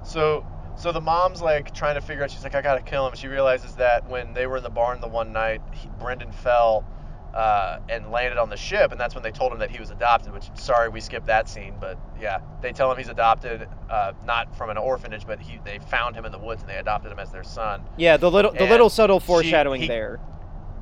So 0.03 0.45
so 0.85 0.91
the 0.91 1.01
mom's 1.01 1.41
like 1.41 1.73
trying 1.73 1.95
to 1.95 2.01
figure 2.01 2.23
out. 2.23 2.29
She's 2.29 2.43
like, 2.43 2.53
I 2.53 2.61
gotta 2.61 2.83
kill 2.83 3.07
him. 3.07 3.15
She 3.15 3.27
realizes 3.27 3.73
that 3.77 4.07
when 4.07 4.35
they 4.35 4.45
were 4.45 4.57
in 4.57 4.63
the 4.63 4.69
barn 4.69 5.01
the 5.01 5.07
one 5.07 5.33
night, 5.33 5.59
he, 5.73 5.89
Brendan 5.99 6.31
fell 6.31 6.85
uh, 7.33 7.79
and 7.89 8.11
landed 8.11 8.37
on 8.37 8.51
the 8.51 8.55
ship, 8.55 8.91
and 8.91 9.01
that's 9.01 9.15
when 9.15 9.23
they 9.23 9.31
told 9.31 9.51
him 9.51 9.57
that 9.57 9.71
he 9.71 9.79
was 9.79 9.89
adopted. 9.89 10.31
Which 10.31 10.47
sorry, 10.53 10.89
we 10.89 11.01
skipped 11.01 11.25
that 11.25 11.49
scene, 11.49 11.73
but 11.81 11.97
yeah, 12.21 12.37
they 12.61 12.71
tell 12.71 12.91
him 12.91 12.99
he's 12.99 13.09
adopted, 13.09 13.67
uh, 13.89 14.13
not 14.27 14.55
from 14.55 14.69
an 14.69 14.77
orphanage, 14.77 15.25
but 15.25 15.39
he 15.39 15.59
they 15.65 15.79
found 15.79 16.15
him 16.15 16.23
in 16.23 16.31
the 16.31 16.37
woods 16.37 16.61
and 16.61 16.69
they 16.69 16.77
adopted 16.77 17.11
him 17.11 17.17
as 17.17 17.31
their 17.31 17.43
son. 17.43 17.81
yeah, 17.97 18.15
the 18.17 18.29
little 18.29 18.51
the 18.51 18.61
And 18.61 18.69
little 18.69 18.91
subtle 18.91 19.19
she- 19.19 19.25
foreshadowing 19.25 19.81
he- 19.81 19.87
there. 19.87 20.19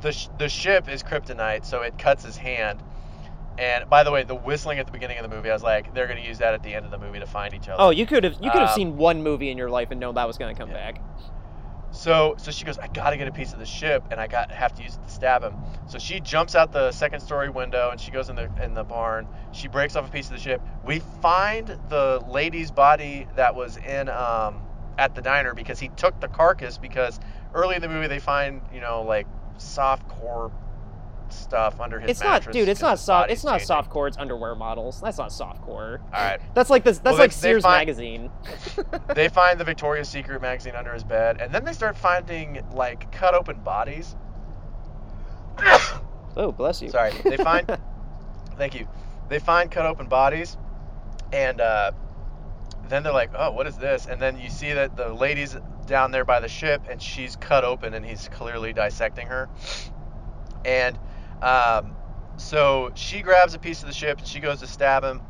The 0.02 0.12
sh- 0.12 0.28
the 0.38 0.50
ship 0.50 0.90
is 0.90 1.02
kryptonite, 1.02 1.64
so 1.64 1.80
it 1.82 1.98
cuts 1.98 2.26
his 2.26 2.36
hand. 2.36 2.84
And 3.58 3.88
by 3.90 4.04
the 4.04 4.12
way, 4.12 4.24
the 4.24 4.36
whistling 4.36 4.80
at 4.80 4.86
the 4.88 4.92
beginning 4.92 5.18
of 5.18 5.30
the 5.30 5.36
movie, 5.36 5.50
I 5.50 5.54
was 5.54 5.64
like, 5.64 5.94
they're 5.94 6.08
gonna 6.08 6.22
use 6.22 6.40
that 6.40 6.54
at 6.54 6.64
the 6.64 6.74
end 6.74 6.86
of 6.86 6.92
the 6.92 6.98
movie 6.98 7.20
to 7.20 7.28
find 7.28 7.54
each 7.54 7.68
other. 7.70 7.76
Oh, 7.80 7.90
you 7.92 8.06
could 8.06 8.24
have 8.24 8.34
you 8.42 8.50
could 8.52 8.62
have 8.62 8.70
Um, 8.70 8.76
seen 8.76 8.98
one 8.98 9.22
movie 9.22 9.52
in 9.52 9.58
your 9.58 9.70
life 9.70 9.92
and 9.92 10.00
known 10.00 10.16
that 10.16 10.26
was 10.28 10.38
gonna 10.38 10.56
come 10.56 10.70
yeah. 10.70 10.92
back. 10.92 11.02
So 11.92 12.34
so 12.38 12.50
she 12.50 12.66
goes, 12.66 12.80
I 12.80 12.88
gotta 12.88 13.18
get 13.18 13.28
a 13.28 13.32
piece 13.32 13.54
of 13.54 13.60
the 13.60 13.66
ship, 13.66 14.04
and 14.10 14.20
I 14.20 14.26
got 14.26 14.52
have 14.52 14.74
to 14.76 14.82
use 14.84 14.96
it 14.96 15.04
to 15.06 15.14
stab 15.14 15.44
him. 15.44 15.54
So 15.88 16.00
she 16.00 16.20
jumps 16.20 16.56
out 16.56 16.72
the 16.72 16.92
second 16.92 17.20
story 17.20 17.50
window, 17.50 17.92
and 17.92 18.02
she 18.02 18.10
goes 18.10 18.30
in 18.30 18.36
the 18.36 18.50
in 18.64 18.74
the 18.74 18.84
barn. 18.84 19.28
She 19.52 19.68
breaks 19.68 19.96
off 19.96 20.08
a 20.08 20.12
piece 20.12 20.26
of 20.26 20.34
the 20.34 20.40
ship. 20.42 20.60
We 20.84 21.00
find 21.22 21.68
the 21.90 22.24
lady's 22.28 22.72
body 22.72 23.28
that 23.36 23.54
was 23.54 23.78
in 23.78 24.10
um 24.10 24.62
at 24.98 25.14
the 25.14 25.22
diner 25.22 25.54
because 25.54 25.80
he 25.80 25.90
took 25.90 26.20
the 26.20 26.28
carcass 26.28 26.80
because 26.80 27.20
early 27.54 27.76
in 27.76 27.82
the 27.84 27.90
movie 27.90 28.08
they 28.08 28.20
find 28.20 28.62
you 28.74 28.82
know 28.82 29.04
like 29.04 29.28
soft 29.58 30.08
core 30.08 30.52
stuff 31.34 31.80
under 31.80 32.00
his 32.00 32.12
It's 32.12 32.22
not, 32.22 32.52
dude. 32.52 32.70
It's 32.70 32.82
not 32.82 33.00
soft. 33.00 33.32
It's 33.32 33.44
not 33.44 33.62
soft 33.62 33.90
core. 33.90 34.08
It's 34.08 34.18
underwear 34.18 34.56
models. 34.56 35.02
That's 35.02 35.18
not 35.18 35.32
soft 35.32 35.62
core. 35.62 36.02
All 36.14 36.22
right. 36.22 36.40
That's 36.54 36.70
like 36.70 36.84
this. 36.84 37.00
That's 37.00 37.14
Well, 37.14 37.24
like 37.24 37.32
they 37.32 37.36
Sears 37.36 37.64
find- 37.64 37.80
magazine. 37.82 38.32
they 39.16 39.30
find 39.30 39.60
the 39.60 39.64
Victoria's 39.64 40.10
Secret 40.10 40.42
magazine 40.42 40.76
under 40.76 40.94
his 40.94 41.04
bed, 41.04 41.42
and 41.42 41.54
then 41.54 41.66
they 41.66 41.74
start 41.74 41.98
finding 41.98 42.64
like 42.74 43.12
cut 43.12 43.34
open 43.34 43.60
bodies. 43.62 44.16
oh, 46.38 46.52
bless 46.52 46.82
you. 46.82 46.90
Sorry. 46.90 47.12
They 47.24 47.38
find. 47.38 47.68
thank 48.58 48.76
you. 48.76 48.88
They 49.30 49.40
find 49.40 49.72
cut 49.72 49.86
open 49.86 50.08
bodies, 50.08 50.58
and 51.32 51.62
uh, 51.62 51.92
then 52.90 53.04
they're 53.04 53.14
like, 53.14 53.32
"Oh, 53.38 53.52
what 53.52 53.68
is 53.68 53.78
this?" 53.78 54.06
And 54.06 54.22
then 54.22 54.38
you 54.38 54.50
see 54.50 54.74
that 54.74 54.96
the 54.96 55.10
lady's 55.14 55.56
down 55.86 56.12
there 56.12 56.26
by 56.26 56.40
the 56.40 56.48
ship, 56.48 56.84
and 56.90 57.02
she's 57.02 57.36
cut 57.36 57.64
open, 57.64 57.94
and 57.94 58.06
he's 58.06 58.30
clearly 58.30 58.74
dissecting 58.74 59.28
her. 59.28 59.50
And 60.66 60.98
um, 61.44 61.96
so 62.38 62.92
she 62.96 63.22
grabs 63.22 63.54
a 63.54 63.60
piece 63.60 63.82
of 63.82 63.88
the 63.88 63.94
ship, 63.94 64.18
and 64.20 64.28
she 64.28 64.40
goes 64.40 64.60
to 64.62 64.68
stab 64.68 65.04
him, 65.04 65.22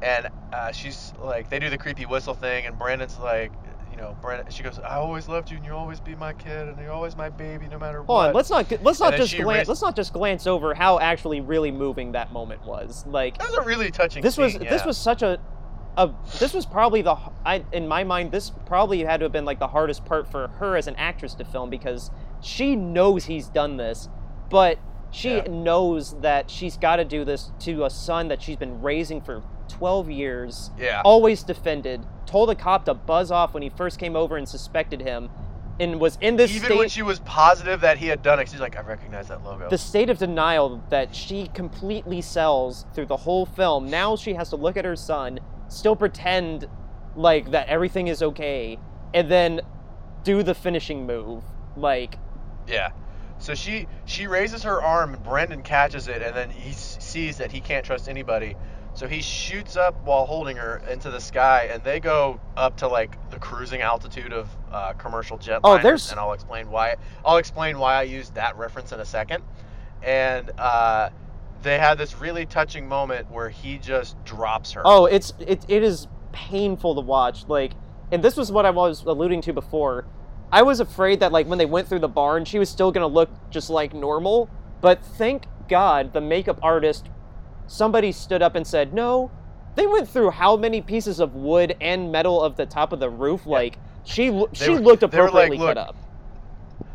and 0.00 0.28
uh, 0.52 0.70
she's 0.72 1.12
like, 1.22 1.50
they 1.50 1.58
do 1.58 1.70
the 1.70 1.78
creepy 1.78 2.06
whistle 2.06 2.34
thing, 2.34 2.66
and 2.66 2.78
Brandon's 2.78 3.18
like. 3.18 3.52
You 3.90 3.98
know, 3.98 4.16
Brandon. 4.22 4.50
She 4.50 4.62
goes, 4.62 4.78
"I 4.78 4.94
always 4.94 5.28
loved 5.28 5.50
you, 5.50 5.58
and 5.58 5.66
you'll 5.66 5.76
always 5.76 6.00
be 6.00 6.14
my 6.14 6.32
kid, 6.32 6.66
and 6.66 6.78
you're 6.78 6.90
always 6.90 7.14
my 7.14 7.28
baby, 7.28 7.68
no 7.68 7.78
matter 7.78 7.98
Hold 7.98 8.08
what." 8.08 8.28
on. 8.28 8.34
Let's 8.34 8.48
not 8.48 8.82
let's 8.82 8.98
not 9.00 9.14
just 9.16 9.36
glance 9.36 9.58
raised- 9.58 9.68
let's 9.68 9.82
not 9.82 9.94
just 9.94 10.14
glance 10.14 10.46
over 10.46 10.72
how 10.72 10.98
actually 10.98 11.42
really 11.42 11.70
moving 11.70 12.12
that 12.12 12.32
moment 12.32 12.64
was. 12.64 13.04
Like 13.06 13.36
That 13.36 13.50
was 13.50 13.58
a 13.58 13.62
really 13.68 13.90
touching. 13.90 14.22
this 14.22 14.38
was 14.38 14.52
scene, 14.54 14.62
this 14.62 14.86
was 14.86 14.96
such 14.96 15.20
a 15.20 15.38
a 15.98 16.10
this 16.38 16.54
was 16.54 16.64
probably 16.64 17.02
the 17.02 17.14
I, 17.44 17.66
in 17.70 17.86
my 17.86 18.02
mind 18.02 18.32
this 18.32 18.50
probably 18.64 19.04
had 19.04 19.20
to 19.20 19.24
have 19.26 19.32
been 19.32 19.44
like 19.44 19.58
the 19.58 19.68
hardest 19.68 20.06
part 20.06 20.26
for 20.26 20.48
her 20.48 20.74
as 20.74 20.86
an 20.86 20.96
actress 20.96 21.34
to 21.34 21.44
film 21.44 21.68
because 21.68 22.10
she 22.40 22.74
knows 22.74 23.26
he's 23.26 23.48
done 23.48 23.76
this, 23.76 24.08
but 24.48 24.78
she 25.12 25.36
Yeah. 25.36 25.42
knows 25.48 26.14
that 26.22 26.50
she's 26.50 26.76
got 26.76 26.96
to 26.96 27.04
do 27.04 27.24
this 27.24 27.52
to 27.60 27.84
a 27.84 27.90
son 27.90 28.26
that 28.28 28.42
she's 28.42 28.56
been 28.56 28.82
raising 28.82 29.20
for 29.20 29.42
12 29.68 30.10
years. 30.10 30.70
Yeah. 30.78 31.00
always 31.04 31.42
defended, 31.44 32.04
told 32.26 32.50
a 32.50 32.54
cop 32.56 32.84
to 32.86 32.94
buzz 32.94 33.30
off 33.30 33.54
when 33.54 33.62
he 33.62 33.68
first 33.68 33.98
came 34.00 34.16
over 34.16 34.36
and 34.36 34.48
suspected 34.48 35.00
him, 35.02 35.28
and 35.80 35.98
was 36.00 36.18
in 36.20 36.36
this 36.36 36.50
Even 36.54 36.66
state, 36.66 36.78
when 36.78 36.88
she 36.88 37.02
was 37.02 37.18
positive 37.20 37.80
that 37.80 37.98
he 37.98 38.06
had 38.06 38.22
done 38.22 38.38
it, 38.40 38.48
she's 38.48 38.60
like, 38.60 38.76
I 38.76 38.80
recognize 38.82 39.28
that 39.28 39.42
logo. 39.44 39.68
the 39.68 39.78
state 39.78 40.10
of 40.10 40.18
denial 40.18 40.82
that 40.90 41.14
she 41.14 41.48
completely 41.54 42.20
sells 42.20 42.86
through 42.94 43.06
the 43.06 43.16
whole 43.16 43.46
film. 43.46 43.88
Now 43.90 44.16
she 44.16 44.34
has 44.34 44.50
to 44.50 44.56
look 44.56 44.76
at 44.76 44.84
her 44.84 44.96
son, 44.96 45.40
still 45.68 45.96
pretend 45.96 46.66
like 47.16 47.50
that 47.50 47.68
everything 47.68 48.08
is 48.08 48.22
okay, 48.22 48.78
and 49.14 49.30
then 49.30 49.60
do 50.24 50.42
the 50.42 50.54
finishing 50.54 51.04
move. 51.06 51.42
Like, 51.76 52.16
yeah. 52.68 52.90
So 53.42 53.54
she 53.54 53.88
she 54.04 54.26
raises 54.28 54.62
her 54.62 54.80
arm, 54.80 55.14
and 55.14 55.22
Brendan 55.24 55.62
catches 55.62 56.06
it, 56.06 56.22
and 56.22 56.34
then 56.34 56.48
he 56.48 56.70
s- 56.70 56.96
sees 57.00 57.38
that 57.38 57.50
he 57.50 57.60
can't 57.60 57.84
trust 57.84 58.08
anybody. 58.08 58.54
So 58.94 59.08
he 59.08 59.20
shoots 59.20 59.76
up 59.76 59.96
while 60.04 60.26
holding 60.26 60.56
her 60.58 60.80
into 60.88 61.10
the 61.10 61.20
sky, 61.20 61.68
and 61.72 61.82
they 61.82 61.98
go 61.98 62.38
up 62.56 62.76
to 62.78 62.88
like 62.88 63.16
the 63.30 63.38
cruising 63.40 63.80
altitude 63.80 64.32
of 64.32 64.48
uh, 64.70 64.92
commercial 64.92 65.38
jet 65.38 65.60
Oh, 65.64 65.76
there's- 65.78 66.10
and 66.12 66.20
I'll 66.20 66.34
explain 66.34 66.70
why. 66.70 66.94
I'll 67.24 67.38
explain 67.38 67.78
why 67.78 67.94
I 67.94 68.02
used 68.02 68.34
that 68.36 68.56
reference 68.56 68.92
in 68.92 69.00
a 69.00 69.04
second. 69.04 69.42
And 70.04 70.50
uh, 70.58 71.10
they 71.62 71.78
had 71.78 71.98
this 71.98 72.20
really 72.20 72.46
touching 72.46 72.88
moment 72.88 73.30
where 73.30 73.48
he 73.48 73.78
just 73.78 74.22
drops 74.24 74.72
her. 74.72 74.82
oh, 74.84 75.06
it's 75.06 75.32
it, 75.40 75.64
it 75.68 75.82
is 75.82 76.06
painful 76.32 76.94
to 76.94 77.00
watch. 77.00 77.46
Like, 77.48 77.72
and 78.12 78.22
this 78.22 78.36
was 78.36 78.52
what 78.52 78.66
I 78.66 78.70
was 78.70 79.02
alluding 79.04 79.40
to 79.42 79.52
before. 79.52 80.04
I 80.52 80.62
was 80.62 80.80
afraid 80.80 81.20
that 81.20 81.32
like 81.32 81.46
when 81.46 81.58
they 81.58 81.64
went 81.66 81.88
through 81.88 82.00
the 82.00 82.08
barn, 82.08 82.44
she 82.44 82.58
was 82.58 82.68
still 82.68 82.92
gonna 82.92 83.06
look 83.06 83.30
just 83.50 83.70
like 83.70 83.94
normal. 83.94 84.50
But 84.82 85.02
thank 85.02 85.44
God 85.68 86.12
the 86.12 86.20
makeup 86.20 86.58
artist, 86.62 87.08
somebody 87.66 88.12
stood 88.12 88.42
up 88.42 88.54
and 88.54 88.66
said, 88.66 88.92
no, 88.92 89.30
they 89.76 89.86
went 89.86 90.08
through 90.08 90.30
how 90.30 90.56
many 90.56 90.82
pieces 90.82 91.20
of 91.20 91.34
wood 91.34 91.74
and 91.80 92.12
metal 92.12 92.42
of 92.42 92.56
the 92.56 92.66
top 92.66 92.92
of 92.92 93.00
the 93.00 93.08
roof. 93.08 93.46
Like 93.46 93.78
she 94.04 94.28
They 94.28 94.44
she 94.52 94.70
were- 94.70 94.80
looked 94.80 95.02
like, 95.02 95.12
appropriately 95.14 95.56
cut 95.56 95.76
"Look, 95.76 95.88
up. 95.88 95.96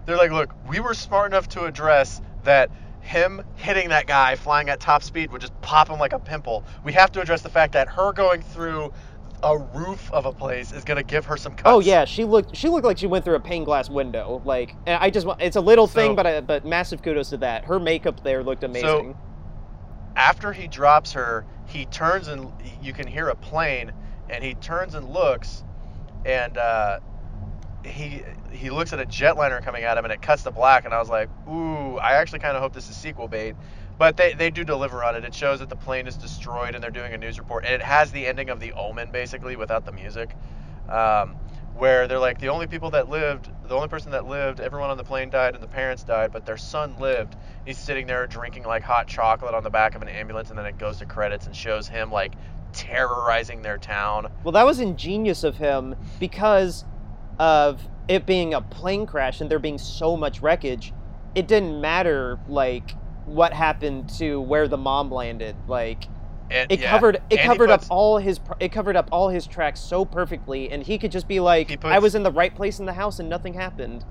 They're 0.06 0.18
like, 0.18 0.32
look, 0.32 0.54
we 0.70 0.80
were 0.80 0.94
smart 0.94 1.32
enough 1.32 1.50
to 1.50 1.66
address 1.66 2.22
that 2.44 2.70
him 3.02 3.42
hitting 3.56 3.90
that 3.90 4.06
guy 4.06 4.36
flying 4.36 4.70
at 4.70 4.80
top 4.80 5.02
speed 5.02 5.32
would 5.32 5.42
just 5.42 5.60
pop 5.62 5.90
him 5.90 5.98
like 6.00 6.14
a 6.14 6.20
pimple. 6.20 6.64
We 6.84 6.94
have 6.94 7.12
to 7.14 7.22
address 7.22 7.42
the 7.42 7.50
fact 7.50 7.74
that 7.74 7.88
her 7.90 8.12
going 8.14 8.42
through 8.42 8.94
a 9.44 9.58
roof 9.58 10.12
of 10.12 10.26
a 10.26 10.32
place 10.32 10.72
is 10.72 10.84
gonna 10.84 11.04
give 11.04 11.26
her 11.26 11.38
some 11.38 11.54
cuts. 11.54 11.64
Oh 11.66 11.80
yeah, 11.80 12.06
she 12.06 12.24
looked 12.24 12.56
she 12.56 12.70
looked 12.70 12.86
like 12.86 12.98
she 12.98 13.08
went 13.08 13.24
through 13.24 13.36
a 13.36 13.40
pane 13.40 13.64
glass 13.64 13.90
window. 13.90 14.42
Like, 14.46 14.76
and 14.86 15.02
I 15.02 15.10
just 15.10 15.28
want 15.28 15.42
it's 15.42 15.56
a 15.56 15.62
little 15.62 15.88
thing, 15.88 16.12
So- 16.12 16.16
but 16.16 16.28
I, 16.28 16.42
but 16.42 16.66
massive 16.66 17.02
kudos 17.04 17.30
to 17.30 17.38
that. 17.38 17.66
Her 17.66 17.80
makeup 17.80 18.24
there 18.24 18.44
looked 18.44 18.64
amazing. 18.64 18.88
So 19.14 19.18
After 20.16 20.52
he 20.52 20.68
drops 20.68 21.12
her, 21.14 21.46
he 21.68 21.86
turns 21.86 22.28
and 22.28 22.52
you 22.82 22.94
can 22.94 23.06
hear 23.06 23.30
a 23.30 23.36
plane, 23.36 23.92
and 24.30 24.44
he 24.44 24.56
turns 24.56 24.96
and 24.96 25.08
looks, 25.10 25.64
and 26.26 26.58
uh, 26.58 27.00
he 27.86 28.24
he 28.52 28.72
looks 28.72 28.92
at 28.94 29.00
a 29.00 29.06
jetliner 29.06 29.64
coming 29.64 29.84
at 29.84 29.98
him, 29.98 30.04
and 30.06 30.12
it 30.12 30.22
cuts 30.22 30.42
to 30.44 30.52
black, 30.52 30.86
and 30.86 30.94
I 30.94 31.00
was 31.00 31.10
like, 31.10 31.30
ooh, 31.48 31.98
I 31.98 32.14
actually 32.14 32.40
kind 32.40 32.58
of 32.58 32.64
hope 32.64 32.74
this 32.74 32.90
is 32.90 32.96
sequel 32.96 33.28
bait. 33.28 33.54
But 33.98 34.16
they, 34.18 34.34
they 34.34 34.50
do 34.50 34.64
deliver 34.64 35.04
on 35.04 35.16
it. 35.16 35.24
It 35.24 35.34
shows 35.34 35.60
that 35.60 35.70
the 35.70 35.76
plane 35.76 36.08
is 36.08 36.16
destroyed 36.18 36.76
and 36.76 36.84
they're 36.84 36.92
doing 36.92 37.14
a 37.14 37.18
news 37.18 37.40
report. 37.40 37.66
And 37.66 37.74
it 37.74 37.82
has 37.82 38.12
the 38.12 38.28
ending 38.28 38.50
of 38.50 38.60
The 38.60 38.74
Omen, 38.74 39.12
basically, 39.12 39.56
without 39.56 39.86
the 39.86 39.92
music. 39.92 40.36
Um, 40.88 41.36
where 41.76 42.08
they're 42.08 42.20
like, 42.20 42.40
the 42.40 42.50
only 42.50 42.68
people 42.68 42.92
that 42.92 43.10
lived 43.10 43.50
the 43.68 43.76
only 43.76 43.88
person 43.88 44.12
that 44.12 44.26
lived, 44.26 44.60
everyone 44.60 44.90
on 44.90 44.98
the 44.98 45.04
plane 45.04 45.30
died 45.30 45.54
and 45.54 45.62
the 45.62 45.68
parents 45.68 46.04
died, 46.04 46.32
but 46.32 46.46
their 46.46 46.58
son 46.58 46.96
lived. 47.00 47.36
He's 47.66 47.78
sitting 47.78 48.08
there 48.08 48.26
drinking 48.28 48.64
like 48.64 48.84
hot 48.84 49.08
chocolate 49.08 49.54
on 49.54 49.64
the 49.64 49.70
back 49.70 49.96
of 49.96 50.02
an 50.02 50.08
ambulance, 50.08 50.50
and 50.50 50.58
then 50.58 50.66
it 50.66 50.78
goes 50.78 50.98
to 51.00 51.06
credits 51.06 51.46
and 51.46 51.56
shows 51.56 51.88
him 51.88 52.12
like 52.12 52.34
terrorizing 52.74 53.62
their 53.62 53.78
town. 53.78 54.32
Well, 54.44 54.54
that 54.54 54.66
was 54.66 54.80
ingenious 54.80 55.44
of 55.44 55.58
him 55.58 55.96
because 56.20 56.86
of 57.40 57.88
it 58.08 58.26
being 58.26 58.54
a 58.54 58.62
plane 58.62 59.06
crash 59.06 59.42
and 59.42 59.52
there 59.52 59.60
being 59.60 59.78
so 59.78 60.16
much 60.16 60.42
wreckage. 60.42 60.94
It 61.36 61.48
didn't 61.48 61.82
matter 61.82 62.40
like 62.48 62.96
what 63.28 63.54
happened 63.54 64.10
to 64.18 64.42
where 64.42 64.68
the 64.68 64.78
mom 64.78 65.12
landed. 65.12 65.56
Like 65.68 66.06
And 66.50 66.72
it 66.72 66.80
yeah, 66.80 66.90
covered 66.90 67.16
it 67.16 67.24
and 67.32 67.40
covered 67.42 67.70
puts- 67.70 67.86
up 67.86 67.92
all 67.92 68.18
his 68.18 68.40
it 68.60 68.72
covered 68.72 68.96
up 68.96 69.10
all 69.12 69.30
his 69.30 69.46
tracks 69.46 69.80
so 69.80 70.04
perfectly, 70.06 70.72
and 70.72 70.82
he 70.82 70.98
could 70.98 71.12
just 71.12 71.28
be 71.28 71.40
like, 71.40 71.70
He 71.70 71.78
"I 71.84 72.00
was 72.00 72.16
in 72.16 72.24
the 72.24 72.32
right 72.32 72.56
place 72.56 72.80
in 72.80 72.86
the 72.86 72.94
house 72.94 73.20
and 73.20 73.30
nothing 73.30 73.54
happened." 73.54 74.04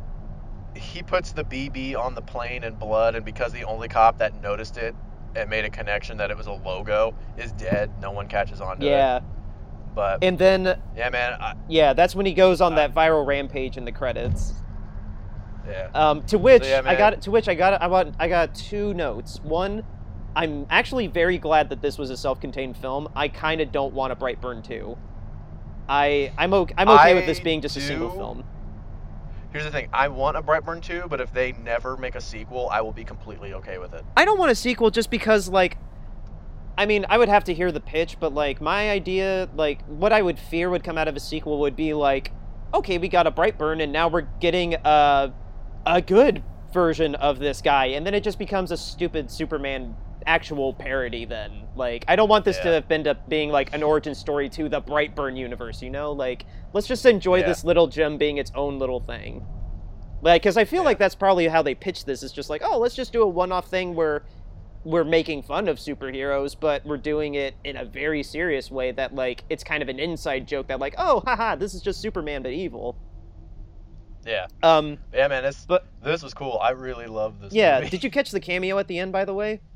he 0.74 1.02
puts 1.02 1.32
the 1.32 1.42
BB 1.42 1.94
on 1.96 2.14
the 2.14 2.20
plane 2.20 2.62
in 2.62 2.74
blood, 2.74 3.14
and 3.14 3.24
because 3.24 3.50
the 3.50 3.64
only 3.64 3.88
cop 3.88 4.18
that 4.18 4.42
noticed 4.42 4.76
it 4.76 4.94
and 5.34 5.48
made 5.48 5.64
a 5.64 5.70
connection 5.70 6.18
that 6.18 6.30
it 6.30 6.36
was 6.36 6.46
a 6.48 6.52
logo 6.52 7.14
is 7.38 7.50
dead, 7.52 7.90
no 8.02 8.10
one 8.10 8.28
catches 8.28 8.60
on 8.60 8.78
to 8.80 8.86
it. 8.86 8.90
Yeah, 8.90 9.20
But 9.94 10.22
and 10.22 10.38
then 10.38 10.78
yeah, 10.94 11.08
man, 11.08 11.32
I, 11.40 11.54
yeah, 11.66 11.94
that's 11.94 12.14
when 12.14 12.26
he 12.26 12.34
goes 12.34 12.60
on 12.60 12.74
Uh, 12.74 12.76
that 12.76 12.94
viral 12.94 13.24
rampage 13.26 13.78
in 13.78 13.86
the 13.86 13.92
credits. 13.92 14.52
Yeah. 15.68 15.90
Um, 15.94 16.22
to 16.24 16.38
which 16.38 16.64
yeah, 16.64 16.82
I 16.84 16.94
got 16.94 17.22
to 17.22 17.30
which 17.30 17.48
I 17.48 17.54
got 17.54 17.80
I 17.80 17.86
want 17.86 18.14
I 18.18 18.28
got 18.28 18.54
two 18.54 18.94
notes. 18.94 19.40
One, 19.42 19.84
I'm 20.34 20.66
actually 20.70 21.06
very 21.06 21.38
glad 21.38 21.70
that 21.70 21.82
this 21.82 21.98
was 21.98 22.10
a 22.10 22.16
self-contained 22.16 22.76
film. 22.76 23.08
I 23.14 23.28
kind 23.28 23.60
of 23.60 23.72
don't 23.72 23.94
want 23.94 24.12
a 24.12 24.16
Brightburn 24.16 24.64
2. 24.64 24.96
I 25.88 26.32
I'm 26.36 26.52
okay, 26.52 26.74
I'm 26.76 26.88
okay 26.88 27.14
with 27.14 27.26
this 27.26 27.40
being 27.40 27.60
just 27.60 27.76
a 27.76 27.80
single 27.80 28.10
film. 28.10 28.44
Here's 29.52 29.64
the 29.64 29.70
thing: 29.70 29.88
I 29.92 30.08
want 30.08 30.36
a 30.36 30.42
Brightburn 30.42 30.82
2, 30.82 31.06
but 31.08 31.20
if 31.20 31.32
they 31.32 31.52
never 31.52 31.96
make 31.96 32.14
a 32.14 32.20
sequel, 32.20 32.68
I 32.70 32.80
will 32.80 32.92
be 32.92 33.04
completely 33.04 33.54
okay 33.54 33.78
with 33.78 33.94
it. 33.94 34.04
I 34.16 34.24
don't 34.24 34.38
want 34.38 34.50
a 34.50 34.54
sequel 34.54 34.90
just 34.90 35.10
because 35.10 35.48
like 35.48 35.78
I 36.78 36.84
mean, 36.84 37.06
I 37.08 37.16
would 37.16 37.28
have 37.28 37.44
to 37.44 37.54
hear 37.54 37.72
the 37.72 37.80
pitch, 37.80 38.18
but 38.20 38.34
like 38.34 38.60
my 38.60 38.90
idea, 38.90 39.48
like 39.54 39.82
what 39.86 40.12
I 40.12 40.20
would 40.20 40.38
fear 40.38 40.68
would 40.68 40.84
come 40.84 40.98
out 40.98 41.08
of 41.08 41.16
a 41.16 41.20
sequel 41.20 41.60
would 41.60 41.76
be 41.76 41.94
like, 41.94 42.32
okay, 42.74 42.98
we 42.98 43.08
got 43.08 43.26
a 43.26 43.30
Brightburn 43.30 43.82
and 43.82 43.92
now 43.92 44.08
we're 44.08 44.26
getting 44.40 44.74
a 44.74 45.32
a 45.86 46.02
good 46.02 46.42
version 46.72 47.14
of 47.14 47.38
this 47.38 47.62
guy 47.62 47.86
and 47.86 48.04
then 48.04 48.12
it 48.12 48.22
just 48.22 48.38
becomes 48.38 48.70
a 48.72 48.76
stupid 48.76 49.30
Superman 49.30 49.96
actual 50.26 50.74
parody 50.74 51.24
then. 51.24 51.62
Like 51.76 52.04
I 52.08 52.16
don't 52.16 52.28
want 52.28 52.44
this 52.44 52.58
to 52.58 52.68
Yeah. 52.68 52.74
have 52.74 52.88
been 52.88 53.06
up 53.06 53.28
being 53.28 53.50
like 53.50 53.72
an 53.72 53.82
origin 53.82 54.14
story 54.14 54.48
to 54.50 54.68
the 54.68 54.82
Brightburn 54.82 55.36
universe, 55.38 55.80
you 55.80 55.90
know? 55.90 56.12
Like 56.12 56.44
let's 56.72 56.88
just 56.88 57.06
enjoy 57.06 57.38
Yeah. 57.40 57.46
this 57.46 57.64
little 57.64 57.86
gem 57.86 58.18
being 58.18 58.36
its 58.38 58.50
own 58.54 58.78
little 58.78 59.00
thing. 59.00 59.46
Like, 60.22 60.42
because 60.42 60.56
I 60.56 60.64
feel 60.64 60.82
Yeah. 60.82 60.86
like 60.86 60.98
that's 60.98 61.14
probably 61.14 61.46
how 61.46 61.62
they 61.62 61.74
pitched 61.74 62.06
this. 62.06 62.22
Is 62.22 62.32
just 62.32 62.50
like, 62.50 62.62
oh, 62.64 62.78
let's 62.78 62.94
just 62.96 63.12
do 63.12 63.22
a 63.22 63.26
one-off 63.28 63.68
thing 63.68 63.94
where 63.94 64.24
we're 64.84 65.04
making 65.04 65.42
fun 65.42 65.68
of 65.68 65.78
superheroes, 65.78 66.56
but 66.58 66.84
we're 66.86 66.96
doing 66.96 67.34
it 67.34 67.54
in 67.64 67.76
a 67.76 67.84
very 67.84 68.22
serious 68.22 68.70
way. 68.70 68.90
That 68.92 69.14
like, 69.14 69.44
it's 69.50 69.62
kind 69.62 69.82
of 69.82 69.88
an 69.88 69.98
inside 70.00 70.48
joke 70.48 70.66
that 70.68 70.80
like, 70.80 70.94
oh, 70.98 71.20
haha, 71.20 71.54
this 71.54 71.74
is 71.74 71.82
just 71.82 72.00
Superman 72.00 72.42
but 72.42 72.52
evil. 72.52 72.96
Yeah, 74.26 74.46
Um, 74.62 74.98
yeah, 75.14 75.28
man. 75.28 75.42
This 75.44 75.64
But- 75.66 75.86
this 76.02 76.22
was 76.22 76.34
cool. 76.34 76.58
I 76.62 76.70
really 76.70 77.06
love 77.06 77.40
this. 77.40 77.52
yeah. 77.52 77.78
movie. 77.78 77.90
Did 77.90 78.04
you 78.04 78.10
catch 78.10 78.30
the 78.32 78.40
cameo 78.40 78.78
at 78.78 78.88
the 78.88 78.98
end, 78.98 79.12
by 79.12 79.24
the 79.24 79.34
way? 79.34 79.60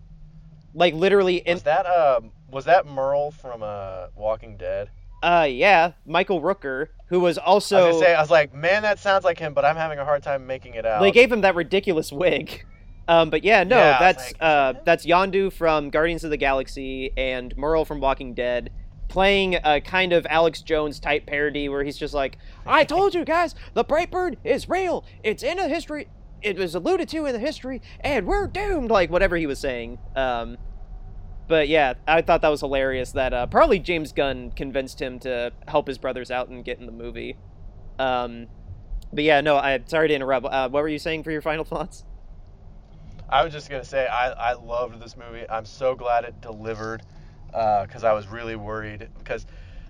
Like 0.74 0.94
literally, 0.94 1.36
in 1.38 1.54
Was 1.54 1.62
that 1.64 1.84
um 1.86 2.30
was 2.50 2.64
that 2.66 2.86
Merle 2.86 3.32
from 3.32 3.62
uh 3.62 4.06
Walking 4.16 4.56
Dead? 4.56 4.90
uh, 5.22 5.46
yeah, 5.50 5.92
Michael 6.06 6.40
Rooker, 6.40 6.86
who 7.08 7.18
was 7.20 7.38
I 7.38 7.42
was 7.42 7.72
also 7.72 8.00
say 8.00 8.14
I 8.14 8.20
was 8.20 8.30
like, 8.30 8.54
man, 8.54 8.82
that 8.82 8.98
sounds 9.00 9.24
like 9.24 9.38
him, 9.38 9.52
but 9.52 9.64
I'm 9.64 9.74
having 9.76 9.98
a 9.98 10.04
hard 10.04 10.22
time 10.22 10.46
making 10.46 10.74
it 10.74 10.86
out. 10.86 11.02
they 11.02 11.10
gave 11.10 11.30
him 11.32 11.40
that 11.42 11.54
ridiculous 11.56 12.10
wig. 12.12 12.64
Um, 13.08 13.28
but 13.30 13.42
yeah, 13.42 13.64
no, 13.64 13.76
Yeah, 13.76 13.98
that's 13.98 14.26
like, 14.26 14.36
uh, 14.40 14.74
that's 14.84 15.04
Yondu 15.04 15.52
from 15.52 15.90
Guardians 15.90 16.22
of 16.22 16.30
the 16.30 16.36
Galaxy 16.36 17.10
and 17.16 17.52
Merle 17.56 17.84
from 17.84 18.00
Walking 18.00 18.34
Dead, 18.34 18.70
playing 19.10 19.58
a 19.62 19.80
kind 19.82 20.14
of 20.14 20.26
Alex 20.30 20.62
Jones 20.62 20.98
type 20.98 21.26
parody 21.26 21.68
where 21.68 21.84
he's 21.84 21.98
just 21.98 22.14
like, 22.14 22.38
"I 22.64 22.84
told 22.84 23.14
you 23.14 23.26
guys, 23.26 23.54
the 23.74 23.84
Brightburn 23.84 24.36
is 24.42 24.68
real. 24.68 25.04
It's 25.22 25.42
in 25.42 25.58
a 25.58 25.68
history. 25.68 26.08
It 26.40 26.56
was 26.56 26.74
alluded 26.74 27.10
to 27.10 27.26
in 27.26 27.34
the 27.34 27.38
history, 27.38 27.82
and 28.00 28.26
we're 28.26 28.46
doomed." 28.46 28.90
Like 28.90 29.10
whatever 29.10 29.36
he 29.36 29.46
was 29.46 29.58
saying. 29.58 29.98
Um, 30.16 30.56
but 31.48 31.68
yeah, 31.68 31.94
I 32.06 32.22
thought 32.22 32.40
that 32.42 32.48
was 32.48 32.60
hilarious. 32.60 33.12
That 33.12 33.34
uh, 33.34 33.46
probably 33.46 33.80
James 33.80 34.12
Gunn 34.12 34.52
convinced 34.52 35.02
him 35.02 35.18
to 35.20 35.52
help 35.68 35.86
his 35.86 35.98
brothers 35.98 36.30
out 36.30 36.48
and 36.48 36.64
get 36.64 36.78
in 36.78 36.86
the 36.86 36.92
movie. 36.92 37.36
Um, 37.98 38.46
but 39.12 39.24
yeah, 39.24 39.40
no, 39.40 39.58
I'm 39.58 39.86
sorry 39.86 40.08
to 40.08 40.14
interrupt. 40.14 40.46
Uh, 40.46 40.68
what 40.68 40.82
were 40.82 40.88
you 40.88 40.98
saying 40.98 41.24
for 41.24 41.32
your 41.32 41.42
final 41.42 41.64
thoughts? 41.64 42.04
I 43.28 43.44
was 43.44 43.52
just 43.52 43.70
gonna 43.70 43.84
say 43.84 44.06
I, 44.06 44.30
I 44.30 44.52
loved 44.54 45.00
this 45.00 45.16
movie. 45.16 45.48
I'm 45.48 45.64
so 45.64 45.94
glad 45.94 46.24
it 46.24 46.40
delivered 46.40 47.02
Uh, 47.52 47.84
because 47.84 48.04
I 48.04 48.12
was 48.12 48.28
really 48.28 48.56
worried 48.56 49.08
because 49.18 49.46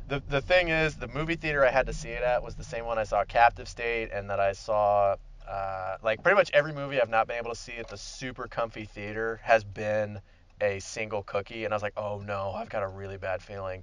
the 0.09 0.23
the 0.28 0.41
thing 0.41 0.69
is 0.69 0.97
the 0.97 1.09
movie 1.09 1.37
theater 1.37 1.65
I 1.65 1.70
had 1.70 1.87
to 1.87 1.93
see 1.93 2.09
it 2.09 2.23
at 2.23 2.43
was 2.43 2.55
the 2.55 2.65
same 2.65 2.85
one 2.85 2.99
I 2.99 3.05
saw 3.05 3.24
Captive 3.24 3.69
State 3.69 4.11
and 4.12 4.28
that 4.31 4.41
I 4.41 4.53
saw 4.53 5.16
uh, 5.49 5.97
like 6.03 6.23
pretty 6.23 6.37
much 6.37 6.51
every 6.53 6.73
movie 6.73 7.01
I've 7.01 7.09
not 7.09 7.27
been 7.28 7.37
able 7.37 7.51
to 7.51 7.57
see 7.57 7.77
at 7.77 7.89
the 7.89 7.97
super 7.97 8.49
comfy 8.49 8.85
theater 8.85 9.41
has 9.43 9.62
been 9.62 10.20
a 10.61 10.78
single 10.81 11.23
cookie 11.23 11.65
and 11.65 11.73
I 11.73 11.77
was 11.77 11.82
like 11.82 11.95
oh 11.97 12.23
no 12.27 12.53
I've 12.53 12.69
got 12.69 12.82
a 12.82 12.89
really 12.89 13.16
bad 13.16 13.43
feeling. 13.43 13.82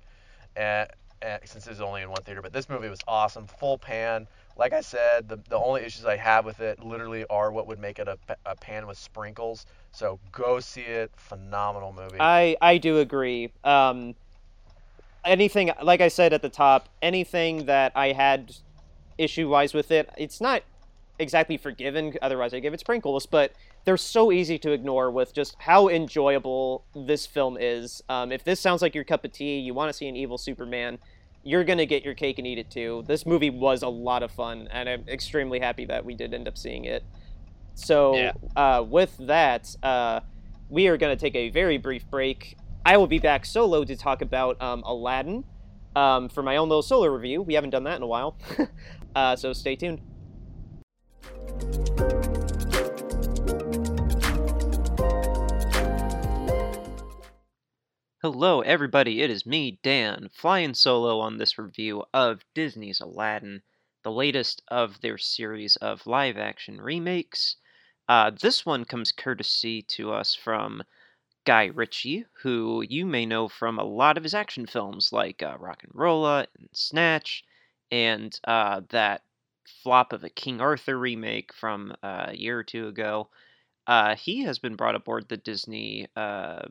And, 0.56 0.90
and 1.22 1.40
since 1.46 1.68
it 1.68 1.70
was 1.70 1.82
only 1.82 2.02
in 2.02 2.10
one 2.10 2.24
theater 2.24 2.42
but 2.42 2.52
this 2.52 2.68
movie 2.68 2.90
was 2.90 3.00
awesome 3.08 3.48
full 3.48 3.78
pan 3.78 4.28
like 4.58 4.74
I 4.74 4.82
said, 4.82 5.30
the, 5.30 5.40
the 5.50 5.58
only 5.58 5.84
issues 5.84 6.06
I 6.06 6.18
have 6.18 6.46
with 6.46 6.60
it 6.60 6.84
literally 6.84 7.26
are 7.30 7.52
what 7.52 7.68
would 7.68 7.80
make 7.80 8.00
it 8.00 8.08
a, 8.08 8.18
a 8.46 8.56
pan 8.56 8.88
with 8.88 8.98
sprinkles. 8.98 9.66
So 9.92 10.20
go 10.32 10.60
see 10.60 10.82
it. 10.82 11.12
Phenomenal 11.16 11.94
movie. 11.94 12.18
I 12.20 12.58
I 12.62 12.78
do 12.78 13.00
agree. 13.00 13.52
Um, 13.64 14.16
anything 15.24 15.72
like 15.82 16.02
I 16.02 16.08
said 16.08 16.34
at 16.34 16.42
the 16.42 16.50
top, 16.50 16.90
anything 17.02 17.66
that 17.66 17.92
I 17.96 18.14
had 18.14 18.56
issue 19.18 19.50
wise 19.50 19.74
with 19.74 19.92
it, 19.92 20.10
it's 20.18 20.42
not 20.42 20.64
exactly 21.20 21.58
forgiven. 21.58 22.14
Otherwise, 22.22 22.54
I 22.54 22.60
give 22.60 22.74
it 22.74 22.80
sprinkles. 22.80 23.26
But 23.26 23.54
they're 23.86 23.98
so 23.98 24.32
easy 24.32 24.58
to 24.60 24.72
ignore 24.72 25.12
with 25.12 25.34
just 25.34 25.56
how 25.60 25.88
enjoyable 25.88 26.84
this 26.96 27.26
film 27.26 27.58
is. 27.60 28.04
Um, 28.10 28.32
if 28.32 28.44
this 28.44 28.60
sounds 28.60 28.82
like 28.82 28.96
your 28.96 29.04
cup 29.04 29.24
of 29.24 29.32
tea, 29.32 29.60
you 29.60 29.74
want 29.74 29.90
to 29.90 29.94
see 29.94 30.08
an 30.08 30.16
evil 30.16 30.38
Superman. 30.38 31.00
You're 31.48 31.64
gonna 31.64 31.86
get 31.86 32.04
your 32.04 32.14
cake 32.14 32.40
and 32.40 32.46
eat 32.46 32.58
it 32.58 32.70
too. 32.70 33.06
This 33.08 33.26
movie 33.26 33.50
was 33.50 33.82
a 33.82 33.88
lot 33.88 34.22
of 34.22 34.32
fun, 34.32 34.68
and 34.70 34.90
I'm 34.90 35.06
extremely 35.08 35.62
happy 35.62 35.86
that 35.86 36.04
we 36.04 36.14
did 36.14 36.34
end 36.34 36.46
up 36.46 36.58
seeing 36.58 36.84
it. 36.84 37.06
So, 37.74 38.16
Yeah. 38.16 38.34
uh, 38.58 38.84
with 38.84 39.16
that, 39.20 39.74
uh, 39.82 40.20
we 40.70 40.88
are 40.88 40.98
going 40.98 41.16
to 41.16 41.20
take 41.20 41.36
a 41.36 41.50
very 41.50 41.78
brief 41.78 42.10
break. 42.10 42.58
I 42.86 42.98
will 42.98 43.08
be 43.08 43.20
back 43.20 43.46
solo 43.46 43.86
to 43.86 43.96
talk 43.96 44.22
about 44.22 44.62
um, 44.62 44.84
Aladdin 44.84 45.46
um, 45.96 46.28
for 46.28 46.44
my 46.44 46.58
own 46.58 46.68
little 46.68 46.82
solo 46.82 47.08
review. 47.08 47.42
We 47.42 47.54
haven't 47.54 47.70
done 47.70 47.86
that 47.86 47.96
in 47.96 48.04
a 48.04 48.08
while. 48.08 48.36
uh, 49.16 49.38
so 49.38 49.54
stay 49.54 49.78
tuned. 49.78 50.02
Hello, 58.30 58.60
everybody. 58.60 59.22
It 59.22 59.32
is 59.32 59.46
me, 59.46 59.80
Dan, 59.84 60.28
flying 60.34 60.74
solo 60.74 61.22
on 61.22 61.38
this 61.38 61.58
review 61.58 62.04
of 62.14 62.44
Disney's 62.54 63.00
Aladdin, 63.00 63.62
the 64.04 64.12
latest 64.12 64.62
of 64.68 65.00
their 65.00 65.18
series 65.18 65.78
of 65.78 66.06
live 66.06 66.38
action 66.38 66.82
remakes. 66.82 67.56
Uh, 68.10 68.32
this 68.32 68.66
one 68.66 68.84
comes 68.84 69.14
courtesy 69.14 69.82
to 69.84 70.12
us 70.12 70.36
from 70.36 70.84
Guy 71.46 71.68
Ritchie, 71.68 72.26
who 72.42 72.84
you 72.90 73.06
may 73.06 73.26
know 73.26 73.48
from 73.48 73.80
a 73.80 73.86
lot 73.86 74.18
of 74.18 74.24
his 74.24 74.34
action 74.34 74.66
films 74.66 75.14
like 75.14 75.42
uh, 75.42 75.58
RocknRolla 75.58 76.48
and 76.60 76.68
Snatch, 76.74 77.46
and 77.92 78.38
uh, 78.44 78.82
that 78.90 79.24
flop 79.64 80.12
of 80.12 80.26
a 80.26 80.30
King 80.30 80.60
Arthur 80.60 81.00
remake 81.00 81.54
from 81.54 81.96
uh, 82.04 82.26
a 82.28 82.36
year 82.36 82.60
or 82.60 82.64
two 82.66 82.90
ago. 82.90 83.30
Uh, 83.88 84.18
he 84.18 84.42
has 84.42 84.60
been 84.60 84.76
brought 84.76 84.96
aboard 84.96 85.30
the 85.30 85.38
Disney 85.38 86.08
uh, 86.18 86.64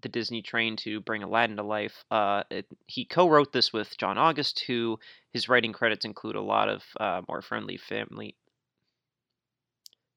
the 0.00 0.08
Disney 0.08 0.42
train 0.42 0.76
to 0.76 1.00
bring 1.00 1.22
Aladdin 1.22 1.56
to 1.56 1.62
life. 1.62 2.04
Uh, 2.10 2.42
it, 2.50 2.66
he 2.86 3.04
co-wrote 3.04 3.52
this 3.52 3.72
with 3.72 3.96
John 3.98 4.18
August, 4.18 4.64
who 4.66 4.98
his 5.32 5.48
writing 5.48 5.72
credits 5.72 6.04
include 6.04 6.36
a 6.36 6.42
lot 6.42 6.68
of 6.68 6.82
uh, 6.98 7.22
more 7.28 7.42
friendly 7.42 7.76
family. 7.76 8.36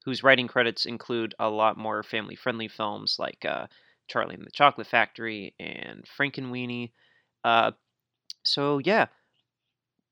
Whose 0.04 0.22
writing 0.22 0.48
credits 0.48 0.86
include 0.86 1.34
a 1.38 1.48
lot 1.48 1.78
more 1.78 2.02
family-friendly 2.02 2.68
films 2.68 3.16
like 3.18 3.44
uh, 3.44 3.66
Charlie 4.06 4.34
and 4.34 4.44
the 4.46 4.50
Chocolate 4.50 4.86
Factory 4.86 5.54
and 5.58 6.04
Frankenweenie. 6.18 6.92
Uh, 7.42 7.72
so 8.42 8.78
yeah, 8.78 9.06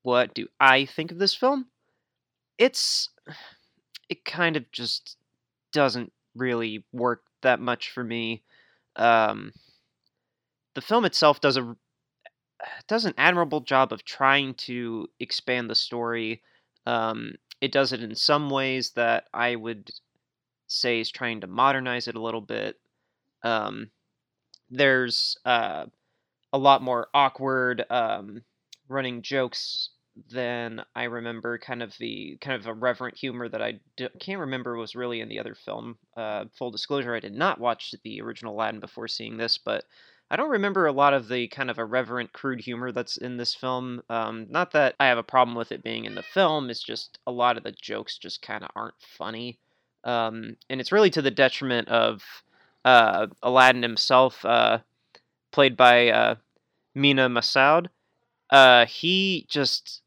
what 0.01 0.33
do 0.33 0.47
I 0.59 0.85
think 0.85 1.11
of 1.11 1.19
this 1.19 1.35
film? 1.35 1.67
It's 2.57 3.09
it 4.09 4.25
kind 4.25 4.57
of 4.57 4.71
just 4.71 5.17
doesn't 5.71 6.11
really 6.35 6.83
work 6.91 7.23
that 7.41 7.59
much 7.59 7.91
for 7.91 8.03
me 8.03 8.43
um, 8.95 9.53
the 10.75 10.81
film 10.81 11.05
itself 11.05 11.41
does 11.41 11.57
a 11.57 11.75
does 12.87 13.05
an 13.05 13.13
admirable 13.17 13.61
job 13.61 13.91
of 13.91 14.05
trying 14.05 14.53
to 14.53 15.07
expand 15.19 15.69
the 15.69 15.75
story. 15.75 16.41
Um, 16.85 17.35
it 17.61 17.71
does 17.71 17.93
it 17.93 18.01
in 18.03 18.15
some 18.15 18.49
ways 18.49 18.91
that 18.91 19.25
I 19.33 19.55
would 19.55 19.89
say 20.67 20.99
is 20.99 21.11
trying 21.11 21.41
to 21.41 21.47
modernize 21.47 22.07
it 22.07 22.15
a 22.15 22.21
little 22.21 22.41
bit. 22.41 22.79
Um, 23.43 23.91
there's 24.69 25.37
uh, 25.45 25.85
a 26.53 26.57
lot 26.57 26.81
more 26.81 27.07
awkward 27.13 27.85
um, 27.89 28.43
running 28.87 29.21
jokes 29.21 29.89
than 30.31 30.83
I 30.95 31.05
remember. 31.05 31.57
Kind 31.57 31.83
of 31.83 31.95
the 31.99 32.37
kind 32.41 32.59
of 32.59 32.67
irreverent 32.67 33.17
humor 33.17 33.49
that 33.49 33.61
I 33.61 33.79
d- 33.97 34.09
can't 34.19 34.39
remember 34.39 34.77
was 34.77 34.95
really 34.95 35.21
in 35.21 35.29
the 35.29 35.39
other 35.39 35.55
film. 35.55 35.97
Uh, 36.15 36.45
full 36.57 36.71
disclosure: 36.71 37.15
I 37.15 37.19
did 37.19 37.33
not 37.33 37.59
watch 37.59 37.93
the 38.03 38.21
original 38.21 38.55
Aladdin 38.55 38.79
before 38.79 39.07
seeing 39.07 39.37
this, 39.37 39.57
but 39.57 39.85
I 40.29 40.35
don't 40.35 40.49
remember 40.49 40.87
a 40.87 40.91
lot 40.91 41.13
of 41.13 41.27
the 41.27 41.47
kind 41.49 41.69
of 41.69 41.77
irreverent, 41.77 42.33
crude 42.33 42.61
humor 42.61 42.91
that's 42.91 43.17
in 43.17 43.37
this 43.37 43.53
film. 43.53 44.01
Um, 44.09 44.47
not 44.49 44.71
that 44.71 44.95
I 44.99 45.05
have 45.05 45.17
a 45.17 45.23
problem 45.23 45.55
with 45.55 45.71
it 45.71 45.83
being 45.83 46.05
in 46.05 46.15
the 46.15 46.23
film, 46.23 46.69
it's 46.69 46.83
just 46.83 47.19
a 47.27 47.31
lot 47.31 47.57
of 47.57 47.63
the 47.63 47.71
jokes 47.71 48.17
just 48.17 48.41
kind 48.41 48.63
of 48.63 48.71
aren't 48.75 48.99
funny. 48.99 49.59
Um, 50.03 50.57
and 50.69 50.81
it's 50.81 50.91
really 50.91 51.09
to 51.11 51.21
the 51.21 51.31
detriment 51.31 51.87
of 51.87 52.23
uh, 52.83 53.27
Aladdin 53.41 53.83
himself, 53.83 54.43
uh, 54.43 54.79
played 55.51 55.77
by 55.77 56.09
uh, 56.09 56.35
Mena 56.95 57.29
Massoud. 57.29 57.87
Uh, 58.49 58.85
he 58.85 59.45
just, 59.49 60.01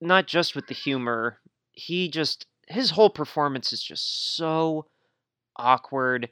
not 0.00 0.26
just 0.26 0.54
with 0.54 0.66
the 0.66 0.74
humor, 0.74 1.38
he 1.72 2.08
just, 2.08 2.46
his 2.68 2.90
whole 2.90 3.10
performance 3.10 3.72
is 3.72 3.82
just 3.82 4.36
so 4.36 4.86
awkward 5.56 6.28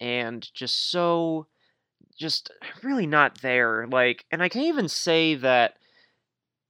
and 0.00 0.48
just 0.54 0.90
so 0.90 1.46
just 2.18 2.50
really 2.82 3.06
not 3.06 3.40
there. 3.40 3.86
Like, 3.86 4.24
and 4.30 4.42
I 4.42 4.48
can't 4.48 4.66
even 4.66 4.88
say 4.88 5.34
that 5.36 5.74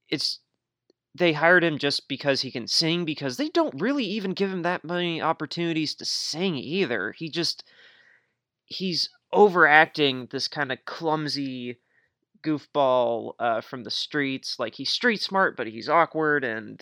it's 0.08 0.40
they 1.14 1.32
hired 1.32 1.62
him 1.62 1.78
just 1.78 2.08
because 2.08 2.40
he 2.40 2.50
can 2.50 2.66
sing 2.66 3.04
because 3.04 3.36
they 3.36 3.48
don't 3.48 3.80
really 3.80 4.04
even 4.04 4.32
give 4.32 4.50
him 4.50 4.62
that 4.62 4.84
many 4.84 5.20
opportunities 5.20 5.94
to 5.96 6.04
sing 6.04 6.56
either. 6.56 7.12
He 7.12 7.28
just 7.28 7.64
he's 8.64 9.10
overacting 9.32 10.28
this 10.30 10.48
kind 10.48 10.72
of 10.72 10.84
clumsy 10.84 11.78
goofball 12.42 13.34
uh, 13.38 13.60
from 13.60 13.84
the 13.84 13.90
streets. 13.90 14.58
Like 14.58 14.74
he's 14.74 14.90
street 14.90 15.20
smart, 15.20 15.56
but 15.56 15.66
he's 15.66 15.88
awkward, 15.88 16.44
and 16.44 16.80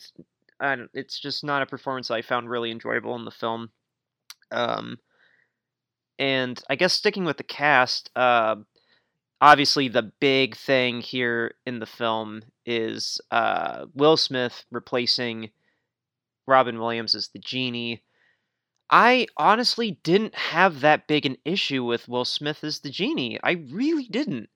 it's 0.94 1.18
just 1.18 1.44
not 1.44 1.62
a 1.62 1.66
performance 1.66 2.10
I 2.10 2.22
found 2.22 2.50
really 2.50 2.70
enjoyable 2.70 3.16
in 3.16 3.24
the 3.24 3.30
film. 3.30 3.70
Um, 4.50 4.98
and 6.18 6.62
I 6.68 6.76
guess 6.76 6.92
sticking 6.92 7.24
with 7.24 7.38
the 7.38 7.44
cast, 7.44 8.10
uh, 8.14 8.56
obviously 9.40 9.88
the 9.88 10.12
big 10.20 10.56
thing 10.56 11.00
here 11.00 11.54
in 11.64 11.78
the 11.78 11.86
film 11.86 12.42
is 12.66 13.20
uh, 13.30 13.86
Will 13.94 14.16
Smith 14.16 14.64
replacing 14.70 15.50
Robin 16.46 16.78
Williams 16.78 17.14
as 17.14 17.28
the 17.28 17.38
genie. 17.38 18.02
I 18.90 19.28
honestly 19.36 19.98
didn't 20.02 20.34
have 20.34 20.80
that 20.80 21.06
big 21.06 21.24
an 21.24 21.36
issue 21.44 21.84
with 21.84 22.08
Will 22.08 22.24
Smith 22.24 22.64
as 22.64 22.80
the 22.80 22.90
genie. 22.90 23.38
I 23.42 23.52
really 23.52 24.06
didn't. 24.06 24.50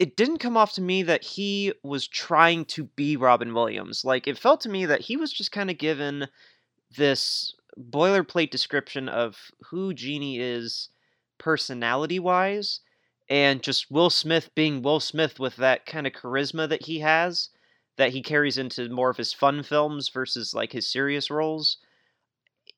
It 0.00 0.16
didn't 0.16 0.38
come 0.38 0.56
off 0.56 0.72
to 0.72 0.80
me 0.80 1.04
that 1.04 1.22
he 1.22 1.72
was 1.84 2.08
trying 2.08 2.64
to 2.66 2.84
be 2.84 3.16
Robin 3.16 3.54
Williams. 3.54 4.04
Like, 4.04 4.26
it 4.26 4.38
felt 4.38 4.62
to 4.62 4.68
me 4.68 4.86
that 4.86 5.02
he 5.02 5.16
was 5.16 5.32
just 5.32 5.52
kind 5.52 5.70
of 5.70 5.78
given 5.78 6.26
this 6.96 7.54
boilerplate 7.78 8.50
description 8.50 9.08
of 9.08 9.36
who 9.66 9.94
Genie 9.94 10.40
is 10.40 10.88
personality 11.38 12.18
wise 12.18 12.80
and 13.28 13.62
just 13.62 13.90
Will 13.90 14.10
Smith 14.10 14.50
being 14.54 14.82
Will 14.82 15.00
Smith 15.00 15.38
with 15.38 15.56
that 15.56 15.86
kind 15.86 16.06
of 16.06 16.12
charisma 16.12 16.68
that 16.68 16.86
he 16.86 16.98
has 17.00 17.50
that 17.96 18.12
he 18.12 18.22
carries 18.22 18.56
into 18.56 18.88
more 18.88 19.10
of 19.10 19.18
his 19.18 19.32
fun 19.32 19.62
films 19.62 20.08
versus 20.08 20.54
like 20.54 20.72
his 20.72 20.90
serious 20.90 21.30
roles. 21.30 21.76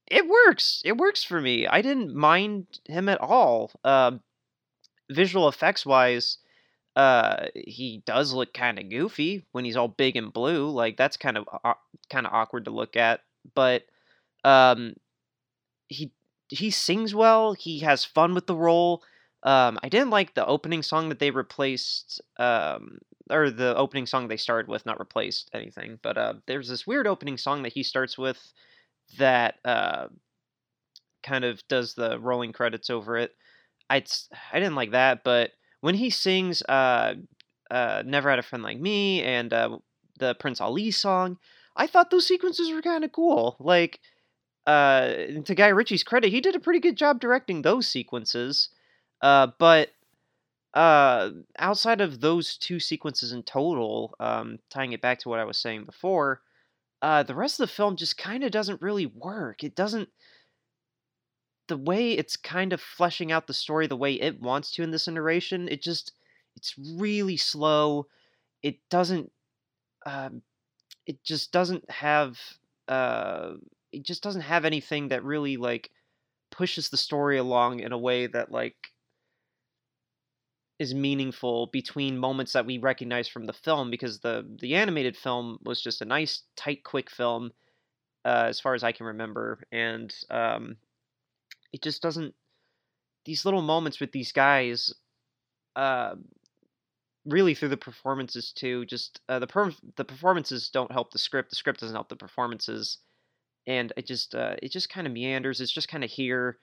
It 0.08 0.26
works. 0.28 0.82
It 0.84 0.96
works 0.96 1.22
for 1.22 1.40
me. 1.40 1.66
I 1.66 1.80
didn't 1.80 2.14
mind 2.14 2.66
him 2.86 3.08
at 3.08 3.20
all. 3.20 3.70
Uh, 3.84 4.18
visual 5.08 5.48
effects 5.48 5.86
wise, 5.86 6.38
uh, 6.96 7.46
he 7.54 8.02
does 8.06 8.32
look 8.32 8.52
kind 8.54 8.78
of 8.78 8.90
goofy 8.90 9.44
when 9.52 9.64
he's 9.64 9.76
all 9.76 9.88
big 9.88 10.16
and 10.16 10.32
blue. 10.32 10.70
Like 10.70 10.96
that's 10.96 11.16
kind 11.16 11.36
of 11.38 11.48
uh, 11.64 11.74
kind 12.10 12.26
of 12.26 12.32
awkward 12.32 12.66
to 12.66 12.70
look 12.70 12.96
at. 12.96 13.20
But 13.54 13.84
um, 14.44 14.94
he 15.88 16.12
he 16.48 16.70
sings 16.70 17.14
well. 17.14 17.54
He 17.54 17.80
has 17.80 18.04
fun 18.04 18.34
with 18.34 18.46
the 18.46 18.56
role. 18.56 19.02
Um, 19.44 19.78
I 19.82 19.88
didn't 19.88 20.10
like 20.10 20.34
the 20.34 20.46
opening 20.46 20.82
song 20.82 21.08
that 21.08 21.18
they 21.18 21.30
replaced, 21.30 22.20
um, 22.38 22.98
or 23.30 23.50
the 23.50 23.74
opening 23.76 24.06
song 24.06 24.28
they 24.28 24.36
started 24.36 24.68
with, 24.68 24.86
not 24.86 25.00
replaced 25.00 25.50
anything. 25.52 25.98
But 26.02 26.18
uh, 26.18 26.34
there's 26.46 26.68
this 26.68 26.86
weird 26.86 27.06
opening 27.06 27.38
song 27.38 27.62
that 27.62 27.72
he 27.72 27.82
starts 27.82 28.16
with 28.18 28.52
that 29.18 29.56
uh, 29.64 30.08
kind 31.22 31.44
of 31.44 31.66
does 31.68 31.94
the 31.94 32.18
rolling 32.18 32.52
credits 32.52 32.90
over 32.90 33.16
it. 33.16 33.34
I 33.90 34.04
I 34.52 34.58
didn't 34.60 34.74
like 34.76 34.92
that, 34.92 35.24
but 35.24 35.52
when 35.82 35.94
he 35.96 36.08
sings 36.08 36.62
uh, 36.62 37.14
uh, 37.70 38.02
"Never 38.06 38.30
Had 38.30 38.38
a 38.38 38.42
Friend 38.42 38.64
Like 38.64 38.80
Me" 38.80 39.22
and 39.22 39.52
uh, 39.52 39.78
the 40.18 40.34
Prince 40.36 40.62
Ali 40.62 40.90
song, 40.90 41.38
I 41.76 41.86
thought 41.86 42.10
those 42.10 42.26
sequences 42.26 42.72
were 42.72 42.80
kind 42.80 43.04
of 43.04 43.12
cool. 43.12 43.56
Like 43.60 44.00
uh, 44.66 45.08
to 45.44 45.54
Guy 45.54 45.68
Ritchie's 45.68 46.04
credit, 46.04 46.30
he 46.30 46.40
did 46.40 46.56
a 46.56 46.60
pretty 46.60 46.80
good 46.80 46.96
job 46.96 47.20
directing 47.20 47.60
those 47.62 47.86
sequences. 47.88 48.70
Uh, 49.20 49.48
but 49.58 49.90
uh, 50.74 51.30
outside 51.58 52.00
of 52.00 52.20
those 52.20 52.56
two 52.56 52.80
sequences 52.80 53.32
in 53.32 53.42
total, 53.42 54.14
um, 54.20 54.58
tying 54.70 54.92
it 54.92 55.02
back 55.02 55.18
to 55.20 55.28
what 55.28 55.40
I 55.40 55.44
was 55.44 55.58
saying 55.58 55.84
before, 55.84 56.40
uh, 57.02 57.22
the 57.24 57.34
rest 57.34 57.60
of 57.60 57.68
the 57.68 57.74
film 57.74 57.96
just 57.96 58.16
kind 58.16 58.44
of 58.44 58.52
doesn't 58.52 58.80
really 58.80 59.06
work. 59.06 59.64
It 59.64 59.74
doesn't. 59.74 60.08
The 61.72 61.78
way 61.78 62.12
it's 62.12 62.36
kind 62.36 62.74
of 62.74 62.82
fleshing 62.82 63.32
out 63.32 63.46
the 63.46 63.54
story 63.54 63.86
the 63.86 63.96
way 63.96 64.12
it 64.20 64.38
wants 64.42 64.72
to 64.72 64.82
in 64.82 64.90
this 64.90 65.08
iteration, 65.08 65.68
it 65.68 65.80
just. 65.82 66.12
It's 66.54 66.74
really 66.76 67.38
slow. 67.38 68.08
It 68.62 68.76
doesn't. 68.90 69.32
Um, 70.04 70.42
it 71.06 71.24
just 71.24 71.50
doesn't 71.50 71.90
have. 71.90 72.38
Uh, 72.88 73.54
it 73.90 74.02
just 74.04 74.22
doesn't 74.22 74.42
have 74.42 74.66
anything 74.66 75.08
that 75.08 75.24
really 75.24 75.56
like 75.56 75.90
pushes 76.50 76.90
the 76.90 76.98
story 76.98 77.38
along 77.38 77.80
in 77.80 77.92
a 77.92 77.96
way 77.96 78.26
that 78.26 78.52
like 78.52 78.76
is 80.78 80.92
meaningful 80.94 81.68
between 81.68 82.18
moments 82.18 82.52
that 82.52 82.66
we 82.66 82.76
recognize 82.76 83.28
from 83.28 83.46
the 83.46 83.54
film 83.54 83.90
because 83.90 84.20
the 84.20 84.46
the 84.60 84.74
animated 84.74 85.16
film 85.16 85.58
was 85.64 85.80
just 85.80 86.02
a 86.02 86.04
nice 86.04 86.42
tight 86.54 86.84
quick 86.84 87.08
film 87.10 87.50
uh, 88.26 88.44
as 88.48 88.60
far 88.60 88.74
as 88.74 88.84
I 88.84 88.92
can 88.92 89.06
remember 89.06 89.62
and 89.72 90.14
um, 90.30 90.76
it 91.72 91.82
just 91.82 92.02
doesn't 92.02 92.34
these 93.24 93.44
little 93.44 93.62
moments 93.62 94.00
with 94.00 94.12
these 94.12 94.32
guys 94.32 94.92
uh, 95.76 96.14
really 97.24 97.54
through 97.54 97.68
the 97.68 97.76
performances 97.76 98.52
too 98.52 98.84
just 98.86 99.20
uh, 99.28 99.38
the 99.38 99.46
per- 99.46 99.72
the 99.96 100.04
performances 100.04 100.68
don't 100.68 100.92
help 100.92 101.12
the 101.12 101.18
script 101.18 101.50
the 101.50 101.56
script 101.56 101.80
doesn't 101.80 101.96
help 101.96 102.08
the 102.08 102.16
performances 102.16 102.98
and 103.66 103.92
it 103.96 104.06
just 104.06 104.34
uh, 104.34 104.56
it 104.62 104.72
just 104.72 104.88
kind 104.88 105.06
of 105.06 105.12
meanders. 105.12 105.60
It's 105.60 105.72
just 105.72 105.88
kind 105.88 106.04
of 106.04 106.10
here. 106.10 106.58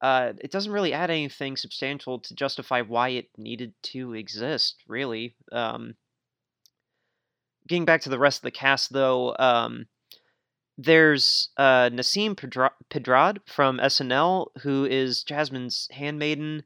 Uh, 0.00 0.32
it 0.40 0.50
doesn't 0.50 0.72
really 0.72 0.92
add 0.92 1.10
anything 1.10 1.56
substantial 1.56 2.18
to 2.18 2.34
justify 2.34 2.80
why 2.82 3.10
it 3.10 3.28
needed 3.36 3.72
to 3.82 4.14
exist. 4.14 4.82
Really. 4.88 5.36
Um, 5.52 5.94
getting 7.68 7.84
back 7.84 8.00
to 8.02 8.08
the 8.08 8.18
rest 8.18 8.38
of 8.38 8.42
the 8.42 8.50
cast, 8.50 8.92
though, 8.92 9.36
um, 9.38 9.86
there's 10.78 11.50
uh, 11.56 11.90
Nasim 11.90 12.34
Pedrad 12.34 13.38
from 13.46 13.78
SNL, 13.78 14.46
who 14.62 14.84
is 14.84 15.22
Jasmine's 15.22 15.88
handmaiden. 15.90 16.64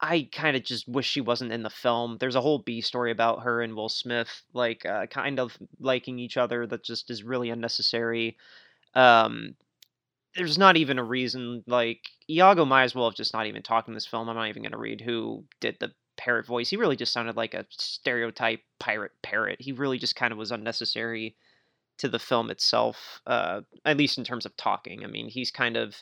I 0.00 0.28
kind 0.32 0.56
of 0.56 0.64
just 0.64 0.86
wish 0.88 1.08
she 1.08 1.20
wasn't 1.20 1.52
in 1.52 1.62
the 1.62 1.70
film. 1.70 2.18
There's 2.20 2.34
a 2.34 2.40
whole 2.40 2.58
B 2.58 2.80
story 2.80 3.10
about 3.10 3.42
her 3.42 3.62
and 3.62 3.74
Will 3.74 3.88
Smith, 3.88 4.42
like 4.52 4.84
uh, 4.84 5.06
kind 5.06 5.40
of 5.40 5.56
liking 5.80 6.18
each 6.18 6.36
other, 6.36 6.66
that 6.66 6.84
just 6.84 7.10
is 7.10 7.22
really 7.22 7.48
unnecessary. 7.50 8.36
Um, 8.94 9.54
there's 10.36 10.58
not 10.58 10.76
even 10.76 10.98
a 10.98 11.04
reason. 11.04 11.64
Like 11.66 12.00
Iago 12.28 12.66
might 12.66 12.84
as 12.84 12.94
well 12.94 13.08
have 13.08 13.16
just 13.16 13.32
not 13.32 13.46
even 13.46 13.62
talked 13.62 13.88
in 13.88 13.94
this 13.94 14.06
film. 14.06 14.28
I'm 14.28 14.36
not 14.36 14.48
even 14.48 14.62
going 14.62 14.72
to 14.72 14.78
read 14.78 15.00
who 15.00 15.44
did 15.60 15.78
the 15.80 15.92
parrot 16.18 16.46
voice. 16.46 16.68
He 16.68 16.76
really 16.76 16.96
just 16.96 17.12
sounded 17.12 17.36
like 17.36 17.54
a 17.54 17.66
stereotype 17.70 18.60
pirate 18.78 19.12
parrot. 19.22 19.60
He 19.60 19.72
really 19.72 19.98
just 19.98 20.16
kind 20.16 20.32
of 20.32 20.38
was 20.38 20.50
unnecessary 20.50 21.36
to 21.98 22.08
the 22.08 22.18
film 22.18 22.50
itself, 22.50 23.20
uh, 23.26 23.62
at 23.84 23.96
least 23.96 24.18
in 24.18 24.24
terms 24.24 24.46
of 24.46 24.56
talking. 24.56 25.04
I 25.04 25.06
mean, 25.06 25.28
he's 25.28 25.50
kind 25.50 25.76
of 25.76 25.96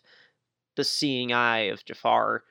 the 0.77 0.85
seeing 0.85 1.33
eye 1.33 1.69
of 1.69 1.85
Jafar. 1.85 2.43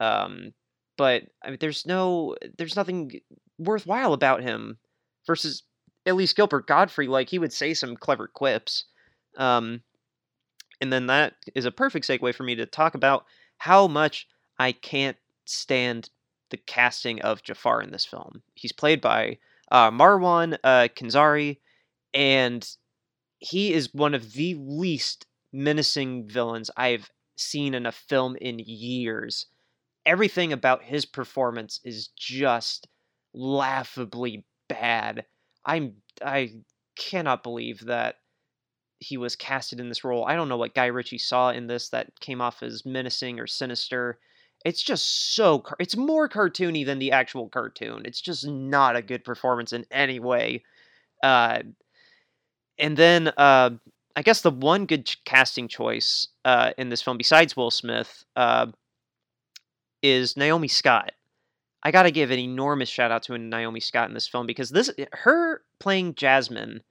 Um, 0.00 0.52
but 0.96 1.24
I 1.44 1.50
mean, 1.50 1.58
there's 1.60 1.86
no, 1.86 2.36
there's 2.56 2.76
nothing 2.76 3.20
worthwhile 3.58 4.12
about 4.12 4.42
him 4.42 4.78
versus 5.26 5.62
at 6.06 6.16
least 6.16 6.36
Gilbert 6.36 6.66
Gottfried, 6.66 7.08
Like 7.08 7.28
he 7.28 7.38
would 7.38 7.52
say 7.52 7.74
some 7.74 7.96
clever 7.96 8.28
quips. 8.28 8.84
Um, 9.36 9.82
and 10.80 10.92
then 10.92 11.06
that 11.06 11.34
is 11.54 11.64
a 11.64 11.70
perfect 11.70 12.06
segue 12.06 12.34
for 12.34 12.44
me 12.44 12.54
to 12.54 12.66
talk 12.66 12.94
about 12.94 13.24
how 13.58 13.86
much 13.86 14.26
I 14.58 14.72
can't 14.72 15.16
stand 15.44 16.10
the 16.50 16.56
casting 16.56 17.20
of 17.22 17.42
Jafar 17.42 17.82
in 17.82 17.90
this 17.90 18.04
film. 18.04 18.42
He's 18.54 18.72
played 18.72 19.00
by 19.00 19.38
uh, 19.70 19.90
Marwan 19.90 20.56
uh, 20.62 20.88
and 22.14 22.76
he 23.38 23.72
is 23.72 23.92
one 23.92 24.14
of 24.14 24.32
the 24.32 24.54
least 24.54 25.26
menacing 25.52 26.28
villains 26.28 26.70
I've 26.76 27.10
seen 27.36 27.74
in 27.74 27.86
a 27.86 27.92
film 27.92 28.36
in 28.36 28.58
years. 28.58 29.46
Everything 30.04 30.52
about 30.52 30.84
his 30.84 31.04
performance 31.04 31.80
is 31.84 32.08
just 32.08 32.88
laughably 33.34 34.44
bad. 34.68 35.26
I'm 35.64 35.96
I 36.24 36.54
cannot 36.96 37.42
believe 37.42 37.80
that 37.86 38.16
he 38.98 39.16
was 39.16 39.36
casted 39.36 39.80
in 39.80 39.88
this 39.88 40.04
role. 40.04 40.24
I 40.24 40.36
don't 40.36 40.48
know 40.48 40.56
what 40.56 40.74
Guy 40.74 40.86
Ritchie 40.86 41.18
saw 41.18 41.50
in 41.50 41.66
this 41.66 41.90
that 41.90 42.18
came 42.20 42.40
off 42.40 42.62
as 42.62 42.86
menacing 42.86 43.38
or 43.38 43.46
sinister. 43.46 44.18
It's 44.64 44.82
just 44.82 45.34
so 45.34 45.62
it's 45.78 45.96
more 45.96 46.28
cartoony 46.28 46.86
than 46.86 46.98
the 46.98 47.12
actual 47.12 47.48
cartoon. 47.48 48.02
It's 48.06 48.20
just 48.20 48.46
not 48.46 48.96
a 48.96 49.02
good 49.02 49.24
performance 49.24 49.72
in 49.72 49.84
any 49.90 50.18
way. 50.18 50.64
Uh, 51.22 51.62
and 52.78 52.96
then 52.96 53.28
uh, 53.36 53.70
I 54.16 54.22
guess 54.22 54.40
the 54.40 54.50
one 54.50 54.86
good 54.86 55.14
casting 55.24 55.68
choice 55.68 56.26
uh, 56.44 56.72
in 56.78 56.88
this 56.88 57.02
film, 57.02 57.18
besides 57.18 57.56
Will 57.56 57.70
Smith, 57.70 58.24
uh, 58.34 58.66
is 60.02 60.36
Naomi 60.36 60.68
Scott. 60.68 61.12
I 61.82 61.90
got 61.90 62.04
to 62.04 62.10
give 62.10 62.30
an 62.30 62.38
enormous 62.38 62.88
shout 62.88 63.10
out 63.10 63.22
to 63.24 63.38
Naomi 63.38 63.80
Scott 63.80 64.08
in 64.08 64.14
this 64.14 64.26
film 64.26 64.46
because 64.46 64.70
this 64.70 64.90
her 65.12 65.62
playing 65.78 66.14
Jasmine 66.14 66.82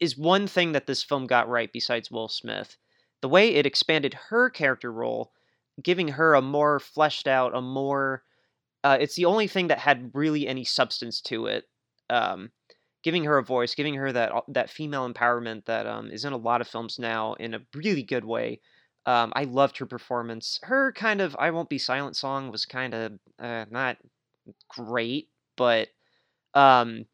is 0.00 0.16
one 0.16 0.46
thing 0.46 0.72
that 0.72 0.86
this 0.86 1.04
film 1.04 1.26
got 1.26 1.48
right 1.48 1.72
besides 1.72 2.10
Will 2.10 2.28
Smith. 2.28 2.76
The 3.20 3.28
way 3.28 3.54
it 3.54 3.66
expanded 3.66 4.14
her 4.30 4.48
character 4.48 4.90
role, 4.92 5.32
giving 5.82 6.08
her 6.08 6.34
a 6.34 6.42
more 6.42 6.80
fleshed 6.80 7.28
out, 7.28 7.54
a 7.54 7.60
more 7.60 8.22
uh, 8.84 8.96
it's 9.00 9.16
the 9.16 9.24
only 9.26 9.48
thing 9.48 9.68
that 9.68 9.78
had 9.78 10.10
really 10.14 10.46
any 10.46 10.64
substance 10.64 11.20
to 11.20 11.46
it. 11.46 11.64
Um, 12.08 12.50
giving 13.02 13.24
her 13.24 13.38
a 13.38 13.44
voice, 13.44 13.74
giving 13.74 13.94
her 13.94 14.12
that 14.12 14.32
uh, 14.32 14.42
that 14.48 14.70
female 14.70 15.10
empowerment 15.12 15.64
that 15.66 15.86
um, 15.86 16.10
is 16.10 16.24
in 16.24 16.32
a 16.32 16.36
lot 16.36 16.60
of 16.60 16.68
films 16.68 16.98
now 16.98 17.34
in 17.34 17.54
a 17.54 17.60
really 17.74 18.02
good 18.02 18.24
way. 18.24 18.60
Um, 19.06 19.32
I 19.36 19.44
loved 19.44 19.78
her 19.78 19.86
performance. 19.86 20.58
Her 20.62 20.92
kind 20.92 21.20
of 21.20 21.36
"I 21.38 21.50
Won't 21.50 21.70
Be 21.70 21.78
Silent" 21.78 22.16
song 22.16 22.50
was 22.50 22.66
kind 22.66 22.94
of 22.94 23.12
uh, 23.38 23.64
not 23.70 23.98
great, 24.68 25.28
but 25.56 25.88
um, 26.54 27.06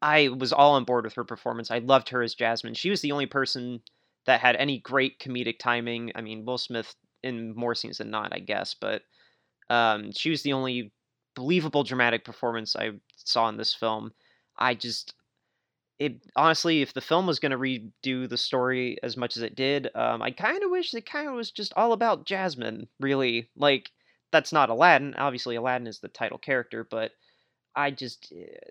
I 0.00 0.28
was 0.28 0.52
all 0.52 0.74
on 0.74 0.84
board 0.84 1.04
with 1.04 1.14
her 1.14 1.24
performance. 1.24 1.70
I 1.70 1.78
loved 1.78 2.08
her 2.10 2.22
as 2.22 2.34
Jasmine. 2.34 2.74
She 2.74 2.90
was 2.90 3.00
the 3.00 3.12
only 3.12 3.26
person 3.26 3.82
that 4.26 4.40
had 4.40 4.56
any 4.56 4.78
great 4.78 5.18
comedic 5.18 5.58
timing. 5.58 6.12
I 6.14 6.20
mean, 6.20 6.44
Will 6.44 6.58
Smith 6.58 6.94
in 7.22 7.54
more 7.56 7.74
scenes 7.74 7.98
than 7.98 8.10
not, 8.10 8.32
I 8.32 8.38
guess, 8.38 8.74
but 8.74 9.02
um, 9.70 10.12
she 10.12 10.30
was 10.30 10.42
the 10.42 10.52
only 10.54 10.92
believable 11.34 11.84
dramatic 11.84 12.24
performance 12.24 12.76
I 12.76 12.92
saw 13.16 13.48
in 13.48 13.56
this 13.56 13.74
film. 13.74 14.12
I 14.58 14.74
just 14.74 15.14
it 15.98 16.20
honestly, 16.36 16.80
if 16.82 16.94
the 16.94 17.00
film 17.00 17.26
was 17.26 17.40
going 17.40 17.50
to 17.52 17.58
redo 17.58 18.28
the 18.28 18.36
story 18.36 18.98
as 19.02 19.16
much 19.16 19.36
as 19.36 19.42
it 19.42 19.56
did, 19.56 19.90
um, 19.94 20.22
I 20.22 20.30
kind 20.30 20.62
of 20.62 20.70
wish 20.70 20.94
it 20.94 21.10
kind 21.10 21.28
of 21.28 21.34
was 21.34 21.50
just 21.50 21.72
all 21.76 21.92
about 21.92 22.24
Jasmine. 22.24 22.86
Really, 23.00 23.48
like 23.56 23.90
that's 24.30 24.52
not 24.52 24.70
Aladdin. 24.70 25.14
Obviously, 25.14 25.56
Aladdin 25.56 25.86
is 25.86 25.98
the 25.98 26.08
title 26.08 26.38
character, 26.38 26.86
but 26.88 27.12
I 27.74 27.90
just 27.90 28.32
eh, 28.36 28.70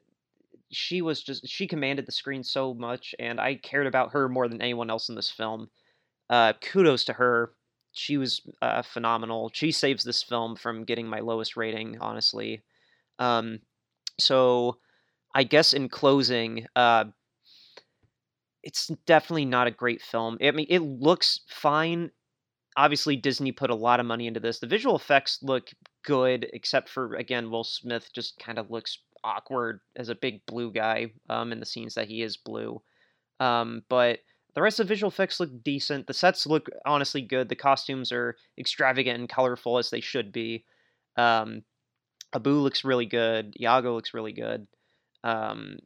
she 0.72 1.01
was 1.01 1.22
just 1.22 1.47
she 1.47 1.68
commanded 1.68 2.05
the 2.05 2.11
screen 2.11 2.43
so 2.43 2.73
much, 2.73 3.14
and 3.19 3.39
I 3.39 3.55
cared 3.55 3.88
about 3.88 4.11
her 4.11 4.30
more 4.30 4.47
than 4.47 4.61
anyone 4.61 4.89
else 4.89 5.09
in 5.09 5.15
this 5.15 5.30
film. 5.30 5.69
Uh, 6.30 6.53
kudos 6.61 7.05
to 7.05 7.14
her. 7.14 7.51
She 7.93 8.18
was 8.18 8.41
uh, 8.61 8.84
phenomenal. 8.84 9.49
She 9.53 9.72
saves 9.72 10.03
this 10.03 10.22
film 10.22 10.55
from 10.55 10.84
getting 10.84 11.07
my 11.07 11.19
lowest 11.19 11.57
rating, 11.57 11.97
honestly. 11.99 12.61
Um, 13.18 13.59
so, 14.19 14.77
I 15.38 15.43
guess 15.43 15.73
in 15.73 15.88
closing, 15.88 16.65
uh, 16.76 17.05
it's 18.64 18.88
definitely 19.05 19.45
not 19.45 19.68
a 19.68 19.72
great 19.72 20.01
film. 20.01 20.39
I 20.41 20.49
mean, 20.49 20.65
it 20.68 20.80
looks 20.80 21.41
fine. 21.47 22.09
Obviously, 22.76 23.15
Disney 23.18 23.51
put 23.51 23.69
a 23.69 23.76
lot 23.76 23.99
of 23.99 24.07
money 24.07 24.26
into 24.26 24.39
this. 24.39 24.57
The 24.57 24.65
visual 24.65 24.95
effects 24.95 25.38
look 25.43 25.69
good, 26.03 26.49
except 26.53 26.89
for 26.89 27.14
again, 27.14 27.51
Will 27.51 27.64
Smith 27.64 28.09
just 28.15 28.39
kind 28.39 28.57
of 28.57 28.72
looks 28.72 28.97
awkward 29.23 29.81
as 29.95 30.09
a 30.09 30.15
big 30.15 30.43
blue 30.47 30.72
guy 30.72 31.11
um, 31.30 31.51
in 31.51 31.59
the 31.59 31.68
scenes 31.68 31.93
that 31.93 32.07
he 32.07 32.23
is 32.23 32.35
blue. 32.35 32.81
Um, 33.39 33.84
but 33.89 34.22
the 34.55 34.64
rest 34.64 34.80
of 34.80 34.88
the 34.88 34.91
visual 34.91 35.11
effects 35.11 35.39
look 35.39 35.51
decent. 35.64 36.07
The 36.07 36.15
sets 36.15 36.47
look 36.47 36.68
honestly 36.84 37.22
good. 37.22 37.47
The 37.47 37.55
costumes 37.55 38.11
are 38.11 38.38
extravagant 38.57 39.19
and 39.19 39.30
colorful 39.30 39.77
as 39.77 39.91
they 39.91 40.01
should 40.01 40.31
be. 40.31 40.65
Um, 41.15 41.61
Abu 42.34 42.53
looks 42.53 42.84
really 42.84 43.05
good. 43.05 43.55
Iago 43.61 43.93
looks 43.93 44.15
really 44.15 44.34
good. 44.34 44.65
Um, 45.23 45.77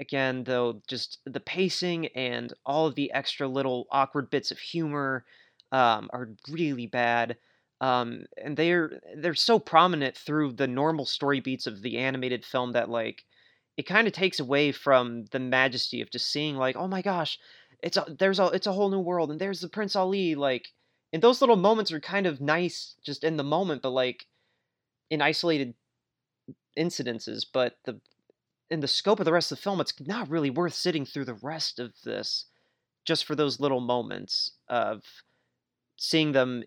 again, 0.00 0.44
though, 0.44 0.82
just 0.88 1.18
the 1.24 1.40
pacing 1.40 2.06
and 2.08 2.52
all 2.66 2.86
of 2.86 2.94
the 2.94 3.12
extra 3.12 3.48
little 3.48 3.86
awkward 3.90 4.30
bits 4.30 4.50
of 4.50 4.58
humor 4.58 5.24
um, 5.70 6.10
are 6.12 6.30
really 6.50 6.86
bad 6.86 7.36
um, 7.82 8.26
and 8.42 8.56
they're 8.56 9.00
they're 9.16 9.34
so 9.34 9.58
prominent 9.58 10.16
through 10.16 10.52
the 10.52 10.68
normal 10.68 11.04
story 11.04 11.40
beats 11.40 11.66
of 11.66 11.82
the 11.82 11.98
animated 11.98 12.44
film 12.44 12.72
that 12.72 12.88
like 12.88 13.24
it 13.76 13.82
kind 13.82 14.06
of 14.06 14.12
takes 14.12 14.38
away 14.38 14.70
from 14.70 15.24
the 15.32 15.40
majesty 15.40 16.00
of 16.00 16.10
just 16.10 16.30
seeing 16.30 16.56
like 16.56 16.76
oh 16.76 16.86
my 16.86 17.02
gosh 17.02 17.38
it's 17.82 17.96
a 17.96 18.06
there's 18.20 18.38
a 18.38 18.46
it's 18.46 18.68
a 18.68 18.72
whole 18.72 18.88
new 18.88 19.00
world 19.00 19.32
and 19.32 19.40
there's 19.40 19.60
the 19.60 19.68
prince 19.68 19.96
ali 19.96 20.36
like 20.36 20.68
and 21.12 21.20
those 21.22 21.40
little 21.40 21.56
moments 21.56 21.90
are 21.90 22.00
kind 22.00 22.26
of 22.26 22.40
nice 22.40 22.94
just 23.04 23.24
in 23.24 23.36
the 23.36 23.42
moment 23.42 23.82
but 23.82 23.90
like 23.90 24.26
in 25.10 25.20
isolated 25.20 25.74
incidences 26.78 27.44
but 27.52 27.76
the 27.84 28.00
in 28.72 28.80
the 28.80 28.88
scope 28.88 29.20
of 29.20 29.24
the 29.24 29.32
rest 29.32 29.52
of 29.52 29.58
the 29.58 29.62
film 29.62 29.80
it's 29.80 29.94
not 30.00 30.28
really 30.28 30.50
worth 30.50 30.74
sitting 30.74 31.04
through 31.04 31.24
the 31.24 31.38
rest 31.42 31.78
of 31.78 31.92
this 32.04 32.46
just 33.04 33.24
for 33.24 33.34
those 33.34 33.60
little 33.60 33.80
moments 33.80 34.52
of 34.68 35.02
seeing 35.96 36.32
them 36.32 36.64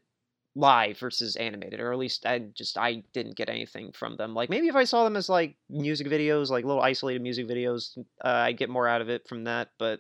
live 0.55 0.97
versus 0.97 1.35
animated, 1.35 1.79
or 1.79 1.91
at 1.91 1.99
least 1.99 2.25
I 2.25 2.39
just 2.39 2.77
I 2.77 3.03
didn't 3.13 3.35
get 3.35 3.49
anything 3.49 3.91
from 3.91 4.15
them. 4.15 4.33
Like 4.33 4.49
maybe 4.49 4.67
if 4.67 4.75
I 4.75 4.85
saw 4.85 5.03
them 5.03 5.17
as 5.17 5.29
like 5.29 5.57
music 5.69 6.07
videos, 6.07 6.49
like 6.49 6.65
little 6.65 6.81
isolated 6.81 7.21
music 7.21 7.47
videos, 7.47 7.97
uh, 8.23 8.29
I 8.29 8.53
get 8.53 8.69
more 8.69 8.87
out 8.87 9.01
of 9.01 9.09
it 9.09 9.27
from 9.27 9.43
that. 9.43 9.69
But, 9.77 9.99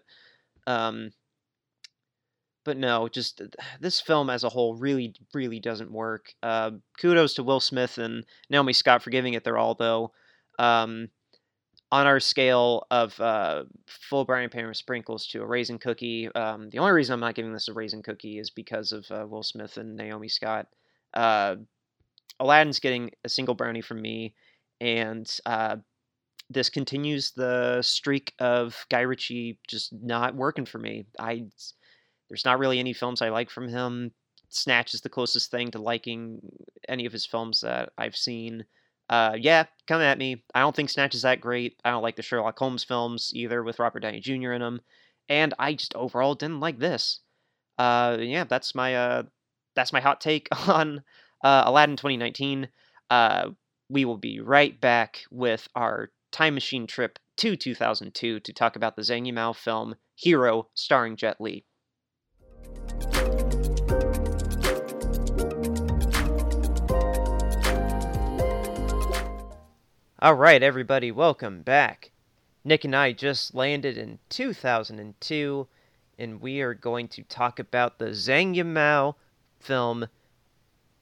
um, 0.65 1.11
but 2.63 2.77
no, 2.77 3.09
just 3.09 3.41
this 3.81 3.99
film 3.99 4.29
as 4.29 4.43
a 4.43 4.49
whole 4.49 4.75
really 4.75 5.13
really 5.33 5.59
doesn't 5.59 5.91
work. 5.91 6.33
Uh, 6.41 6.71
kudos 6.99 7.33
to 7.35 7.43
Will 7.43 7.59
Smith 7.59 7.97
and 7.97 8.25
Naomi 8.49 8.73
Scott 8.73 9.03
for 9.03 9.09
giving 9.09 9.33
it 9.33 9.43
their 9.43 9.57
all, 9.57 9.75
though. 9.75 10.11
Um, 10.57 11.09
on 11.91 12.07
our 12.07 12.19
scale 12.19 12.87
of 12.91 13.19
uh, 13.19 13.63
full 13.87 14.25
brownie 14.25 14.47
pan 14.47 14.67
with 14.67 14.77
sprinkles 14.77 15.27
to 15.27 15.41
a 15.41 15.45
raisin 15.45 15.77
cookie, 15.77 16.27
um, 16.33 16.69
the 16.69 16.79
only 16.79 16.91
reason 16.91 17.13
I'm 17.13 17.19
not 17.19 17.35
giving 17.35 17.53
this 17.53 17.67
a 17.67 17.73
raisin 17.73 18.01
cookie 18.01 18.39
is 18.39 18.49
because 18.49 18.91
of 18.91 19.05
uh, 19.11 19.25
Will 19.27 19.43
Smith 19.43 19.77
and 19.77 19.95
Naomi 19.95 20.27
Scott. 20.27 20.67
Uh, 21.13 21.55
Aladdin's 22.39 22.79
getting 22.79 23.11
a 23.23 23.29
single 23.29 23.55
brownie 23.55 23.81
from 23.81 24.01
me, 24.01 24.33
and 24.81 25.31
uh, 25.45 25.77
this 26.49 26.69
continues 26.69 27.31
the 27.31 27.81
streak 27.81 28.33
of 28.39 28.85
Guy 28.89 29.01
Ritchie 29.01 29.59
just 29.67 29.93
not 29.93 30.35
working 30.35 30.65
for 30.65 30.79
me. 30.79 31.05
I 31.19 31.45
there's 32.29 32.45
not 32.45 32.59
really 32.59 32.79
any 32.79 32.93
films 32.93 33.21
I 33.21 33.29
like 33.29 33.49
from 33.49 33.67
him. 33.67 34.11
Snatch 34.49 34.93
is 34.93 35.01
the 35.01 35.09
closest 35.09 35.51
thing 35.51 35.71
to 35.71 35.79
liking 35.79 36.39
any 36.89 37.05
of 37.05 37.13
his 37.13 37.25
films 37.25 37.61
that 37.61 37.89
I've 37.97 38.15
seen 38.15 38.65
uh, 39.09 39.35
yeah, 39.39 39.65
come 39.87 40.01
at 40.01 40.17
me. 40.17 40.43
I 40.53 40.61
don't 40.61 40.75
think 40.75 40.89
Snatch 40.89 41.15
is 41.15 41.21
that 41.21 41.41
great. 41.41 41.79
I 41.85 41.91
don't 41.91 42.03
like 42.03 42.15
the 42.15 42.21
Sherlock 42.21 42.57
Holmes 42.57 42.83
films 42.83 43.31
either 43.35 43.63
with 43.63 43.79
Robert 43.79 43.99
Downey 43.99 44.19
Jr. 44.19 44.53
in 44.53 44.61
them, 44.61 44.81
and 45.29 45.53
I 45.59 45.73
just 45.73 45.95
overall 45.95 46.35
didn't 46.35 46.59
like 46.59 46.79
this. 46.79 47.19
Uh, 47.77 48.17
yeah, 48.19 48.45
that's 48.45 48.73
my 48.73 48.95
uh, 48.95 49.23
that's 49.75 49.93
my 49.93 49.99
hot 49.99 50.21
take 50.21 50.47
on 50.67 51.03
uh, 51.43 51.63
Aladdin 51.65 51.97
2019. 51.97 52.69
Uh, 53.09 53.49
we 53.89 54.05
will 54.05 54.17
be 54.17 54.39
right 54.39 54.79
back 54.81 55.23
with 55.29 55.67
our 55.75 56.11
time 56.31 56.55
machine 56.55 56.87
trip 56.87 57.19
to 57.37 57.55
2002 57.55 58.39
to 58.39 58.53
talk 58.53 58.75
about 58.75 58.95
the 58.95 59.01
Zhang 59.01 59.31
Yimou 59.31 59.55
film 59.55 59.95
Hero, 60.15 60.69
starring 60.73 61.15
Jet 61.15 61.39
Li. 61.39 61.65
All 70.25 70.33
right, 70.33 70.63
everybody, 70.63 71.11
welcome 71.11 71.61
back. 71.61 72.09
Nick 72.63 72.83
and 72.83 72.95
I 72.95 73.11
just 73.11 73.53
landed 73.53 73.95
in 73.95 74.17
2002, 74.29 75.67
and 76.17 76.41
we 76.41 76.61
are 76.61 76.73
going 76.73 77.07
to 77.09 77.21
talk 77.21 77.59
about 77.59 77.99
the 77.99 78.05
Zhang 78.05 78.55
Yimou 78.55 79.13
film 79.59 80.07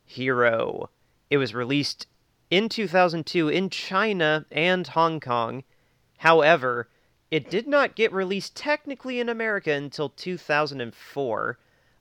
Hero. 0.04 0.90
It 1.30 1.38
was 1.38 1.54
released 1.54 2.06
in 2.52 2.68
2002 2.68 3.48
in 3.48 3.70
China 3.70 4.46
and 4.52 4.88
Hong 4.88 5.22
Kong. 5.22 5.64
However, 6.18 6.90
it 7.32 7.50
did 7.50 7.66
not 7.66 7.96
get 7.96 8.12
released 8.12 8.58
technically 8.58 9.22
in 9.22 9.30
America 9.30 9.72
until 9.72 10.10
2004. 10.10 11.58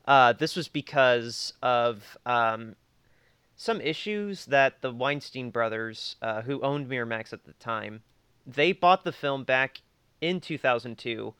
Uh, 0.08 0.32
this 0.32 0.56
was 0.56 0.66
because 0.66 1.52
of 1.62 2.18
um, 2.26 2.74
some 3.62 3.80
issues 3.80 4.46
that 4.46 4.82
the 4.82 4.90
Weinstein 4.90 5.50
brothers, 5.50 6.16
uh, 6.20 6.42
who 6.42 6.60
owned 6.62 6.88
Miramax 6.88 7.32
at 7.32 7.44
the 7.44 7.52
time, 7.52 8.02
they 8.44 8.72
bought 8.72 9.04
the 9.04 9.12
film 9.12 9.44
back 9.44 9.82
in 10.20 10.40
2002, 10.40 11.32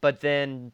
but 0.00 0.22
then 0.22 0.72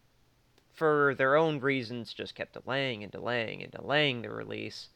for 0.72 1.16
their 1.18 1.34
own 1.34 1.58
reasons, 1.58 2.14
just 2.14 2.36
kept 2.36 2.52
delaying 2.52 3.02
and 3.02 3.10
delaying 3.10 3.60
and 3.60 3.72
delaying 3.72 4.22
the 4.22 4.30
release. 4.30 4.90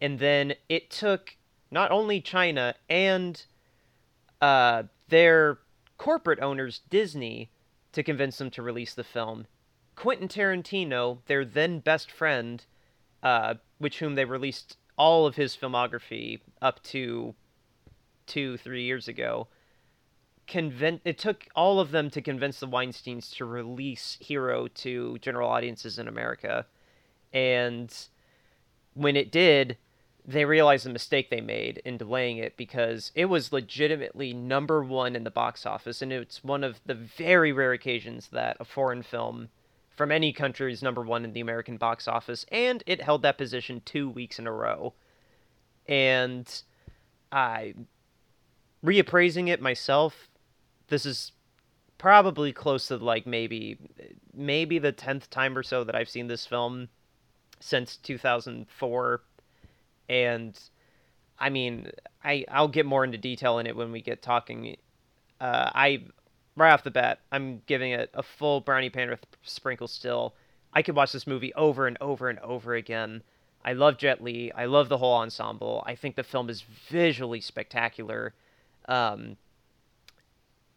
And 0.00 0.18
then 0.18 0.54
it 0.68 0.90
took 0.90 1.36
not 1.70 1.92
only 1.92 2.20
China 2.20 2.74
and 2.88 3.40
uh, 4.40 4.82
their 5.10 5.60
corporate 5.96 6.40
owners, 6.40 6.80
Disney, 6.90 7.52
to 7.92 8.02
convince 8.02 8.38
them 8.38 8.50
to 8.50 8.62
release 8.62 8.94
the 8.94 9.04
film. 9.04 9.46
Quentin 9.94 10.26
Tarantino, 10.26 11.18
their 11.26 11.44
then 11.44 11.78
best 11.78 12.10
friend, 12.10 12.64
uh, 13.22 13.54
which 13.78 14.00
whom 14.00 14.16
they 14.16 14.24
released 14.24 14.76
all 15.00 15.26
of 15.26 15.34
his 15.34 15.56
filmography 15.56 16.40
up 16.60 16.82
to 16.82 17.34
two, 18.26 18.58
three 18.58 18.82
years 18.82 19.08
ago, 19.08 19.48
it 20.46 21.16
took 21.16 21.46
all 21.56 21.80
of 21.80 21.90
them 21.90 22.10
to 22.10 22.20
convince 22.20 22.60
the 22.60 22.68
Weinsteins 22.68 23.34
to 23.36 23.46
release 23.46 24.18
Hero 24.20 24.68
to 24.68 25.16
general 25.22 25.48
audiences 25.48 25.98
in 25.98 26.06
America. 26.06 26.66
And 27.32 27.90
when 28.92 29.16
it 29.16 29.32
did, 29.32 29.78
they 30.26 30.44
realized 30.44 30.84
the 30.84 30.90
mistake 30.90 31.30
they 31.30 31.40
made 31.40 31.78
in 31.86 31.96
delaying 31.96 32.36
it 32.36 32.58
because 32.58 33.10
it 33.14 33.24
was 33.24 33.54
legitimately 33.54 34.34
number 34.34 34.84
one 34.84 35.16
in 35.16 35.24
the 35.24 35.30
box 35.30 35.64
office. 35.64 36.02
And 36.02 36.12
it's 36.12 36.44
one 36.44 36.62
of 36.62 36.78
the 36.84 36.94
very 36.94 37.52
rare 37.52 37.72
occasions 37.72 38.28
that 38.32 38.58
a 38.60 38.66
foreign 38.66 39.02
film 39.02 39.48
from 40.00 40.10
any 40.10 40.32
country 40.32 40.72
is 40.72 40.82
number 40.82 41.02
one 41.02 41.26
in 41.26 41.34
the 41.34 41.42
American 41.42 41.76
box 41.76 42.08
office. 42.08 42.46
And 42.50 42.82
it 42.86 43.02
held 43.02 43.20
that 43.20 43.36
position 43.36 43.82
two 43.84 44.08
weeks 44.08 44.38
in 44.38 44.46
a 44.46 44.50
row. 44.50 44.94
And 45.86 46.50
I, 47.30 47.74
reappraising 48.82 49.50
it 49.50 49.60
myself, 49.60 50.30
this 50.88 51.04
is 51.04 51.32
probably 51.98 52.50
close 52.50 52.86
to 52.86 52.96
like 52.96 53.26
maybe 53.26 53.76
maybe 54.32 54.78
the 54.78 54.90
10th 54.90 55.28
time 55.28 55.54
or 55.54 55.62
so 55.62 55.84
that 55.84 55.94
I've 55.94 56.08
seen 56.08 56.28
this 56.28 56.46
film 56.46 56.88
since 57.60 57.98
2004 57.98 59.20
and 60.08 60.58
I 61.38 61.50
mean 61.50 61.90
I 62.24 62.46
I'll 62.50 62.68
get 62.68 62.86
more 62.86 63.04
into 63.04 63.18
detail 63.18 63.58
in 63.58 63.66
it 63.66 63.76
when 63.76 63.92
we 63.92 64.00
get 64.00 64.22
talking 64.22 64.78
uh, 65.42 65.70
I 65.74 66.04
right 66.60 66.72
off 66.72 66.84
the 66.84 66.90
bat 66.90 67.20
I'm 67.32 67.62
giving 67.66 67.92
it 67.92 68.10
a 68.14 68.22
full 68.22 68.60
brownie 68.60 68.90
pan 68.90 69.08
with 69.08 69.24
sprinkle 69.42 69.88
still. 69.88 70.34
I 70.72 70.82
could 70.82 70.94
watch 70.94 71.12
this 71.12 71.26
movie 71.26 71.52
over 71.54 71.86
and 71.86 71.96
over 72.00 72.28
and 72.28 72.38
over 72.40 72.74
again. 72.74 73.22
I 73.64 73.72
love 73.72 73.98
Jet 73.98 74.22
Li. 74.22 74.52
I 74.52 74.66
love 74.66 74.88
the 74.88 74.98
whole 74.98 75.16
ensemble. 75.16 75.82
I 75.86 75.94
think 75.94 76.16
the 76.16 76.22
film 76.22 76.48
is 76.48 76.62
visually 76.88 77.40
spectacular. 77.40 78.34
Um, 78.88 79.36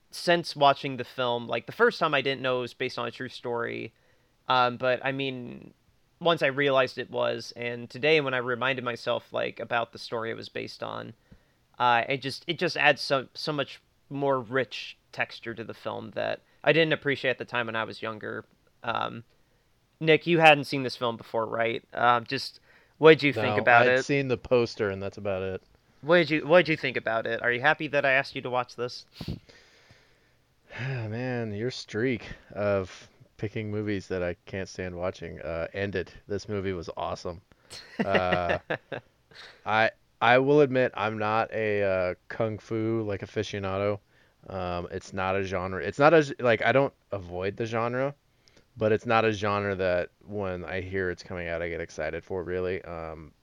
since 0.09 0.55
watching 0.55 0.97
the 0.97 1.03
film, 1.03 1.47
like 1.47 1.65
the 1.65 1.71
first 1.71 1.99
time 1.99 2.13
I 2.13 2.21
didn't 2.21 2.41
know 2.41 2.59
it 2.59 2.61
was 2.61 2.73
based 2.73 2.97
on 2.97 3.07
a 3.07 3.11
true 3.11 3.29
story. 3.29 3.93
Um, 4.47 4.77
but 4.77 4.99
I 5.03 5.11
mean, 5.11 5.73
once 6.19 6.41
I 6.41 6.47
realized 6.47 6.97
it 6.97 7.11
was, 7.11 7.53
and 7.55 7.89
today 7.89 8.21
when 8.21 8.33
I 8.33 8.37
reminded 8.37 8.85
myself 8.85 9.31
like 9.31 9.59
about 9.59 9.91
the 9.91 9.99
story 9.99 10.31
it 10.31 10.37
was 10.37 10.49
based 10.49 10.81
on, 10.81 11.13
uh, 11.77 12.03
it 12.07 12.21
just 12.21 12.43
it 12.47 12.57
just 12.57 12.77
adds 12.77 13.01
so 13.01 13.27
so 13.33 13.51
much 13.51 13.81
more 14.13 14.39
rich 14.39 14.97
texture 15.11 15.53
to 15.53 15.63
the 15.63 15.73
film 15.73 16.11
that 16.15 16.41
I 16.63 16.73
didn't 16.73 16.93
appreciate 16.93 17.31
at 17.31 17.37
the 17.39 17.45
time 17.45 17.67
when 17.67 17.75
I 17.75 17.83
was 17.83 18.01
younger. 18.01 18.45
Um, 18.83 19.23
Nick, 19.99 20.27
you 20.27 20.39
hadn't 20.39 20.65
seen 20.65 20.83
this 20.83 20.95
film 20.95 21.17
before, 21.17 21.45
right? 21.47 21.83
Um, 21.93 22.25
just 22.25 22.59
what 22.97 23.11
did 23.11 23.23
you 23.23 23.33
think 23.33 23.57
No, 23.57 23.57
about 23.57 23.87
I'd 23.87 23.87
it? 23.87 24.05
seen 24.05 24.27
the 24.27 24.37
poster, 24.37 24.89
and 24.89 25.01
that's 25.01 25.17
about 25.17 25.41
it. 25.43 25.61
What 26.01 26.17
did 26.17 26.29
you 26.29 26.47
What 26.47 26.65
did 26.65 26.69
you 26.71 26.77
think 26.77 26.97
about 26.97 27.25
it? 27.25 27.41
Are 27.41 27.51
you 27.51 27.61
happy 27.61 27.87
that 27.87 28.05
I 28.05 28.11
asked 28.11 28.35
you 28.35 28.41
to 28.43 28.49
watch 28.49 28.75
this? 28.75 29.05
Man, 30.79 31.53
your 31.53 31.71
streak 31.71 32.25
of 32.51 33.09
picking 33.37 33.71
movies 33.71 34.07
that 34.07 34.23
I 34.23 34.35
can't 34.45 34.69
stand 34.69 34.95
watching 34.95 35.39
uh, 35.41 35.67
ended. 35.73 36.11
This 36.27 36.47
movie 36.49 36.73
was 36.73 36.89
awesome. 36.97 37.41
Uh, 38.03 38.59
I 39.65 39.91
I 40.23 40.37
will 40.37 40.61
admit 40.61 40.93
I'm 40.95 41.17
not 41.17 41.51
a 41.51 41.83
uh, 41.83 42.13
kung 42.29 42.57
fu 42.57 43.03
like 43.05 43.19
aficionado. 43.19 43.99
Um, 44.47 44.87
it's 44.89 45.11
not 45.11 45.35
a 45.35 45.43
genre. 45.43 45.83
It's 45.83 45.99
not 45.99 46.13
a 46.13 46.33
like 46.39 46.61
I 46.65 46.71
don't 46.71 46.93
avoid 47.11 47.57
the 47.57 47.65
genre, 47.65 48.15
but 48.77 48.93
it's 48.93 49.05
not 49.05 49.25
a 49.25 49.33
genre 49.33 49.75
that 49.75 50.11
when 50.25 50.63
I 50.63 50.79
hear 50.79 51.09
it's 51.09 51.23
coming 51.23 51.49
out 51.49 51.61
I 51.61 51.67
get 51.67 51.81
excited 51.81 52.23
for 52.23 52.41
really. 52.41 52.81
Um, 52.83 53.33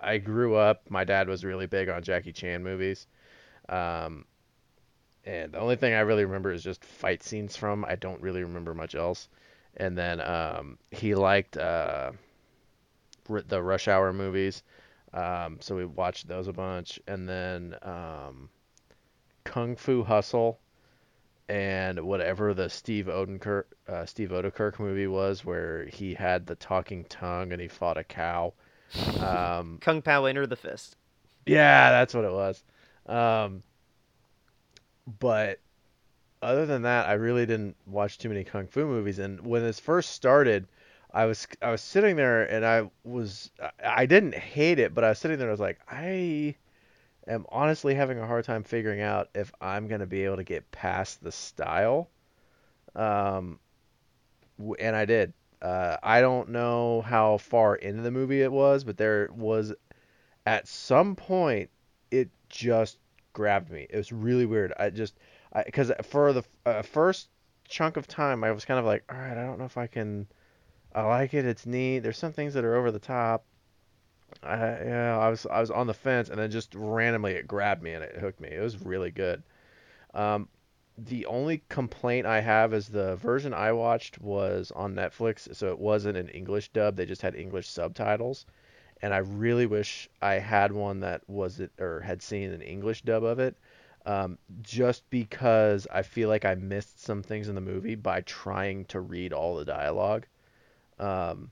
I 0.00 0.18
grew 0.18 0.56
up. 0.56 0.90
My 0.90 1.04
dad 1.04 1.28
was 1.28 1.44
really 1.44 1.66
big 1.66 1.88
on 1.88 2.02
Jackie 2.02 2.32
Chan 2.32 2.60
movies. 2.60 3.06
Um, 3.68 4.24
and 5.24 5.52
the 5.52 5.60
only 5.60 5.76
thing 5.76 5.94
I 5.94 6.00
really 6.00 6.24
remember 6.24 6.50
is 6.50 6.64
just 6.64 6.84
fight 6.84 7.22
scenes 7.22 7.56
from. 7.56 7.84
I 7.84 7.94
don't 7.94 8.20
really 8.20 8.42
remember 8.42 8.74
much 8.74 8.96
else. 8.96 9.28
And 9.76 9.96
then 9.96 10.20
um, 10.20 10.78
he 10.90 11.14
liked 11.14 11.56
uh, 11.56 12.10
the 13.28 13.62
Rush 13.62 13.86
Hour 13.86 14.12
movies, 14.12 14.64
um, 15.16 15.56
so 15.60 15.74
we 15.74 15.86
watched 15.86 16.28
those 16.28 16.46
a 16.46 16.52
bunch. 16.52 17.00
And 17.06 17.28
then 17.28 17.74
um, 17.82 18.50
Kung 19.44 19.76
Fu 19.76 20.04
Hustle, 20.04 20.60
and 21.48 22.00
whatever 22.00 22.54
the 22.54 22.68
Steve 22.68 23.06
Odenkirk 23.06 23.64
uh, 23.88 24.04
Steve 24.04 24.30
Oedekerk 24.30 24.78
movie 24.78 25.06
was, 25.06 25.44
where 25.44 25.86
he 25.86 26.12
had 26.14 26.46
the 26.46 26.56
talking 26.56 27.04
tongue 27.04 27.52
and 27.52 27.60
he 27.60 27.68
fought 27.68 27.96
a 27.96 28.04
cow. 28.04 28.52
Um, 29.20 29.78
Kung 29.80 30.02
Pow 30.02 30.26
Enter 30.26 30.46
the 30.46 30.56
Fist. 30.56 30.96
yeah, 31.46 31.90
that's 31.90 32.12
what 32.14 32.24
it 32.24 32.32
was. 32.32 32.62
Um, 33.06 33.62
but 35.20 35.60
other 36.42 36.66
than 36.66 36.82
that, 36.82 37.08
I 37.08 37.14
really 37.14 37.46
didn't 37.46 37.76
watch 37.86 38.18
too 38.18 38.28
many 38.28 38.44
kung 38.44 38.66
fu 38.66 38.84
movies. 38.84 39.18
And 39.18 39.40
when 39.40 39.62
this 39.62 39.80
first 39.80 40.10
started, 40.10 40.66
I 41.16 41.24
was 41.24 41.48
I 41.62 41.70
was 41.72 41.80
sitting 41.80 42.16
there 42.16 42.44
and 42.44 42.64
I 42.64 42.90
was 43.04 43.50
I- 43.84 44.06
didn't 44.06 44.34
hate 44.36 44.78
it, 44.78 44.94
but 44.94 45.04
I 45.04 45.08
was 45.10 45.18
sitting 45.18 45.38
there. 45.38 45.48
and 45.48 45.52
I 45.52 45.54
was 45.54 45.60
like, 45.60 45.80
I 45.88 46.54
am 47.28 47.46
honestly 47.50 47.94
having 47.94 48.18
a 48.18 48.26
hard 48.26 48.44
time 48.44 48.64
figuring 48.64 49.00
out 49.02 49.30
if 49.34 49.52
I'm 49.60 49.88
gonna 49.88 50.06
be 50.06 50.24
able 50.24 50.36
to 50.36 50.44
get 50.44 50.70
past 50.72 51.22
the 51.24 51.32
style. 51.32 52.10
Um, 52.96 53.60
and 54.78 54.96
I 54.96 55.04
did. 55.04 55.32
Uh, 55.62 55.96
I 56.02 56.20
don't 56.20 56.50
know 56.50 57.02
how 57.02 57.38
far 57.38 57.76
into 57.76 58.02
the 58.02 58.10
movie 58.10 58.42
it 58.42 58.52
was, 58.52 58.84
but 58.84 58.96
there 58.96 59.30
was 59.34 59.72
at 60.46 60.68
some 60.68 61.16
point 61.16 61.70
it 62.10 62.30
just 62.48 62.98
grabbed 63.32 63.70
me. 63.70 63.86
It 63.90 63.96
was 63.96 64.12
really 64.12 64.46
weird. 64.46 64.72
I 64.78 64.90
just 64.90 65.16
because 65.66 65.92
for 66.04 66.32
the 66.32 66.44
uh, 66.66 66.82
first 66.82 67.28
chunk 67.68 67.96
of 67.96 68.06
time 68.06 68.44
I 68.44 68.52
was 68.52 68.64
kind 68.64 68.78
of 68.80 68.86
like, 68.86 69.04
all 69.10 69.18
right, 69.18 69.38
I 69.38 69.44
don't 69.46 69.58
know 69.58 69.64
if 69.66 69.78
I 69.78 69.86
can. 69.86 70.26
I 70.96 71.02
like 71.02 71.32
it. 71.32 71.44
It's 71.44 71.64
neat. 71.64 72.00
There's 72.00 72.18
some 72.18 72.32
things 72.32 72.54
that 72.54 72.64
are 72.64 72.74
over 72.74 72.90
the 72.90 72.98
top. 72.98 73.44
I, 74.42 74.56
yeah, 74.56 75.18
I 75.18 75.28
was 75.28 75.46
I 75.46 75.60
was 75.60 75.70
on 75.70 75.86
the 75.86 75.94
fence, 75.94 76.30
and 76.30 76.38
then 76.38 76.50
just 76.50 76.74
randomly 76.74 77.32
it 77.34 77.46
grabbed 77.46 77.82
me 77.82 77.92
and 77.92 78.02
it 78.02 78.16
hooked 78.16 78.40
me. 78.40 78.48
It 78.50 78.60
was 78.60 78.80
really 78.80 79.10
good. 79.10 79.42
Um, 80.14 80.48
the 80.98 81.26
only 81.26 81.62
complaint 81.68 82.26
I 82.26 82.40
have 82.40 82.74
is 82.74 82.88
the 82.88 83.16
version 83.16 83.54
I 83.54 83.72
watched 83.72 84.20
was 84.20 84.72
on 84.72 84.94
Netflix, 84.94 85.54
so 85.54 85.68
it 85.68 85.78
wasn't 85.78 86.18
an 86.18 86.28
English 86.30 86.70
dub. 86.70 86.96
They 86.96 87.06
just 87.06 87.22
had 87.22 87.34
English 87.36 87.68
subtitles, 87.68 88.46
and 89.02 89.14
I 89.14 89.18
really 89.18 89.66
wish 89.66 90.08
I 90.22 90.34
had 90.34 90.72
one 90.72 91.00
that 91.00 91.28
was 91.28 91.60
it 91.60 91.72
or 91.80 92.00
had 92.00 92.22
seen 92.22 92.52
an 92.52 92.62
English 92.62 93.02
dub 93.02 93.24
of 93.24 93.38
it. 93.40 93.56
Um, 94.06 94.38
just 94.62 95.08
because 95.10 95.86
I 95.92 96.02
feel 96.02 96.28
like 96.28 96.44
I 96.44 96.54
missed 96.56 97.02
some 97.02 97.22
things 97.22 97.48
in 97.48 97.54
the 97.54 97.60
movie 97.60 97.96
by 97.96 98.22
trying 98.22 98.86
to 98.86 99.00
read 99.00 99.32
all 99.32 99.56
the 99.56 99.64
dialogue. 99.66 100.26
Um, 100.98 101.50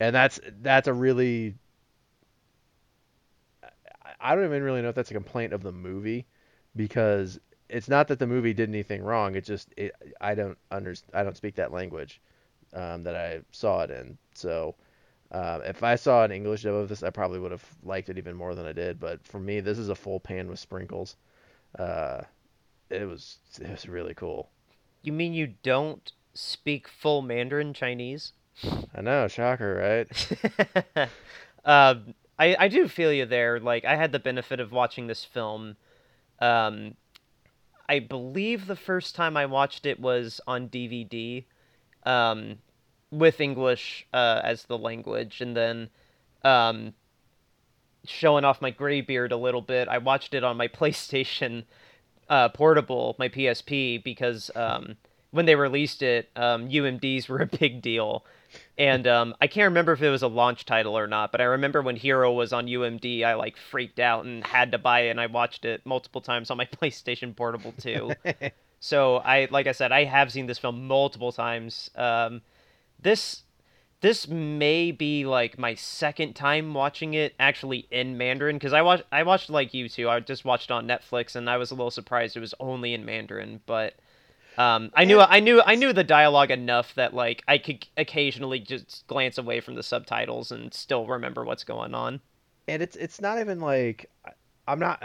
and 0.00 0.14
that's 0.14 0.40
that's 0.60 0.88
a 0.88 0.92
really 0.92 1.54
I- 4.20 4.34
don't 4.34 4.44
even 4.44 4.62
really 4.62 4.82
know 4.82 4.88
if 4.88 4.94
that's 4.94 5.10
a 5.10 5.14
complaint 5.14 5.52
of 5.52 5.62
the 5.62 5.72
movie 5.72 6.26
because 6.76 7.40
it's 7.68 7.88
not 7.88 8.08
that 8.08 8.18
the 8.18 8.26
movie 8.26 8.52
did 8.52 8.68
anything 8.68 9.02
wrong. 9.02 9.34
It 9.34 9.44
just 9.44 9.72
it, 9.76 9.92
I 10.20 10.34
don't 10.34 10.58
under 10.70 10.94
I 11.12 11.22
don't 11.22 11.36
speak 11.36 11.56
that 11.56 11.72
language 11.72 12.20
um, 12.72 13.02
that 13.04 13.16
I 13.16 13.40
saw 13.50 13.82
it 13.82 13.90
in. 13.90 14.18
So 14.34 14.74
um, 15.30 15.62
if 15.62 15.82
I 15.82 15.96
saw 15.96 16.24
an 16.24 16.32
English 16.32 16.62
dub 16.62 16.74
of 16.74 16.88
this, 16.88 17.02
I 17.02 17.10
probably 17.10 17.38
would 17.38 17.52
have 17.52 17.66
liked 17.82 18.10
it 18.10 18.18
even 18.18 18.36
more 18.36 18.54
than 18.54 18.66
I 18.66 18.72
did. 18.72 19.00
But 19.00 19.26
for 19.26 19.40
me, 19.40 19.60
this 19.60 19.78
is 19.78 19.88
a 19.88 19.94
full 19.94 20.20
pan 20.20 20.48
with 20.48 20.58
sprinkles. 20.58 21.16
Uh, 21.78 22.22
it 22.90 23.08
was 23.08 23.38
it 23.60 23.70
was 23.70 23.88
really 23.88 24.14
cool. 24.14 24.50
You 25.02 25.12
mean 25.12 25.32
you 25.32 25.54
don't 25.62 26.12
speak 26.34 26.86
full 26.88 27.22
Mandarin 27.22 27.74
Chinese? 27.74 28.32
I 28.94 29.00
know, 29.00 29.28
shocker, 29.28 30.06
right? 30.06 31.08
um, 31.64 32.14
I 32.38 32.56
I 32.58 32.68
do 32.68 32.88
feel 32.88 33.12
you 33.12 33.26
there. 33.26 33.60
Like 33.60 33.84
I 33.84 33.96
had 33.96 34.12
the 34.12 34.18
benefit 34.18 34.60
of 34.60 34.72
watching 34.72 35.06
this 35.06 35.24
film. 35.24 35.76
Um, 36.40 36.94
I 37.88 37.98
believe 37.98 38.66
the 38.66 38.76
first 38.76 39.14
time 39.14 39.36
I 39.36 39.46
watched 39.46 39.86
it 39.86 40.00
was 40.00 40.40
on 40.46 40.68
DVD, 40.68 41.44
um, 42.04 42.58
with 43.10 43.40
English 43.40 44.06
uh, 44.12 44.40
as 44.42 44.64
the 44.64 44.78
language, 44.78 45.40
and 45.40 45.56
then 45.56 45.90
um, 46.42 46.94
showing 48.04 48.44
off 48.44 48.62
my 48.62 48.70
gray 48.70 49.00
beard 49.00 49.32
a 49.32 49.36
little 49.36 49.60
bit. 49.60 49.88
I 49.88 49.98
watched 49.98 50.34
it 50.34 50.42
on 50.42 50.56
my 50.56 50.68
PlayStation 50.80 51.64
uh, 52.28 52.48
portable, 52.48 53.14
my 53.18 53.28
PSP, 53.28 54.02
because 54.02 54.50
um, 54.54 54.96
when 55.30 55.46
they 55.46 55.54
released 55.54 56.02
it, 56.02 56.30
um, 56.34 56.68
UMDs 56.68 57.28
were 57.28 57.40
a 57.40 57.46
big 57.46 57.82
deal. 57.82 58.24
And 58.78 59.06
um, 59.06 59.34
I 59.40 59.46
can't 59.46 59.70
remember 59.70 59.92
if 59.92 60.02
it 60.02 60.10
was 60.10 60.22
a 60.22 60.28
launch 60.28 60.64
title 60.64 60.96
or 60.96 61.06
not, 61.06 61.32
but 61.32 61.40
I 61.40 61.44
remember 61.44 61.82
when 61.82 61.96
Hero 61.96 62.32
was 62.32 62.52
on 62.52 62.66
UMD, 62.66 63.24
I 63.24 63.34
like 63.34 63.56
freaked 63.56 64.00
out 64.00 64.24
and 64.24 64.44
had 64.46 64.72
to 64.72 64.78
buy 64.78 65.00
it, 65.00 65.10
and 65.10 65.20
I 65.20 65.26
watched 65.26 65.64
it 65.64 65.84
multiple 65.84 66.20
times 66.20 66.50
on 66.50 66.56
my 66.56 66.64
PlayStation 66.82 67.34
Portable 67.36 67.72
too. 67.72 68.12
so 68.80 69.16
I, 69.16 69.48
like 69.50 69.66
I 69.66 69.72
said, 69.72 69.92
I 69.92 70.04
have 70.04 70.32
seen 70.32 70.46
this 70.46 70.58
film 70.58 70.86
multiple 70.86 71.32
times. 71.32 71.90
Um, 71.96 72.42
this 73.00 73.42
this 74.02 74.26
may 74.26 74.90
be 74.90 75.24
like 75.24 75.58
my 75.58 75.74
second 75.74 76.34
time 76.34 76.74
watching 76.74 77.14
it 77.14 77.34
actually 77.38 77.86
in 77.90 78.18
Mandarin 78.18 78.56
because 78.56 78.72
I 78.72 78.82
watched 78.82 79.04
I 79.12 79.22
watched 79.22 79.48
like 79.48 79.72
you 79.72 79.88
two. 79.88 80.10
I 80.10 80.18
just 80.20 80.44
watched 80.44 80.70
it 80.70 80.74
on 80.74 80.88
Netflix 80.88 81.36
and 81.36 81.48
I 81.48 81.56
was 81.56 81.70
a 81.70 81.74
little 81.74 81.90
surprised 81.90 82.36
it 82.36 82.40
was 82.40 82.54
only 82.58 82.94
in 82.94 83.04
Mandarin, 83.04 83.60
but 83.64 83.94
um, 84.58 84.90
I 84.94 85.04
knew 85.04 85.20
I 85.20 85.40
knew 85.40 85.62
I 85.64 85.74
knew 85.74 85.92
the 85.92 86.04
dialogue 86.04 86.50
enough 86.50 86.94
that 86.96 87.14
like 87.14 87.42
I 87.48 87.58
could 87.58 87.86
occasionally 87.96 88.60
just 88.60 89.06
glance 89.06 89.38
away 89.38 89.60
from 89.60 89.74
the 89.74 89.82
subtitles 89.82 90.52
and 90.52 90.72
still 90.74 91.06
remember 91.06 91.44
what's 91.44 91.64
going 91.64 91.94
on. 91.94 92.20
And 92.68 92.82
it's 92.82 92.96
it's 92.96 93.20
not 93.20 93.38
even 93.38 93.60
like 93.60 94.10
I'm 94.68 94.78
not 94.78 95.02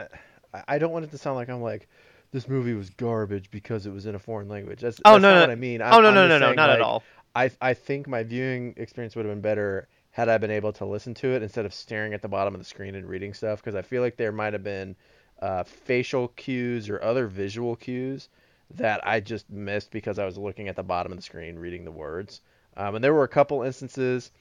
I 0.68 0.78
don't 0.78 0.92
want 0.92 1.06
it 1.06 1.12
to 1.12 1.18
sound 1.18 1.36
like 1.38 1.50
I'm 1.50 1.62
like 1.62 1.88
this 2.32 2.48
movie 2.48 2.74
was 2.74 2.90
garbage 2.90 3.50
because 3.52 3.86
it 3.86 3.92
was 3.92 4.06
in 4.06 4.16
a 4.16 4.20
foreign 4.20 4.50
language. 4.50 4.82
That's, 4.82 5.00
Oh, 5.06 5.14
that's 5.14 5.22
no, 5.22 5.30
not 5.30 5.36
no. 5.36 5.42
what 5.42 5.50
I 5.52 5.56
mean. 5.56 5.82
I'm, 5.82 5.94
oh 5.94 6.02
no 6.02 6.10
I'm 6.10 6.16
no 6.16 6.28
no 6.28 6.40
no 6.40 6.54
not 6.54 6.70
like, 6.70 6.76
at 6.76 6.82
all. 6.82 7.04
I 7.36 7.52
I 7.62 7.74
think 7.74 8.08
my 8.08 8.24
viewing 8.24 8.74
experience 8.78 9.16
would 9.16 9.26
have 9.26 9.34
been 9.34 9.42
better 9.42 9.88
had 10.12 10.30
I 10.30 10.38
been 10.40 10.52
able 10.52 10.74
to 10.74 10.86
listen 10.86 11.14
to 11.16 11.30
it 11.36 11.44
instead 11.44 11.66
of 11.66 11.74
staring 11.74 12.14
at 12.14 12.22
the 12.22 12.28
bottom 12.28 12.54
of 12.56 12.60
the 12.60 12.66
screen 12.66 12.96
and 12.96 13.08
reading 13.08 13.34
stuff 13.34 13.62
because 13.62 13.76
I 13.76 13.82
feel 13.82 14.02
like 14.02 14.18
there 14.18 14.32
might 14.32 14.54
have 14.54 14.64
been 14.64 14.96
uh, 15.42 15.64
facial 15.64 16.30
cues 16.30 16.90
or 16.90 17.02
other 17.04 17.28
visual 17.28 17.76
cues 17.76 18.30
that 18.76 19.06
I 19.08 19.20
just 19.20 19.50
missed 19.50 19.92
because 19.92 20.20
I 20.20 20.26
was 20.26 20.38
looking 20.38 20.68
at 20.68 20.76
the 20.76 20.84
bottom 20.84 21.12
of 21.12 21.18
the 21.18 21.22
screen 21.24 21.58
reading 21.58 21.86
the 21.86 21.92
words. 21.92 22.42
Um, 22.76 22.96
and 22.96 23.04
there 23.04 23.14
were 23.14 23.24
a 23.24 23.30
couple 23.30 23.64
instances 23.64 24.32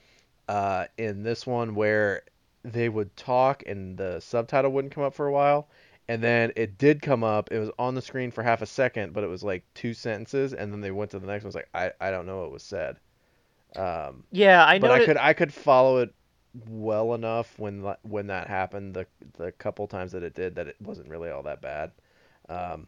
uh, 0.48 0.86
in 0.98 1.23
this 1.23 1.47
one 1.47 1.74
where 1.74 2.23
they 2.62 2.89
would 2.89 3.16
talk 3.16 3.62
and 3.66 3.97
the 3.97 4.20
subtitle 4.20 4.73
wouldn't 4.73 4.93
come 4.94 5.05
up 5.05 5.15
for 5.15 5.27
a 5.27 5.32
while. 5.32 5.69
And 6.09 6.23
then 6.23 6.53
it 6.55 6.78
did 6.78 7.03
come 7.03 7.24
up. 7.24 7.51
It 7.51 7.59
was 7.59 7.70
on 7.78 7.94
the 7.94 8.03
screen 8.03 8.31
for 8.31 8.43
half 8.43 8.62
a 8.62 8.66
second, 8.66 9.12
but 9.12 9.24
it 9.24 9.28
was 9.28 9.43
like 9.43 9.65
two 9.74 9.93
sentences. 9.94 10.53
And 10.53 10.73
then 10.73 10.81
they 10.81 10.93
went 10.93 11.11
to 11.12 11.19
the 11.19 11.27
next 11.27 11.43
one. 11.43 11.48
It 11.48 11.55
was 11.55 11.55
like, 11.57 11.69
I, 11.74 11.93
I 12.01 12.11
don't 12.12 12.27
know 12.27 12.43
what 12.43 12.53
was 12.53 12.62
said. 12.62 12.97
Um, 13.74 14.24
Yeah, 14.31 14.65
I 14.65 14.78
know. 14.78 14.89
but 14.89 14.90
I 14.93 15.05
could 15.05 15.16
I 15.16 15.32
could 15.32 15.53
follow 15.53 15.98
it 15.98 16.15
well 16.69 17.15
enough 17.15 17.59
when 17.59 17.82
when 18.03 18.28
that 18.28 18.47
happened 18.47 18.94
the 18.94 19.07
the 19.36 19.53
couple 19.53 19.86
times 19.86 20.12
that 20.12 20.23
it 20.23 20.35
did 20.35 20.55
that 20.55 20.69
it 20.69 20.77
wasn't 20.81 21.09
really 21.09 21.31
all 21.31 21.43
that 21.43 21.61
bad. 21.61 21.90
Um, 22.48 22.86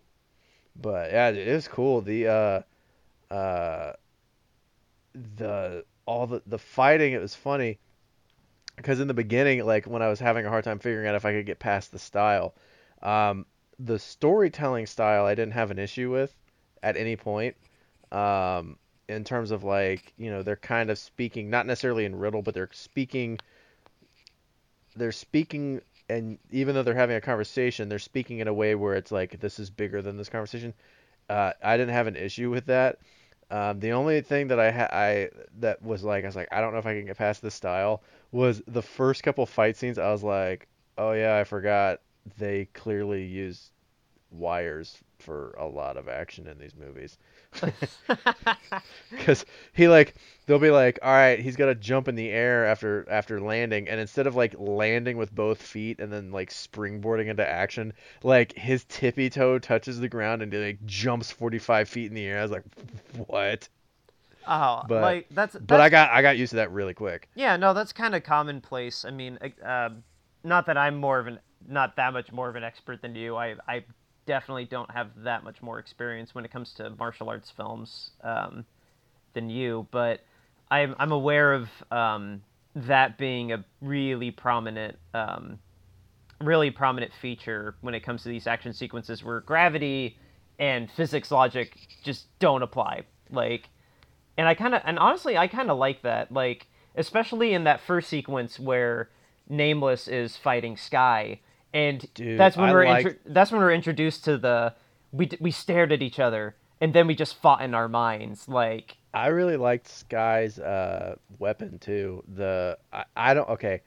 but 0.80 1.10
yeah, 1.10 1.28
it 1.30 1.52
was 1.54 1.68
cool. 1.68 2.00
The 2.00 2.28
uh 2.28 3.34
uh 3.34 3.92
the 5.14 5.84
all 6.06 6.26
the 6.26 6.42
the 6.46 6.58
fighting 6.58 7.12
it 7.12 7.20
was 7.20 7.34
funny 7.34 7.78
because 8.76 9.00
in 9.00 9.08
the 9.08 9.14
beginning 9.14 9.64
like 9.64 9.86
when 9.86 10.02
I 10.02 10.08
was 10.08 10.20
having 10.20 10.46
a 10.46 10.48
hard 10.48 10.64
time 10.64 10.78
figuring 10.78 11.06
out 11.06 11.14
if 11.14 11.24
I 11.24 11.32
could 11.32 11.46
get 11.46 11.58
past 11.58 11.92
the 11.92 11.98
style 11.98 12.54
um 13.02 13.46
the 13.78 13.98
storytelling 13.98 14.86
style 14.86 15.24
I 15.26 15.34
didn't 15.34 15.52
have 15.52 15.70
an 15.70 15.78
issue 15.78 16.10
with 16.10 16.34
at 16.82 16.96
any 16.96 17.16
point 17.16 17.56
um 18.12 18.76
in 19.08 19.24
terms 19.24 19.50
of 19.50 19.64
like 19.64 20.12
you 20.16 20.30
know 20.30 20.42
they're 20.42 20.56
kind 20.56 20.90
of 20.90 20.98
speaking 20.98 21.50
not 21.50 21.66
necessarily 21.66 22.04
in 22.04 22.16
riddle 22.16 22.42
but 22.42 22.54
they're 22.54 22.70
speaking 22.72 23.38
they're 24.96 25.12
speaking 25.12 25.80
and 26.08 26.38
even 26.50 26.74
though 26.74 26.82
they're 26.82 26.94
having 26.94 27.16
a 27.16 27.20
conversation 27.20 27.88
they're 27.88 27.98
speaking 27.98 28.38
in 28.38 28.48
a 28.48 28.54
way 28.54 28.74
where 28.74 28.94
it's 28.94 29.12
like 29.12 29.38
this 29.40 29.58
is 29.58 29.70
bigger 29.70 30.02
than 30.02 30.16
this 30.16 30.28
conversation. 30.28 30.74
Uh, 31.28 31.52
i 31.62 31.76
didn't 31.76 31.94
have 31.94 32.06
an 32.06 32.16
issue 32.16 32.50
with 32.50 32.66
that. 32.66 32.98
Um, 33.50 33.80
the 33.80 33.92
only 33.92 34.20
thing 34.22 34.48
that 34.48 34.60
I 34.60 34.70
ha- 34.70 34.90
I 34.92 35.30
that 35.60 35.82
was 35.82 36.04
like 36.04 36.24
I 36.24 36.28
was 36.28 36.36
like 36.36 36.48
I 36.52 36.60
don't 36.60 36.72
know 36.72 36.78
if 36.78 36.86
I 36.86 36.94
can 36.94 37.06
get 37.06 37.16
past 37.18 37.42
this 37.42 37.54
style 37.54 38.02
was 38.32 38.62
the 38.66 38.82
first 38.82 39.22
couple 39.22 39.46
fight 39.46 39.76
scenes 39.76 39.98
I 39.98 40.10
was 40.12 40.22
like 40.22 40.68
oh 40.98 41.12
yeah 41.12 41.36
I 41.38 41.44
forgot 41.44 42.00
they 42.38 42.66
clearly 42.74 43.24
use 43.24 43.70
wires 44.30 44.98
for 45.18 45.52
a 45.58 45.66
lot 45.66 45.96
of 45.96 46.08
action 46.08 46.46
in 46.46 46.58
these 46.58 46.74
movies 46.76 47.18
because 49.10 49.44
he 49.72 49.88
like 49.88 50.14
they'll 50.46 50.58
be 50.58 50.70
like 50.70 50.98
all 51.02 51.10
right 51.12 51.40
he's 51.40 51.56
got 51.56 51.66
to 51.66 51.74
jump 51.74 52.06
in 52.06 52.14
the 52.14 52.28
air 52.28 52.66
after 52.66 53.06
after 53.10 53.40
landing 53.40 53.88
and 53.88 53.98
instead 53.98 54.26
of 54.26 54.36
like 54.36 54.54
landing 54.58 55.16
with 55.16 55.34
both 55.34 55.60
feet 55.60 55.98
and 56.00 56.12
then 56.12 56.30
like 56.30 56.50
springboarding 56.50 57.26
into 57.26 57.46
action 57.46 57.92
like 58.22 58.56
his 58.56 58.84
tippy 58.84 59.30
toe 59.30 59.58
touches 59.58 59.98
the 59.98 60.08
ground 60.08 60.42
and 60.42 60.52
he 60.52 60.58
like 60.58 60.86
jumps 60.86 61.30
45 61.32 61.88
feet 61.88 62.06
in 62.06 62.14
the 62.14 62.24
air 62.24 62.38
i 62.38 62.42
was 62.42 62.50
like 62.50 62.64
what 63.26 63.68
oh, 64.46 64.82
but- 64.88 65.02
like 65.02 65.26
that's, 65.30 65.54
that's 65.54 65.64
but 65.64 65.80
i 65.80 65.88
got 65.88 66.10
i 66.10 66.22
got 66.22 66.36
used 66.38 66.50
to 66.50 66.56
that 66.56 66.70
really 66.70 66.94
quick 66.94 67.28
Yeah, 67.34 67.56
no, 67.56 67.72
that's 67.74 67.92
kind 67.92 68.14
of 68.14 68.22
commonplace. 68.24 69.04
I 69.04 69.10
mean, 69.10 69.38
uh, 69.64 69.90
not 70.44 70.66
that 70.66 70.76
I'm 70.76 70.96
more 70.96 71.18
of 71.18 71.26
an, 71.26 71.40
not 71.66 71.96
that 71.96 72.12
much 72.12 72.32
more 72.32 72.48
of 72.48 72.56
an 72.56 72.64
expert 72.64 73.02
than 73.02 73.14
you. 73.14 73.36
I, 73.36 73.56
I 73.66 73.84
definitely 74.28 74.66
don't 74.66 74.90
have 74.90 75.08
that 75.24 75.42
much 75.42 75.62
more 75.62 75.78
experience 75.78 76.34
when 76.34 76.44
it 76.44 76.50
comes 76.50 76.74
to 76.74 76.90
martial 76.90 77.30
arts 77.30 77.50
films 77.50 78.10
um, 78.22 78.66
than 79.32 79.48
you, 79.48 79.88
but 79.90 80.20
I'm, 80.70 80.94
I'm 80.98 81.12
aware 81.12 81.54
of 81.54 81.70
um, 81.90 82.42
that 82.76 83.16
being 83.16 83.52
a 83.52 83.64
really 83.80 84.30
prominent, 84.30 84.98
um, 85.14 85.58
really 86.42 86.70
prominent 86.70 87.10
feature 87.22 87.74
when 87.80 87.94
it 87.94 88.00
comes 88.00 88.22
to 88.24 88.28
these 88.28 88.46
action 88.46 88.74
sequences 88.74 89.24
where 89.24 89.40
gravity 89.40 90.18
and 90.58 90.90
physics 90.90 91.30
logic 91.30 91.74
just 92.04 92.26
don't 92.38 92.62
apply. 92.62 93.04
Like, 93.30 93.70
and 94.36 94.46
I 94.46 94.54
kind 94.54 94.74
of 94.74 94.82
and 94.84 94.98
honestly 94.98 95.36
I 95.36 95.48
kind 95.48 95.70
of 95.70 95.76
like 95.76 96.02
that 96.02 96.32
like 96.32 96.68
especially 96.94 97.52
in 97.52 97.64
that 97.64 97.80
first 97.80 98.08
sequence 98.08 98.58
where 98.58 99.10
Nameless 99.48 100.08
is 100.08 100.36
fighting 100.36 100.76
Sky 100.76 101.40
and 101.74 102.06
Dude, 102.14 102.38
that's 102.38 102.56
when 102.56 102.70
I 102.70 102.72
we're 102.72 102.84
like- 102.86 103.06
intro- 103.06 103.20
that's 103.26 103.50
when 103.52 103.60
we're 103.60 103.72
introduced 103.72 104.24
to 104.24 104.38
the 104.38 104.74
we 105.12 105.26
d- 105.26 105.38
we 105.40 105.50
stared 105.50 105.92
at 105.92 106.02
each 106.02 106.18
other 106.20 106.56
and 106.80 106.92
then 106.94 107.06
we 107.06 107.14
just 107.14 107.36
fought 107.40 107.60
in 107.62 107.74
our 107.74 107.88
minds 107.88 108.48
like 108.48 108.96
I 109.14 109.28
really 109.28 109.56
liked 109.56 109.88
Sky's 109.88 110.58
uh, 110.58 111.16
weapon 111.38 111.78
too. 111.78 112.22
The 112.34 112.78
I, 112.92 113.04
I 113.16 113.34
don't 113.34 113.48
okay, 113.50 113.80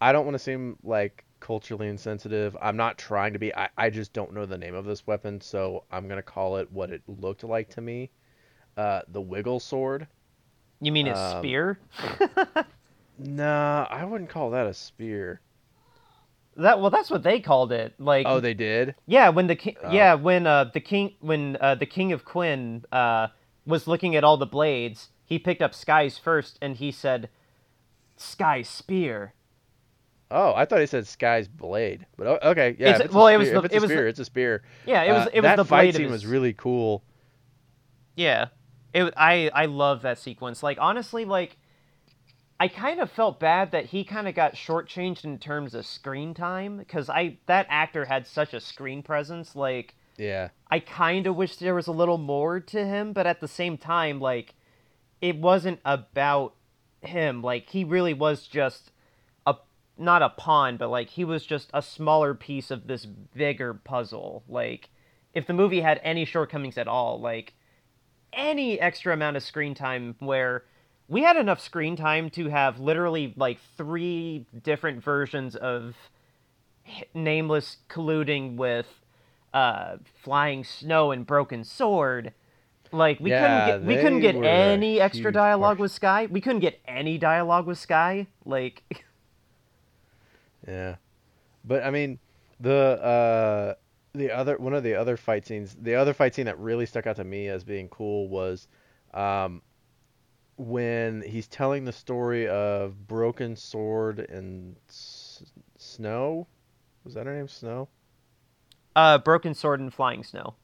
I 0.00 0.12
don't 0.12 0.24
want 0.24 0.34
to 0.34 0.38
seem 0.40 0.76
like 0.82 1.24
culturally 1.40 1.88
insensitive. 1.88 2.56
I'm 2.60 2.76
not 2.76 2.98
trying 2.98 3.32
to 3.34 3.38
be. 3.38 3.54
I, 3.54 3.68
I 3.78 3.88
just 3.90 4.12
don't 4.12 4.32
know 4.34 4.46
the 4.46 4.58
name 4.58 4.74
of 4.74 4.84
this 4.84 5.06
weapon, 5.06 5.40
so 5.40 5.84
I'm 5.92 6.08
gonna 6.08 6.22
call 6.22 6.56
it 6.56 6.70
what 6.72 6.90
it 6.90 7.02
looked 7.06 7.44
like 7.44 7.68
to 7.70 7.80
me. 7.80 8.10
Uh, 8.76 9.02
the 9.08 9.20
Wiggle 9.20 9.60
Sword. 9.60 10.06
you 10.80 10.90
mean 10.90 11.06
a 11.06 11.14
Um, 11.14 11.38
spear 11.40 11.78
Nah, 13.18 13.86
I 13.88 14.04
wouldn't 14.04 14.30
call 14.30 14.50
that 14.50 14.66
a 14.66 14.74
spear. 14.74 15.40
That 16.56 16.80
well 16.80 16.90
that's 16.90 17.10
what 17.10 17.22
they 17.22 17.40
called 17.40 17.72
it 17.72 17.94
like 17.98 18.26
Oh, 18.28 18.40
they 18.40 18.54
did. 18.54 18.94
Yeah, 19.06 19.28
when 19.30 19.46
the 19.48 19.56
king, 19.56 19.76
Oh. 19.82 19.90
yeah, 19.90 20.14
when 20.14 20.46
uh 20.46 20.64
the 20.72 20.80
king, 20.80 21.14
when 21.20 21.56
uh 21.60 21.74
the 21.74 21.86
king 21.86 22.12
of 22.12 22.24
Quinn 22.24 22.84
uh 22.92 23.28
was 23.66 23.86
looking 23.86 24.14
at 24.16 24.24
all 24.24 24.36
the 24.36 24.46
blades, 24.46 25.08
he 25.24 25.38
picked 25.38 25.62
up 25.62 25.74
Sky's 25.74 26.18
first, 26.18 26.58
and 26.60 26.76
he 26.76 26.92
said, 26.92 27.28
"Sky's 28.16 28.68
spear." 28.68 29.32
Oh, 30.30 30.52
I 30.54 30.64
thought 30.64 30.80
he 30.80 30.86
said 30.86 31.06
Sky's 31.06 31.48
blade. 31.48 32.06
But 32.16 32.42
okay, 32.42 32.76
yeah. 32.78 32.88
It's- 32.88 33.00
it's 33.06 33.14
well, 33.14 33.28
it 33.28 33.36
was 33.36 33.50
the- 33.50 33.58
if 33.58 33.64
it's 33.66 33.74
it 33.74 33.78
a 33.78 33.80
was 33.80 33.90
the- 33.90 34.06
It's 34.06 34.18
a 34.20 34.24
spear. 34.24 34.62
Yeah, 34.86 35.02
it 35.02 35.12
was 35.12 35.26
Uh, 35.26 35.30
it 35.32 35.40
was 35.40 35.42
that 35.44 35.56
the 35.56 35.64
fight 35.64 35.94
scene 35.94 36.06
of 36.06 36.10
was 36.12 36.26
really 36.26 36.52
cool. 36.52 37.02
Yeah, 38.16 38.46
it. 38.92 39.12
I 39.16 39.50
I 39.54 39.66
love 39.66 40.02
that 40.02 40.18
sequence. 40.18 40.62
Like 40.62 40.78
honestly, 40.80 41.24
like 41.24 41.56
I 42.60 42.68
kind 42.68 43.00
of 43.00 43.10
felt 43.10 43.40
bad 43.40 43.72
that 43.72 43.86
he 43.86 44.04
kind 44.04 44.28
of 44.28 44.34
got 44.34 44.54
shortchanged 44.54 45.24
in 45.24 45.38
terms 45.38 45.74
of 45.74 45.86
screen 45.86 46.34
time 46.34 46.76
because 46.78 47.10
I 47.10 47.38
that 47.46 47.66
actor 47.68 48.04
had 48.04 48.26
such 48.26 48.54
a 48.54 48.60
screen 48.60 49.02
presence. 49.02 49.56
Like 49.56 49.94
Yeah. 50.16 50.48
I 50.70 50.80
kind 50.80 51.26
of 51.26 51.36
wish 51.36 51.56
there 51.56 51.74
was 51.74 51.86
a 51.86 51.92
little 51.92 52.18
more 52.18 52.60
to 52.60 52.84
him, 52.86 53.12
but 53.12 53.26
at 53.26 53.40
the 53.40 53.48
same 53.48 53.76
time, 53.78 54.20
like, 54.20 54.54
it 55.20 55.36
wasn't 55.36 55.80
about 55.84 56.54
him. 57.00 57.42
Like, 57.42 57.70
he 57.70 57.84
really 57.84 58.14
was 58.14 58.46
just 58.46 58.92
a 59.46 59.56
not 59.98 60.22
a 60.22 60.30
pawn, 60.30 60.76
but 60.76 60.88
like 60.90 61.10
he 61.10 61.24
was 61.24 61.44
just 61.46 61.70
a 61.74 61.82
smaller 61.82 62.34
piece 62.34 62.70
of 62.70 62.86
this 62.86 63.06
bigger 63.06 63.74
puzzle. 63.74 64.44
Like, 64.48 64.90
if 65.32 65.46
the 65.46 65.52
movie 65.52 65.80
had 65.80 66.00
any 66.04 66.24
shortcomings 66.24 66.78
at 66.78 66.88
all, 66.88 67.20
like 67.20 67.54
any 68.32 68.80
extra 68.80 69.12
amount 69.12 69.36
of 69.36 69.42
screen 69.42 69.74
time 69.74 70.16
where 70.18 70.64
we 71.08 71.22
had 71.22 71.36
enough 71.36 71.60
screen 71.60 71.96
time 71.96 72.30
to 72.30 72.48
have 72.48 72.80
literally 72.80 73.34
like 73.36 73.58
three 73.76 74.46
different 74.62 75.02
versions 75.02 75.56
of 75.56 75.94
nameless 77.14 77.78
colluding 77.88 78.56
with 78.56 78.86
uh, 79.52 79.96
flying 80.22 80.64
snow 80.64 81.10
and 81.10 81.26
broken 81.26 81.64
sword. 81.64 82.32
Like 82.92 83.20
we 83.20 83.30
Yeah, 83.30 83.32
couldn't 83.32 83.62
get 83.62 83.82
we 83.82 83.96
couldn't 83.98 84.20
get 84.20 84.38
any 84.42 85.00
extra 85.00 85.32
dialogue 85.32 85.78
part. 85.78 85.80
with 85.80 85.92
Sky. 85.92 86.26
We 86.26 86.40
couldn't 86.40 86.60
get 86.60 86.80
any 86.86 87.18
dialogue 87.18 87.66
with 87.66 87.78
Sky. 87.78 88.28
Like 88.44 88.82
Yeah. 90.66 90.96
But 91.64 91.84
I 91.84 91.90
mean, 91.90 92.18
the 92.60 92.72
uh 93.02 93.74
the 94.14 94.30
other 94.32 94.58
one 94.58 94.74
of 94.74 94.82
the 94.84 94.94
other 94.94 95.16
fight 95.16 95.46
scenes, 95.46 95.76
the 95.80 95.94
other 95.94 96.14
fight 96.14 96.34
scene 96.34 96.46
that 96.46 96.58
really 96.58 96.86
stuck 96.86 97.06
out 97.06 97.16
to 97.16 97.24
me 97.24 97.48
as 97.48 97.64
being 97.64 97.88
cool 97.88 98.28
was 98.28 98.68
um, 99.14 99.62
when 100.56 101.22
he's 101.22 101.46
telling 101.46 101.84
the 101.84 101.92
story 101.92 102.48
of 102.48 103.06
Broken 103.06 103.56
Sword 103.56 104.20
and 104.20 104.76
S- 104.88 105.42
Snow. 105.78 106.46
Was 107.04 107.14
that 107.14 107.26
her 107.26 107.34
name? 107.34 107.48
Snow. 107.48 107.88
Uh, 108.96 109.18
Broken 109.18 109.54
Sword 109.54 109.80
and 109.80 109.92
Flying 109.92 110.22
Snow. 110.22 110.54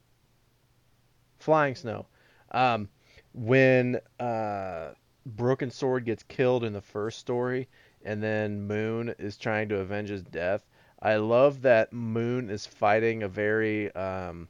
Flying 1.38 1.74
Snow. 1.74 2.06
Um, 2.52 2.88
when 3.32 4.00
uh, 4.18 4.90
Broken 5.26 5.70
Sword 5.70 6.04
gets 6.04 6.22
killed 6.22 6.64
in 6.64 6.72
the 6.72 6.80
first 6.80 7.18
story, 7.18 7.68
and 8.04 8.22
then 8.22 8.66
Moon 8.66 9.14
is 9.18 9.36
trying 9.36 9.68
to 9.68 9.78
avenge 9.78 10.08
his 10.08 10.22
death. 10.22 10.62
I 11.02 11.16
love 11.16 11.62
that 11.62 11.92
Moon 11.92 12.50
is 12.50 12.66
fighting 12.66 13.22
a 13.22 13.28
very, 13.28 13.94
um, 13.94 14.48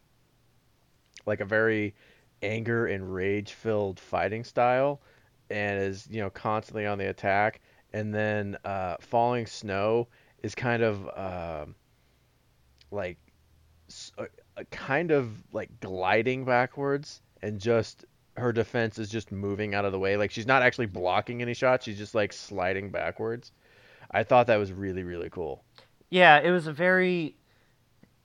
like 1.27 1.41
a 1.41 1.45
very 1.45 1.95
anger 2.43 2.87
and 2.87 3.13
rage 3.13 3.53
filled 3.53 4.01
fighting 4.01 4.45
style, 4.45 5.01
and 5.51 5.83
is 5.83 6.07
you 6.11 6.21
know 6.21 6.31
constantly 6.31 6.87
on 6.87 6.99
the 6.99 7.09
attack. 7.09 7.61
And 7.93 8.15
then 8.15 8.57
uh, 8.65 8.97
Falling 9.01 9.47
Snow 9.47 10.07
is 10.43 10.55
kind 10.55 10.83
of 10.83 11.09
uh, 11.09 11.67
like 12.91 13.19
a, 14.19 14.27
a 14.57 14.65
kind 14.67 15.11
of 15.11 15.31
like 15.53 15.69
gliding 15.81 16.45
backwards 16.45 17.21
and 17.43 17.61
just 17.61 18.05
her 18.37 18.53
defense 18.53 18.99
is 18.99 19.09
just 19.09 19.33
moving 19.33 19.75
out 19.75 19.85
of 19.85 19.93
the 19.93 19.99
way. 19.99 20.17
Like 20.17 20.31
she's 20.31 20.47
not 20.47 20.63
actually 20.63 20.87
blocking 20.87 21.43
any 21.43 21.55
shots. 21.55 21.85
She's 21.85 21.99
just 21.99 22.15
like 22.15 22.33
sliding 22.33 22.91
backwards. 22.91 23.53
I 24.11 24.23
thought 24.23 24.47
that 24.47 24.57
was 24.57 24.73
really 24.73 25.03
really 25.03 25.31
cool. 25.31 25.65
Yeah, 26.11 26.41
it 26.41 26.51
was 26.51 26.67
a 26.67 26.73
very 26.73 27.37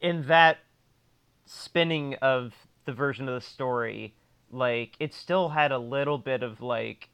in 0.02 0.28
that 0.28 0.58
spinning 1.46 2.16
of 2.16 2.54
the 2.86 2.94
version 2.94 3.28
of 3.28 3.36
the 3.36 3.48
story, 3.48 4.16
like 4.52 4.96
it 5.00 5.14
still 5.14 5.50
had 5.50 5.72
a 5.72 5.80
little 5.80 6.18
bit 6.18 6.44
of 6.44 6.62
like 6.62 7.10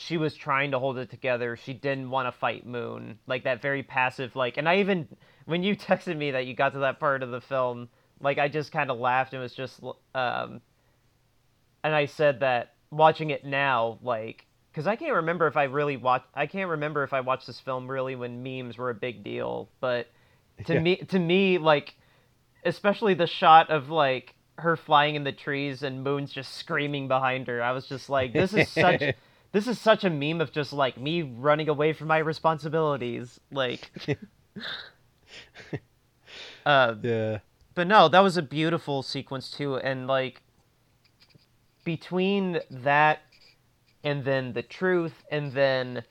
she 0.00 0.16
was 0.16 0.34
trying 0.34 0.70
to 0.70 0.78
hold 0.78 0.98
it 0.98 1.10
together. 1.10 1.56
She 1.56 1.72
didn't 1.74 2.10
want 2.10 2.26
to 2.26 2.32
fight 2.32 2.66
Moon. 2.66 3.18
Like 3.26 3.44
that 3.44 3.60
very 3.62 3.82
passive 3.82 4.34
like 4.36 4.56
and 4.56 4.68
I 4.68 4.78
even 4.80 5.08
when 5.46 5.62
you 5.62 5.76
texted 5.88 6.16
me 6.16 6.30
that 6.32 6.46
you 6.46 6.54
got 6.54 6.72
to 6.72 6.80
that 6.80 6.98
part 7.00 7.22
of 7.22 7.30
the 7.30 7.40
film, 7.40 7.88
like 8.20 8.38
I 8.38 8.48
just 8.48 8.72
kind 8.72 8.90
of 8.90 8.98
laughed 8.98 9.32
and 9.34 9.42
was 9.42 9.54
just 9.54 9.80
um 10.14 10.60
and 11.84 11.94
I 11.94 12.06
said 12.06 12.40
that 12.40 12.74
watching 12.90 13.30
it 13.30 13.44
now 13.44 13.98
like 14.02 14.46
because 14.72 14.86
I 14.86 14.96
can't 14.96 15.14
remember 15.14 15.46
if 15.46 15.56
I 15.56 15.64
really 15.64 15.96
watched. 15.96 16.26
I 16.34 16.46
can't 16.46 16.70
remember 16.70 17.02
if 17.02 17.12
I 17.12 17.20
watched 17.20 17.46
this 17.46 17.58
film 17.60 17.90
really 17.90 18.14
when 18.14 18.42
memes 18.42 18.78
were 18.78 18.90
a 18.90 18.94
big 18.94 19.24
deal. 19.24 19.68
But 19.80 20.08
to 20.66 20.74
Yeah. 20.74 20.80
me, 20.80 20.96
to 20.96 21.18
me, 21.18 21.58
like, 21.58 21.94
especially 22.64 23.14
the 23.14 23.26
shot 23.26 23.70
of 23.70 23.90
like 23.90 24.34
her 24.58 24.76
flying 24.76 25.14
in 25.16 25.24
the 25.24 25.32
trees 25.32 25.82
and 25.82 26.04
Moon's 26.04 26.32
just 26.32 26.54
screaming 26.54 27.08
behind 27.08 27.48
her. 27.48 27.62
I 27.62 27.72
was 27.72 27.86
just 27.86 28.08
like, 28.08 28.32
this 28.32 28.54
is 28.54 28.68
such. 28.68 29.02
this 29.52 29.66
is 29.66 29.78
such 29.80 30.04
a 30.04 30.10
meme 30.10 30.40
of 30.40 30.52
just 30.52 30.72
like 30.72 30.98
me 30.98 31.22
running 31.22 31.68
away 31.68 31.92
from 31.92 32.08
my 32.08 32.18
responsibilities. 32.18 33.40
Like, 33.50 33.90
uh, 36.66 36.94
Yeah. 37.02 37.38
but 37.74 37.86
no, 37.86 38.08
that 38.08 38.20
was 38.20 38.36
a 38.36 38.42
beautiful 38.42 39.02
sequence 39.02 39.50
too, 39.50 39.76
and 39.76 40.06
like 40.06 40.42
between 41.84 42.60
that 42.70 43.20
and 44.04 44.24
then 44.24 44.52
the 44.52 44.62
truth 44.62 45.24
and 45.30 45.52
then 45.52 46.04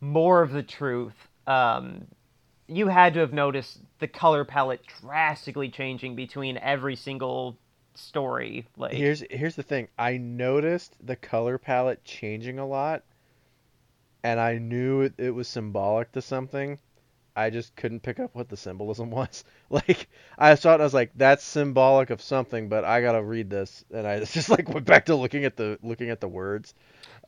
more 0.00 0.42
of 0.42 0.52
the 0.52 0.62
truth, 0.62 1.14
um, 1.46 2.06
you 2.68 2.88
had 2.88 3.14
to 3.14 3.20
have 3.20 3.32
noticed 3.32 3.78
the 3.98 4.08
color 4.08 4.44
palette 4.44 4.80
drastically 5.00 5.68
changing 5.68 6.14
between 6.16 6.58
every 6.58 6.96
single 6.96 7.58
story. 7.98 8.66
Like, 8.76 8.92
Here's 8.92 9.22
here's 9.30 9.56
the 9.56 9.62
thing. 9.62 9.88
I 9.98 10.16
noticed 10.18 10.96
the 11.04 11.16
color 11.16 11.58
palette 11.58 12.04
changing 12.04 12.58
a 12.58 12.66
lot, 12.66 13.04
and 14.24 14.40
I 14.40 14.58
knew 14.58 15.02
it, 15.02 15.14
it 15.18 15.30
was 15.30 15.48
symbolic 15.48 16.12
to 16.12 16.22
something. 16.22 16.78
I 17.36 17.50
just 17.50 17.76
couldn't 17.76 18.00
pick 18.02 18.18
up 18.18 18.34
what 18.34 18.48
the 18.48 18.56
symbolism 18.56 19.10
was. 19.12 19.44
Like 19.70 20.08
I 20.38 20.54
saw 20.54 20.70
it, 20.70 20.74
and 20.74 20.82
I 20.82 20.86
was 20.86 20.94
like, 20.94 21.10
"That's 21.16 21.44
symbolic 21.44 22.10
of 22.10 22.22
something," 22.22 22.68
but 22.68 22.84
I 22.84 23.00
gotta 23.02 23.22
read 23.22 23.50
this, 23.50 23.84
and 23.92 24.06
I 24.06 24.20
just 24.24 24.48
like 24.50 24.68
went 24.68 24.86
back 24.86 25.06
to 25.06 25.16
looking 25.16 25.44
at 25.44 25.56
the 25.56 25.78
looking 25.82 26.10
at 26.10 26.20
the 26.20 26.28
words. 26.28 26.74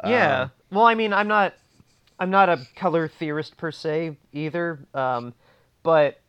Yeah. 0.02 0.42
Um, 0.42 0.50
well, 0.70 0.86
I 0.86 0.94
mean, 0.94 1.12
I'm 1.12 1.28
not 1.28 1.54
I'm 2.18 2.30
not 2.30 2.48
a 2.48 2.66
color 2.76 3.08
theorist 3.08 3.56
per 3.56 3.70
se 3.70 4.16
either. 4.32 4.80
Um, 4.94 5.34
but 5.82 6.20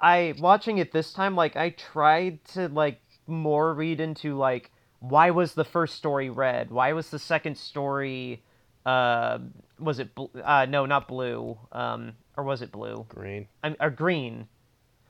I 0.00 0.34
watching 0.38 0.78
it 0.78 0.92
this 0.92 1.12
time, 1.12 1.34
like 1.36 1.56
I 1.56 1.70
tried 1.70 2.44
to 2.46 2.68
like 2.68 3.00
more 3.26 3.74
read 3.74 4.00
into 4.00 4.36
like 4.36 4.70
why 5.00 5.30
was 5.30 5.54
the 5.54 5.64
first 5.64 5.96
story 5.96 6.30
red? 6.30 6.70
Why 6.70 6.92
was 6.92 7.10
the 7.10 7.18
second 7.18 7.56
story 7.56 8.42
uh 8.86 9.38
was 9.78 9.98
it 9.98 10.14
bl- 10.14 10.26
uh 10.42 10.66
no, 10.66 10.86
not 10.86 11.08
blue. 11.08 11.58
Um 11.72 12.12
or 12.36 12.44
was 12.44 12.62
it 12.62 12.72
blue? 12.72 13.06
green. 13.08 13.46
I'm, 13.62 13.76
or 13.80 13.90
green. 13.90 14.48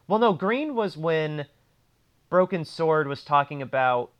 Well, 0.07 0.19
no, 0.19 0.33
green 0.35 0.75
was 0.75 0.97
when 0.97 1.47
Broken 2.29 2.65
Sword 2.65 3.09
was 3.09 3.25
talking 3.25 3.63
about 3.63 4.11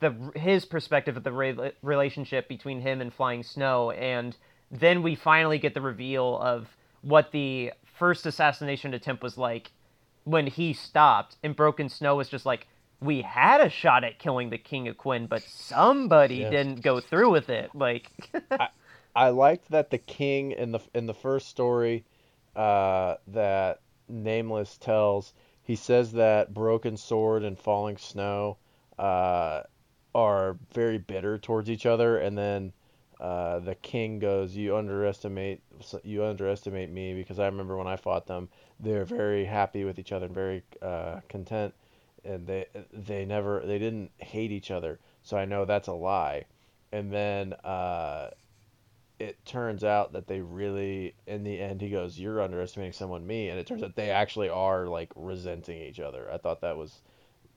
the 0.00 0.14
his 0.34 0.64
perspective 0.64 1.16
of 1.16 1.24
the 1.24 1.32
re- 1.32 1.72
relationship 1.82 2.48
between 2.48 2.80
him 2.80 3.00
and 3.00 3.12
Flying 3.12 3.42
Snow, 3.42 3.90
and 3.90 4.36
then 4.70 5.02
we 5.02 5.14
finally 5.14 5.58
get 5.58 5.74
the 5.74 5.80
reveal 5.80 6.38
of 6.38 6.76
what 7.02 7.32
the 7.32 7.72
first 7.98 8.26
assassination 8.26 8.94
attempt 8.94 9.22
was 9.22 9.38
like 9.38 9.72
when 10.24 10.46
he 10.46 10.72
stopped, 10.72 11.36
and 11.42 11.54
Broken 11.54 11.88
Snow 11.88 12.16
was 12.16 12.28
just 12.28 12.44
like, 12.44 12.66
"We 13.00 13.22
had 13.22 13.60
a 13.60 13.68
shot 13.68 14.04
at 14.04 14.18
killing 14.18 14.50
the 14.50 14.58
King 14.58 14.88
of 14.88 14.96
Quinn, 14.96 15.26
but 15.26 15.42
somebody 15.42 16.40
didn't 16.40 16.82
go 16.82 17.00
through 17.00 17.30
with 17.30 17.48
it." 17.50 17.70
Like, 17.74 18.10
I 19.16 19.30
liked 19.30 19.70
that 19.70 19.90
the 19.90 19.98
king 19.98 20.52
in 20.52 20.72
the 20.72 20.80
in 20.94 21.06
the 21.06 21.14
first 21.14 21.48
story 21.48 22.04
uh, 22.54 23.16
that 23.28 23.80
Nameless 24.08 24.78
tells, 24.78 25.32
he 25.62 25.74
says 25.74 26.12
that 26.12 26.54
Broken 26.54 26.96
Sword 26.96 27.42
and 27.42 27.58
Falling 27.58 27.96
Snow 27.96 28.56
uh, 28.98 29.62
are 30.14 30.56
very 30.72 30.98
bitter 30.98 31.38
towards 31.38 31.68
each 31.68 31.86
other, 31.86 32.18
and 32.18 32.38
then 32.38 32.72
uh, 33.20 33.58
the 33.58 33.74
king 33.74 34.18
goes, 34.18 34.54
"You 34.54 34.76
underestimate 34.76 35.60
you 36.04 36.24
underestimate 36.24 36.90
me 36.90 37.14
because 37.14 37.38
I 37.38 37.46
remember 37.46 37.76
when 37.76 37.86
I 37.86 37.96
fought 37.96 38.26
them, 38.26 38.48
they're 38.78 39.04
very 39.04 39.44
happy 39.44 39.84
with 39.84 39.98
each 39.98 40.12
other 40.12 40.26
and 40.26 40.34
very 40.34 40.62
uh, 40.82 41.20
content, 41.28 41.74
and 42.26 42.46
they 42.46 42.66
they 42.92 43.24
never 43.24 43.62
they 43.66 43.78
didn't 43.78 44.10
hate 44.18 44.52
each 44.52 44.70
other, 44.70 45.00
so 45.22 45.36
I 45.36 45.44
know 45.44 45.64
that's 45.64 45.88
a 45.88 45.92
lie." 45.94 46.46
And 46.92 47.12
then 47.12 47.52
uh, 47.54 48.30
it 49.18 49.44
turns 49.44 49.84
out 49.84 50.12
that 50.12 50.26
they 50.26 50.40
really 50.40 51.14
in 51.26 51.44
the 51.44 51.60
end 51.60 51.80
he 51.80 51.90
goes 51.90 52.18
you're 52.18 52.42
underestimating 52.42 52.92
someone 52.92 53.26
me 53.26 53.48
and 53.48 53.58
it 53.58 53.66
turns 53.66 53.82
out 53.82 53.96
they 53.96 54.10
actually 54.10 54.48
are 54.48 54.86
like 54.86 55.10
resenting 55.16 55.80
each 55.80 56.00
other 56.00 56.30
i 56.32 56.36
thought 56.38 56.60
that 56.60 56.76
was 56.76 57.02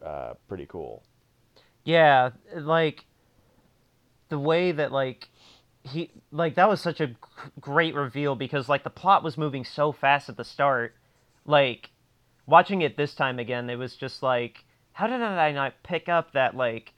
uh, 0.06 0.34
pretty 0.48 0.66
cool 0.66 1.04
Yeah, 1.84 2.32
like 2.56 3.06
the 4.30 4.40
way 4.40 4.72
that 4.72 4.92
like 4.92 5.30
he 5.84 6.12
like 6.32 6.56
that 6.56 6.70
was 6.70 6.82
such 6.82 7.02
a 7.02 7.16
great 7.60 7.96
reveal 7.96 8.36
because 8.36 8.70
like 8.70 8.84
the 8.84 8.90
plot 8.90 9.24
was 9.24 9.38
moving 9.38 9.64
so 9.64 9.92
fast 9.92 10.30
at 10.30 10.38
the 10.38 10.44
start. 10.44 10.96
Like 11.46 11.92
watching 12.50 12.82
it 12.82 12.98
this 12.98 13.14
time 13.14 13.40
again, 13.40 13.70
it 13.70 13.78
was 13.78 13.96
just 13.96 14.24
like 14.24 14.66
how 14.94 15.08
did 15.08 15.22
I 15.22 15.52
not 15.52 15.76
pick 15.84 16.10
up 16.10 16.34
that 16.34 16.56
like 16.56 16.94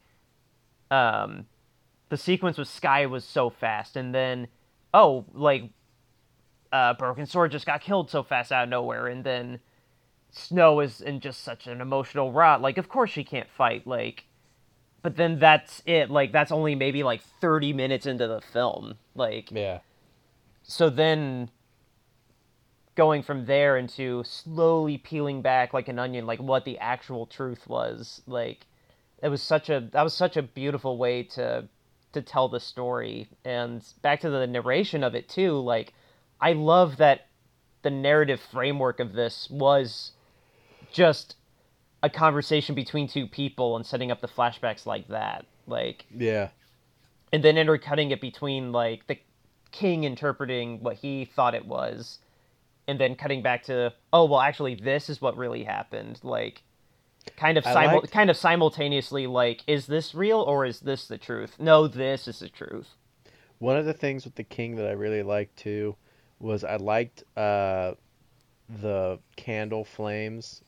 um 0.90 1.46
the 2.10 2.18
sequence 2.18 2.58
with 2.58 2.68
Sky 2.68 3.06
was 3.06 3.24
so 3.24 3.50
fast 3.50 3.96
and 3.96 4.14
then 4.14 4.48
oh 4.94 5.26
like 5.34 5.70
uh 6.74 6.94
Broken 6.96 7.26
Sword 7.26 7.52
just 7.52 7.66
got 7.66 7.82
killed 7.82 8.10
so 8.10 8.24
fast 8.24 8.52
out 8.52 8.64
of 8.64 8.70
nowhere 8.70 9.08
and 9.08 9.24
then 9.24 9.60
Snow 10.32 10.80
is 10.80 11.02
in 11.02 11.20
just 11.20 11.44
such 11.44 11.68
an 11.68 11.82
emotional 11.82 12.32
rot. 12.32 12.62
Like 12.62 12.78
of 12.78 12.90
course 12.90 13.12
she 13.12 13.24
can't 13.24 13.50
fight 13.50 13.86
like 13.86 14.26
but 15.02 15.16
then 15.16 15.40
that's 15.40 15.82
it 15.86 16.10
like 16.10 16.32
that's 16.32 16.52
only 16.52 16.76
maybe 16.76 17.04
like 17.04 17.22
30 17.22 17.74
minutes 17.74 18.06
into 18.06 18.28
the 18.28 18.42
film 18.42 18.96
like 19.16 19.52
yeah 19.52 19.80
so 20.64 20.90
then 20.90 21.50
going 22.96 23.24
from 23.24 23.46
there 23.46 23.78
into 23.78 24.24
slowly 24.26 24.98
peeling 24.98 25.42
back 25.42 25.74
like 25.74 25.88
an 25.88 26.00
onion 26.00 26.26
like 26.26 26.40
what 26.40 26.66
the 26.66 26.78
actual 26.80 27.26
truth 27.26 27.68
was. 27.68 28.22
Like 28.28 28.66
it 29.22 29.30
was 29.30 29.42
such 29.42 29.70
a 29.70 29.88
that 29.92 30.04
was 30.04 30.14
such 30.14 30.38
a 30.38 30.42
beautiful 30.42 30.98
way 30.98 31.24
to 31.24 31.68
to 32.14 32.22
tell 32.22 32.50
the 32.50 32.60
story. 32.60 33.28
And 33.46 33.84
back 34.02 34.22
to 34.22 34.30
the 34.30 34.48
narration 34.48 35.04
of 35.04 35.16
it 35.16 35.30
too 35.30 35.60
like 35.60 35.94
i 36.40 36.54
love 36.54 36.98
that 36.98 37.28
the 37.84 37.90
narrative 37.90 38.40
framework 38.52 39.00
of 39.00 39.14
this 39.14 39.50
was 39.50 40.12
just 40.92 41.36
a 42.04 42.10
conversation 42.10 42.76
between 42.76 43.08
two 43.08 43.28
people 43.28 43.76
and 43.76 43.86
setting 43.86 44.12
up 44.12 44.22
the 44.22 44.28
flashbacks 44.28 44.86
like 44.86 45.08
that. 45.08 45.46
Like 45.68 46.06
yeah. 46.16 46.50
and 47.32 47.44
then 47.44 47.58
intercutting 47.58 48.12
it 48.12 48.20
between 48.20 48.72
like 48.72 49.08
the 49.08 49.18
king 49.72 50.04
interpreting 50.04 50.84
what 50.84 50.98
he 50.98 51.24
thought 51.24 51.56
it 51.56 51.66
was 51.66 52.20
and 52.88 53.00
then 53.00 53.16
cutting 53.16 53.42
back 53.42 53.64
to 53.64 53.94
oh 54.12 54.26
well 54.26 54.40
actually 54.42 54.76
this 54.76 55.10
is 55.10 55.22
what 55.22 55.38
really 55.38 55.64
happened 55.64 56.20
like 56.24 56.64
kind 57.38 57.58
of 57.58 57.66
I 57.66 57.74
simul- 57.74 58.00
liked- 58.02 58.12
kind 58.12 58.30
of 58.30 58.38
simultaneously 58.38 59.28
like 59.28 59.64
is 59.68 59.86
this 59.88 60.14
real 60.16 60.40
or 60.42 60.66
is 60.66 60.80
this 60.80 61.08
the 61.08 61.18
truth? 61.18 61.56
No, 61.60 61.88
this 61.88 62.28
is 62.28 62.40
the 62.40 62.50
truth. 62.50 62.96
One 63.60 63.78
of 63.78 63.86
the 63.86 63.94
things 63.94 64.26
with 64.26 64.36
the 64.36 64.44
king 64.44 64.76
that 64.78 64.88
I 64.88 64.92
really 64.94 65.22
liked 65.22 65.56
too 65.58 65.96
was 66.40 66.64
I 66.64 66.78
liked 66.78 67.24
uh, 67.38 67.94
the 68.82 69.20
candle 69.36 69.86
flames, 69.86 70.64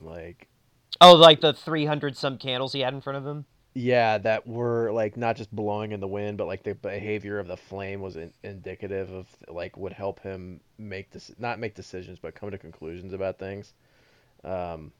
like 0.00 0.48
Oh, 1.00 1.14
like 1.14 1.40
the 1.40 1.52
300 1.54 2.16
some 2.16 2.36
candles 2.36 2.72
he 2.74 2.80
had 2.80 2.92
in 2.92 3.00
front 3.00 3.16
of 3.16 3.26
him? 3.26 3.46
Yeah, 3.74 4.18
that 4.18 4.46
were 4.46 4.90
like 4.92 5.16
not 5.16 5.36
just 5.36 5.54
blowing 5.54 5.92
in 5.92 6.00
the 6.00 6.08
wind, 6.08 6.38
but 6.38 6.46
like 6.46 6.62
the 6.62 6.74
behavior 6.74 7.38
of 7.38 7.46
the 7.46 7.56
flame 7.56 8.00
was 8.00 8.16
in- 8.16 8.32
indicative 8.42 9.12
of 9.12 9.26
like 9.48 9.76
would 9.76 9.92
help 9.92 10.20
him 10.20 10.60
make 10.78 11.10
this 11.10 11.30
not 11.38 11.58
make 11.58 11.74
decisions, 11.74 12.18
but 12.20 12.34
come 12.34 12.50
to 12.50 12.58
conclusions 12.58 13.12
about 13.12 13.38
things. 13.38 13.72
Um, 14.44 14.92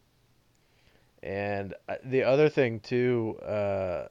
and 1.23 1.75
uh, 1.89 1.97
the 2.05 2.23
other 2.23 2.49
thing 2.49 2.81
too 2.81 3.39
uh, 3.41 4.09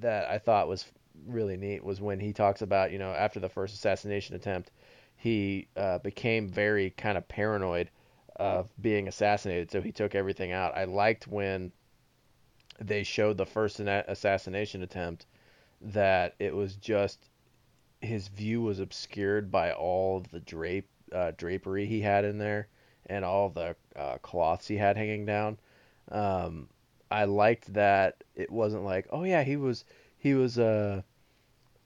that 0.00 0.30
I 0.30 0.38
thought 0.38 0.68
was 0.68 0.84
really 1.26 1.56
neat 1.56 1.82
was 1.82 2.00
when 2.00 2.20
he 2.20 2.32
talks 2.32 2.60
about 2.60 2.92
you 2.92 2.98
know 2.98 3.12
after 3.12 3.40
the 3.40 3.48
first 3.48 3.74
assassination 3.74 4.34
attempt, 4.34 4.70
he 5.16 5.68
uh, 5.76 5.98
became 5.98 6.48
very 6.48 6.90
kind 6.90 7.16
of 7.16 7.26
paranoid 7.28 7.88
of 8.36 8.68
being 8.82 9.06
assassinated, 9.06 9.70
so 9.70 9.80
he 9.80 9.92
took 9.92 10.14
everything 10.14 10.50
out. 10.50 10.76
I 10.76 10.84
liked 10.84 11.28
when 11.28 11.70
they 12.80 13.02
showed 13.02 13.36
the 13.36 13.46
first 13.46 13.80
assassination 13.80 14.82
attempt 14.82 15.26
that 15.80 16.34
it 16.38 16.54
was 16.54 16.76
just 16.76 17.28
his 18.00 18.28
view 18.28 18.62
was 18.62 18.80
obscured 18.80 19.50
by 19.50 19.72
all 19.72 20.20
the 20.32 20.40
drape 20.40 20.88
uh, 21.12 21.32
drapery 21.36 21.86
he 21.86 22.00
had 22.00 22.24
in 22.24 22.38
there 22.38 22.68
and 23.06 23.24
all 23.24 23.48
the 23.48 23.76
uh, 23.96 24.18
cloths 24.18 24.66
he 24.66 24.76
had 24.76 24.96
hanging 24.96 25.24
down. 25.26 25.58
Um, 26.10 26.68
I 27.10 27.24
liked 27.24 27.72
that 27.74 28.24
it 28.34 28.50
wasn't 28.50 28.84
like, 28.84 29.06
oh 29.10 29.24
yeah, 29.24 29.42
he 29.42 29.56
was 29.56 29.84
he 30.18 30.34
was 30.34 30.58
uh 30.58 31.02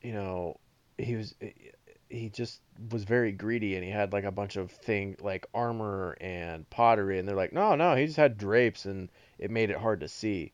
you 0.01 0.13
know 0.13 0.59
he 0.97 1.17
was 1.17 1.35
he 2.09 2.31
just 2.31 2.61
was 2.91 3.05
very 3.05 3.33
greedy 3.33 3.75
and 3.75 3.85
he 3.85 3.91
had 3.91 4.13
like 4.13 4.25
a 4.25 4.31
bunch 4.31 4.57
of 4.57 4.71
thing 4.71 5.17
like 5.21 5.47
armor 5.53 6.17
and 6.21 6.69
pottery 6.71 7.19
and 7.19 7.29
they're 7.29 7.37
like, 7.37 7.53
no, 7.53 7.75
no, 7.75 7.95
he 7.95 8.07
just 8.07 8.17
had 8.17 8.39
drapes 8.39 8.85
and 8.87 9.11
it 9.39 9.51
made 9.51 9.71
it 9.71 9.77
hard 9.77 10.01
to 10.01 10.09
see. 10.09 10.53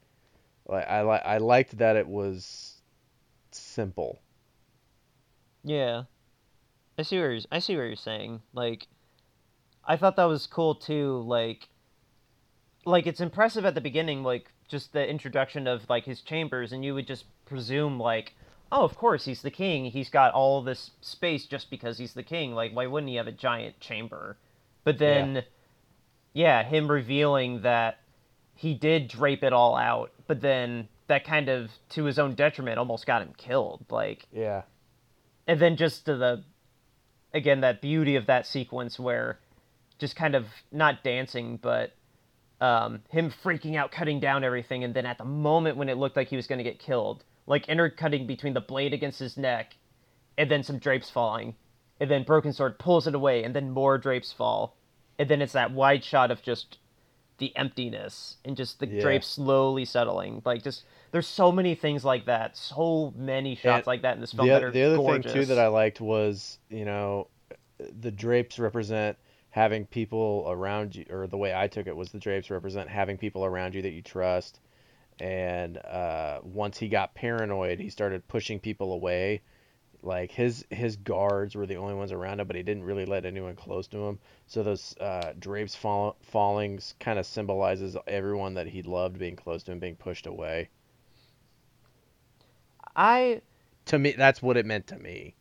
Like 0.67 0.89
I 0.89 1.03
li- 1.03 1.25
I 1.25 1.39
liked 1.39 1.79
that 1.79 1.97
it 1.97 2.09
was 2.09 2.81
simple. 3.51 4.21
Yeah. 5.63 6.05
I 6.99 7.03
see 7.03 7.19
where 7.19 7.33
you're, 7.33 7.43
I 7.51 7.59
see 7.59 7.77
what 7.77 7.83
you're 7.83 7.97
saying. 7.97 8.43
Like 8.53 8.87
I 9.85 9.97
thought 9.97 10.17
that 10.17 10.25
was 10.25 10.47
cool 10.47 10.75
too, 10.75 11.23
like 11.27 11.69
like 12.87 13.07
it's 13.07 13.21
impressive 13.21 13.65
at 13.65 13.75
the 13.75 13.81
beginning 13.81 14.23
like 14.23 14.53
just 14.69 14.93
the 14.93 15.09
introduction 15.09 15.67
of 15.67 15.89
like 15.89 16.05
his 16.05 16.21
chambers 16.21 16.73
and 16.73 16.85
you 16.85 16.95
would 16.95 17.07
just 17.07 17.25
presume 17.47 17.99
like 17.99 18.35
oh, 18.73 18.83
of 18.83 18.97
course 18.97 19.25
he's 19.25 19.43
the 19.43 19.51
king. 19.51 19.85
He's 19.85 20.11
got 20.11 20.33
all 20.33 20.63
this 20.63 20.91
space 21.01 21.47
just 21.47 21.71
because 21.71 21.99
he's 21.99 22.15
the 22.15 22.23
king. 22.23 22.55
Like 22.55 22.73
why 22.73 22.87
wouldn't 22.87 23.11
he 23.11 23.17
have 23.17 23.27
a 23.27 23.33
giant 23.33 23.81
chamber? 23.81 24.37
But 24.85 24.99
then 24.99 25.45
yeah, 26.33 26.63
him 26.63 26.91
revealing 26.91 27.63
that 27.63 27.99
he 28.55 28.75
did 28.75 29.09
drape 29.09 29.43
it 29.43 29.53
all 29.53 29.77
out, 29.77 30.13
but 30.27 30.41
then 30.41 30.89
that 31.07 31.25
kind 31.25 31.49
of 31.49 31.71
to 31.91 32.05
his 32.05 32.19
own 32.19 32.35
detriment 32.35 32.79
almost 32.79 33.07
got 33.07 33.23
him 33.23 33.33
killed. 33.37 33.85
Like 33.91 34.27
Yeah. 34.33 34.63
and 35.47 35.61
then 35.61 35.77
just 35.77 36.07
to 36.07 36.17
the 36.17 36.45
again 37.33 37.61
that 37.61 37.81
beauty 37.81 38.17
of 38.17 38.27
that 38.27 38.47
sequence 38.47 38.99
where 38.99 39.39
just 39.99 40.17
kind 40.17 40.35
of 40.35 40.47
not 40.73 41.03
dancing 41.05 41.59
but 41.61 41.93
um, 42.61 43.03
him 43.11 43.33
freaking 43.43 43.77
out 43.77 43.91
cutting 43.93 44.21
down 44.21 44.45
everything 44.45 44.85
and 44.85 44.95
then 44.95 45.05
at 45.07 45.19
the 45.19 45.25
moment 45.25 45.77
when 45.77 45.89
it 45.89 45.97
looked 45.99 46.17
like 46.17 46.29
he 46.29 46.37
was 46.37 46.47
going 46.47 46.59
to 46.59 46.65
get 46.65 46.79
killed 46.79 47.25
like 47.47 47.69
intercutting 47.69 48.27
between 48.27 48.55
the 48.55 48.61
blade 48.61 48.93
against 48.95 49.19
his 49.19 49.37
neck 49.37 49.75
and 50.39 50.51
then 50.51 50.63
some 50.63 50.79
drapes 50.79 51.11
falling 51.11 51.55
and 52.01 52.11
then 52.11 52.23
broken 52.23 52.53
sword 52.53 52.79
pulls 52.79 53.07
it 53.07 53.15
away 53.15 53.43
and 53.45 53.55
then 53.55 53.71
more 53.71 53.99
drapes 53.99 54.33
fall 54.33 54.77
and 55.19 55.29
then 55.29 55.43
it's 55.43 55.53
that 55.53 55.73
wide 55.73 56.03
shot 56.05 56.31
of 56.31 56.41
just 56.43 56.79
the 57.39 57.55
emptiness 57.57 58.37
and 58.45 58.57
just 58.57 58.81
the 58.81 58.87
Yeah. 58.87 59.01
drapes 59.01 59.27
slowly 59.27 59.85
settling 59.85 60.41
like 60.45 60.63
just 60.63 60.85
there's 61.13 61.27
so 61.27 61.51
many 61.53 61.75
things 61.75 62.05
like 62.05 62.27
that 62.27 62.57
so 62.57 63.13
many 63.17 63.55
shots 63.55 63.87
And 63.87 63.87
like 63.87 64.03
that 64.03 64.15
in 64.15 64.21
this 64.21 64.33
film 64.33 64.51
The, 64.51 64.53
that 64.53 64.63
are 64.63 64.71
the 64.71 64.83
other 64.83 64.99
gorgeous. 64.99 65.33
thing 65.33 65.33
too 65.33 65.47
that 65.47 65.59
I 65.59 65.69
liked 65.69 66.01
was, 66.01 66.59
you 66.69 66.85
know, 66.85 67.29
the 67.79 68.11
drapes 68.11 68.59
represent 68.59 69.17
having 69.51 69.87
people 69.87 70.47
around 70.49 70.97
you, 70.97 71.07
or 71.11 71.27
the 71.27 71.37
way 71.39 71.55
I 71.55 71.69
took 71.69 71.87
it 71.87 71.97
was 71.97 72.11
the 72.13 72.19
drapes 72.19 72.51
represent 72.51 72.89
having 72.89 73.17
people 73.19 73.45
around 73.45 73.75
you 73.75 73.83
that 73.83 73.91
you 73.93 74.03
trust. 74.03 74.61
And 75.21 75.79
uh, 75.79 76.41
once 76.45 76.79
he 76.79 76.89
got 76.89 77.15
paranoid, 77.15 77.81
he 77.81 77.91
started 77.91 78.29
pushing 78.29 78.61
people 78.61 78.93
away. 78.93 79.43
Like 80.05 80.31
his 80.31 80.65
his 80.71 80.97
guards 80.97 81.55
were 81.55 81.67
the 81.67 81.77
only 81.77 81.95
ones 81.95 82.13
around 82.13 82.41
him, 82.41 82.47
but 82.47 82.57
he 82.57 82.63
didn't 82.63 82.85
really 82.85 83.07
let 83.07 83.25
anyone 83.25 83.57
close 83.57 83.87
to 83.89 83.99
him. 83.99 84.19
So 84.47 84.63
those 84.63 84.95
uh, 84.99 85.33
drapes 85.39 85.75
fall, 85.75 86.17
falling 86.23 86.81
kind 87.01 87.19
of 87.19 87.27
symbolizes 87.27 87.97
everyone 88.07 88.55
that 88.55 88.67
he 88.67 88.83
loved 88.83 89.19
being 89.19 89.37
close 89.37 89.63
to 89.65 89.73
him 89.73 89.79
being 89.79 89.97
pushed 89.97 90.27
away. 90.27 90.69
I 92.95 93.43
To 93.87 93.99
me, 93.99 94.13
that's 94.13 94.43
what 94.43 94.57
it 94.57 94.67
meant 94.67 94.87
to 94.89 94.99
me. 94.99 95.37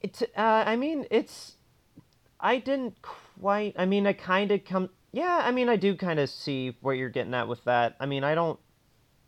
it's 0.00 0.22
uh, 0.22 0.64
I 0.66 0.76
mean 0.76 1.06
it's 1.10 1.56
I 2.40 2.58
didn't 2.58 3.00
quite 3.02 3.74
I 3.78 3.86
mean 3.86 4.06
I 4.06 4.12
kind 4.14 4.50
of 4.50 4.64
come 4.64 4.90
yeah 5.12 5.42
I 5.44 5.50
mean 5.52 5.68
I 5.68 5.76
do 5.76 5.96
kind 5.96 6.18
of 6.18 6.28
see 6.30 6.76
what 6.80 6.92
you're 6.92 7.08
getting 7.10 7.34
at 7.34 7.48
with 7.48 7.64
that 7.64 7.96
I 8.00 8.06
mean 8.06 8.24
I 8.24 8.34
don't 8.34 8.58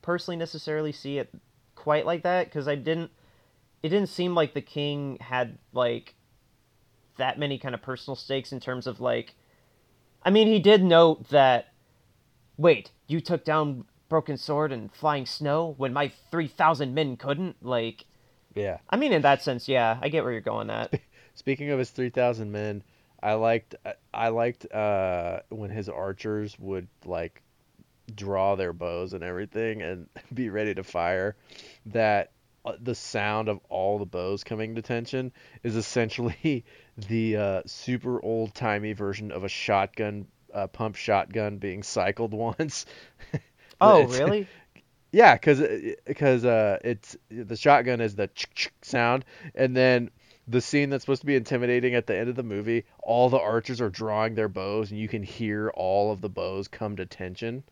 personally 0.02 0.36
necessarily 0.36 0.92
see 0.92 1.18
it 1.18 1.30
quite 1.74 2.06
like 2.06 2.22
that 2.22 2.46
because 2.46 2.66
I 2.68 2.74
didn't 2.74 3.10
it 3.84 3.90
didn't 3.90 4.08
seem 4.08 4.34
like 4.34 4.54
the 4.54 4.62
king 4.62 5.18
had 5.20 5.58
like 5.74 6.14
that 7.18 7.38
many 7.38 7.58
kind 7.58 7.74
of 7.74 7.82
personal 7.82 8.16
stakes 8.16 8.50
in 8.50 8.58
terms 8.58 8.86
of 8.86 8.98
like 8.98 9.34
I 10.22 10.30
mean 10.30 10.48
he 10.48 10.58
did 10.58 10.82
note 10.82 11.28
that 11.28 11.66
wait 12.56 12.90
you 13.06 13.20
took 13.20 13.44
down 13.44 13.84
broken 14.08 14.38
sword 14.38 14.72
and 14.72 14.90
flying 14.90 15.26
snow 15.26 15.74
when 15.76 15.92
my 15.92 16.10
3000 16.30 16.94
men 16.94 17.18
couldn't 17.18 17.62
like 17.62 18.06
Yeah. 18.54 18.78
I 18.88 18.96
mean, 18.96 19.12
in 19.12 19.22
that 19.22 19.42
sense, 19.42 19.68
yeah, 19.68 19.98
I 20.00 20.08
get 20.08 20.22
where 20.22 20.32
you're 20.32 20.40
going 20.40 20.70
at. 20.70 20.98
Speaking 21.34 21.70
of 21.70 21.78
his 21.78 21.90
3,000 21.90 22.50
men, 22.50 22.82
I 23.22 23.34
liked 23.34 23.74
I 24.14 24.28
liked 24.28 24.72
uh, 24.72 25.40
when 25.48 25.70
his 25.70 25.88
archers 25.88 26.58
would 26.58 26.88
like 27.04 27.42
draw 28.14 28.54
their 28.54 28.72
bows 28.72 29.12
and 29.12 29.24
everything 29.24 29.82
and 29.82 30.08
be 30.34 30.48
ready 30.48 30.74
to 30.74 30.84
fire. 30.84 31.36
That 31.86 32.30
the 32.80 32.94
sound 32.94 33.48
of 33.48 33.60
all 33.68 33.98
the 33.98 34.06
bows 34.06 34.44
coming 34.44 34.74
to 34.74 34.82
tension 34.82 35.32
is 35.62 35.76
essentially 35.76 36.64
the 37.08 37.36
uh, 37.36 37.62
super 37.66 38.22
old 38.22 38.54
timey 38.54 38.92
version 38.92 39.32
of 39.32 39.44
a 39.44 39.48
shotgun, 39.48 40.26
uh, 40.52 40.66
pump 40.66 40.96
shotgun 40.96 41.58
being 41.58 41.82
cycled 41.82 42.32
once. 42.58 42.86
Oh, 43.80 44.04
really? 44.04 44.46
Yeah, 45.12 45.34
because 45.36 45.62
because 46.04 46.44
uh, 46.44 46.80
it's 46.82 47.16
the 47.30 47.54
shotgun 47.54 48.00
is 48.00 48.16
the 48.16 48.28
sound, 48.82 49.24
and 49.54 49.76
then 49.76 50.10
the 50.48 50.60
scene 50.60 50.90
that's 50.90 51.04
supposed 51.04 51.20
to 51.20 51.26
be 51.26 51.36
intimidating 51.36 51.94
at 51.94 52.08
the 52.08 52.16
end 52.16 52.28
of 52.28 52.34
the 52.34 52.42
movie, 52.42 52.84
all 53.00 53.28
the 53.28 53.38
archers 53.38 53.80
are 53.80 53.90
drawing 53.90 54.34
their 54.34 54.48
bows, 54.48 54.90
and 54.90 54.98
you 54.98 55.06
can 55.06 55.22
hear 55.22 55.70
all 55.76 56.10
of 56.10 56.20
the 56.20 56.28
bows 56.28 56.66
come 56.66 56.96
to 56.96 57.06
tension. 57.06 57.62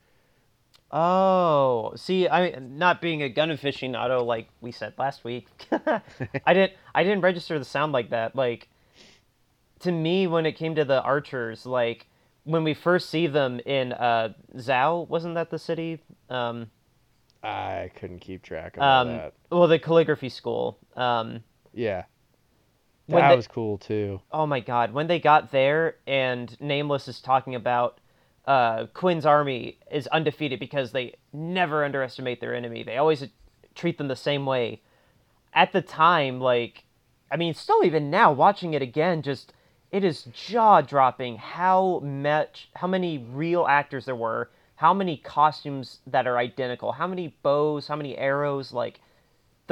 Oh, 0.92 1.92
see, 1.96 2.28
I 2.28 2.58
not 2.60 3.00
being 3.00 3.22
a 3.22 3.28
gun 3.30 3.48
aficionado 3.48 4.24
like 4.24 4.48
we 4.60 4.72
said 4.72 4.92
last 4.98 5.24
week, 5.24 5.48
I 5.72 6.52
didn't 6.54 6.72
I 6.94 7.02
didn't 7.02 7.22
register 7.22 7.58
the 7.58 7.64
sound 7.64 7.92
like 7.92 8.10
that. 8.10 8.36
Like 8.36 8.68
to 9.80 9.90
me, 9.92 10.26
when 10.26 10.44
it 10.46 10.52
came 10.52 10.74
to 10.74 10.84
the 10.84 11.00
archers, 11.02 11.64
like 11.64 12.08
when 12.44 12.62
we 12.62 12.74
first 12.74 13.08
see 13.08 13.26
them 13.26 13.60
in 13.64 13.92
uh 13.94 14.34
Zhao, 14.56 15.08
wasn't 15.08 15.34
that 15.36 15.48
the 15.50 15.58
city? 15.58 16.00
Um, 16.28 16.70
I 17.42 17.90
couldn't 17.96 18.20
keep 18.20 18.42
track 18.42 18.76
of 18.76 18.82
um, 18.82 19.08
that. 19.08 19.32
well, 19.50 19.66
the 19.68 19.78
calligraphy 19.78 20.28
school. 20.28 20.78
Um, 20.94 21.42
Yeah, 21.72 22.04
that 23.08 23.30
they- 23.30 23.36
was 23.36 23.48
cool 23.48 23.78
too. 23.78 24.20
oh 24.30 24.46
my 24.46 24.60
god 24.60 24.92
when 24.92 25.06
they 25.06 25.18
got 25.18 25.50
there 25.52 25.96
and 26.06 26.60
nameless 26.60 27.08
is 27.08 27.20
talking 27.22 27.54
about 27.54 27.98
uh, 28.46 28.86
quinn's 28.94 29.26
army 29.26 29.78
is 29.90 30.06
undefeated 30.08 30.58
because 30.58 30.92
they 30.92 31.14
never 31.32 31.84
underestimate 31.84 32.40
their 32.40 32.54
enemy. 32.54 32.82
They 32.82 32.96
always 32.96 33.24
treat 33.74 33.98
them 33.98 34.08
the 34.08 34.16
same 34.16 34.46
way. 34.46 34.80
At 35.54 35.72
the 35.72 35.82
time 35.82 36.40
like 36.40 36.84
i 37.30 37.36
mean 37.36 37.54
still 37.54 37.84
even 37.84 38.10
now 38.10 38.32
watching 38.32 38.74
it 38.74 38.82
again 38.82 39.22
just 39.22 39.52
it 39.90 40.02
is 40.02 40.24
jaw 40.32 40.80
dropping 40.80 41.36
how 41.36 42.00
much 42.00 42.70
how 42.76 42.86
many 42.86 43.18
real 43.18 43.66
actors 43.66 44.06
there 44.06 44.16
were 44.16 44.50
how 44.76 44.94
many 44.94 45.16
costumes 45.18 45.98
that 46.06 46.26
are 46.26 46.38
identical 46.38 46.92
how 46.92 47.06
many 47.06 47.36
bows 47.42 47.88
how 47.88 47.96
many 47.96 48.16
arrows 48.16 48.72
like 48.72 49.00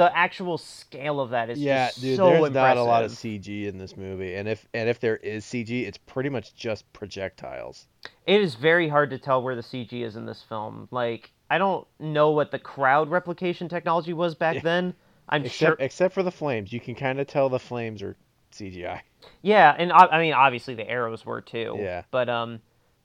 the 0.01 0.17
actual 0.17 0.57
scale 0.57 1.19
of 1.19 1.29
that 1.29 1.51
is 1.51 1.59
yeah, 1.59 1.89
just 1.89 2.01
dude. 2.01 2.17
so 2.17 2.25
there's 2.25 2.47
impressive. 2.47 2.53
not 2.55 2.77
a 2.77 2.83
lot 2.83 3.03
of 3.03 3.11
CG 3.11 3.67
in 3.67 3.77
this 3.77 3.95
movie, 3.95 4.33
and 4.33 4.47
if 4.47 4.67
and 4.73 4.89
if 4.89 4.99
there 4.99 5.17
is 5.17 5.45
CG, 5.45 5.85
it's 5.85 5.99
pretty 5.99 6.27
much 6.27 6.55
just 6.55 6.91
projectiles. 6.91 7.85
It 8.25 8.41
is 8.41 8.55
very 8.55 8.89
hard 8.89 9.11
to 9.11 9.19
tell 9.19 9.43
where 9.43 9.55
the 9.55 9.61
CG 9.61 9.93
is 10.01 10.15
in 10.15 10.25
this 10.25 10.41
film. 10.41 10.87
Like, 10.89 11.29
I 11.51 11.59
don't 11.59 11.85
know 11.99 12.31
what 12.31 12.49
the 12.49 12.57
crowd 12.57 13.09
replication 13.11 13.69
technology 13.69 14.13
was 14.13 14.33
back 14.33 14.55
Yeah. 14.55 14.61
then. 14.61 14.93
I'm 15.29 15.45
except 15.45 15.59
sure. 15.59 15.75
except 15.79 16.15
for 16.15 16.23
the 16.23 16.31
flames, 16.31 16.73
you 16.73 16.79
can 16.79 16.95
kind 16.95 17.19
of 17.19 17.27
tell 17.27 17.47
the 17.47 17.59
flames 17.59 18.01
are 18.01 18.15
CGI. 18.51 19.01
Yeah, 19.43 19.75
and 19.77 19.91
I, 19.91 20.07
I 20.07 20.19
mean, 20.19 20.33
obviously 20.33 20.73
the 20.73 20.89
arrows 20.89 21.27
were 21.27 21.41
too. 21.41 21.75
Yeah. 21.77 22.01
But 22.09 22.27
um, 22.27 22.59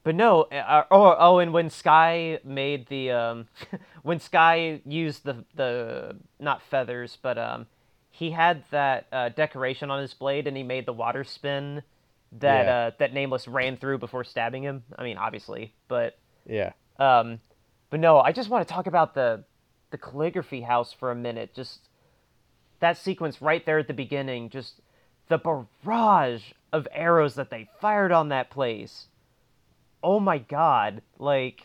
but 0.07 0.15
no. 0.15 0.43
Uh, 0.43 0.85
oh, 0.93 1.17
oh, 1.19 1.39
and 1.41 1.53
when 1.53 1.69
Sky 1.69 2.39
made 2.45 2.87
the 2.87 3.11
um, 3.11 3.49
when 4.05 4.21
Sky 4.21 4.81
used 4.87 5.25
the 5.25 5.45
the 5.57 6.15
not 6.39 6.63
feathers, 6.63 7.19
but 7.21 7.37
um, 7.37 7.67
he 8.13 8.31
had 8.31 8.63
that 8.71 9.09
uh, 9.11 9.31
decoration 9.31 9.91
on 9.91 10.01
his 10.01 10.15
blade, 10.15 10.47
and 10.47 10.57
he 10.57 10.63
made 10.63 10.87
the 10.87 10.93
water 10.93 11.25
spin 11.25 11.83
that 12.39 12.67
Yeah. 12.67 12.77
uh, 12.77 12.91
that 13.01 13.15
Nameless 13.15 13.49
ran 13.49 13.77
through 13.79 13.99
before 13.99 14.23
stabbing 14.23 14.63
him. 14.63 14.85
I 14.97 15.03
mean, 15.03 15.19
obviously, 15.19 15.75
but 15.89 16.17
Yeah. 16.47 16.71
um, 17.01 17.41
but 17.91 17.99
no, 17.99 18.21
I 18.21 18.31
just 18.31 18.49
want 18.49 18.67
to 18.67 18.73
talk 18.73 18.87
about 18.87 19.13
the 19.15 19.43
the 19.91 19.99
calligraphy 19.99 20.61
house 20.61 20.93
for 20.93 21.11
a 21.11 21.17
minute. 21.17 21.53
Just 21.53 21.81
that 22.79 22.97
sequence 22.97 23.43
right 23.43 23.67
there 23.67 23.81
at 23.81 23.89
the 23.89 23.93
beginning, 23.95 24.51
just 24.51 24.75
the 25.27 25.39
barrage 25.39 26.53
of 26.73 26.87
arrows 26.93 27.35
that 27.35 27.51
they 27.51 27.69
fired 27.81 28.13
on 28.13 28.29
that 28.29 28.51
place. 28.51 29.09
Oh 30.07 30.21
my 30.21 30.39
god! 30.39 31.03
Like, 31.19 31.63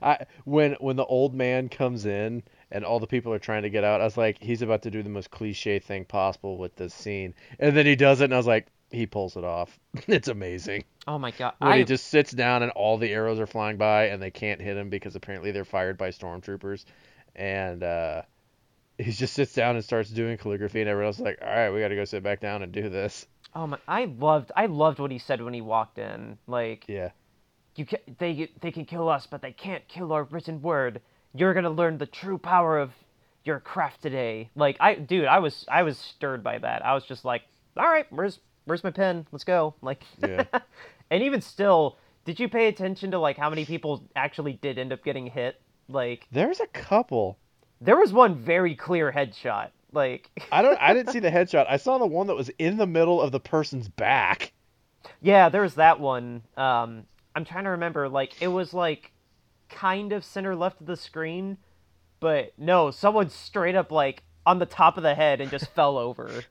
I 0.00 0.24
when 0.46 0.76
when 0.80 0.96
the 0.96 1.04
old 1.04 1.34
man 1.34 1.68
comes 1.68 2.06
in 2.06 2.42
and 2.70 2.86
all 2.86 3.00
the 3.00 3.06
people 3.06 3.34
are 3.34 3.38
trying 3.38 3.64
to 3.64 3.70
get 3.70 3.84
out, 3.84 4.00
I 4.00 4.04
was 4.04 4.16
like, 4.16 4.42
he's 4.42 4.62
about 4.62 4.80
to 4.82 4.90
do 4.90 5.02
the 5.02 5.10
most 5.10 5.30
cliche 5.30 5.78
thing 5.78 6.06
possible 6.06 6.56
with 6.56 6.74
this 6.76 6.94
scene, 6.94 7.34
and 7.58 7.76
then 7.76 7.84
he 7.84 7.94
does 7.94 8.22
it, 8.22 8.24
and 8.24 8.32
I 8.32 8.38
was 8.38 8.46
like, 8.46 8.68
he 8.90 9.04
pulls 9.04 9.36
it 9.36 9.44
off. 9.44 9.78
it's 10.06 10.28
amazing. 10.28 10.84
oh 11.06 11.18
my 11.18 11.32
god! 11.32 11.52
When 11.58 11.70
I 11.70 11.76
he 11.76 11.84
just 11.84 12.06
sits 12.06 12.32
down 12.32 12.62
and 12.62 12.72
all 12.72 12.96
the 12.96 13.12
arrows 13.12 13.38
are 13.38 13.46
flying 13.46 13.76
by 13.76 14.06
and 14.06 14.22
they 14.22 14.30
can't 14.30 14.62
hit 14.62 14.78
him 14.78 14.88
because 14.88 15.14
apparently 15.14 15.50
they're 15.50 15.66
fired 15.66 15.98
by 15.98 16.08
stormtroopers, 16.08 16.86
and 17.34 17.82
uh, 17.82 18.22
he 18.96 19.12
just 19.12 19.34
sits 19.34 19.52
down 19.52 19.76
and 19.76 19.84
starts 19.84 20.08
doing 20.08 20.38
calligraphy, 20.38 20.80
and 20.80 20.88
everyone 20.88 21.08
else 21.08 21.16
is 21.16 21.26
like, 21.26 21.40
all 21.42 21.48
right, 21.48 21.70
we 21.70 21.80
got 21.80 21.88
to 21.88 21.96
go 21.96 22.06
sit 22.06 22.22
back 22.22 22.40
down 22.40 22.62
and 22.62 22.72
do 22.72 22.88
this. 22.88 23.26
oh 23.54 23.66
my! 23.66 23.78
I 23.86 24.06
loved 24.06 24.50
I 24.56 24.64
loved 24.64 24.98
what 24.98 25.10
he 25.10 25.18
said 25.18 25.42
when 25.42 25.52
he 25.52 25.60
walked 25.60 25.98
in. 25.98 26.38
Like, 26.46 26.86
Yeah. 26.88 27.10
You 27.76 27.86
can 27.86 27.98
they 28.18 28.50
they 28.60 28.70
can 28.70 28.84
kill 28.84 29.08
us, 29.08 29.26
but 29.26 29.42
they 29.42 29.52
can't 29.52 29.86
kill 29.88 30.12
our 30.12 30.24
written 30.24 30.62
word. 30.62 31.00
You're 31.34 31.54
gonna 31.54 31.70
learn 31.70 31.98
the 31.98 32.06
true 32.06 32.38
power 32.38 32.78
of 32.78 32.92
your 33.44 33.60
craft 33.60 34.02
today. 34.02 34.50
Like 34.56 34.76
I, 34.80 34.94
dude, 34.94 35.26
I 35.26 35.38
was 35.38 35.64
I 35.68 35.82
was 35.82 35.98
stirred 35.98 36.42
by 36.42 36.58
that. 36.58 36.84
I 36.84 36.94
was 36.94 37.04
just 37.04 37.24
like, 37.24 37.42
all 37.76 37.86
right, 37.88 38.06
where's 38.10 38.38
where's 38.64 38.82
my 38.82 38.90
pen? 38.90 39.26
Let's 39.32 39.44
go. 39.44 39.74
Like, 39.82 40.02
Yeah. 40.20 40.44
and 41.10 41.22
even 41.22 41.40
still, 41.40 41.96
did 42.24 42.40
you 42.40 42.48
pay 42.48 42.68
attention 42.68 43.12
to 43.12 43.18
like 43.18 43.36
how 43.36 43.48
many 43.50 43.64
people 43.64 44.02
actually 44.16 44.54
did 44.54 44.78
end 44.78 44.92
up 44.92 45.04
getting 45.04 45.26
hit? 45.26 45.60
Like, 45.88 46.26
There's 46.32 46.58
a 46.58 46.66
couple. 46.66 47.38
there 47.80 47.96
was 47.96 48.12
one 48.12 48.34
very 48.34 48.74
clear 48.74 49.12
headshot. 49.12 49.68
Like, 49.92 50.30
I 50.52 50.62
don't. 50.62 50.76
I 50.80 50.94
didn't 50.94 51.12
see 51.12 51.20
the 51.20 51.30
headshot. 51.30 51.66
I 51.68 51.76
saw 51.76 51.98
the 51.98 52.06
one 52.06 52.26
that 52.26 52.34
was 52.34 52.48
in 52.58 52.76
the 52.76 52.86
middle 52.86 53.20
of 53.20 53.30
the 53.30 53.38
person's 53.40 53.88
back. 53.88 54.52
Yeah, 55.22 55.48
there 55.48 55.62
was 55.62 55.74
that 55.76 56.00
one. 56.00 56.42
Um, 56.56 57.04
I'm 57.36 57.44
trying 57.44 57.64
to 57.64 57.70
remember. 57.70 58.08
Like, 58.08 58.32
it 58.40 58.48
was 58.48 58.74
like 58.74 59.12
kind 59.68 60.12
of 60.12 60.24
center 60.24 60.56
left 60.56 60.80
of 60.80 60.86
the 60.86 60.96
screen, 60.96 61.58
but 62.18 62.52
no, 62.56 62.90
someone 62.90 63.28
straight 63.28 63.74
up 63.74 63.92
like 63.92 64.22
on 64.46 64.58
the 64.58 64.66
top 64.66 64.96
of 64.96 65.02
the 65.02 65.14
head 65.14 65.40
and 65.40 65.50
just 65.50 65.66
fell 65.74 65.98
over. 65.98 66.42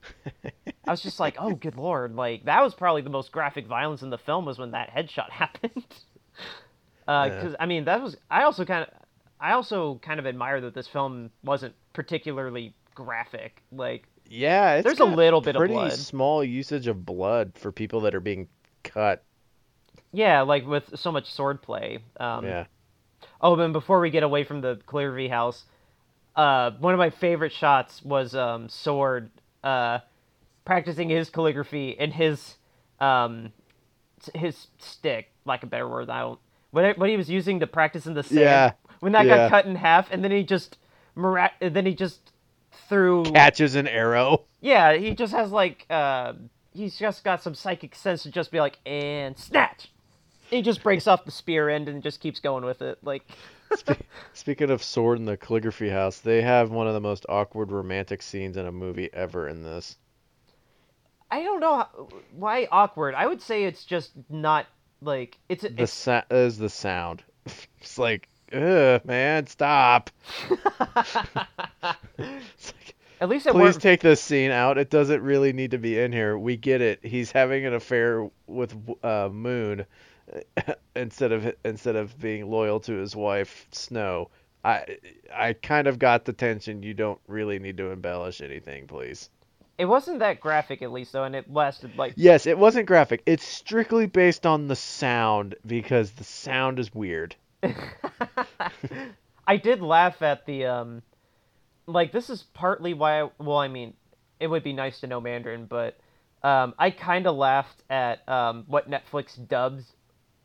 I 0.86 0.90
was 0.90 1.02
just 1.02 1.18
like, 1.18 1.36
oh, 1.38 1.54
good 1.54 1.76
lord! 1.76 2.14
Like 2.14 2.44
that 2.44 2.62
was 2.62 2.74
probably 2.74 3.02
the 3.02 3.10
most 3.10 3.32
graphic 3.32 3.66
violence 3.66 4.02
in 4.02 4.10
the 4.10 4.18
film 4.18 4.44
was 4.44 4.58
when 4.58 4.70
that 4.70 4.94
headshot 4.94 5.30
happened. 5.30 5.84
Uh, 7.08 7.28
because 7.30 7.56
I 7.58 7.66
mean, 7.66 7.84
that 7.86 8.00
was. 8.00 8.16
I 8.30 8.44
also 8.44 8.64
kind 8.64 8.82
of, 8.82 8.94
I 9.40 9.52
also 9.52 9.98
kind 10.02 10.20
of 10.20 10.26
admire 10.26 10.60
that 10.60 10.74
this 10.74 10.86
film 10.86 11.30
wasn't 11.42 11.74
particularly 11.92 12.74
graphic. 12.94 13.62
Like, 13.72 14.06
Yeah, 14.28 14.74
it's 14.74 14.84
There's 14.84 15.00
a 15.00 15.04
little 15.04 15.40
bit 15.40 15.56
of 15.56 15.60
pretty 15.60 15.74
blood. 15.74 15.92
small 15.92 16.44
usage 16.44 16.86
of 16.86 17.04
blood 17.04 17.52
for 17.54 17.72
people 17.72 18.00
that 18.02 18.14
are 18.14 18.20
being 18.20 18.48
cut. 18.82 19.24
Yeah, 20.12 20.42
like 20.42 20.66
with 20.66 20.98
so 20.98 21.12
much 21.12 21.34
swordplay. 21.34 22.00
Um, 22.18 22.44
yeah. 22.44 22.66
Oh, 23.40 23.58
and 23.58 23.72
before 23.72 24.00
we 24.00 24.10
get 24.10 24.22
away 24.22 24.44
from 24.44 24.60
the 24.60 24.76
Clearview 24.86 25.28
house, 25.28 25.64
uh, 26.34 26.70
one 26.72 26.94
of 26.94 26.98
my 26.98 27.10
favorite 27.10 27.52
shots 27.52 28.02
was 28.02 28.34
um, 28.34 28.68
Sword 28.68 29.30
uh, 29.62 29.98
practicing 30.64 31.08
his 31.08 31.30
calligraphy 31.30 31.98
and 31.98 32.12
his 32.12 32.56
um, 33.00 33.52
his 34.34 34.68
stick, 34.78 35.30
like 35.44 35.62
a 35.62 35.66
better 35.66 35.88
word. 35.88 36.08
I 36.10 36.20
don't. 36.20 36.38
What, 36.70 36.98
what 36.98 37.08
he 37.08 37.16
was 37.16 37.30
using 37.30 37.60
to 37.60 37.66
practice 37.66 38.06
in 38.06 38.14
the 38.14 38.22
sand. 38.22 38.40
Yeah, 38.40 38.72
When 39.00 39.12
that 39.12 39.24
yeah. 39.26 39.36
got 39.36 39.50
cut 39.50 39.66
in 39.66 39.76
half, 39.76 40.10
and 40.10 40.22
then 40.22 40.30
he 40.30 40.42
just 40.42 40.78
mirac- 41.14 41.58
then 41.60 41.86
he 41.86 41.94
just 41.94 42.32
threw. 42.88 43.24
Catches 43.24 43.74
an 43.74 43.86
arrow. 43.86 44.44
Yeah, 44.60 44.94
he 44.94 45.14
just 45.14 45.32
has 45.32 45.52
like 45.52 45.86
uh, 45.90 46.34
he's 46.72 46.98
just 46.98 47.24
got 47.24 47.42
some 47.42 47.54
psychic 47.54 47.94
sense 47.94 48.24
to 48.24 48.30
just 48.30 48.50
be 48.50 48.60
like 48.60 48.78
and 48.84 49.38
snatch. 49.38 49.88
He 50.50 50.62
just 50.62 50.82
breaks 50.82 51.06
off 51.06 51.24
the 51.24 51.30
spear 51.30 51.68
end 51.68 51.88
and 51.88 52.02
just 52.02 52.20
keeps 52.20 52.40
going 52.40 52.64
with 52.64 52.82
it. 52.82 52.98
Like, 53.02 53.22
Speaking 54.32 54.70
of 54.70 54.82
sword 54.82 55.18
in 55.18 55.24
the 55.24 55.36
calligraphy 55.36 55.88
house, 55.88 56.20
they 56.20 56.42
have 56.42 56.70
one 56.70 56.86
of 56.86 56.94
the 56.94 57.00
most 57.00 57.26
awkward 57.28 57.72
romantic 57.72 58.22
scenes 58.22 58.56
in 58.56 58.66
a 58.66 58.72
movie 58.72 59.10
ever 59.12 59.48
in 59.48 59.62
this. 59.62 59.96
I 61.30 61.42
don't 61.42 61.58
know 61.60 61.76
how, 61.76 62.08
why 62.36 62.68
awkward. 62.70 63.14
I 63.14 63.26
would 63.26 63.42
say 63.42 63.64
it's 63.64 63.84
just 63.84 64.12
not 64.30 64.66
like 65.02 65.38
it's 65.48 65.62
The 65.62 65.82
it's 65.82 65.92
sa- 65.92 66.22
is 66.30 66.58
the 66.58 66.68
sound. 66.70 67.24
it's 67.80 67.98
like, 67.98 68.28
ugh, 68.52 69.04
man, 69.04 69.46
stop. 69.48 70.10
Like, 72.18 72.94
at 73.20 73.28
least 73.28 73.46
it 73.46 73.52
Please 73.52 73.74
worked. 73.74 73.80
take 73.80 74.00
this 74.00 74.20
scene 74.20 74.50
out. 74.50 74.78
It 74.78 74.90
doesn't 74.90 75.22
really 75.22 75.52
need 75.52 75.70
to 75.72 75.78
be 75.78 75.98
in 75.98 76.12
here. 76.12 76.36
We 76.38 76.56
get 76.56 76.80
it. 76.82 77.00
He's 77.02 77.32
having 77.32 77.64
an 77.64 77.74
affair 77.74 78.28
with 78.46 78.76
uh, 79.02 79.28
Moon 79.32 79.86
instead 80.96 81.32
of 81.32 81.54
instead 81.64 81.96
of 81.96 82.18
being 82.18 82.50
loyal 82.50 82.80
to 82.80 82.92
his 82.94 83.14
wife 83.14 83.66
Snow. 83.72 84.30
I 84.64 84.98
I 85.32 85.52
kind 85.52 85.86
of 85.86 85.98
got 85.98 86.24
the 86.24 86.32
tension. 86.32 86.82
You 86.82 86.94
don't 86.94 87.20
really 87.28 87.58
need 87.58 87.76
to 87.76 87.92
embellish 87.92 88.40
anything, 88.40 88.86
please. 88.86 89.30
It 89.78 89.84
wasn't 89.84 90.20
that 90.20 90.40
graphic 90.40 90.82
at 90.82 90.90
least 90.90 91.12
though, 91.12 91.24
and 91.24 91.36
it 91.36 91.52
lasted 91.52 91.96
like 91.96 92.14
Yes, 92.16 92.46
it 92.46 92.58
wasn't 92.58 92.86
graphic. 92.86 93.22
It's 93.26 93.46
strictly 93.46 94.06
based 94.06 94.46
on 94.46 94.68
the 94.68 94.76
sound 94.76 95.54
because 95.66 96.12
the 96.12 96.24
sound 96.24 96.78
is 96.78 96.94
weird. 96.94 97.36
I 99.46 99.56
did 99.56 99.80
laugh 99.80 100.22
at 100.22 100.46
the 100.46 100.66
um 100.66 101.02
like 101.86 102.10
this 102.10 102.28
is 102.30 102.42
partly 102.54 102.94
why 102.94 103.22
I, 103.22 103.30
well 103.38 103.58
I 103.58 103.68
mean 103.68 103.94
it 104.40 104.48
would 104.48 104.64
be 104.64 104.72
nice 104.72 105.00
to 105.00 105.06
know 105.06 105.20
Mandarin 105.20 105.66
but 105.66 105.96
um 106.42 106.74
I 106.78 106.90
kind 106.90 107.26
of 107.26 107.36
laughed 107.36 107.82
at 107.88 108.28
um 108.28 108.64
what 108.66 108.90
Netflix 108.90 109.36
dubbed 109.46 109.84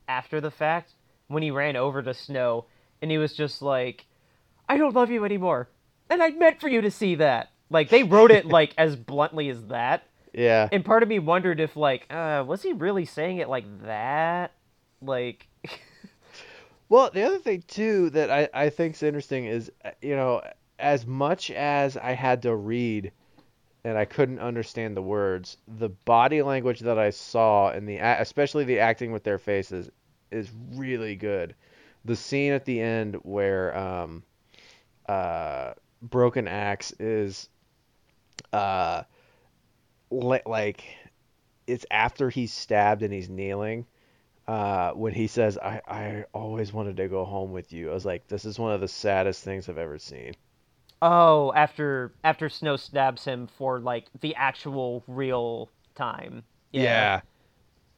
after 0.07 0.41
the 0.41 0.51
fact 0.51 0.93
when 1.27 1.43
he 1.43 1.51
ran 1.51 1.75
over 1.75 2.01
to 2.01 2.13
Snow 2.13 2.65
and 3.01 3.09
he 3.11 3.17
was 3.17 3.33
just 3.33 3.61
like 3.61 4.05
I 4.67 4.77
don't 4.77 4.95
love 4.95 5.09
you 5.11 5.25
anymore 5.25 5.69
and 6.09 6.21
I 6.21 6.29
meant 6.31 6.59
for 6.59 6.67
you 6.69 6.81
to 6.81 6.91
see 6.91 7.15
that. 7.15 7.49
Like 7.69 7.89
they 7.89 8.03
wrote 8.03 8.31
it 8.31 8.45
like 8.45 8.73
as 8.77 8.95
bluntly 8.95 9.49
as 9.49 9.65
that. 9.67 10.03
Yeah. 10.33 10.69
and 10.71 10.85
part 10.85 11.03
of 11.03 11.09
me 11.09 11.19
wondered 11.19 11.59
if 11.59 11.75
like 11.75 12.05
uh 12.09 12.43
was 12.47 12.61
he 12.63 12.73
really 12.73 13.05
saying 13.05 13.37
it 13.37 13.49
like 13.49 13.65
that? 13.83 14.51
Like 15.01 15.47
Well, 16.89 17.09
the 17.13 17.23
other 17.23 17.39
thing 17.39 17.63
too 17.67 18.09
that 18.11 18.29
I 18.29 18.49
I 18.53 18.69
think's 18.69 19.01
interesting 19.01 19.45
is 19.45 19.71
uh, 19.85 19.91
you 20.01 20.15
know 20.15 20.41
as 20.77 21.05
much 21.05 21.51
as 21.51 21.95
I 21.95 22.11
had 22.13 22.41
to 22.41 22.55
read 22.55 23.11
and 23.83 23.97
I 23.97 24.05
couldn't 24.05 24.39
understand 24.39 24.95
the 24.95 25.01
words, 25.01 25.57
the 25.67 25.89
body 25.89 26.41
language 26.41 26.81
that 26.81 26.99
I 26.99 27.09
saw 27.09 27.69
and 27.69 27.87
the 27.87 27.97
especially 27.97 28.63
the 28.63 28.79
acting 28.79 29.11
with 29.11 29.23
their 29.23 29.37
faces 29.39 29.89
is 30.31 30.49
really 30.73 31.15
good. 31.15 31.55
The 32.05 32.15
scene 32.15 32.53
at 32.53 32.65
the 32.65 32.79
end 32.81 33.15
where 33.23 33.75
um 33.77 34.23
uh 35.07 35.73
Broken 36.01 36.47
Axe 36.47 36.93
is 36.99 37.49
uh 38.53 39.03
li- 40.11 40.41
like 40.45 40.83
it's 41.67 41.85
after 41.91 42.29
he's 42.29 42.53
stabbed 42.53 43.03
and 43.03 43.13
he's 43.13 43.29
kneeling 43.29 43.85
uh, 44.47 44.91
when 44.93 45.13
he 45.13 45.27
says, 45.27 45.57
I, 45.57 45.81
I 45.87 46.25
always 46.33 46.73
wanted 46.73 46.97
to 46.97 47.07
go 47.07 47.25
home 47.25 47.51
with 47.53 47.73
you. 47.73 47.91
I 47.91 47.93
was 47.93 48.05
like, 48.05 48.27
this 48.27 48.45
is 48.45 48.59
one 48.59 48.73
of 48.73 48.81
the 48.81 48.87
saddest 48.87 49.43
things 49.43 49.69
I've 49.69 49.77
ever 49.77 49.99
seen. 49.99 50.33
Oh, 51.01 51.51
after 51.53 52.13
after 52.23 52.49
Snow 52.49 52.75
stabs 52.75 53.25
him 53.25 53.47
for 53.47 53.79
like 53.79 54.07
the 54.19 54.35
actual 54.35 55.03
real 55.07 55.69
time. 55.95 56.43
Yeah, 56.71 57.21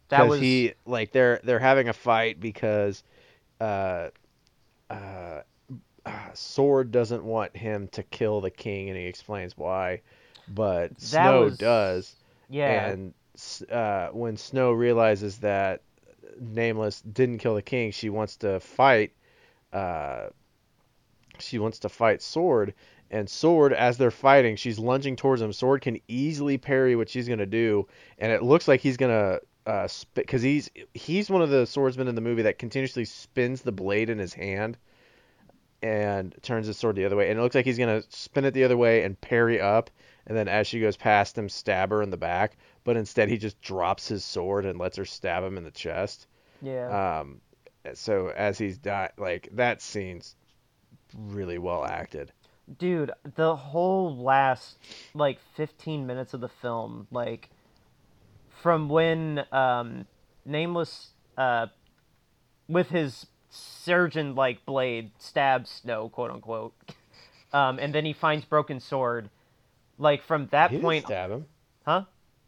that 0.09 0.17
Because 0.23 0.29
was 0.29 0.39
he, 0.39 0.73
like, 0.85 1.11
they're, 1.11 1.39
they're 1.43 1.59
having 1.59 1.89
a 1.89 1.93
fight 1.93 2.39
because, 2.39 3.03
uh, 3.61 4.09
uh, 4.89 5.41
uh, 6.05 6.33
Sword 6.33 6.91
doesn't 6.91 7.23
want 7.23 7.55
him 7.55 7.87
to 7.89 8.03
kill 8.03 8.41
the 8.41 8.51
king, 8.51 8.89
and 8.89 8.97
he 8.97 9.05
explains 9.05 9.57
why. 9.57 10.01
But 10.47 10.99
Snow 10.99 11.45
was- 11.45 11.57
does, 11.57 12.15
Yeah. 12.49 12.91
and 12.91 13.13
uh, 13.71 14.09
when 14.09 14.37
Snow 14.37 14.71
realizes 14.73 15.39
that 15.39 15.81
Nameless 16.39 17.01
didn't 17.01 17.39
kill 17.39 17.55
the 17.55 17.61
king, 17.61 17.91
she 17.91 18.09
wants 18.09 18.37
to 18.37 18.59
fight. 18.59 19.13
Uh, 19.71 20.29
she 21.39 21.59
wants 21.59 21.79
to 21.79 21.89
fight 21.89 22.21
Sword, 22.21 22.73
and 23.13 23.29
Sword, 23.29 23.73
as 23.73 23.97
they're 23.97 24.09
fighting, 24.11 24.55
she's 24.55 24.79
lunging 24.79 25.15
towards 25.15 25.39
him. 25.39 25.53
Sword 25.53 25.81
can 25.81 25.99
easily 26.07 26.57
parry 26.57 26.95
what 26.95 27.07
she's 27.07 27.29
gonna 27.29 27.45
do, 27.45 27.87
and 28.17 28.31
it 28.31 28.41
looks 28.41 28.67
like 28.67 28.81
he's 28.81 28.97
gonna 28.97 29.39
uh, 29.67 29.87
because 30.15 30.41
he's 30.41 30.71
he's 30.95 31.29
one 31.29 31.43
of 31.43 31.51
the 31.51 31.65
swordsmen 31.67 32.07
in 32.07 32.15
the 32.15 32.21
movie 32.21 32.41
that 32.41 32.57
continuously 32.57 33.05
spins 33.05 33.61
the 33.61 33.71
blade 33.71 34.09
in 34.09 34.17
his 34.17 34.33
hand 34.33 34.77
and 35.83 36.35
turns 36.41 36.65
his 36.65 36.77
sword 36.77 36.95
the 36.95 37.05
other 37.05 37.15
way, 37.15 37.29
and 37.29 37.37
it 37.37 37.41
looks 37.43 37.53
like 37.53 37.65
he's 37.65 37.77
gonna 37.77 38.01
spin 38.09 38.45
it 38.45 38.51
the 38.55 38.63
other 38.63 38.77
way 38.77 39.03
and 39.03 39.21
parry 39.21 39.61
up, 39.61 39.91
and 40.25 40.35
then 40.35 40.47
as 40.47 40.65
she 40.65 40.79
goes 40.81 40.97
past 40.97 41.37
him, 41.37 41.47
stab 41.47 41.91
her 41.91 42.01
in 42.01 42.09
the 42.09 42.17
back. 42.17 42.57
But 42.83 42.97
instead, 42.97 43.29
he 43.29 43.37
just 43.37 43.61
drops 43.61 44.07
his 44.07 44.25
sword 44.25 44.65
and 44.65 44.79
lets 44.79 44.97
her 44.97 45.05
stab 45.05 45.43
him 45.43 45.57
in 45.57 45.63
the 45.63 45.71
chest. 45.71 46.25
yeah. 46.63 47.19
Um, 47.19 47.41
so 47.93 48.29
as 48.35 48.57
he's 48.57 48.79
di 48.79 49.09
like 49.17 49.49
that 49.51 49.83
scene's 49.83 50.35
really 51.15 51.59
well 51.59 51.85
acted. 51.85 52.31
Dude, 52.79 53.11
the 53.35 53.55
whole 53.55 54.15
last 54.15 54.77
like 55.13 55.39
15 55.55 56.07
minutes 56.07 56.33
of 56.33 56.41
the 56.41 56.47
film, 56.49 57.07
like 57.11 57.49
from 58.61 58.87
when 58.89 59.43
um 59.51 60.05
Nameless 60.45 61.09
uh 61.37 61.67
with 62.67 62.89
his 62.89 63.27
surgeon 63.49 64.33
like 64.35 64.65
blade 64.65 65.11
stabs 65.19 65.69
Snow, 65.69 66.09
quote 66.09 66.31
unquote. 66.31 66.73
Um 67.51 67.77
and 67.77 67.93
then 67.93 68.03
he 68.03 68.13
finds 68.13 68.45
broken 68.45 68.79
sword. 68.79 69.29
Like 69.99 70.23
from 70.23 70.47
that 70.51 70.71
he 70.71 70.79
point 70.79 71.03
didn't 71.05 71.07
stab 71.07 71.29
him. 71.31 71.45
Huh? 71.85 72.03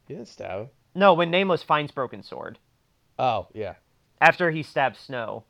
He 0.08 0.16
didn't 0.16 0.30
stab 0.30 0.60
him. 0.62 0.70
No, 0.96 1.14
when 1.14 1.30
Nameless 1.30 1.62
finds 1.62 1.92
broken 1.92 2.24
sword 2.24 2.58
Oh 3.20 3.48
yeah. 3.54 3.76
after 4.20 4.50
he 4.50 4.64
stabs 4.64 4.98
Snow. 4.98 5.44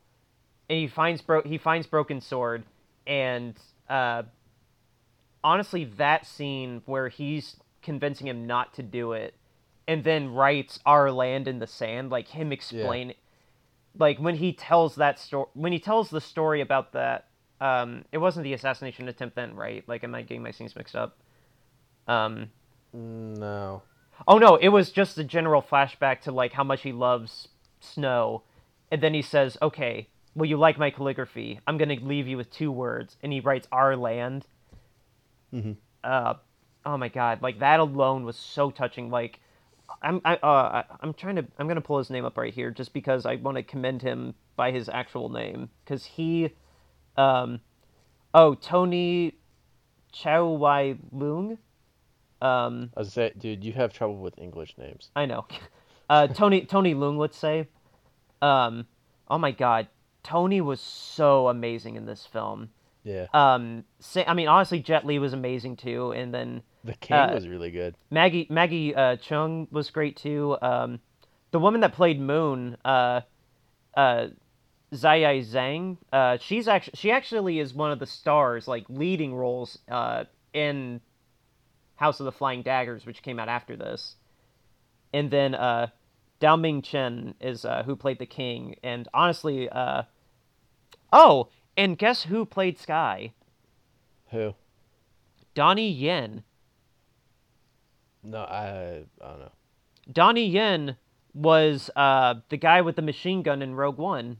And 0.69 0.77
he 0.79 0.87
finds 0.87 1.21
bro- 1.21 1.43
he 1.43 1.57
finds 1.57 1.87
broken 1.87 2.19
sword 2.19 2.63
and 3.07 3.55
uh 3.87 4.23
honestly 5.45 5.85
that 5.85 6.25
scene 6.25 6.81
where 6.85 7.07
he's 7.07 7.57
convincing 7.81 8.27
him 8.27 8.47
not 8.47 8.73
to 8.73 8.83
do 8.83 9.13
it 9.13 9.35
and 9.87 10.03
then 10.03 10.33
writes 10.33 10.79
our 10.85 11.11
land 11.11 11.47
in 11.47 11.59
the 11.59 11.67
sand 11.67 12.09
like 12.09 12.27
him 12.29 12.51
explain 12.51 13.13
like 13.97 14.17
when 14.17 14.35
he 14.35 14.51
tells 14.51 14.95
that 14.95 15.19
story 15.19 15.47
when 15.53 15.71
he 15.71 15.79
tells 15.79 16.09
the 16.09 16.19
story 16.19 16.61
about 16.61 16.91
that 16.93 17.27
um 17.61 18.03
it 18.11 18.17
wasn't 18.17 18.43
the 18.43 18.53
assassination 18.53 19.07
attempt 19.07 19.35
then 19.35 19.55
right 19.55 19.83
like 19.87 20.03
am 20.03 20.15
i 20.15 20.21
getting 20.23 20.41
my 20.43 20.51
scenes 20.51 20.75
mixed 20.75 20.95
up 20.95 21.17
um 22.07 22.49
No. 22.93 23.83
Oh 24.27 24.37
no, 24.37 24.55
it 24.55 24.69
was 24.69 24.91
just 24.91 25.17
a 25.17 25.23
general 25.23 25.61
flashback 25.61 26.21
to 26.21 26.31
like 26.31 26.53
how 26.53 26.63
much 26.63 26.81
he 26.83 26.93
loves 26.93 27.49
snow, 27.81 28.43
and 28.89 29.03
then 29.03 29.13
he 29.13 29.21
says, 29.21 29.57
"Okay, 29.61 30.07
well 30.33 30.45
you 30.45 30.57
like 30.57 30.77
my 30.77 30.89
calligraphy? 30.89 31.59
I'm 31.67 31.77
gonna 31.77 31.97
leave 32.01 32.27
you 32.27 32.37
with 32.37 32.49
two 32.49 32.71
words," 32.71 33.17
and 33.21 33.33
he 33.33 33.41
writes 33.41 33.67
"our 33.71 33.95
land." 33.97 34.47
Mhm. 35.55 35.77
Uh, 36.03 36.33
oh 36.85 36.97
my 36.97 37.07
god, 37.09 37.41
like 37.41 37.59
that 37.59 37.79
alone 37.79 38.25
was 38.25 38.35
so 38.35 38.69
touching. 38.69 39.09
Like, 39.09 39.39
I'm 40.01 40.21
I 40.25 40.35
uh 40.35 40.83
I'm 41.01 41.13
trying 41.13 41.37
to 41.37 41.45
I'm 41.57 41.67
gonna 41.67 41.81
pull 41.81 41.97
his 41.97 42.09
name 42.09 42.25
up 42.25 42.37
right 42.37 42.53
here 42.53 42.71
just 42.71 42.93
because 42.93 43.25
I 43.25 43.35
want 43.35 43.57
to 43.57 43.63
commend 43.63 44.01
him 44.01 44.35
by 44.55 44.71
his 44.71 44.89
actual 44.89 45.29
name 45.29 45.69
because 45.83 46.05
he, 46.05 46.51
um, 47.17 47.61
oh 48.33 48.55
Tony, 48.55 49.35
Chow 50.11 50.45
Wai 50.47 50.97
Lung, 51.11 51.57
um. 52.41 52.91
I 52.97 53.03
say, 53.03 53.31
dude, 53.37 53.63
you 53.63 53.73
have 53.73 53.93
trouble 53.93 54.17
with 54.17 54.37
English 54.37 54.75
names. 54.77 55.09
I 55.15 55.25
know. 55.25 55.45
Uh, 56.07 56.27
Tony 56.27 56.61
Tony 56.61 56.93
Lung, 56.93 57.17
let's 57.17 57.35
say. 57.35 57.67
Um, 58.39 58.85
oh 59.27 59.39
my 59.39 59.49
God, 59.49 59.87
Tony 60.21 60.61
was 60.61 60.79
so 60.79 61.47
amazing 61.47 61.95
in 61.95 62.05
this 62.05 62.27
film. 62.27 62.69
Yeah. 63.05 63.27
Um, 63.33 63.85
I 64.15 64.33
mean, 64.33 64.47
honestly, 64.47 64.79
Jet 64.79 65.05
Li 65.05 65.19
was 65.19 65.31
amazing 65.31 65.77
too, 65.77 66.11
and 66.11 66.33
then 66.33 66.63
The 66.83 66.95
king 66.95 67.15
uh, 67.15 67.31
was 67.33 67.47
really 67.47 67.69
good. 67.69 67.95
Maggie 68.09 68.47
Maggie 68.49 68.95
uh, 68.95 69.17
Cheung 69.17 69.71
was 69.71 69.91
great 69.91 70.17
too. 70.17 70.57
Um, 70.61 70.99
the 71.51 71.59
woman 71.59 71.81
that 71.81 71.93
played 71.93 72.19
Moon, 72.19 72.77
uh, 72.83 73.21
uh, 73.95 74.27
Zai 74.93 75.19
Zhang, 75.41 75.97
uh, 76.11 76.39
she's 76.41 76.67
actually 76.67 76.93
she 76.95 77.11
actually 77.11 77.59
is 77.59 77.75
one 77.75 77.91
of 77.91 77.99
the 77.99 78.07
stars, 78.07 78.67
like 78.67 78.85
leading 78.89 79.35
roles, 79.35 79.77
uh, 79.87 80.23
in 80.51 80.99
House 81.95 82.19
of 82.19 82.25
the 82.25 82.31
Flying 82.31 82.63
Daggers, 82.63 83.05
which 83.05 83.21
came 83.21 83.39
out 83.39 83.49
after 83.49 83.77
this. 83.77 84.15
And 85.13 85.29
then 85.29 85.53
uh, 85.53 85.87
Dao 86.41 86.59
Ming 86.59 86.81
Chen 86.81 87.35
is 87.39 87.65
uh, 87.65 87.83
who 87.83 87.95
played 87.95 88.17
the 88.17 88.25
king, 88.25 88.77
and 88.83 89.07
honestly, 89.13 89.69
uh, 89.69 90.03
oh, 91.13 91.49
and 91.77 91.97
guess 91.97 92.23
who 92.23 92.45
played 92.45 92.77
Sky? 92.77 93.33
Who? 94.31 94.55
Donnie 95.53 95.89
Yen. 95.89 96.43
No, 98.23 98.39
I 98.39 99.03
I 99.21 99.27
don't 99.27 99.39
know. 99.39 99.51
Donnie 100.11 100.47
Yen 100.47 100.97
was 101.33 101.89
uh, 101.95 102.35
the 102.49 102.57
guy 102.57 102.81
with 102.81 102.95
the 102.95 103.01
machine 103.01 103.43
gun 103.43 103.61
in 103.61 103.75
Rogue 103.75 103.97
One. 103.97 104.37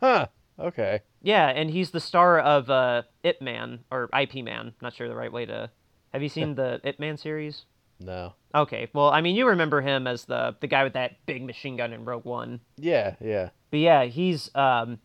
Huh. 0.00 0.26
Okay. 0.58 1.00
Yeah, 1.22 1.48
and 1.48 1.70
he's 1.70 1.90
the 1.90 2.00
star 2.00 2.38
of 2.38 2.70
uh, 2.70 3.02
Ip 3.22 3.40
Man 3.40 3.80
or 3.90 4.08
IP 4.18 4.44
Man. 4.44 4.74
Not 4.80 4.94
sure 4.94 5.08
the 5.08 5.14
right 5.16 5.32
way 5.32 5.46
to. 5.46 5.70
Have 6.12 6.22
you 6.22 6.28
seen 6.28 6.54
the 6.56 6.80
Ip 6.84 6.98
Man 6.98 7.16
series? 7.16 7.64
No. 8.00 8.34
Okay, 8.54 8.88
well, 8.94 9.10
I 9.10 9.20
mean, 9.20 9.34
you 9.36 9.48
remember 9.48 9.80
him 9.80 10.06
as 10.06 10.24
the 10.24 10.56
the 10.60 10.66
guy 10.66 10.84
with 10.84 10.94
that 10.94 11.24
big 11.26 11.42
machine 11.44 11.76
gun 11.76 11.92
in 11.92 12.04
Rogue 12.04 12.24
One. 12.24 12.60
Yeah. 12.76 13.16
Yeah. 13.20 13.50
But 13.70 13.80
yeah, 13.80 14.04
he's 14.04 14.50
um, 14.54 14.98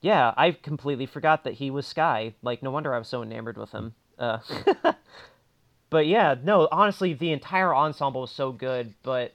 yeah, 0.00 0.32
I 0.36 0.52
completely 0.52 1.06
forgot 1.06 1.44
that 1.44 1.54
he 1.54 1.70
was 1.70 1.86
Sky. 1.86 2.34
Like, 2.42 2.62
no 2.62 2.70
wonder 2.70 2.94
I 2.94 2.98
was 2.98 3.08
so 3.08 3.22
enamored 3.22 3.58
with 3.58 3.70
him. 3.72 3.94
Uh, 4.18 4.38
but 5.90 6.06
yeah, 6.06 6.34
no, 6.42 6.68
honestly, 6.70 7.12
the 7.14 7.32
entire 7.32 7.74
ensemble 7.74 8.22
was 8.22 8.30
so 8.30 8.52
good. 8.52 8.94
But 9.02 9.32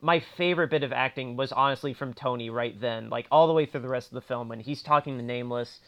my 0.00 0.20
favorite 0.20 0.70
bit 0.70 0.82
of 0.82 0.92
acting 0.92 1.36
was 1.36 1.52
honestly 1.52 1.94
from 1.94 2.14
Tony 2.14 2.50
right 2.50 2.78
then, 2.80 3.10
like 3.10 3.26
all 3.30 3.46
the 3.46 3.52
way 3.52 3.66
through 3.66 3.80
the 3.82 3.88
rest 3.88 4.08
of 4.08 4.14
the 4.14 4.20
film 4.20 4.48
when 4.48 4.60
he's 4.60 4.82
talking 4.82 5.16
to 5.18 5.22
Nameless, 5.24 5.80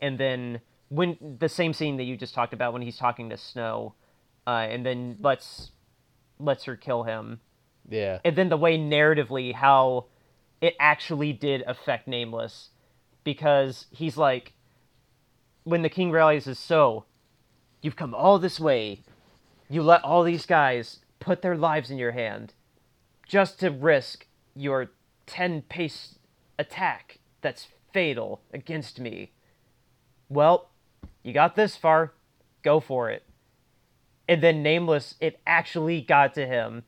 and 0.00 0.18
then 0.18 0.60
when 0.88 1.16
the 1.40 1.48
same 1.48 1.72
scene 1.72 1.96
that 1.96 2.04
you 2.04 2.16
just 2.16 2.34
talked 2.34 2.52
about 2.52 2.72
when 2.72 2.82
he's 2.82 2.96
talking 2.96 3.30
to 3.30 3.36
Snow, 3.36 3.94
uh, 4.46 4.50
and 4.70 4.86
then 4.86 5.16
lets 5.20 5.72
lets 6.38 6.64
her 6.64 6.76
kill 6.76 7.02
him 7.02 7.40
Yeah. 7.88 8.18
and 8.24 8.36
then 8.36 8.50
the 8.50 8.58
way 8.58 8.78
narratively 8.78 9.54
how 9.54 10.04
it 10.60 10.76
actually 10.78 11.32
did 11.32 11.62
affect 11.66 12.06
nameless 12.06 12.68
because 13.26 13.86
he's 13.90 14.16
like 14.16 14.52
when 15.64 15.82
the 15.82 15.88
king 15.88 16.10
realizes 16.10 16.58
so 16.58 17.04
you've 17.82 17.96
come 17.96 18.14
all 18.14 18.38
this 18.38 18.60
way 18.60 19.02
you 19.68 19.82
let 19.82 20.02
all 20.04 20.22
these 20.22 20.46
guys 20.46 21.00
put 21.18 21.42
their 21.42 21.56
lives 21.56 21.90
in 21.90 21.98
your 21.98 22.12
hand 22.12 22.54
just 23.26 23.58
to 23.58 23.68
risk 23.68 24.26
your 24.54 24.90
10 25.26 25.62
pace 25.62 26.14
attack 26.58 27.18
that's 27.40 27.66
fatal 27.92 28.40
against 28.54 29.00
me 29.00 29.32
well 30.28 30.70
you 31.24 31.32
got 31.32 31.56
this 31.56 31.76
far 31.76 32.12
go 32.62 32.78
for 32.78 33.10
it 33.10 33.24
and 34.28 34.40
then 34.40 34.62
nameless 34.62 35.16
it 35.20 35.40
actually 35.46 36.00
got 36.00 36.32
to 36.32 36.46
him 36.46 36.84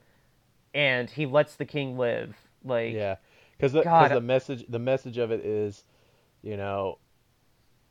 and 0.74 1.10
he 1.10 1.26
lets 1.26 1.56
the 1.56 1.64
king 1.64 1.96
live. 1.98 2.36
Like, 2.64 2.92
Yeah. 2.92 3.16
Because 3.56 3.72
the, 3.72 3.82
God. 3.82 4.12
the 4.12 4.20
message 4.20 4.64
the 4.68 4.78
message 4.78 5.18
of 5.18 5.32
it 5.32 5.44
is, 5.44 5.82
you 6.42 6.56
know, 6.56 6.98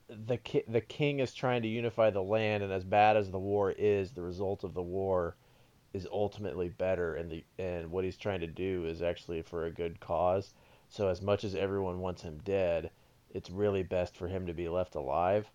the 0.09 0.37
ki- 0.37 0.63
the 0.67 0.81
king 0.81 1.19
is 1.19 1.33
trying 1.33 1.61
to 1.61 1.67
unify 1.67 2.09
the 2.09 2.23
land, 2.23 2.63
and 2.63 2.71
as 2.71 2.83
bad 2.83 3.17
as 3.17 3.31
the 3.31 3.39
war 3.39 3.71
is, 3.71 4.11
the 4.11 4.21
result 4.21 4.63
of 4.63 4.73
the 4.73 4.81
war 4.83 5.35
is 5.93 6.07
ultimately 6.11 6.69
better, 6.69 7.15
and 7.15 7.29
the 7.29 7.43
and 7.59 7.91
what 7.91 8.03
he's 8.03 8.17
trying 8.17 8.39
to 8.39 8.47
do 8.47 8.85
is 8.85 9.01
actually 9.01 9.41
for 9.41 9.65
a 9.65 9.71
good 9.71 9.99
cause. 9.99 10.53
So 10.89 11.09
as 11.09 11.21
much 11.21 11.43
as 11.43 11.55
everyone 11.55 11.99
wants 11.99 12.21
him 12.21 12.39
dead, 12.45 12.91
it's 13.33 13.49
really 13.49 13.83
best 13.83 14.15
for 14.15 14.27
him 14.27 14.47
to 14.47 14.53
be 14.53 14.69
left 14.69 14.95
alive. 14.95 15.49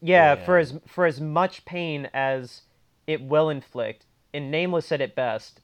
yeah, 0.00 0.34
for 0.36 0.58
as 0.58 0.78
for 0.86 1.04
as 1.06 1.20
much 1.20 1.64
pain 1.64 2.08
as 2.14 2.62
it 3.06 3.20
will 3.20 3.50
inflict, 3.50 4.06
and 4.32 4.50
Nameless 4.50 4.86
said 4.86 5.00
it 5.00 5.14
best. 5.14 5.60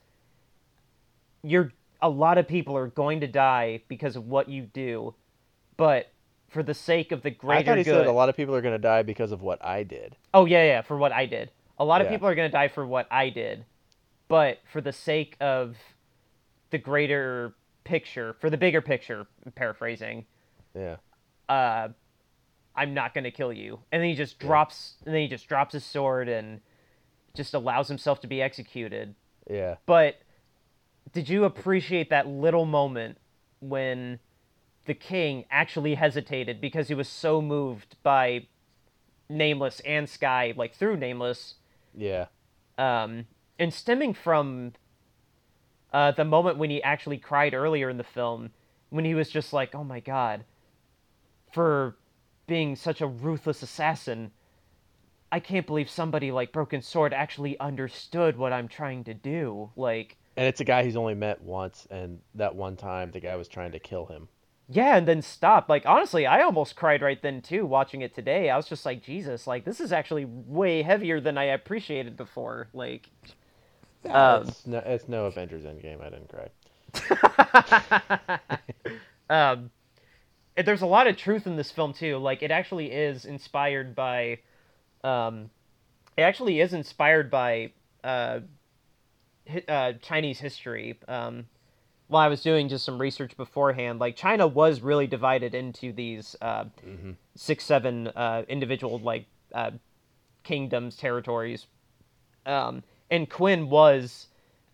You're 1.41 1.71
a 2.01 2.09
lot 2.09 2.37
of 2.37 2.47
people 2.47 2.77
are 2.77 2.87
going 2.87 3.21
to 3.21 3.27
die 3.27 3.81
because 3.87 4.15
of 4.15 4.27
what 4.27 4.49
you 4.49 4.63
do, 4.63 5.15
but 5.77 6.12
for 6.53 6.63
the 6.63 6.73
sake 6.73 7.11
of 7.11 7.21
the 7.23 7.29
I 7.29 7.33
greater 7.33 7.65
thought 7.71 7.77
he 7.79 7.83
good. 7.83 7.91
said 7.91 8.07
a 8.07 8.11
lot 8.11 8.29
of 8.29 8.37
people 8.37 8.55
are 8.55 8.61
going 8.61 8.75
to 8.75 8.79
die 8.81 9.01
because 9.03 9.31
of 9.31 9.41
what 9.41 9.63
I 9.65 9.83
did. 9.83 10.15
Oh 10.33 10.45
yeah, 10.45 10.63
yeah, 10.63 10.81
for 10.81 10.95
what 10.97 11.11
I 11.11 11.25
did. 11.25 11.51
A 11.79 11.83
lot 11.85 11.99
of 12.01 12.05
Yeah. 12.05 12.11
people 12.11 12.27
are 12.27 12.35
going 12.35 12.49
to 12.49 12.51
die 12.51 12.67
for 12.67 12.85
what 12.85 13.07
I 13.11 13.29
did, 13.29 13.65
but 14.27 14.59
for 14.71 14.79
the 14.79 14.93
sake 14.93 15.35
of 15.41 15.75
the 16.69 16.77
greater 16.77 17.55
picture, 17.83 18.33
for 18.39 18.49
the 18.49 18.57
bigger 18.57 18.81
picture, 18.81 19.25
paraphrasing, 19.55 20.25
Yeah. 20.75 20.97
uh, 21.49 21.89
I'm 22.75 22.93
not 22.95 23.13
gonna 23.13 23.29
kill 23.29 23.53
you, 23.53 23.79
and 23.91 24.01
then 24.01 24.09
he 24.09 24.15
just 24.15 24.41
Yeah. 24.41 24.47
drops, 24.47 24.95
and 25.05 25.13
then 25.13 25.21
he 25.21 25.27
just 25.27 25.47
drops 25.47 25.73
his 25.73 25.85
sword 25.85 26.27
and 26.27 26.61
just 27.35 27.53
allows 27.53 27.87
himself 27.87 28.19
to 28.21 28.27
be 28.27 28.41
executed. 28.41 29.13
Yeah. 29.49 29.75
But 29.85 30.15
did 31.11 31.29
you 31.29 31.43
appreciate 31.45 32.09
that 32.09 32.25
little 32.27 32.65
moment 32.65 33.19
when 33.59 34.19
the 34.85 34.93
king 34.93 35.45
actually 35.49 35.95
hesitated 35.95 36.59
because 36.59 36.87
he 36.87 36.93
was 36.93 37.07
so 37.07 37.41
moved 37.41 37.95
by 38.03 38.47
Nameless 39.29 39.79
and 39.81 40.09
Sky, 40.09 40.53
like 40.55 40.75
through 40.75 40.97
Nameless, 40.97 41.55
Yeah. 41.95 42.27
um, 42.77 43.25
and 43.57 43.73
stemming 43.73 44.13
from 44.13 44.73
uh, 45.93 46.11
the 46.11 46.25
moment 46.25 46.57
when 46.57 46.69
he 46.69 46.81
actually 46.83 47.17
cried 47.17 47.53
earlier 47.53 47.89
in 47.89 47.97
the 47.97 48.03
film, 48.03 48.49
when 48.89 49.05
he 49.05 49.13
was 49.15 49.29
just 49.29 49.53
like, 49.53 49.73
"Oh 49.75 49.83
my 49.83 49.99
god," 49.99 50.43
for 51.51 51.95
being 52.47 52.75
such 52.75 52.99
a 53.01 53.07
ruthless 53.07 53.61
assassin. 53.63 54.31
I 55.31 55.39
can't 55.39 55.65
believe 55.65 55.89
somebody 55.89 56.31
like 56.31 56.51
Broken 56.51 56.81
Sword 56.83 57.11
actually 57.13 57.59
understood 57.59 58.37
what 58.37 58.53
I'm 58.53 58.67
trying 58.67 59.03
to 59.05 59.15
do. 59.15 59.71
Like, 59.75 60.17
And 60.37 60.45
it's 60.45 60.61
a 60.61 60.63
guy 60.65 60.83
he's 60.83 60.95
only 60.95 61.15
met 61.15 61.41
once, 61.41 61.87
and 61.89 62.19
that 62.35 62.55
one 62.55 62.75
time 62.75 63.09
the 63.11 63.19
guy 63.19 63.35
was 63.35 63.47
trying 63.47 63.71
to 63.71 63.79
kill 63.79 64.05
him. 64.05 64.27
Yeah, 64.69 64.95
and 64.97 65.07
then 65.07 65.21
stop 65.21 65.69
Like, 65.69 65.85
honestly, 65.85 66.25
I 66.25 66.41
almost 66.41 66.75
cried 66.75 67.01
right 67.01 67.21
then 67.21 67.41
too, 67.41 67.65
watching 67.65 68.01
it 68.01 68.15
today. 68.15 68.49
I 68.49 68.57
was 68.57 68.67
just 68.67 68.85
like, 68.85 69.03
Jesus, 69.03 69.47
like 69.47 69.65
this 69.65 69.79
is 69.79 69.91
actually 69.91 70.25
way 70.25 70.81
heavier 70.83 71.19
than 71.19 71.37
I 71.37 71.45
appreciated 71.45 72.15
before. 72.17 72.69
Like, 72.73 73.09
Um, 74.09 74.43
it's, 74.47 74.67
no, 74.67 74.79
it's 74.79 75.07
no 75.07 75.25
Avengers 75.25 75.63
Endgame. 75.63 76.01
I 76.01 76.09
didn't 76.09 76.29
cry. 76.29 76.49
um, 79.29 79.71
there's 80.57 80.81
a 80.81 80.87
lot 80.87 81.07
of 81.07 81.17
truth 81.17 81.47
in 81.47 81.55
this 81.55 81.71
film 81.71 81.93
too. 81.93 82.17
Like 82.17 82.43
it 82.43 82.51
actually 82.51 82.91
is 82.91 83.25
inspired 83.25 83.95
by, 83.95 84.39
um, 85.03 85.49
it 86.17 86.23
actually 86.23 86.61
is 86.61 86.73
inspired 86.73 87.31
by 87.31 87.71
uh, 88.03 88.41
hi- 89.49 89.63
uh, 89.67 89.93
Chinese 90.01 90.39
history. 90.39 90.99
Um, 91.07 91.45
while 92.13 92.23
I 92.23 92.29
was 92.29 92.41
doing 92.41 92.69
just 92.69 92.85
some 92.85 92.99
research 93.01 93.35
beforehand, 93.35 93.99
like 93.99 94.15
China 94.15 94.45
was 94.45 94.81
really 94.81 95.07
divided 95.07 95.55
into 95.55 95.91
these 95.91 96.35
uh, 96.41 96.65
Mm-hmm. 96.87 97.11
six, 97.35 97.63
seven 97.65 98.07
uh, 98.09 98.43
individual 98.47 98.99
like 98.99 99.25
uh, 99.53 99.71
kingdoms, 100.43 100.95
territories, 100.95 101.65
um, 102.45 102.83
and 103.09 103.29
Quinn 103.29 103.69
was 103.69 104.27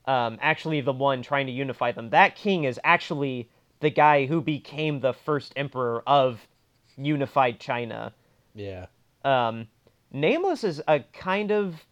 um, 0.06 0.38
actually 0.42 0.82
the 0.82 0.92
one 0.94 1.22
trying 1.22 1.46
to 1.48 1.52
unify 1.54 1.92
them. 1.94 2.10
That 2.10 2.36
king 2.36 2.66
is 2.66 2.80
actually 2.84 3.50
the 3.80 3.90
guy 3.90 4.26
who 4.26 4.42
became 4.42 5.00
the 5.00 5.14
first 5.14 5.54
emperor 5.56 6.04
of 6.06 6.46
unified 6.98 7.60
China. 7.60 8.14
Yeah. 8.54 8.88
Um, 9.24 9.68
Nameless 10.12 10.64
is 10.64 10.82
a 10.88 11.02
kind 11.14 11.52
of 11.52 11.86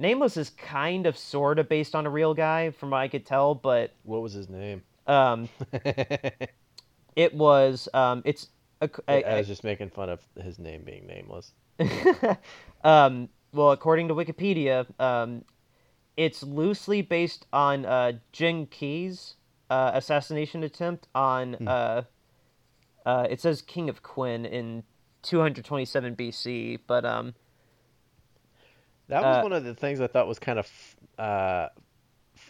Nameless 0.00 0.38
is 0.38 0.48
kind 0.50 1.06
of 1.06 1.18
sort 1.18 1.58
of 1.58 1.68
based 1.68 1.94
on 1.94 2.06
a 2.06 2.10
real 2.10 2.32
guy, 2.32 2.70
from 2.70 2.90
what 2.90 2.98
I 2.98 3.08
could 3.08 3.26
tell, 3.26 3.54
but 3.54 3.94
What 4.02 4.22
was 4.22 4.32
his 4.32 4.48
name? 4.48 4.82
um, 5.06 5.50
it 7.16 7.34
was 7.34 7.86
um, 7.92 8.22
it's 8.24 8.48
a, 8.80 8.88
I, 9.06 9.36
was 9.36 9.46
just 9.46 9.62
making 9.62 9.90
fun 9.90 10.08
of 10.08 10.22
his 10.42 10.58
name 10.58 10.84
being 10.84 11.06
nameless. 11.06 11.52
um, 12.82 13.28
well, 13.52 13.72
according 13.72 14.08
to 14.08 14.14
Wikipedia, 14.14 14.86
um, 14.98 15.44
it's 16.16 16.42
loosely 16.42 17.02
based 17.02 17.44
on 17.52 17.84
uh, 17.84 18.12
Jing 18.32 18.68
Ke's 18.68 19.34
uh, 19.68 19.90
assassination 19.92 20.64
attempt 20.64 21.08
on. 21.14 21.54
Hmm. 21.54 21.68
Uh, 21.68 22.02
uh, 23.04 23.26
it 23.28 23.40
says 23.40 23.60
King 23.60 23.88
of 23.90 24.02
Quinn 24.02 24.46
in 24.46 24.82
227 25.22 26.16
BC, 26.16 26.78
but 26.86 27.04
um, 27.04 27.34
That 29.10 29.22
was 29.22 29.36
Uh, 29.38 29.42
one 29.42 29.52
of 29.52 29.64
the 29.64 29.74
things 29.74 30.00
I 30.00 30.06
thought 30.06 30.26
was 30.26 30.38
kind 30.38 30.58
of 30.58 30.96
uh, 31.18 31.68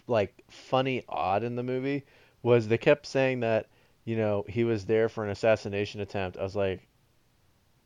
like 0.07 0.43
funny, 0.49 1.05
odd 1.09 1.43
in 1.43 1.57
the 1.57 1.62
movie 1.62 2.05
was 2.43 2.69
they 2.69 2.78
kept 2.78 3.07
saying 3.07 3.41
that 3.41 3.66
you 4.05 4.16
know 4.16 4.45
he 4.49 4.65
was 4.65 4.85
there 4.87 5.09
for 5.09 5.24
an 5.24 5.31
assassination 5.31 6.01
attempt. 6.01 6.39
I 6.39 6.43
was 6.43 6.57
like, 6.57 6.87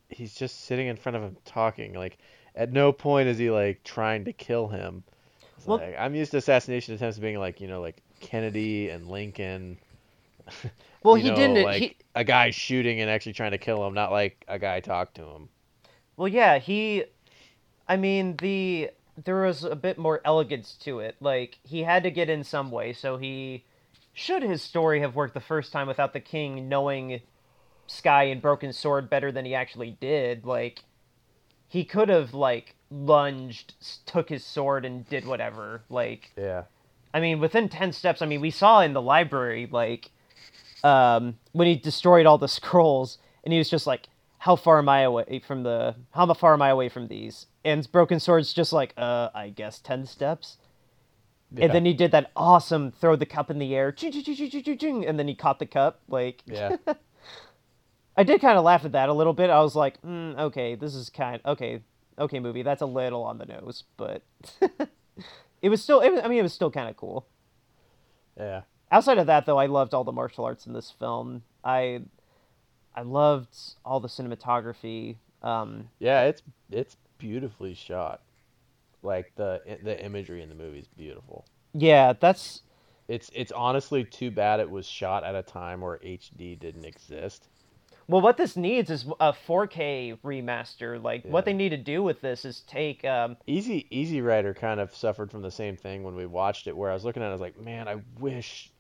he's 0.09 0.35
just 0.35 0.65
sitting 0.65 0.89
in 0.89 0.97
front 0.97 1.17
of 1.17 1.23
him 1.23 1.37
talking. 1.45 1.95
Like, 1.95 2.19
at 2.55 2.73
no 2.73 2.93
point 2.93 3.29
is 3.29 3.39
he 3.39 3.51
like 3.51 3.83
trying 3.85 4.25
to 4.25 4.33
kill 4.33 4.69
him. 4.69 5.05
Well- 5.67 5.79
like, 5.79 5.97
I'm 5.99 6.15
used 6.15 6.33
to 6.33 6.39
assassination 6.39 6.95
attempts 6.95 7.19
being 7.19 7.39
like 7.39 7.61
you 7.61 7.69
know 7.69 7.81
like 7.81 8.03
Kennedy 8.21 8.91
and 8.91 9.09
Lincoln. 9.09 9.79
well, 11.03 11.15
he 11.15 11.31
know, 11.31 11.37
didn't. 11.37 11.65
like 11.65 11.83
he, 11.83 11.97
a 12.15 12.25
guy 12.25 12.51
shooting 12.51 13.01
and 13.01 13.09
actually 13.09 13.33
trying 13.33 13.53
to 13.53 13.59
kill 13.59 13.87
him, 13.87 13.95
not 13.95 14.11
like 14.11 14.45
a 14.49 14.59
guy 14.59 14.81
talked 14.81 15.15
to 15.17 15.23
him. 15.23 15.49
Well, 16.17 16.29
yeah, 16.29 16.59
he. 16.59 17.05
I 17.89 17.97
mean, 17.97 18.37
the 18.37 18.91
there 19.23 19.43
was 19.43 19.63
a 19.63 19.77
bit 19.77 19.99
more 19.99 20.21
elegance 20.25 20.77
to 20.81 21.01
it. 21.01 21.17
Like 21.21 21.59
he 21.63 21.83
had 21.83 22.03
to 22.03 22.11
get 22.11 22.29
in 22.29 22.45
some 22.45 22.71
way, 22.71 22.93
so 22.93 23.17
he 23.17 23.65
should 24.13 24.43
his 24.43 24.63
story 24.63 25.01
have 25.01 25.15
worked 25.15 25.35
the 25.35 25.41
first 25.41 25.73
time 25.73 25.87
without 25.87 26.13
the 26.13 26.21
king 26.21 26.69
knowing 26.69 27.21
Sky 27.87 28.25
and 28.25 28.41
Broken 28.41 28.73
Sword 28.73 29.11
better 29.11 29.31
than 29.31 29.45
he 29.45 29.55
actually 29.55 29.97
did. 30.01 30.45
Like 30.45 30.81
he 31.69 31.85
could 31.85 32.09
have 32.09 32.35
like 32.35 32.75
lunged, 32.91 33.75
took 34.07 34.29
his 34.29 34.45
sword, 34.45 34.85
and 34.85 35.09
did 35.09 35.27
whatever. 35.27 35.83
Like 35.89 36.33
Yeah. 36.37 36.65
I 37.15 37.21
mean, 37.21 37.39
within 37.39 37.69
10 37.69 37.93
steps, 37.93 38.21
I 38.21 38.27
mean, 38.27 38.41
we 38.41 38.51
saw 38.51 38.81
in 38.81 38.93
the 38.93 39.01
library, 39.01 39.69
like, 39.71 40.11
um, 40.83 41.39
when 41.53 41.69
he 41.69 41.77
destroyed 41.77 42.27
all 42.27 42.39
the 42.39 42.49
scrolls, 42.61 43.19
and 43.45 43.53
he 43.53 43.59
was 43.59 43.71
just 43.71 43.87
like, 43.87 44.09
how 44.39 44.57
far 44.57 44.79
am 44.79 44.89
I 44.89 45.03
away 45.03 45.41
from 45.47 45.63
the, 45.63 45.95
how 46.11 46.31
far 46.35 46.53
am 46.53 46.61
I 46.61 46.71
away 46.71 46.89
from 46.89 47.07
these? 47.07 47.47
And 47.65 47.91
Broken 47.91 48.21
Sword's 48.21 48.53
just 48.53 48.73
like, 48.73 48.93
uh, 48.97 49.31
I 49.35 49.49
guess 49.49 49.81
10 49.81 50.07
steps. 50.07 50.59
Yeah. 51.51 51.67
And 51.67 51.75
then 51.75 51.85
he 51.85 51.95
did 51.95 52.11
that 52.11 52.31
awesome 52.37 52.91
throw 52.91 53.17
the 53.17 53.27
cup 53.27 53.51
in 53.51 53.59
the 53.59 53.75
air, 53.75 53.95
and 54.03 55.19
then 55.19 55.29
he 55.29 55.35
caught 55.35 55.59
the 55.59 55.67
cup. 55.67 56.01
Like, 56.09 56.43
yeah. 56.47 56.77
I 58.17 58.23
did 58.25 58.41
kind 58.41 58.59
of 58.59 58.65
laugh 58.65 58.85
at 58.85 58.93
that 58.93 59.09
a 59.09 59.13
little 59.13 59.33
bit. 59.33 59.51
I 59.51 59.61
was 59.61 59.75
like, 59.75 60.01
mm, 60.03 60.39
okay, 60.39 60.75
this 60.75 60.95
is 60.95 61.11
kind 61.11 61.41
okay, 61.45 61.83
okay, 62.19 62.39
movie. 62.41 62.63
That's 62.63 62.83
a 62.83 62.87
little 62.87 63.23
on 63.23 63.39
the 63.39 63.47
nose, 63.47 63.85
but 63.97 64.23
it 65.63 65.69
was 65.69 65.83
still, 65.83 66.01
it 66.01 66.11
was, 66.11 66.21
I 66.23 66.29
mean, 66.29 66.39
it 66.39 66.43
was 66.43 66.53
still 66.53 66.71
kind 66.71 66.89
of 66.89 66.97
cool. 66.97 67.27
Yeah. 68.37 68.63
outside 68.91 69.19
of 69.19 69.29
that 69.29 69.47
though 69.47 69.59
i 69.59 69.67
loved 69.67 69.95
all 69.95 70.03
the 70.03 70.11
martial 70.11 70.45
arts 70.45 70.67
in 70.67 70.73
this 70.73 70.91
film 70.91 71.45
i 71.63 72.03
i 72.97 73.03
loved 73.03 73.57
all 73.85 74.01
the 74.01 74.09
cinematography 74.09 75.17
um 75.43 75.89
Yeah, 76.01 76.23
it's 76.25 76.43
it's 76.71 76.97
beautifully 77.29 77.73
shot. 77.75 78.21
Like 79.03 79.33
the 79.37 79.61
the 79.83 80.03
imagery 80.05 80.43
in 80.43 80.49
the 80.51 80.55
movie 80.55 80.79
is 80.81 80.89
beautiful. 80.89 81.47
yeah 81.73 82.13
that's 82.19 82.63
It's 83.09 83.31
it's 83.35 83.53
honestly 83.53 84.05
too 84.05 84.31
bad 84.31 84.61
it 84.61 84.71
was 84.71 84.87
shot 84.87 85.25
at 85.25 85.35
a 85.35 85.43
time 85.43 85.81
where 85.81 85.99
HD 85.99 86.59
didn't 86.59 86.85
exist. 86.85 87.49
well 88.09 88.21
what 88.23 88.37
this 88.37 88.57
needs 88.57 88.91
is 88.91 89.05
a 89.21 89.33
4k 89.33 90.19
remaster 90.25 91.03
like 91.03 91.25
what 91.25 91.45
they 91.45 91.53
need 91.53 91.71
to 91.71 91.77
do 91.77 92.03
with 92.03 92.21
this 92.21 92.45
is 92.45 92.61
take 92.67 93.05
um 93.05 93.37
Easy 93.47 93.87
Easy 93.91 94.21
Rider 94.23 94.55
kind 94.55 94.81
of 94.81 94.95
suffered 94.95 95.31
from 95.31 95.43
the 95.43 95.51
same 95.51 95.77
thing 95.77 96.03
when 96.03 96.15
we 96.15 96.27
watched 96.27 96.67
it 96.67 96.77
where 96.77 96.91
I 96.91 96.95
was 96.95 97.05
looking 97.05 97.23
at 97.23 97.27
it 97.27 97.31
I 97.31 97.33
was 97.33 97.41
like, 97.41 97.59
"Man, 97.61 97.89
I 97.89 97.97
wish 98.19 98.71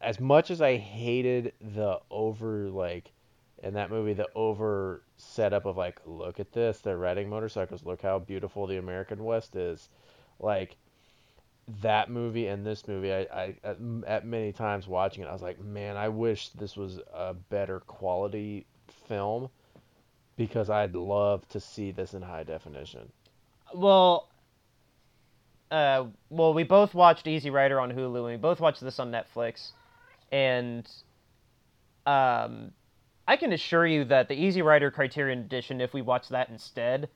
as 0.00 0.18
much 0.20 0.50
as 0.50 0.60
I 0.60 0.76
hated 0.76 1.52
the 1.60 2.00
over 2.10 2.68
like 2.68 3.12
in 3.62 3.74
that 3.74 3.90
movie 3.90 4.12
the 4.12 4.28
over 4.34 5.02
setup 5.16 5.64
of 5.66 5.76
like, 5.76 6.00
look 6.06 6.40
at 6.40 6.52
this, 6.52 6.80
they're 6.80 6.98
riding 6.98 7.28
motorcycles, 7.28 7.84
look 7.84 8.02
how 8.02 8.18
beautiful 8.18 8.66
the 8.66 8.78
American 8.78 9.24
West 9.24 9.56
is." 9.56 9.88
Like 10.38 10.76
that 11.82 12.10
movie 12.10 12.46
and 12.46 12.64
this 12.64 12.86
movie, 12.86 13.12
I, 13.12 13.20
I 13.32 13.54
at, 13.64 13.78
at 14.06 14.26
many 14.26 14.52
times 14.52 14.86
watching 14.86 15.24
it, 15.24 15.26
I 15.26 15.32
was 15.32 15.42
like, 15.42 15.58
man, 15.60 15.96
I 15.96 16.08
wish 16.08 16.50
this 16.50 16.76
was 16.76 17.00
a 17.12 17.34
better 17.34 17.80
quality 17.80 18.66
film 19.08 19.48
because 20.36 20.70
I'd 20.70 20.94
love 20.94 21.48
to 21.50 21.60
see 21.60 21.90
this 21.90 22.14
in 22.14 22.22
high 22.22 22.44
definition. 22.44 23.10
well 23.74 24.28
uh 25.70 26.04
well 26.30 26.54
we 26.54 26.62
both 26.62 26.94
watched 26.94 27.26
easy 27.26 27.50
rider 27.50 27.80
on 27.80 27.90
hulu 27.92 28.16
and 28.16 28.24
we 28.26 28.36
both 28.36 28.60
watched 28.60 28.80
this 28.80 29.00
on 29.00 29.10
netflix 29.10 29.72
and 30.30 30.88
um 32.06 32.70
i 33.26 33.36
can 33.36 33.52
assure 33.52 33.86
you 33.86 34.04
that 34.04 34.28
the 34.28 34.34
easy 34.34 34.62
rider 34.62 34.90
criterion 34.90 35.38
edition 35.40 35.80
if 35.80 35.92
we 35.92 36.02
watch 36.02 36.28
that 36.28 36.48
instead 36.48 37.08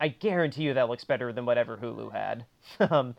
i 0.00 0.08
guarantee 0.08 0.62
you 0.62 0.74
that 0.74 0.88
looks 0.88 1.04
better 1.04 1.32
than 1.32 1.46
whatever 1.46 1.76
hulu 1.76 2.12
had 2.12 2.44
um 2.90 3.14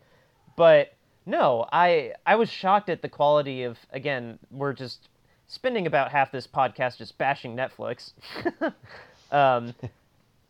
but 0.56 0.94
no 1.26 1.66
i 1.72 2.12
i 2.26 2.34
was 2.34 2.50
shocked 2.50 2.88
at 2.88 3.02
the 3.02 3.08
quality 3.08 3.62
of 3.62 3.78
again 3.92 4.38
we're 4.50 4.72
just 4.72 5.08
spending 5.46 5.86
about 5.86 6.10
half 6.10 6.32
this 6.32 6.46
podcast 6.46 6.98
just 6.98 7.16
bashing 7.18 7.56
netflix 7.56 8.12
um 9.32 9.74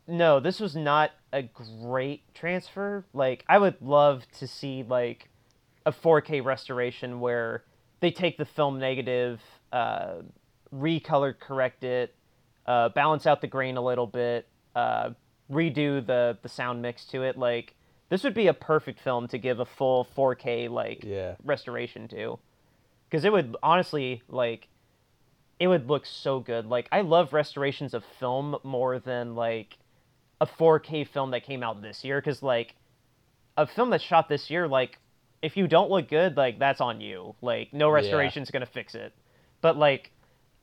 no, 0.07 0.41
this 0.41 0.61
was 0.61 0.77
not 0.77 1.13
a 1.33 1.43
great 1.43 2.23
transfer. 2.35 3.05
Like, 3.13 3.45
I 3.49 3.59
would 3.59 3.81
love 3.81 4.25
to 4.39 4.47
see 4.47 4.83
like 4.83 5.29
a 5.87 5.93
4K 5.93 6.45
restoration 6.45 7.21
where 7.21 7.65
they 8.01 8.11
take 8.11 8.37
the 8.37 8.45
film 8.45 8.79
negative, 8.79 9.41
uh, 9.73 10.17
recolor 10.75 11.39
correct 11.39 11.85
it, 11.85 12.15
uh, 12.67 12.89
balance 12.91 13.27
out 13.27 13.41
the 13.41 13.47
grain 13.47 13.77
a 13.77 13.81
little 13.83 14.07
bit, 14.07 14.49
uh, 14.75 15.11
redo 15.51 16.05
the 16.05 16.39
the 16.43 16.49
sound 16.49 16.83
mix 16.83 17.05
to 17.07 17.23
it. 17.23 17.39
Like 17.39 17.75
this 18.09 18.23
would 18.25 18.35
be 18.35 18.47
a 18.47 18.55
perfect 18.55 19.01
film 19.01 19.29
to 19.29 19.39
give 19.39 19.61
a 19.61 19.65
full 19.65 20.07
4K 20.17 20.69
like 20.69 21.05
Yeah. 21.05 21.35
restoration 21.45 22.09
to, 22.09 22.39
because 23.09 23.25
it 23.25 23.33
would 23.33 23.57
honestly 23.63 24.23
like 24.29 24.69
it 25.61 25.69
would 25.69 25.89
look 25.89 26.05
so 26.07 26.41
good. 26.41 26.67
Like 26.67 26.89
I 26.91 27.03
love 27.03 27.33
restorations 27.33 27.95
of 27.95 28.05
film 28.19 28.57
more 28.65 28.99
than 28.99 29.35
like 29.35 29.79
a 30.41 30.47
4K 30.47 31.07
film 31.09 31.31
that 31.31 31.45
came 31.45 31.63
out 31.63 31.81
this 31.81 32.03
year 32.05 32.21
because 32.21 32.43
like 32.43 32.75
a 33.57 33.67
film 33.67 33.91
that's 33.91 34.03
shot 34.03 34.29
this 34.29 34.51
year 34.51 34.67
like 34.67 34.99
if 35.43 35.57
you 35.57 35.69
don't 35.69 35.89
look 35.91 36.09
good 36.09 36.37
like 36.37 36.59
that's 36.59 36.81
on 36.81 37.01
you 37.01 37.37
like 37.41 37.73
no 37.73 37.89
Yeah. 37.89 37.95
restoration's 37.95 38.51
gonna 38.51 38.67
fix 38.67 38.97
it 38.97 39.15
but 39.61 39.77
like 39.77 40.11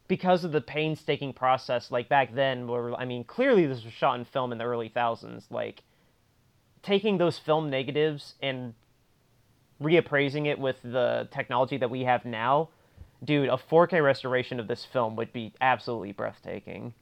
because 0.07 0.43
of 0.43 0.51
the 0.51 0.61
painstaking 0.61 1.33
process 1.33 1.91
like 1.91 2.09
back 2.09 2.33
then 2.35 2.67
where 2.67 2.93
i 2.95 3.05
mean 3.05 3.23
clearly 3.23 3.65
this 3.65 3.83
was 3.83 3.93
shot 3.93 4.19
in 4.19 4.25
film 4.25 4.51
in 4.51 4.57
the 4.57 4.63
early 4.65 4.89
thousands 4.89 5.47
like 5.51 5.83
taking 6.83 7.17
those 7.17 7.37
film 7.39 7.69
negatives 7.69 8.35
and 8.41 8.73
reappraising 9.81 10.45
it 10.47 10.59
with 10.59 10.81
the 10.83 11.27
technology 11.31 11.77
that 11.77 11.89
we 11.89 12.03
have 12.03 12.25
now 12.25 12.69
dude 13.23 13.49
a 13.49 13.57
4k 13.57 14.03
restoration 14.03 14.59
of 14.59 14.67
this 14.67 14.85
film 14.85 15.15
would 15.15 15.31
be 15.33 15.53
absolutely 15.61 16.11
breathtaking 16.11 16.93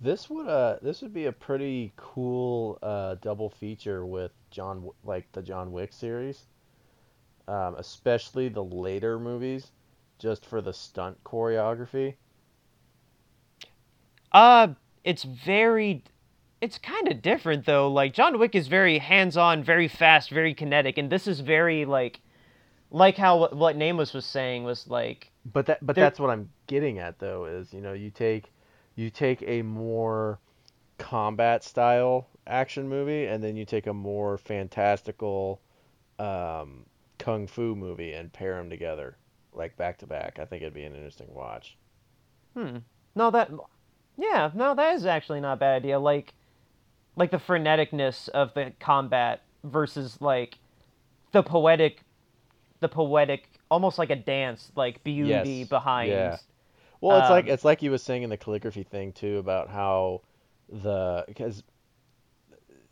This 0.00 0.28
would 0.30 0.48
uh 0.48 0.78
this 0.82 1.02
would 1.02 1.12
be 1.12 1.26
a 1.26 1.32
pretty 1.32 1.92
cool 1.96 2.78
uh 2.82 3.16
double 3.16 3.50
feature 3.50 4.06
with 4.06 4.32
John 4.50 4.90
like 5.04 5.30
the 5.32 5.42
John 5.42 5.72
Wick 5.72 5.92
series. 5.92 6.46
Um, 7.48 7.76
especially 7.76 8.48
the 8.48 8.64
later 8.64 9.18
movies 9.20 9.70
just 10.18 10.46
for 10.46 10.60
the 10.60 10.72
stunt 10.72 11.22
choreography. 11.24 12.14
Uh, 14.32 14.68
it's 15.04 15.22
very, 15.22 16.02
it's 16.60 16.78
kind 16.78 17.08
of 17.08 17.22
different 17.22 17.66
though. 17.66 17.90
Like 17.90 18.12
John 18.12 18.38
Wick 18.38 18.54
is 18.54 18.68
very 18.68 18.98
hands-on, 18.98 19.62
very 19.64 19.88
fast, 19.88 20.30
very 20.30 20.54
kinetic, 20.54 20.98
and 20.98 21.10
this 21.10 21.26
is 21.26 21.40
very 21.40 21.84
like, 21.84 22.20
like 22.90 23.16
how 23.16 23.38
what, 23.38 23.56
what 23.56 23.76
Nameless 23.76 24.12
was 24.12 24.24
saying 24.24 24.64
was 24.64 24.88
like, 24.88 25.30
But 25.52 25.66
that 25.66 25.84
but 25.84 25.96
that's 25.96 26.18
what 26.20 26.30
I'm 26.30 26.50
getting 26.66 26.98
at 26.98 27.18
though 27.18 27.46
is, 27.46 27.72
you 27.72 27.80
know, 27.80 27.92
you 27.92 28.10
take 28.10 28.52
you 28.94 29.10
take 29.10 29.42
a 29.46 29.62
more 29.62 30.38
combat 30.98 31.62
style 31.62 32.26
action 32.46 32.88
movie 32.88 33.26
and 33.26 33.42
then 33.42 33.56
you 33.56 33.64
take 33.64 33.86
a 33.86 33.92
more 33.92 34.38
fantastical 34.38 35.60
um 36.18 36.84
kung 37.18 37.46
fu 37.46 37.74
movie 37.74 38.12
and 38.12 38.32
pair 38.32 38.54
them 38.54 38.70
together 38.70 39.16
like 39.56 39.76
back 39.76 39.98
to 39.98 40.06
back. 40.06 40.38
I 40.38 40.44
think 40.46 40.62
it'd 40.62 40.74
be 40.74 40.84
an 40.84 40.94
interesting 40.94 41.32
watch. 41.34 41.76
hmm, 42.54 42.78
no 43.14 43.30
that, 43.30 43.50
yeah, 44.16 44.50
no 44.54 44.74
that 44.74 44.94
is 44.94 45.06
actually 45.06 45.40
not 45.40 45.54
a 45.54 45.56
bad 45.56 45.76
idea. 45.76 45.98
Like, 45.98 46.34
like 47.16 47.30
the 47.32 47.38
freneticness 47.38 48.28
of 48.30 48.54
the 48.54 48.74
combat 48.80 49.42
versus 49.64 50.20
like 50.20 50.58
the 51.32 51.42
poetic, 51.44 52.02
the 52.80 52.88
poetic, 52.88 53.48
almost 53.70 53.98
like 53.98 54.10
a 54.10 54.16
dance, 54.16 54.72
like 54.76 55.04
beauty 55.04 55.64
Yes, 55.64 55.64
behind. 55.64 56.36
yeah. 56.36 56.38
Well, 57.00 57.18
it's 57.18 57.30
like 57.30 57.46
Um, 57.46 57.48
it's 57.48 57.64
like 57.64 57.82
you 57.82 57.90
was 57.90 58.02
saying 58.02 58.22
in 58.22 58.30
the 58.30 58.36
calligraphy 58.36 58.84
thing 58.84 59.12
too 59.12 59.38
about 59.38 59.68
how 59.70 60.22
the 60.68 61.24
because 61.28 61.62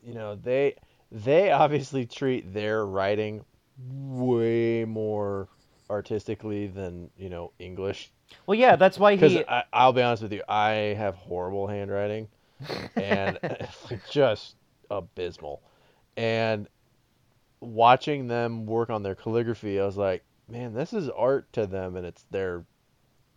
you 0.02 0.14
know 0.14 0.34
they 0.36 0.74
they 1.10 1.50
obviously 1.50 2.06
treat 2.06 2.52
their 2.52 2.84
writing 2.86 3.44
way 3.78 4.84
more 4.84 5.48
artistically 5.90 6.66
than 6.66 7.10
you 7.16 7.28
know 7.28 7.52
English. 7.58 8.10
Well, 8.46 8.58
yeah, 8.58 8.76
that's 8.76 8.98
why 8.98 9.16
Because 9.16 9.32
he. 9.32 9.44
I'll 9.72 9.92
be 9.92 10.02
honest 10.02 10.22
with 10.22 10.32
you, 10.32 10.42
I 10.48 10.70
have 10.96 11.14
horrible 11.14 11.66
handwriting, 11.66 12.28
and 12.96 13.38
just 14.10 14.56
abysmal. 14.90 15.62
And 16.16 16.68
watching 17.60 18.28
them 18.28 18.66
work 18.66 18.90
on 18.90 19.02
their 19.02 19.14
calligraphy, 19.14 19.80
I 19.80 19.86
was 19.86 19.96
like, 19.96 20.24
man, 20.48 20.74
this 20.74 20.92
is 20.92 21.08
art 21.10 21.52
to 21.54 21.66
them, 21.66 21.96
and 21.96 22.06
it's 22.06 22.24
their 22.30 22.64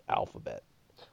alphabet. 0.09 0.63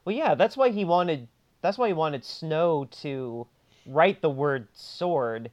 Well, 0.03 0.15
yeah, 0.15 0.35
that's 0.35 0.57
why 0.57 0.69
he 0.69 0.85
wanted. 0.85 1.27
That's 1.61 1.77
why 1.77 1.87
he 1.87 1.93
wanted 1.93 2.23
Snow 2.23 2.87
to 3.01 3.47
write 3.87 4.21
the 4.21 4.29
word 4.29 4.67
sword, 4.73 5.51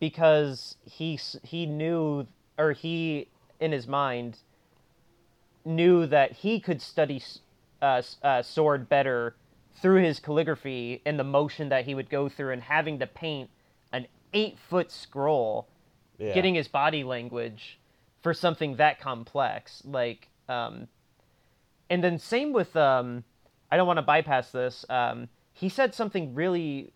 because 0.00 0.76
he 0.84 1.18
he 1.42 1.66
knew, 1.66 2.26
or 2.56 2.72
he 2.72 3.28
in 3.60 3.72
his 3.72 3.88
mind 3.88 4.38
knew 5.64 6.06
that 6.06 6.32
he 6.32 6.60
could 6.60 6.80
study 6.80 7.22
uh, 7.82 8.02
uh, 8.22 8.42
sword 8.42 8.88
better 8.88 9.36
through 9.80 10.02
his 10.02 10.18
calligraphy 10.18 11.00
and 11.06 11.18
the 11.18 11.24
motion 11.24 11.68
that 11.68 11.84
he 11.84 11.94
would 11.94 12.10
go 12.10 12.28
through, 12.28 12.52
and 12.52 12.62
having 12.62 12.98
to 12.98 13.06
paint 13.06 13.50
an 13.92 14.06
eight 14.32 14.58
foot 14.58 14.90
scroll 14.90 15.68
Yeah. 16.18 16.34
getting 16.34 16.54
his 16.54 16.68
body 16.68 17.04
language 17.04 17.78
for 18.22 18.34
something 18.34 18.76
that 18.76 18.98
complex 19.00 19.82
like 19.84 20.28
um 20.48 20.88
and 21.88 22.02
then 22.04 22.18
same 22.18 22.52
with 22.52 22.76
um 22.76 23.24
i 23.70 23.76
don't 23.76 23.86
want 23.86 23.96
to 23.98 24.02
bypass 24.02 24.50
this 24.50 24.84
um 24.90 25.28
he 25.52 25.68
said 25.68 25.94
something 25.94 26.34
really 26.34 26.92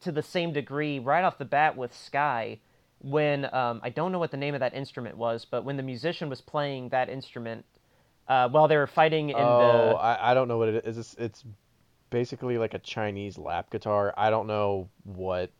to 0.00 0.12
the 0.12 0.22
same 0.22 0.52
degree 0.52 0.98
right 0.98 1.24
off 1.24 1.38
the 1.38 1.44
bat 1.44 1.76
with 1.76 1.92
sky 1.94 2.58
when 3.00 3.46
um 3.54 3.80
i 3.82 3.88
don't 3.88 4.12
know 4.12 4.18
what 4.18 4.30
the 4.30 4.36
name 4.36 4.54
of 4.54 4.60
that 4.60 4.74
instrument 4.74 5.16
was 5.16 5.44
but 5.44 5.64
when 5.64 5.76
the 5.76 5.82
musician 5.82 6.28
was 6.28 6.40
playing 6.40 6.90
that 6.90 7.08
instrument 7.08 7.64
uh 8.28 8.48
while 8.48 8.68
they 8.68 8.76
were 8.76 8.86
fighting 8.86 9.30
in 9.30 9.36
the 9.36 9.42
oh, 9.42 9.90
the 9.90 9.96
I, 9.98 10.30
I 10.30 10.34
don't 10.34 10.48
know 10.48 10.58
what 10.58 10.68
it 10.68 10.86
is. 10.86 10.98
It's, 10.98 11.14
it's 11.18 11.44
basically 12.10 12.58
like 12.58 12.74
a 12.74 12.78
Chinese 12.78 13.38
lap 13.38 13.70
guitar. 13.70 14.14
I 14.16 14.30
don't 14.30 14.46
know 14.46 14.88
what 15.04 15.50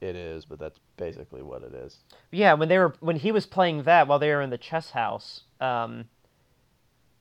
it 0.00 0.14
is, 0.16 0.44
but 0.44 0.58
that's 0.58 0.78
basically 0.96 1.42
what 1.42 1.62
it 1.62 1.74
is. 1.74 1.98
Yeah, 2.30 2.54
when 2.54 2.68
they 2.68 2.78
were 2.78 2.94
when 3.00 3.16
he 3.16 3.32
was 3.32 3.46
playing 3.46 3.84
that 3.84 4.08
while 4.08 4.18
they 4.18 4.30
were 4.30 4.42
in 4.42 4.50
the 4.50 4.58
chess 4.58 4.90
house, 4.90 5.42
um, 5.60 6.04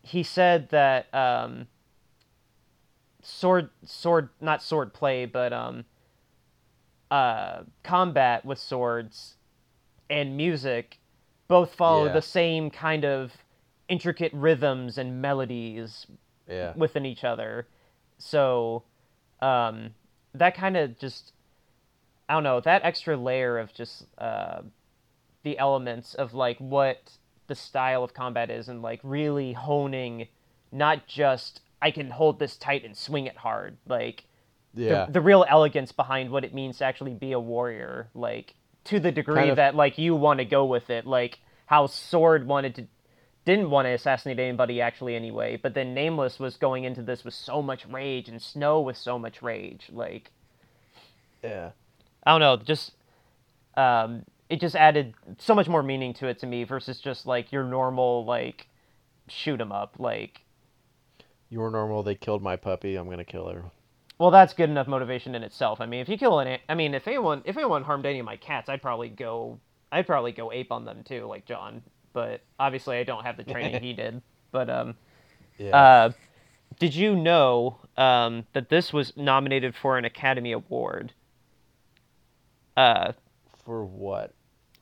he 0.01 0.23
said 0.23 0.69
that 0.69 1.13
um, 1.13 1.67
sword 3.21 3.69
sword 3.83 4.29
not 4.41 4.61
sword 4.61 4.93
play, 4.93 5.25
but 5.25 5.53
um, 5.53 5.85
uh, 7.11 7.63
combat 7.83 8.45
with 8.45 8.59
swords 8.59 9.35
and 10.09 10.35
music 10.37 10.99
both 11.47 11.73
follow 11.75 12.07
Yeah. 12.07 12.13
the 12.13 12.21
same 12.21 12.69
kind 12.69 13.05
of 13.05 13.31
intricate 13.87 14.31
rhythms 14.33 14.97
and 14.97 15.21
melodies 15.21 16.07
Yeah. 16.47 16.73
within 16.75 17.05
each 17.05 17.23
other. 17.23 17.67
So 18.17 18.83
um, 19.41 19.93
that 20.33 20.55
kind 20.55 20.77
of 20.77 20.97
just 20.99 21.33
I 22.27 22.33
don't 22.33 22.43
know 22.43 22.59
that 22.61 22.83
extra 22.83 23.15
layer 23.15 23.59
of 23.59 23.73
just 23.73 24.05
uh, 24.17 24.61
the 25.43 25.57
elements 25.59 26.15
of 26.15 26.33
like 26.33 26.57
what 26.57 27.11
the 27.47 27.55
style 27.55 28.03
of 28.03 28.13
combat 28.13 28.49
is 28.49 28.67
and 28.67 28.81
like 28.81 28.99
really 29.03 29.53
honing 29.53 30.27
not 30.71 31.05
just 31.07 31.61
I 31.81 31.91
can 31.91 32.09
hold 32.09 32.39
this 32.39 32.57
tight 32.57 32.83
and 32.83 32.97
swing 32.97 33.27
it 33.27 33.37
hard 33.37 33.77
like 33.85 34.25
Yeah. 34.73 35.05
the, 35.05 35.13
the 35.13 35.21
real 35.21 35.45
elegance 35.47 35.91
behind 35.91 36.31
what 36.31 36.43
it 36.43 36.53
means 36.55 36.79
to 36.79 36.85
actually 36.85 37.13
be 37.13 37.33
a 37.33 37.39
warrior 37.39 38.09
like 38.15 38.55
to 38.85 38.99
the 38.99 39.11
degree 39.11 39.35
Kind 39.35 39.49
of- 39.51 39.55
that 39.57 39.75
like 39.75 39.99
you 39.99 40.15
want 40.15 40.39
to 40.39 40.45
go 40.45 40.65
with 40.65 40.89
it 40.89 41.05
like 41.05 41.37
how 41.67 41.85
sword 41.85 42.47
wanted 42.47 42.73
to 42.75 42.87
didn't 43.45 43.69
want 43.69 43.85
to 43.85 43.91
assassinate 43.91 44.39
anybody 44.39 44.81
actually 44.81 45.15
anyway 45.15 45.57
but 45.57 45.73
then 45.73 45.93
nameless 45.93 46.39
was 46.39 46.57
going 46.57 46.83
into 46.83 47.01
this 47.03 47.23
with 47.23 47.33
so 47.33 47.61
much 47.61 47.85
rage 47.87 48.29
and 48.29 48.41
snow 48.41 48.81
with 48.81 48.97
so 48.97 49.19
much 49.19 49.41
rage 49.41 49.89
like 49.91 50.31
yeah. 51.43 51.71
i 52.23 52.31
don't 52.31 52.41
know 52.41 52.57
just 52.57 52.93
um 53.77 54.23
it 54.49 54.59
just 54.61 54.75
added 54.75 55.13
so 55.39 55.55
much 55.55 55.67
more 55.67 55.83
meaning 55.83 56.13
to 56.13 56.27
it 56.27 56.39
to 56.39 56.47
me 56.47 56.63
versus 56.63 56.99
just 56.99 57.25
like 57.25 57.51
your 57.51 57.63
normal 57.63 58.25
like 58.25 58.67
shoot 59.27 59.59
'em 59.61 59.71
up 59.71 59.95
like 59.99 60.41
You 61.49 61.59
were 61.61 61.71
normal. 61.71 62.03
They 62.03 62.13
killed 62.15 62.43
my 62.43 62.55
puppy. 62.55 62.95
I'm 62.95 63.09
gonna 63.09 63.25
kill 63.25 63.49
everyone. 63.49 63.71
Well, 64.19 64.31
that's 64.31 64.53
good 64.53 64.69
enough 64.69 64.87
motivation 64.87 65.35
in 65.35 65.43
itself. 65.43 65.81
I 65.81 65.85
mean, 65.85 65.99
if 66.01 66.09
you 66.09 66.17
kill 66.17 66.39
an, 66.39 66.59
I 66.69 66.75
mean, 66.75 66.93
if 66.93 67.07
anyone, 67.07 67.41
if 67.45 67.57
anyone 67.57 67.83
harmed 67.83 68.05
any 68.05 68.19
of 68.19 68.25
my 68.25 68.37
cats, 68.37 68.69
I'd 68.69 68.81
probably 68.81 69.09
go, 69.09 69.59
I'd 69.91 70.07
probably 70.07 70.31
go 70.31 70.51
ape 70.53 70.71
on 70.71 70.85
them 70.85 71.03
too, 71.03 71.25
like 71.25 71.45
John. 71.45 71.83
But 72.15 72.39
obviously, 72.57 72.97
I 72.97 73.03
don't 73.03 73.25
have 73.25 73.35
the 73.35 73.43
training 73.43 73.83
he 73.83 73.91
did. 73.93 74.21
But 74.51 74.69
um, 74.69 74.95
Yeah. 75.57 75.75
uh, 75.75 76.11
did 76.79 76.95
you 76.95 77.13
know 77.13 77.77
um 77.97 78.45
that 78.53 78.69
this 78.69 78.93
was 78.93 79.11
nominated 79.17 79.75
for 79.75 79.97
an 79.97 80.05
Academy 80.05 80.53
Award? 80.53 81.11
Uh, 82.77 83.11
For 83.65 83.83
what? 83.83 84.33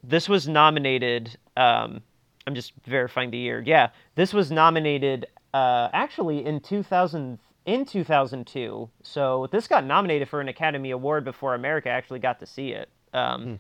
this 0.03 0.29
was 0.29 0.47
nominated. 0.47 1.35
Um, 1.57 2.01
I'm 2.45 2.53
just 2.53 2.73
verifying 2.85 3.31
the 3.31 3.37
year. 3.39 3.63
Yeah, 3.65 3.89
this 4.13 4.31
was 4.31 4.51
nominated. 4.51 5.25
Uh, 5.55 5.89
actually, 5.91 6.45
in 6.45 6.59
2000, 6.59 7.39
in 7.65 7.85
2002. 7.85 8.89
So 9.01 9.47
this 9.51 9.67
got 9.67 9.85
nominated 9.85 10.29
for 10.29 10.39
an 10.39 10.49
Academy 10.49 10.91
Award 10.91 11.23
before 11.25 11.55
America 11.55 11.89
actually 11.89 12.19
got 12.19 12.39
to 12.41 12.45
see 12.45 12.69
it. 12.73 12.89
Um, 13.13 13.59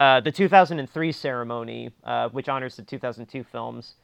uh, 0.00 0.18
the 0.20 0.32
2003 0.32 1.12
ceremony, 1.12 1.90
uh, 2.04 2.30
which 2.30 2.48
honors 2.48 2.74
the 2.76 2.82
2002 2.82 3.44
films, 3.44 3.94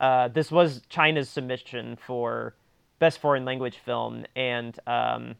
uh, 0.00 0.28
this 0.28 0.50
was 0.50 0.80
China's 0.88 1.28
submission 1.28 1.96
for 2.04 2.54
best 2.98 3.20
foreign 3.20 3.44
language 3.44 3.78
film, 3.84 4.24
and 4.34 4.78
um, 4.86 5.34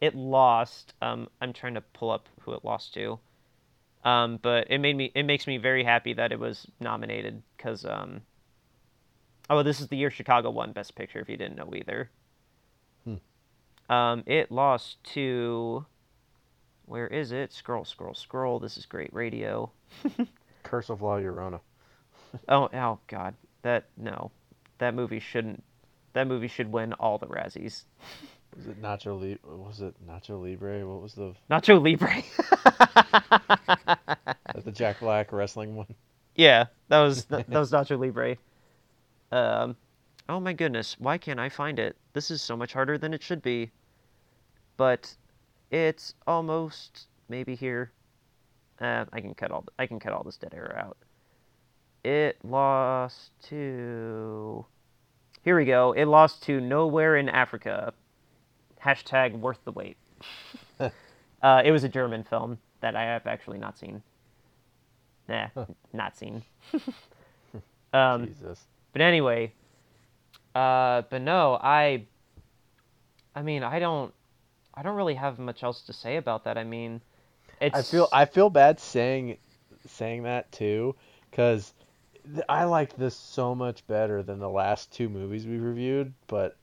it 0.00 0.14
lost. 0.14 0.94
Um, 1.02 1.28
I'm 1.40 1.52
trying 1.52 1.74
to 1.74 1.80
pull 1.80 2.10
up 2.10 2.28
who 2.40 2.52
it 2.52 2.64
lost 2.64 2.94
to. 2.94 3.18
Um, 4.04 4.38
but 4.40 4.70
it 4.70 4.78
made 4.78 4.96
me. 4.96 5.12
It 5.14 5.24
makes 5.24 5.46
me 5.46 5.58
very 5.58 5.84
happy 5.84 6.14
that 6.14 6.32
it 6.32 6.38
was 6.38 6.66
nominated 6.80 7.42
because. 7.56 7.84
Um, 7.84 8.22
oh, 9.50 9.62
this 9.62 9.80
is 9.80 9.88
the 9.88 9.96
year 9.96 10.10
Chicago 10.10 10.50
won 10.50 10.72
Best 10.72 10.94
Picture. 10.94 11.20
If 11.20 11.28
you 11.28 11.36
didn't 11.36 11.56
know 11.56 11.72
either. 11.74 12.10
Hmm. 13.04 13.92
Um, 13.92 14.22
it 14.26 14.50
lost 14.50 15.02
to. 15.14 15.84
Where 16.88 17.06
is 17.06 17.32
it? 17.32 17.52
Scroll, 17.52 17.84
scroll, 17.84 18.14
scroll. 18.14 18.58
This 18.58 18.78
is 18.78 18.86
great 18.86 19.12
radio. 19.12 19.70
Curse 20.62 20.88
of 20.88 21.02
La 21.02 21.16
Llorona. 21.16 21.60
Oh, 22.48 22.70
oh 22.72 22.98
God, 23.06 23.34
that 23.62 23.84
no, 23.96 24.30
that 24.78 24.94
movie 24.94 25.20
shouldn't. 25.20 25.62
That 26.14 26.26
movie 26.26 26.48
should 26.48 26.72
win 26.72 26.94
all 26.94 27.18
the 27.18 27.26
Razzies. 27.26 27.84
Was 28.56 28.66
it 28.66 28.80
Nacho 28.80 29.20
Libre? 29.20 29.56
Was 29.56 29.82
it 29.82 29.94
Nacho 30.08 30.42
Libre? 30.42 30.88
What 30.88 31.02
was 31.02 31.14
the 31.14 31.34
Nacho 31.50 31.80
Libre. 31.80 32.22
the 34.64 34.72
Jack 34.72 35.00
Black 35.00 35.30
wrestling 35.32 35.76
one? 35.76 35.94
yeah, 36.34 36.64
that 36.88 37.00
was 37.00 37.26
that, 37.26 37.48
was 37.50 37.70
Nacho 37.70 38.00
Libre. 38.00 38.36
Um, 39.30 39.76
oh 40.30 40.40
my 40.40 40.54
goodness, 40.54 40.96
why 40.98 41.18
can't 41.18 41.38
I 41.38 41.50
find 41.50 41.78
it? 41.78 41.96
This 42.14 42.30
is 42.30 42.40
so 42.40 42.56
much 42.56 42.72
harder 42.72 42.96
than 42.96 43.12
it 43.12 43.22
should 43.22 43.42
be. 43.42 43.70
But 44.78 45.14
it's 45.70 46.14
almost 46.26 47.06
maybe 47.28 47.54
here. 47.54 47.92
Uh, 48.80 49.04
I 49.12 49.20
can 49.20 49.34
cut 49.34 49.50
all 49.50 49.64
I 49.78 49.86
can 49.86 49.98
cut 49.98 50.12
all 50.12 50.22
this 50.22 50.36
dead 50.36 50.54
air 50.54 50.78
out. 50.78 50.96
It 52.04 52.38
lost 52.44 53.32
to. 53.48 54.64
Here 55.42 55.56
we 55.56 55.64
go. 55.64 55.92
It 55.92 56.04
lost 56.04 56.42
to 56.44 56.60
Nowhere 56.60 57.16
in 57.16 57.28
Africa. 57.28 57.92
Hashtag 58.84 59.38
worth 59.38 59.58
the 59.64 59.72
wait. 59.72 59.96
uh, 60.80 61.62
it 61.64 61.72
was 61.72 61.84
a 61.84 61.88
German 61.88 62.22
film 62.22 62.58
that 62.80 62.94
I 62.94 63.02
have 63.02 63.26
actually 63.26 63.58
not 63.58 63.76
seen. 63.78 64.02
Nah, 65.28 65.48
Huh. 65.54 65.66
not 65.92 66.16
seen. 66.16 66.42
um, 67.92 68.26
Jesus. 68.28 68.64
but 68.92 69.02
anyway, 69.02 69.52
uh, 70.54 71.02
but 71.10 71.20
no, 71.22 71.58
I. 71.60 72.06
I 73.34 73.42
mean, 73.42 73.62
I 73.62 73.78
don't. 73.78 74.14
I 74.78 74.82
don't 74.82 74.94
really 74.94 75.14
have 75.14 75.40
much 75.40 75.64
else 75.64 75.80
to 75.82 75.92
say 75.92 76.16
about 76.16 76.44
that. 76.44 76.56
I 76.56 76.62
mean, 76.62 77.00
it's. 77.60 77.76
I 77.76 77.82
feel 77.82 78.08
I 78.12 78.24
feel 78.26 78.48
bad 78.48 78.78
saying 78.78 79.38
saying 79.88 80.22
that 80.22 80.52
too, 80.52 80.94
because 81.30 81.74
I 82.48 82.62
like 82.64 82.96
this 82.96 83.16
so 83.16 83.56
much 83.56 83.84
better 83.88 84.22
than 84.22 84.38
the 84.38 84.48
last 84.48 84.92
two 84.92 85.08
movies 85.08 85.46
we 85.46 85.58
reviewed, 85.58 86.12
but 86.28 86.56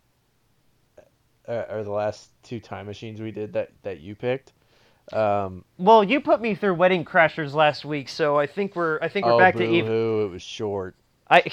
uh, 1.45 1.65
or 1.69 1.83
the 1.83 1.91
last 1.91 2.29
two 2.41 2.61
time 2.61 2.85
machines 2.85 3.19
we 3.19 3.31
did 3.31 3.51
that 3.51 3.71
that 3.83 3.99
you 3.99 4.15
picked. 4.15 4.53
Um, 5.11 5.65
Well, 5.77 6.03
you 6.03 6.21
put 6.21 6.41
me 6.41 6.55
through 6.55 6.75
Wedding 6.75 7.03
Crashers 7.03 7.53
last 7.53 7.83
week, 7.83 8.07
so 8.07 8.39
I 8.39 8.47
think 8.47 8.77
we're. 8.77 8.97
I 9.01 9.09
think 9.09 9.25
we're 9.25 9.33
oh, 9.33 9.37
back 9.37 9.55
to 9.57 9.63
even. 9.63 9.91
It 9.91 10.29
was 10.29 10.41
short. 10.41 10.95
I, 11.29 11.43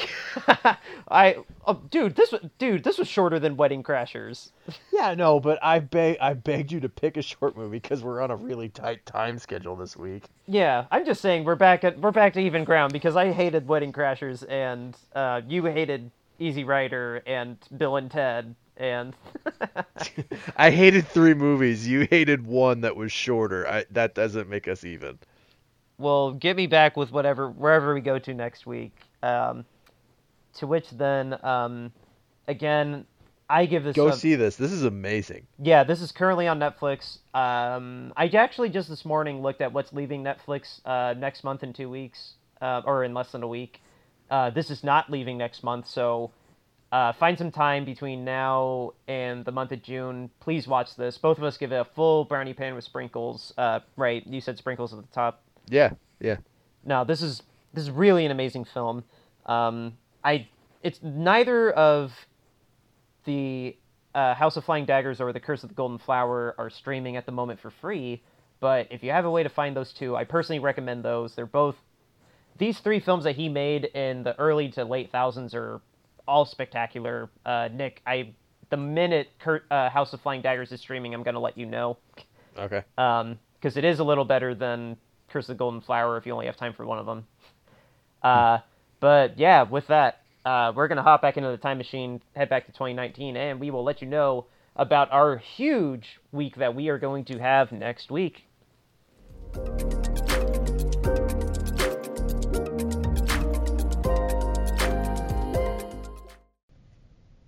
I, 1.10 1.36
oh, 1.66 1.80
dude, 1.90 2.14
this 2.14 2.32
was, 2.32 2.42
dude, 2.58 2.84
this 2.84 2.98
was 2.98 3.08
shorter 3.08 3.38
than 3.38 3.56
Wedding 3.56 3.82
Crashers. 3.82 4.50
Yeah, 4.92 5.14
no, 5.14 5.40
but 5.40 5.58
I 5.62 5.80
beg 5.80 6.18
I 6.20 6.34
begged 6.34 6.70
you 6.70 6.78
to 6.80 6.88
pick 6.88 7.16
a 7.16 7.22
short 7.22 7.56
movie 7.56 7.80
because 7.80 8.04
we're 8.04 8.20
on 8.20 8.30
a 8.30 8.36
really 8.36 8.68
tight 8.68 9.04
time 9.04 9.36
schedule 9.36 9.74
this 9.74 9.96
week. 9.96 10.26
Yeah, 10.46 10.84
I'm 10.92 11.04
just 11.04 11.20
saying 11.20 11.42
we're 11.42 11.56
back 11.56 11.82
at 11.82 11.98
we're 11.98 12.12
back 12.12 12.34
to 12.34 12.40
even 12.40 12.62
ground 12.62 12.92
because 12.92 13.16
I 13.16 13.32
hated 13.32 13.66
Wedding 13.66 13.92
Crashers 13.92 14.48
and 14.48 14.96
uh, 15.16 15.40
you 15.48 15.64
hated 15.64 16.12
Easy 16.38 16.62
Rider 16.62 17.20
and 17.26 17.56
Bill 17.76 17.96
and 17.96 18.08
Ted 18.08 18.54
and 18.76 19.16
I 20.56 20.70
hated 20.70 21.08
three 21.08 21.34
movies. 21.34 21.88
You 21.88 22.06
hated 22.08 22.46
one 22.46 22.82
that 22.82 22.94
was 22.94 23.10
shorter. 23.10 23.66
I, 23.66 23.84
that 23.90 24.14
doesn't 24.14 24.48
make 24.48 24.68
us 24.68 24.84
even. 24.84 25.18
Well, 25.98 26.32
get 26.32 26.56
me 26.56 26.66
back 26.66 26.96
with 26.96 27.12
whatever 27.12 27.48
wherever 27.48 27.94
we 27.94 28.00
go 28.00 28.18
to 28.18 28.34
next 28.34 28.66
week. 28.66 28.92
Um, 29.22 29.64
to 30.54 30.66
which 30.66 30.90
then, 30.90 31.42
um, 31.44 31.92
again, 32.46 33.06
I 33.48 33.66
give 33.66 33.84
this 33.84 33.94
Go 33.94 34.08
a- 34.08 34.12
see 34.12 34.34
this. 34.34 34.56
This 34.56 34.72
is 34.72 34.84
amazing. 34.84 35.46
Yeah, 35.58 35.84
this 35.84 36.00
is 36.00 36.10
currently 36.10 36.48
on 36.48 36.58
Netflix. 36.58 37.18
Um, 37.34 38.12
I 38.16 38.26
actually 38.28 38.70
just 38.70 38.88
this 38.88 39.04
morning 39.04 39.42
looked 39.42 39.60
at 39.60 39.72
what's 39.72 39.92
leaving 39.92 40.24
Netflix 40.24 40.80
uh, 40.86 41.14
next 41.14 41.44
month 41.44 41.62
in 41.62 41.72
two 41.72 41.90
weeks, 41.90 42.34
uh, 42.60 42.82
or 42.86 43.04
in 43.04 43.12
less 43.12 43.32
than 43.32 43.42
a 43.42 43.48
week. 43.48 43.80
Uh, 44.30 44.48
this 44.50 44.70
is 44.70 44.82
not 44.82 45.10
leaving 45.10 45.36
next 45.36 45.62
month, 45.62 45.86
so 45.86 46.30
uh, 46.92 47.12
find 47.12 47.36
some 47.36 47.50
time 47.50 47.84
between 47.84 48.24
now 48.24 48.92
and 49.06 49.44
the 49.44 49.52
month 49.52 49.72
of 49.72 49.82
June. 49.82 50.30
Please 50.40 50.66
watch 50.66 50.96
this. 50.96 51.18
Both 51.18 51.36
of 51.36 51.44
us 51.44 51.58
give 51.58 51.72
it 51.72 51.76
a 51.76 51.84
full 51.84 52.24
brownie 52.24 52.54
pan 52.54 52.74
with 52.74 52.84
sprinkles. 52.84 53.52
Uh, 53.58 53.80
right, 53.96 54.26
you 54.26 54.40
said 54.40 54.56
sprinkles 54.56 54.94
at 54.94 55.00
the 55.00 55.14
top. 55.14 55.41
Yeah, 55.68 55.92
yeah. 56.20 56.36
Now 56.84 57.04
this 57.04 57.22
is 57.22 57.42
this 57.72 57.84
is 57.84 57.90
really 57.90 58.24
an 58.24 58.30
amazing 58.30 58.64
film. 58.64 59.04
Um, 59.46 59.94
I 60.24 60.48
it's 60.82 61.00
neither 61.02 61.70
of 61.72 62.12
the 63.24 63.76
uh, 64.14 64.34
House 64.34 64.56
of 64.56 64.64
Flying 64.64 64.84
Daggers 64.84 65.20
or 65.20 65.32
The 65.32 65.40
Curse 65.40 65.62
of 65.62 65.68
the 65.68 65.74
Golden 65.74 65.98
Flower 65.98 66.54
are 66.58 66.70
streaming 66.70 67.16
at 67.16 67.24
the 67.24 67.32
moment 67.32 67.60
for 67.60 67.70
free, 67.70 68.22
but 68.60 68.88
if 68.90 69.02
you 69.02 69.10
have 69.10 69.24
a 69.24 69.30
way 69.30 69.42
to 69.42 69.48
find 69.48 69.76
those 69.76 69.92
two, 69.92 70.16
I 70.16 70.24
personally 70.24 70.58
recommend 70.58 71.04
those. 71.04 71.34
They're 71.34 71.46
both 71.46 71.76
these 72.58 72.78
three 72.80 73.00
films 73.00 73.24
that 73.24 73.36
he 73.36 73.48
made 73.48 73.84
in 73.86 74.22
the 74.22 74.38
early 74.38 74.68
to 74.70 74.84
late 74.84 75.10
thousands 75.10 75.54
are 75.54 75.80
all 76.28 76.44
spectacular. 76.44 77.30
Uh, 77.46 77.68
Nick, 77.72 78.02
I 78.06 78.34
the 78.70 78.76
minute 78.76 79.30
Cur- 79.38 79.64
uh, 79.70 79.88
House 79.90 80.12
of 80.12 80.20
Flying 80.20 80.42
Daggers 80.42 80.72
is 80.72 80.80
streaming, 80.80 81.14
I'm 81.14 81.22
gonna 81.22 81.40
let 81.40 81.56
you 81.56 81.66
know 81.66 81.96
Okay. 82.58 82.82
Um, 82.98 83.38
because 83.54 83.76
it 83.76 83.84
is 83.84 84.00
a 84.00 84.04
little 84.04 84.24
better 84.24 84.54
than 84.54 84.96
Curse 85.32 85.44
of 85.48 85.56
the 85.56 85.58
Golden 85.58 85.80
Flower 85.80 86.16
if 86.16 86.26
you 86.26 86.32
only 86.32 86.46
have 86.46 86.56
time 86.56 86.72
for 86.72 86.86
one 86.86 86.98
of 86.98 87.06
them. 87.06 87.26
Uh, 88.22 88.58
but 89.00 89.38
yeah, 89.38 89.62
with 89.62 89.86
that, 89.88 90.22
uh, 90.44 90.72
we're 90.74 90.88
gonna 90.88 91.02
hop 91.02 91.22
back 91.22 91.36
into 91.36 91.50
the 91.50 91.56
time 91.56 91.78
machine, 91.78 92.20
head 92.36 92.48
back 92.48 92.66
to 92.66 92.72
2019, 92.72 93.36
and 93.36 93.58
we 93.58 93.70
will 93.70 93.84
let 93.84 94.02
you 94.02 94.08
know 94.08 94.46
about 94.76 95.10
our 95.12 95.36
huge 95.36 96.20
week 96.30 96.56
that 96.56 96.74
we 96.74 96.88
are 96.88 96.98
going 96.98 97.24
to 97.24 97.38
have 97.38 97.72
next 97.72 98.10
week. 98.10 98.44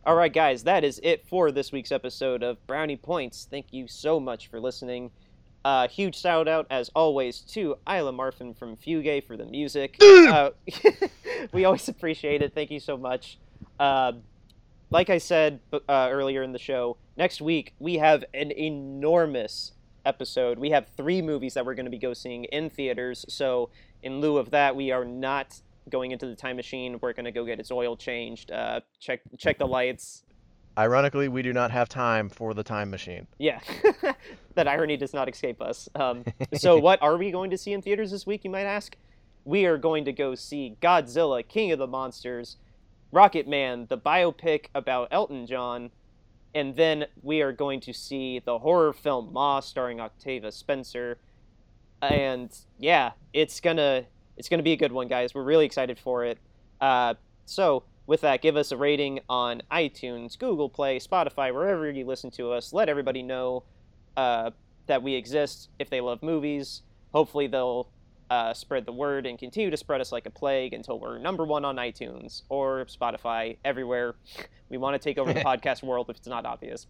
All 0.07 0.17
right, 0.17 0.33
guys, 0.33 0.65
that 0.65 0.85
is 0.85 1.01
it 1.03 1.25
for 1.27 1.51
this 1.51 1.73
week's 1.73 1.91
episode 1.91 2.43
of 2.43 2.65
Brownie 2.67 2.97
Points. 2.97 3.47
Thank 3.51 3.73
you 3.73 3.89
so 3.89 4.21
much 4.21 4.49
for 4.49 4.61
listening. 4.61 5.11
Uh, 5.65 5.89
huge 5.89 6.21
shout 6.21 6.47
out, 6.47 6.67
as 6.69 6.91
always, 6.95 7.41
to 7.41 7.77
Isla 7.89 8.13
Marfin 8.13 8.57
from 8.57 8.77
Fugue 8.77 9.25
for 9.25 9.37
the 9.37 9.47
music. 9.47 9.97
uh, 10.03 10.51
we 11.53 11.65
always 11.65 11.89
appreciate 11.89 12.43
it. 12.43 12.55
Thank 12.55 12.71
you 12.71 12.81
so 12.81 12.97
much. 12.97 13.39
Uh, 13.81 14.13
like 14.91 15.09
I 15.09 15.19
said 15.19 15.61
uh, 15.73 16.09
earlier 16.11 16.43
in 16.43 16.53
the 16.53 16.59
show, 16.59 16.99
next 17.17 17.41
week 17.41 17.73
we 17.79 17.95
have 17.97 18.25
an 18.35 18.53
enormous 18.53 19.73
episode. 20.05 20.59
We 20.59 20.71
have 20.71 20.87
three 20.97 21.23
movies 21.23 21.55
that 21.55 21.65
we're 21.65 21.75
going 21.75 21.87
to 21.87 21.91
be 21.91 21.99
go 21.99 22.13
seeing 22.13 22.45
in 22.45 22.69
theaters. 22.69 23.25
So, 23.29 23.71
in 24.03 24.21
lieu 24.21 24.37
of 24.37 24.51
that, 24.51 24.77
we 24.77 24.91
are 24.91 25.05
not 25.05 25.61
going 25.89 26.11
into 26.11 26.27
the 26.27 26.37
time 26.37 26.57
machine. 26.57 26.99
We're 27.01 27.15
going 27.15 27.25
to 27.25 27.33
go 27.33 27.45
get 27.45 27.59
its 27.59 27.71
oil 27.71 27.97
changed, 27.97 28.51
uh, 28.51 28.81
check 29.01 29.21
check 29.39 29.59
the 29.59 29.67
lights, 29.67 30.25
Ironically, 30.77 31.29
we 31.29 31.43
do 31.43 31.53
not 31.53 31.71
have 31.71 31.89
time 31.89 32.29
for 32.29 32.53
the 32.53 32.65
time 32.65 32.91
machine. 32.91 33.27
Yeah, 33.39 33.61
that 34.55 34.67
irony 34.67 34.97
does 34.97 35.15
not 35.15 35.29
escape 35.29 35.63
us. 35.63 35.89
Um, 35.95 36.25
so, 36.55 36.79
what 36.81 37.01
are 37.01 37.17
we 37.17 37.31
going 37.31 37.51
to 37.51 37.59
see 37.59 37.73
in 37.73 37.81
theaters 37.81 38.11
this 38.11 38.27
week, 38.27 38.45
you 38.45 38.51
might 38.51 38.65
ask? 38.65 38.97
We 39.45 39.67
are 39.67 39.79
going 39.79 40.05
to 40.07 40.13
go 40.13 40.35
see 40.35 40.77
Godzilla, 40.83 41.47
King 41.47 41.71
of 41.71 41.79
the 41.79 41.87
Monsters, 41.87 42.57
Rocketman, 43.13 43.89
the 43.89 43.99
biopic 43.99 44.67
about 44.75 45.09
Elton 45.13 45.47
John, 45.47 45.91
and 46.55 46.75
then 46.75 47.07
we 47.23 47.41
are 47.43 47.53
going 47.53 47.81
to 47.81 47.93
see 47.93 48.41
the 48.45 48.59
horror 48.59 48.93
film 48.93 49.33
Ma, 49.33 49.61
starring 49.61 50.01
Octavia 50.01 50.51
Spencer. 50.51 51.19
And 52.03 52.57
yeah, 52.79 53.13
it's 53.33 53.61
gonna 53.61 54.05
it's 54.37 54.49
gonna 54.49 54.63
be 54.63 54.73
a 54.73 54.77
good 54.77 54.93
one, 54.93 55.09
guys. 55.09 55.35
We're 55.35 55.45
really 55.45 55.67
excited 55.67 55.99
for 55.99 56.25
it. 56.25 56.39
Uh, 56.81 57.15
so 57.47 57.85
with 58.07 58.21
that, 58.23 58.43
give 58.43 58.57
us 58.57 58.73
a 58.73 58.77
rating 58.77 59.21
on 59.29 59.63
iTunes, 59.71 60.39
Google 60.39 60.69
Play, 60.69 60.99
Spotify, 60.99 61.53
wherever 61.53 61.91
you 61.91 62.05
listen 62.05 62.31
to 62.33 62.53
us. 62.53 62.73
Let 62.73 62.89
everybody 62.89 63.23
know 63.23 63.63
uh, 64.17 64.51
that 64.87 65.03
we 65.03 65.15
exist 65.15 65.71
if 65.79 65.91
they 65.91 66.01
love 66.01 66.23
movies. 66.23 66.83
Hopefully, 67.13 67.47
they'll 67.47 67.89
uh, 68.31 68.53
spread 68.53 68.87
the 68.87 68.93
word 68.93 69.27
and 69.27 69.39
continue 69.39 69.71
to 69.71 69.77
spread 69.77 70.01
us 70.01 70.13
like 70.13 70.27
a 70.27 70.31
plague 70.31 70.73
until 70.73 70.99
we're 70.99 71.19
number 71.19 71.45
one 71.45 71.65
on 71.65 71.77
iTunes 71.77 72.43
or 72.49 72.87
Spotify, 72.87 73.57
everywhere. 73.65 74.15
We 74.71 74.79
want 74.79 74.95
to 74.95 74.99
take 74.99 75.19
over 75.19 75.33
the 75.33 75.41
podcast 75.45 75.85
world 75.85 76.07
if 76.09 76.17
it's 76.17 76.27
not 76.27 76.47
obvious. 76.47 76.87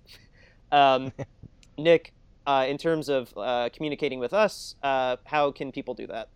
Um, 0.72 1.12
Nick, 1.76 2.14
uh, 2.46 2.64
in 2.66 2.78
terms 2.78 3.10
of 3.10 3.36
uh, 3.36 3.68
communicating 3.74 4.20
with 4.20 4.32
us, 4.32 4.76
uh, 4.82 5.16
how 5.24 5.50
can 5.50 5.70
people 5.70 5.92
do 5.92 6.06
that? 6.06 6.28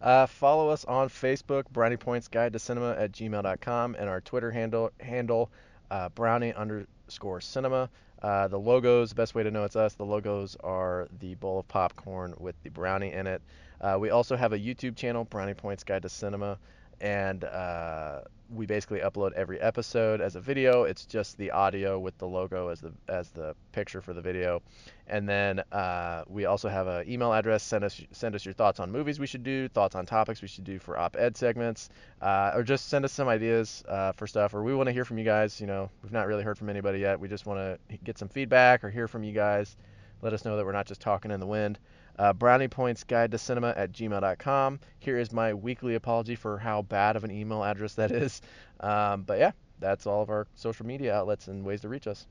Uh, 0.00 0.26
follow 0.26 0.68
us 0.68 0.84
on 0.84 1.08
Facebook, 1.08 1.64
Brownie 1.70 1.96
Points 1.96 2.28
Guide 2.28 2.52
to 2.52 2.58
Cinema 2.58 2.92
at 2.92 3.12
gmail.com, 3.12 3.96
and 3.98 4.08
our 4.08 4.20
Twitter 4.20 4.50
handle 4.50 4.90
handle 5.00 5.50
uh, 5.90 6.08
Brownie 6.10 6.52
underscore 6.54 7.40
Cinema. 7.40 7.90
Uh, 8.22 8.48
the 8.48 8.58
logos, 8.58 9.10
the 9.10 9.14
best 9.14 9.34
way 9.34 9.42
to 9.42 9.50
know 9.50 9.64
it's 9.64 9.76
us, 9.76 9.94
the 9.94 10.04
logos 10.04 10.56
are 10.62 11.08
the 11.20 11.34
bowl 11.36 11.60
of 11.60 11.68
popcorn 11.68 12.34
with 12.38 12.60
the 12.64 12.68
brownie 12.70 13.12
in 13.12 13.26
it. 13.28 13.40
Uh, 13.80 13.96
we 13.98 14.10
also 14.10 14.36
have 14.36 14.52
a 14.52 14.58
YouTube 14.58 14.96
channel, 14.96 15.24
Brownie 15.24 15.54
Points 15.54 15.84
Guide 15.84 16.02
to 16.02 16.08
Cinema, 16.08 16.58
and 17.00 17.44
uh, 17.44 18.20
we 18.50 18.66
basically 18.66 19.00
upload 19.00 19.32
every 19.32 19.60
episode 19.60 20.20
as 20.20 20.36
a 20.36 20.40
video. 20.40 20.84
It's 20.84 21.04
just 21.04 21.36
the 21.36 21.50
audio 21.50 21.98
with 21.98 22.16
the 22.18 22.26
logo 22.26 22.68
as 22.68 22.80
the 22.80 22.92
as 23.08 23.28
the 23.30 23.54
picture 23.72 24.00
for 24.00 24.14
the 24.14 24.22
video, 24.22 24.62
and 25.06 25.28
then 25.28 25.60
uh, 25.72 26.24
we 26.28 26.46
also 26.46 26.68
have 26.68 26.86
an 26.86 27.08
email 27.08 27.32
address. 27.32 27.62
Send 27.62 27.84
us 27.84 28.00
send 28.12 28.34
us 28.34 28.44
your 28.44 28.54
thoughts 28.54 28.80
on 28.80 28.90
movies 28.90 29.20
we 29.20 29.26
should 29.26 29.42
do, 29.44 29.68
thoughts 29.68 29.94
on 29.94 30.06
topics 30.06 30.40
we 30.40 30.48
should 30.48 30.64
do 30.64 30.78
for 30.78 30.98
op-ed 30.98 31.36
segments, 31.36 31.90
uh, 32.22 32.52
or 32.54 32.62
just 32.62 32.88
send 32.88 33.04
us 33.04 33.12
some 33.12 33.28
ideas 33.28 33.84
uh, 33.88 34.12
for 34.12 34.26
stuff. 34.26 34.54
Or 34.54 34.62
we 34.62 34.74
want 34.74 34.86
to 34.88 34.92
hear 34.92 35.04
from 35.04 35.18
you 35.18 35.24
guys. 35.24 35.60
You 35.60 35.66
know, 35.66 35.90
we've 36.02 36.12
not 36.12 36.26
really 36.26 36.42
heard 36.42 36.58
from 36.58 36.70
anybody 36.70 37.00
yet. 37.00 37.20
We 37.20 37.28
just 37.28 37.46
want 37.46 37.58
to 37.58 37.98
get 37.98 38.18
some 38.18 38.28
feedback 38.28 38.82
or 38.82 38.90
hear 38.90 39.08
from 39.08 39.24
you 39.24 39.32
guys. 39.32 39.76
Let 40.22 40.32
us 40.32 40.44
know 40.44 40.56
that 40.56 40.64
we're 40.64 40.72
not 40.72 40.86
just 40.86 41.00
talking 41.00 41.30
in 41.30 41.38
the 41.38 41.46
wind. 41.46 41.78
Uh, 42.18 42.32
brownie 42.32 42.68
points 42.68 43.04
guide 43.04 43.30
to 43.30 43.38
cinema 43.38 43.72
at 43.76 43.92
gmail.com. 43.92 44.80
Here 44.98 45.18
is 45.18 45.32
my 45.32 45.54
weekly 45.54 45.94
apology 45.94 46.34
for 46.34 46.58
how 46.58 46.82
bad 46.82 47.16
of 47.16 47.24
an 47.24 47.30
email 47.30 47.62
address 47.64 47.94
that 47.94 48.10
is. 48.10 48.42
Um, 48.80 49.22
but 49.22 49.38
yeah, 49.38 49.52
that's 49.80 50.06
all 50.06 50.22
of 50.22 50.30
our 50.30 50.46
social 50.54 50.86
media 50.86 51.14
outlets 51.14 51.48
and 51.48 51.64
ways 51.64 51.80
to 51.82 51.88
reach 51.88 52.06
us. 52.06 52.26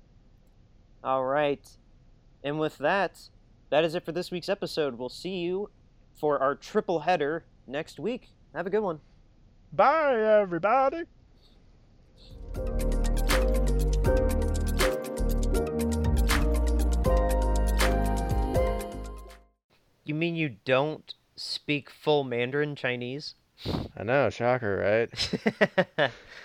All 1.03 1.25
right. 1.25 1.65
And 2.43 2.59
with 2.59 2.77
that, 2.79 3.19
that 3.69 3.83
is 3.83 3.95
it 3.95 4.03
for 4.03 4.11
this 4.11 4.31
week's 4.31 4.49
episode. 4.49 4.97
We'll 4.97 5.09
see 5.09 5.37
you 5.37 5.69
for 6.15 6.39
our 6.39 6.55
triple 6.55 6.99
header 7.01 7.45
next 7.67 7.99
week. 7.99 8.29
Have 8.53 8.67
a 8.67 8.69
good 8.69 8.81
one. 8.81 8.99
Bye, 9.73 10.21
everybody. 10.21 11.03
You 20.07 20.15
mean 20.15 20.37
you 20.37 20.55
don't 20.63 21.13
speak 21.35 21.89
full 21.89 22.23
Mandarin 22.23 22.77
Chinese? 22.77 23.35
I 23.97 24.03
know, 24.03 24.29
shocker, 24.29 24.77
right? 24.77 26.11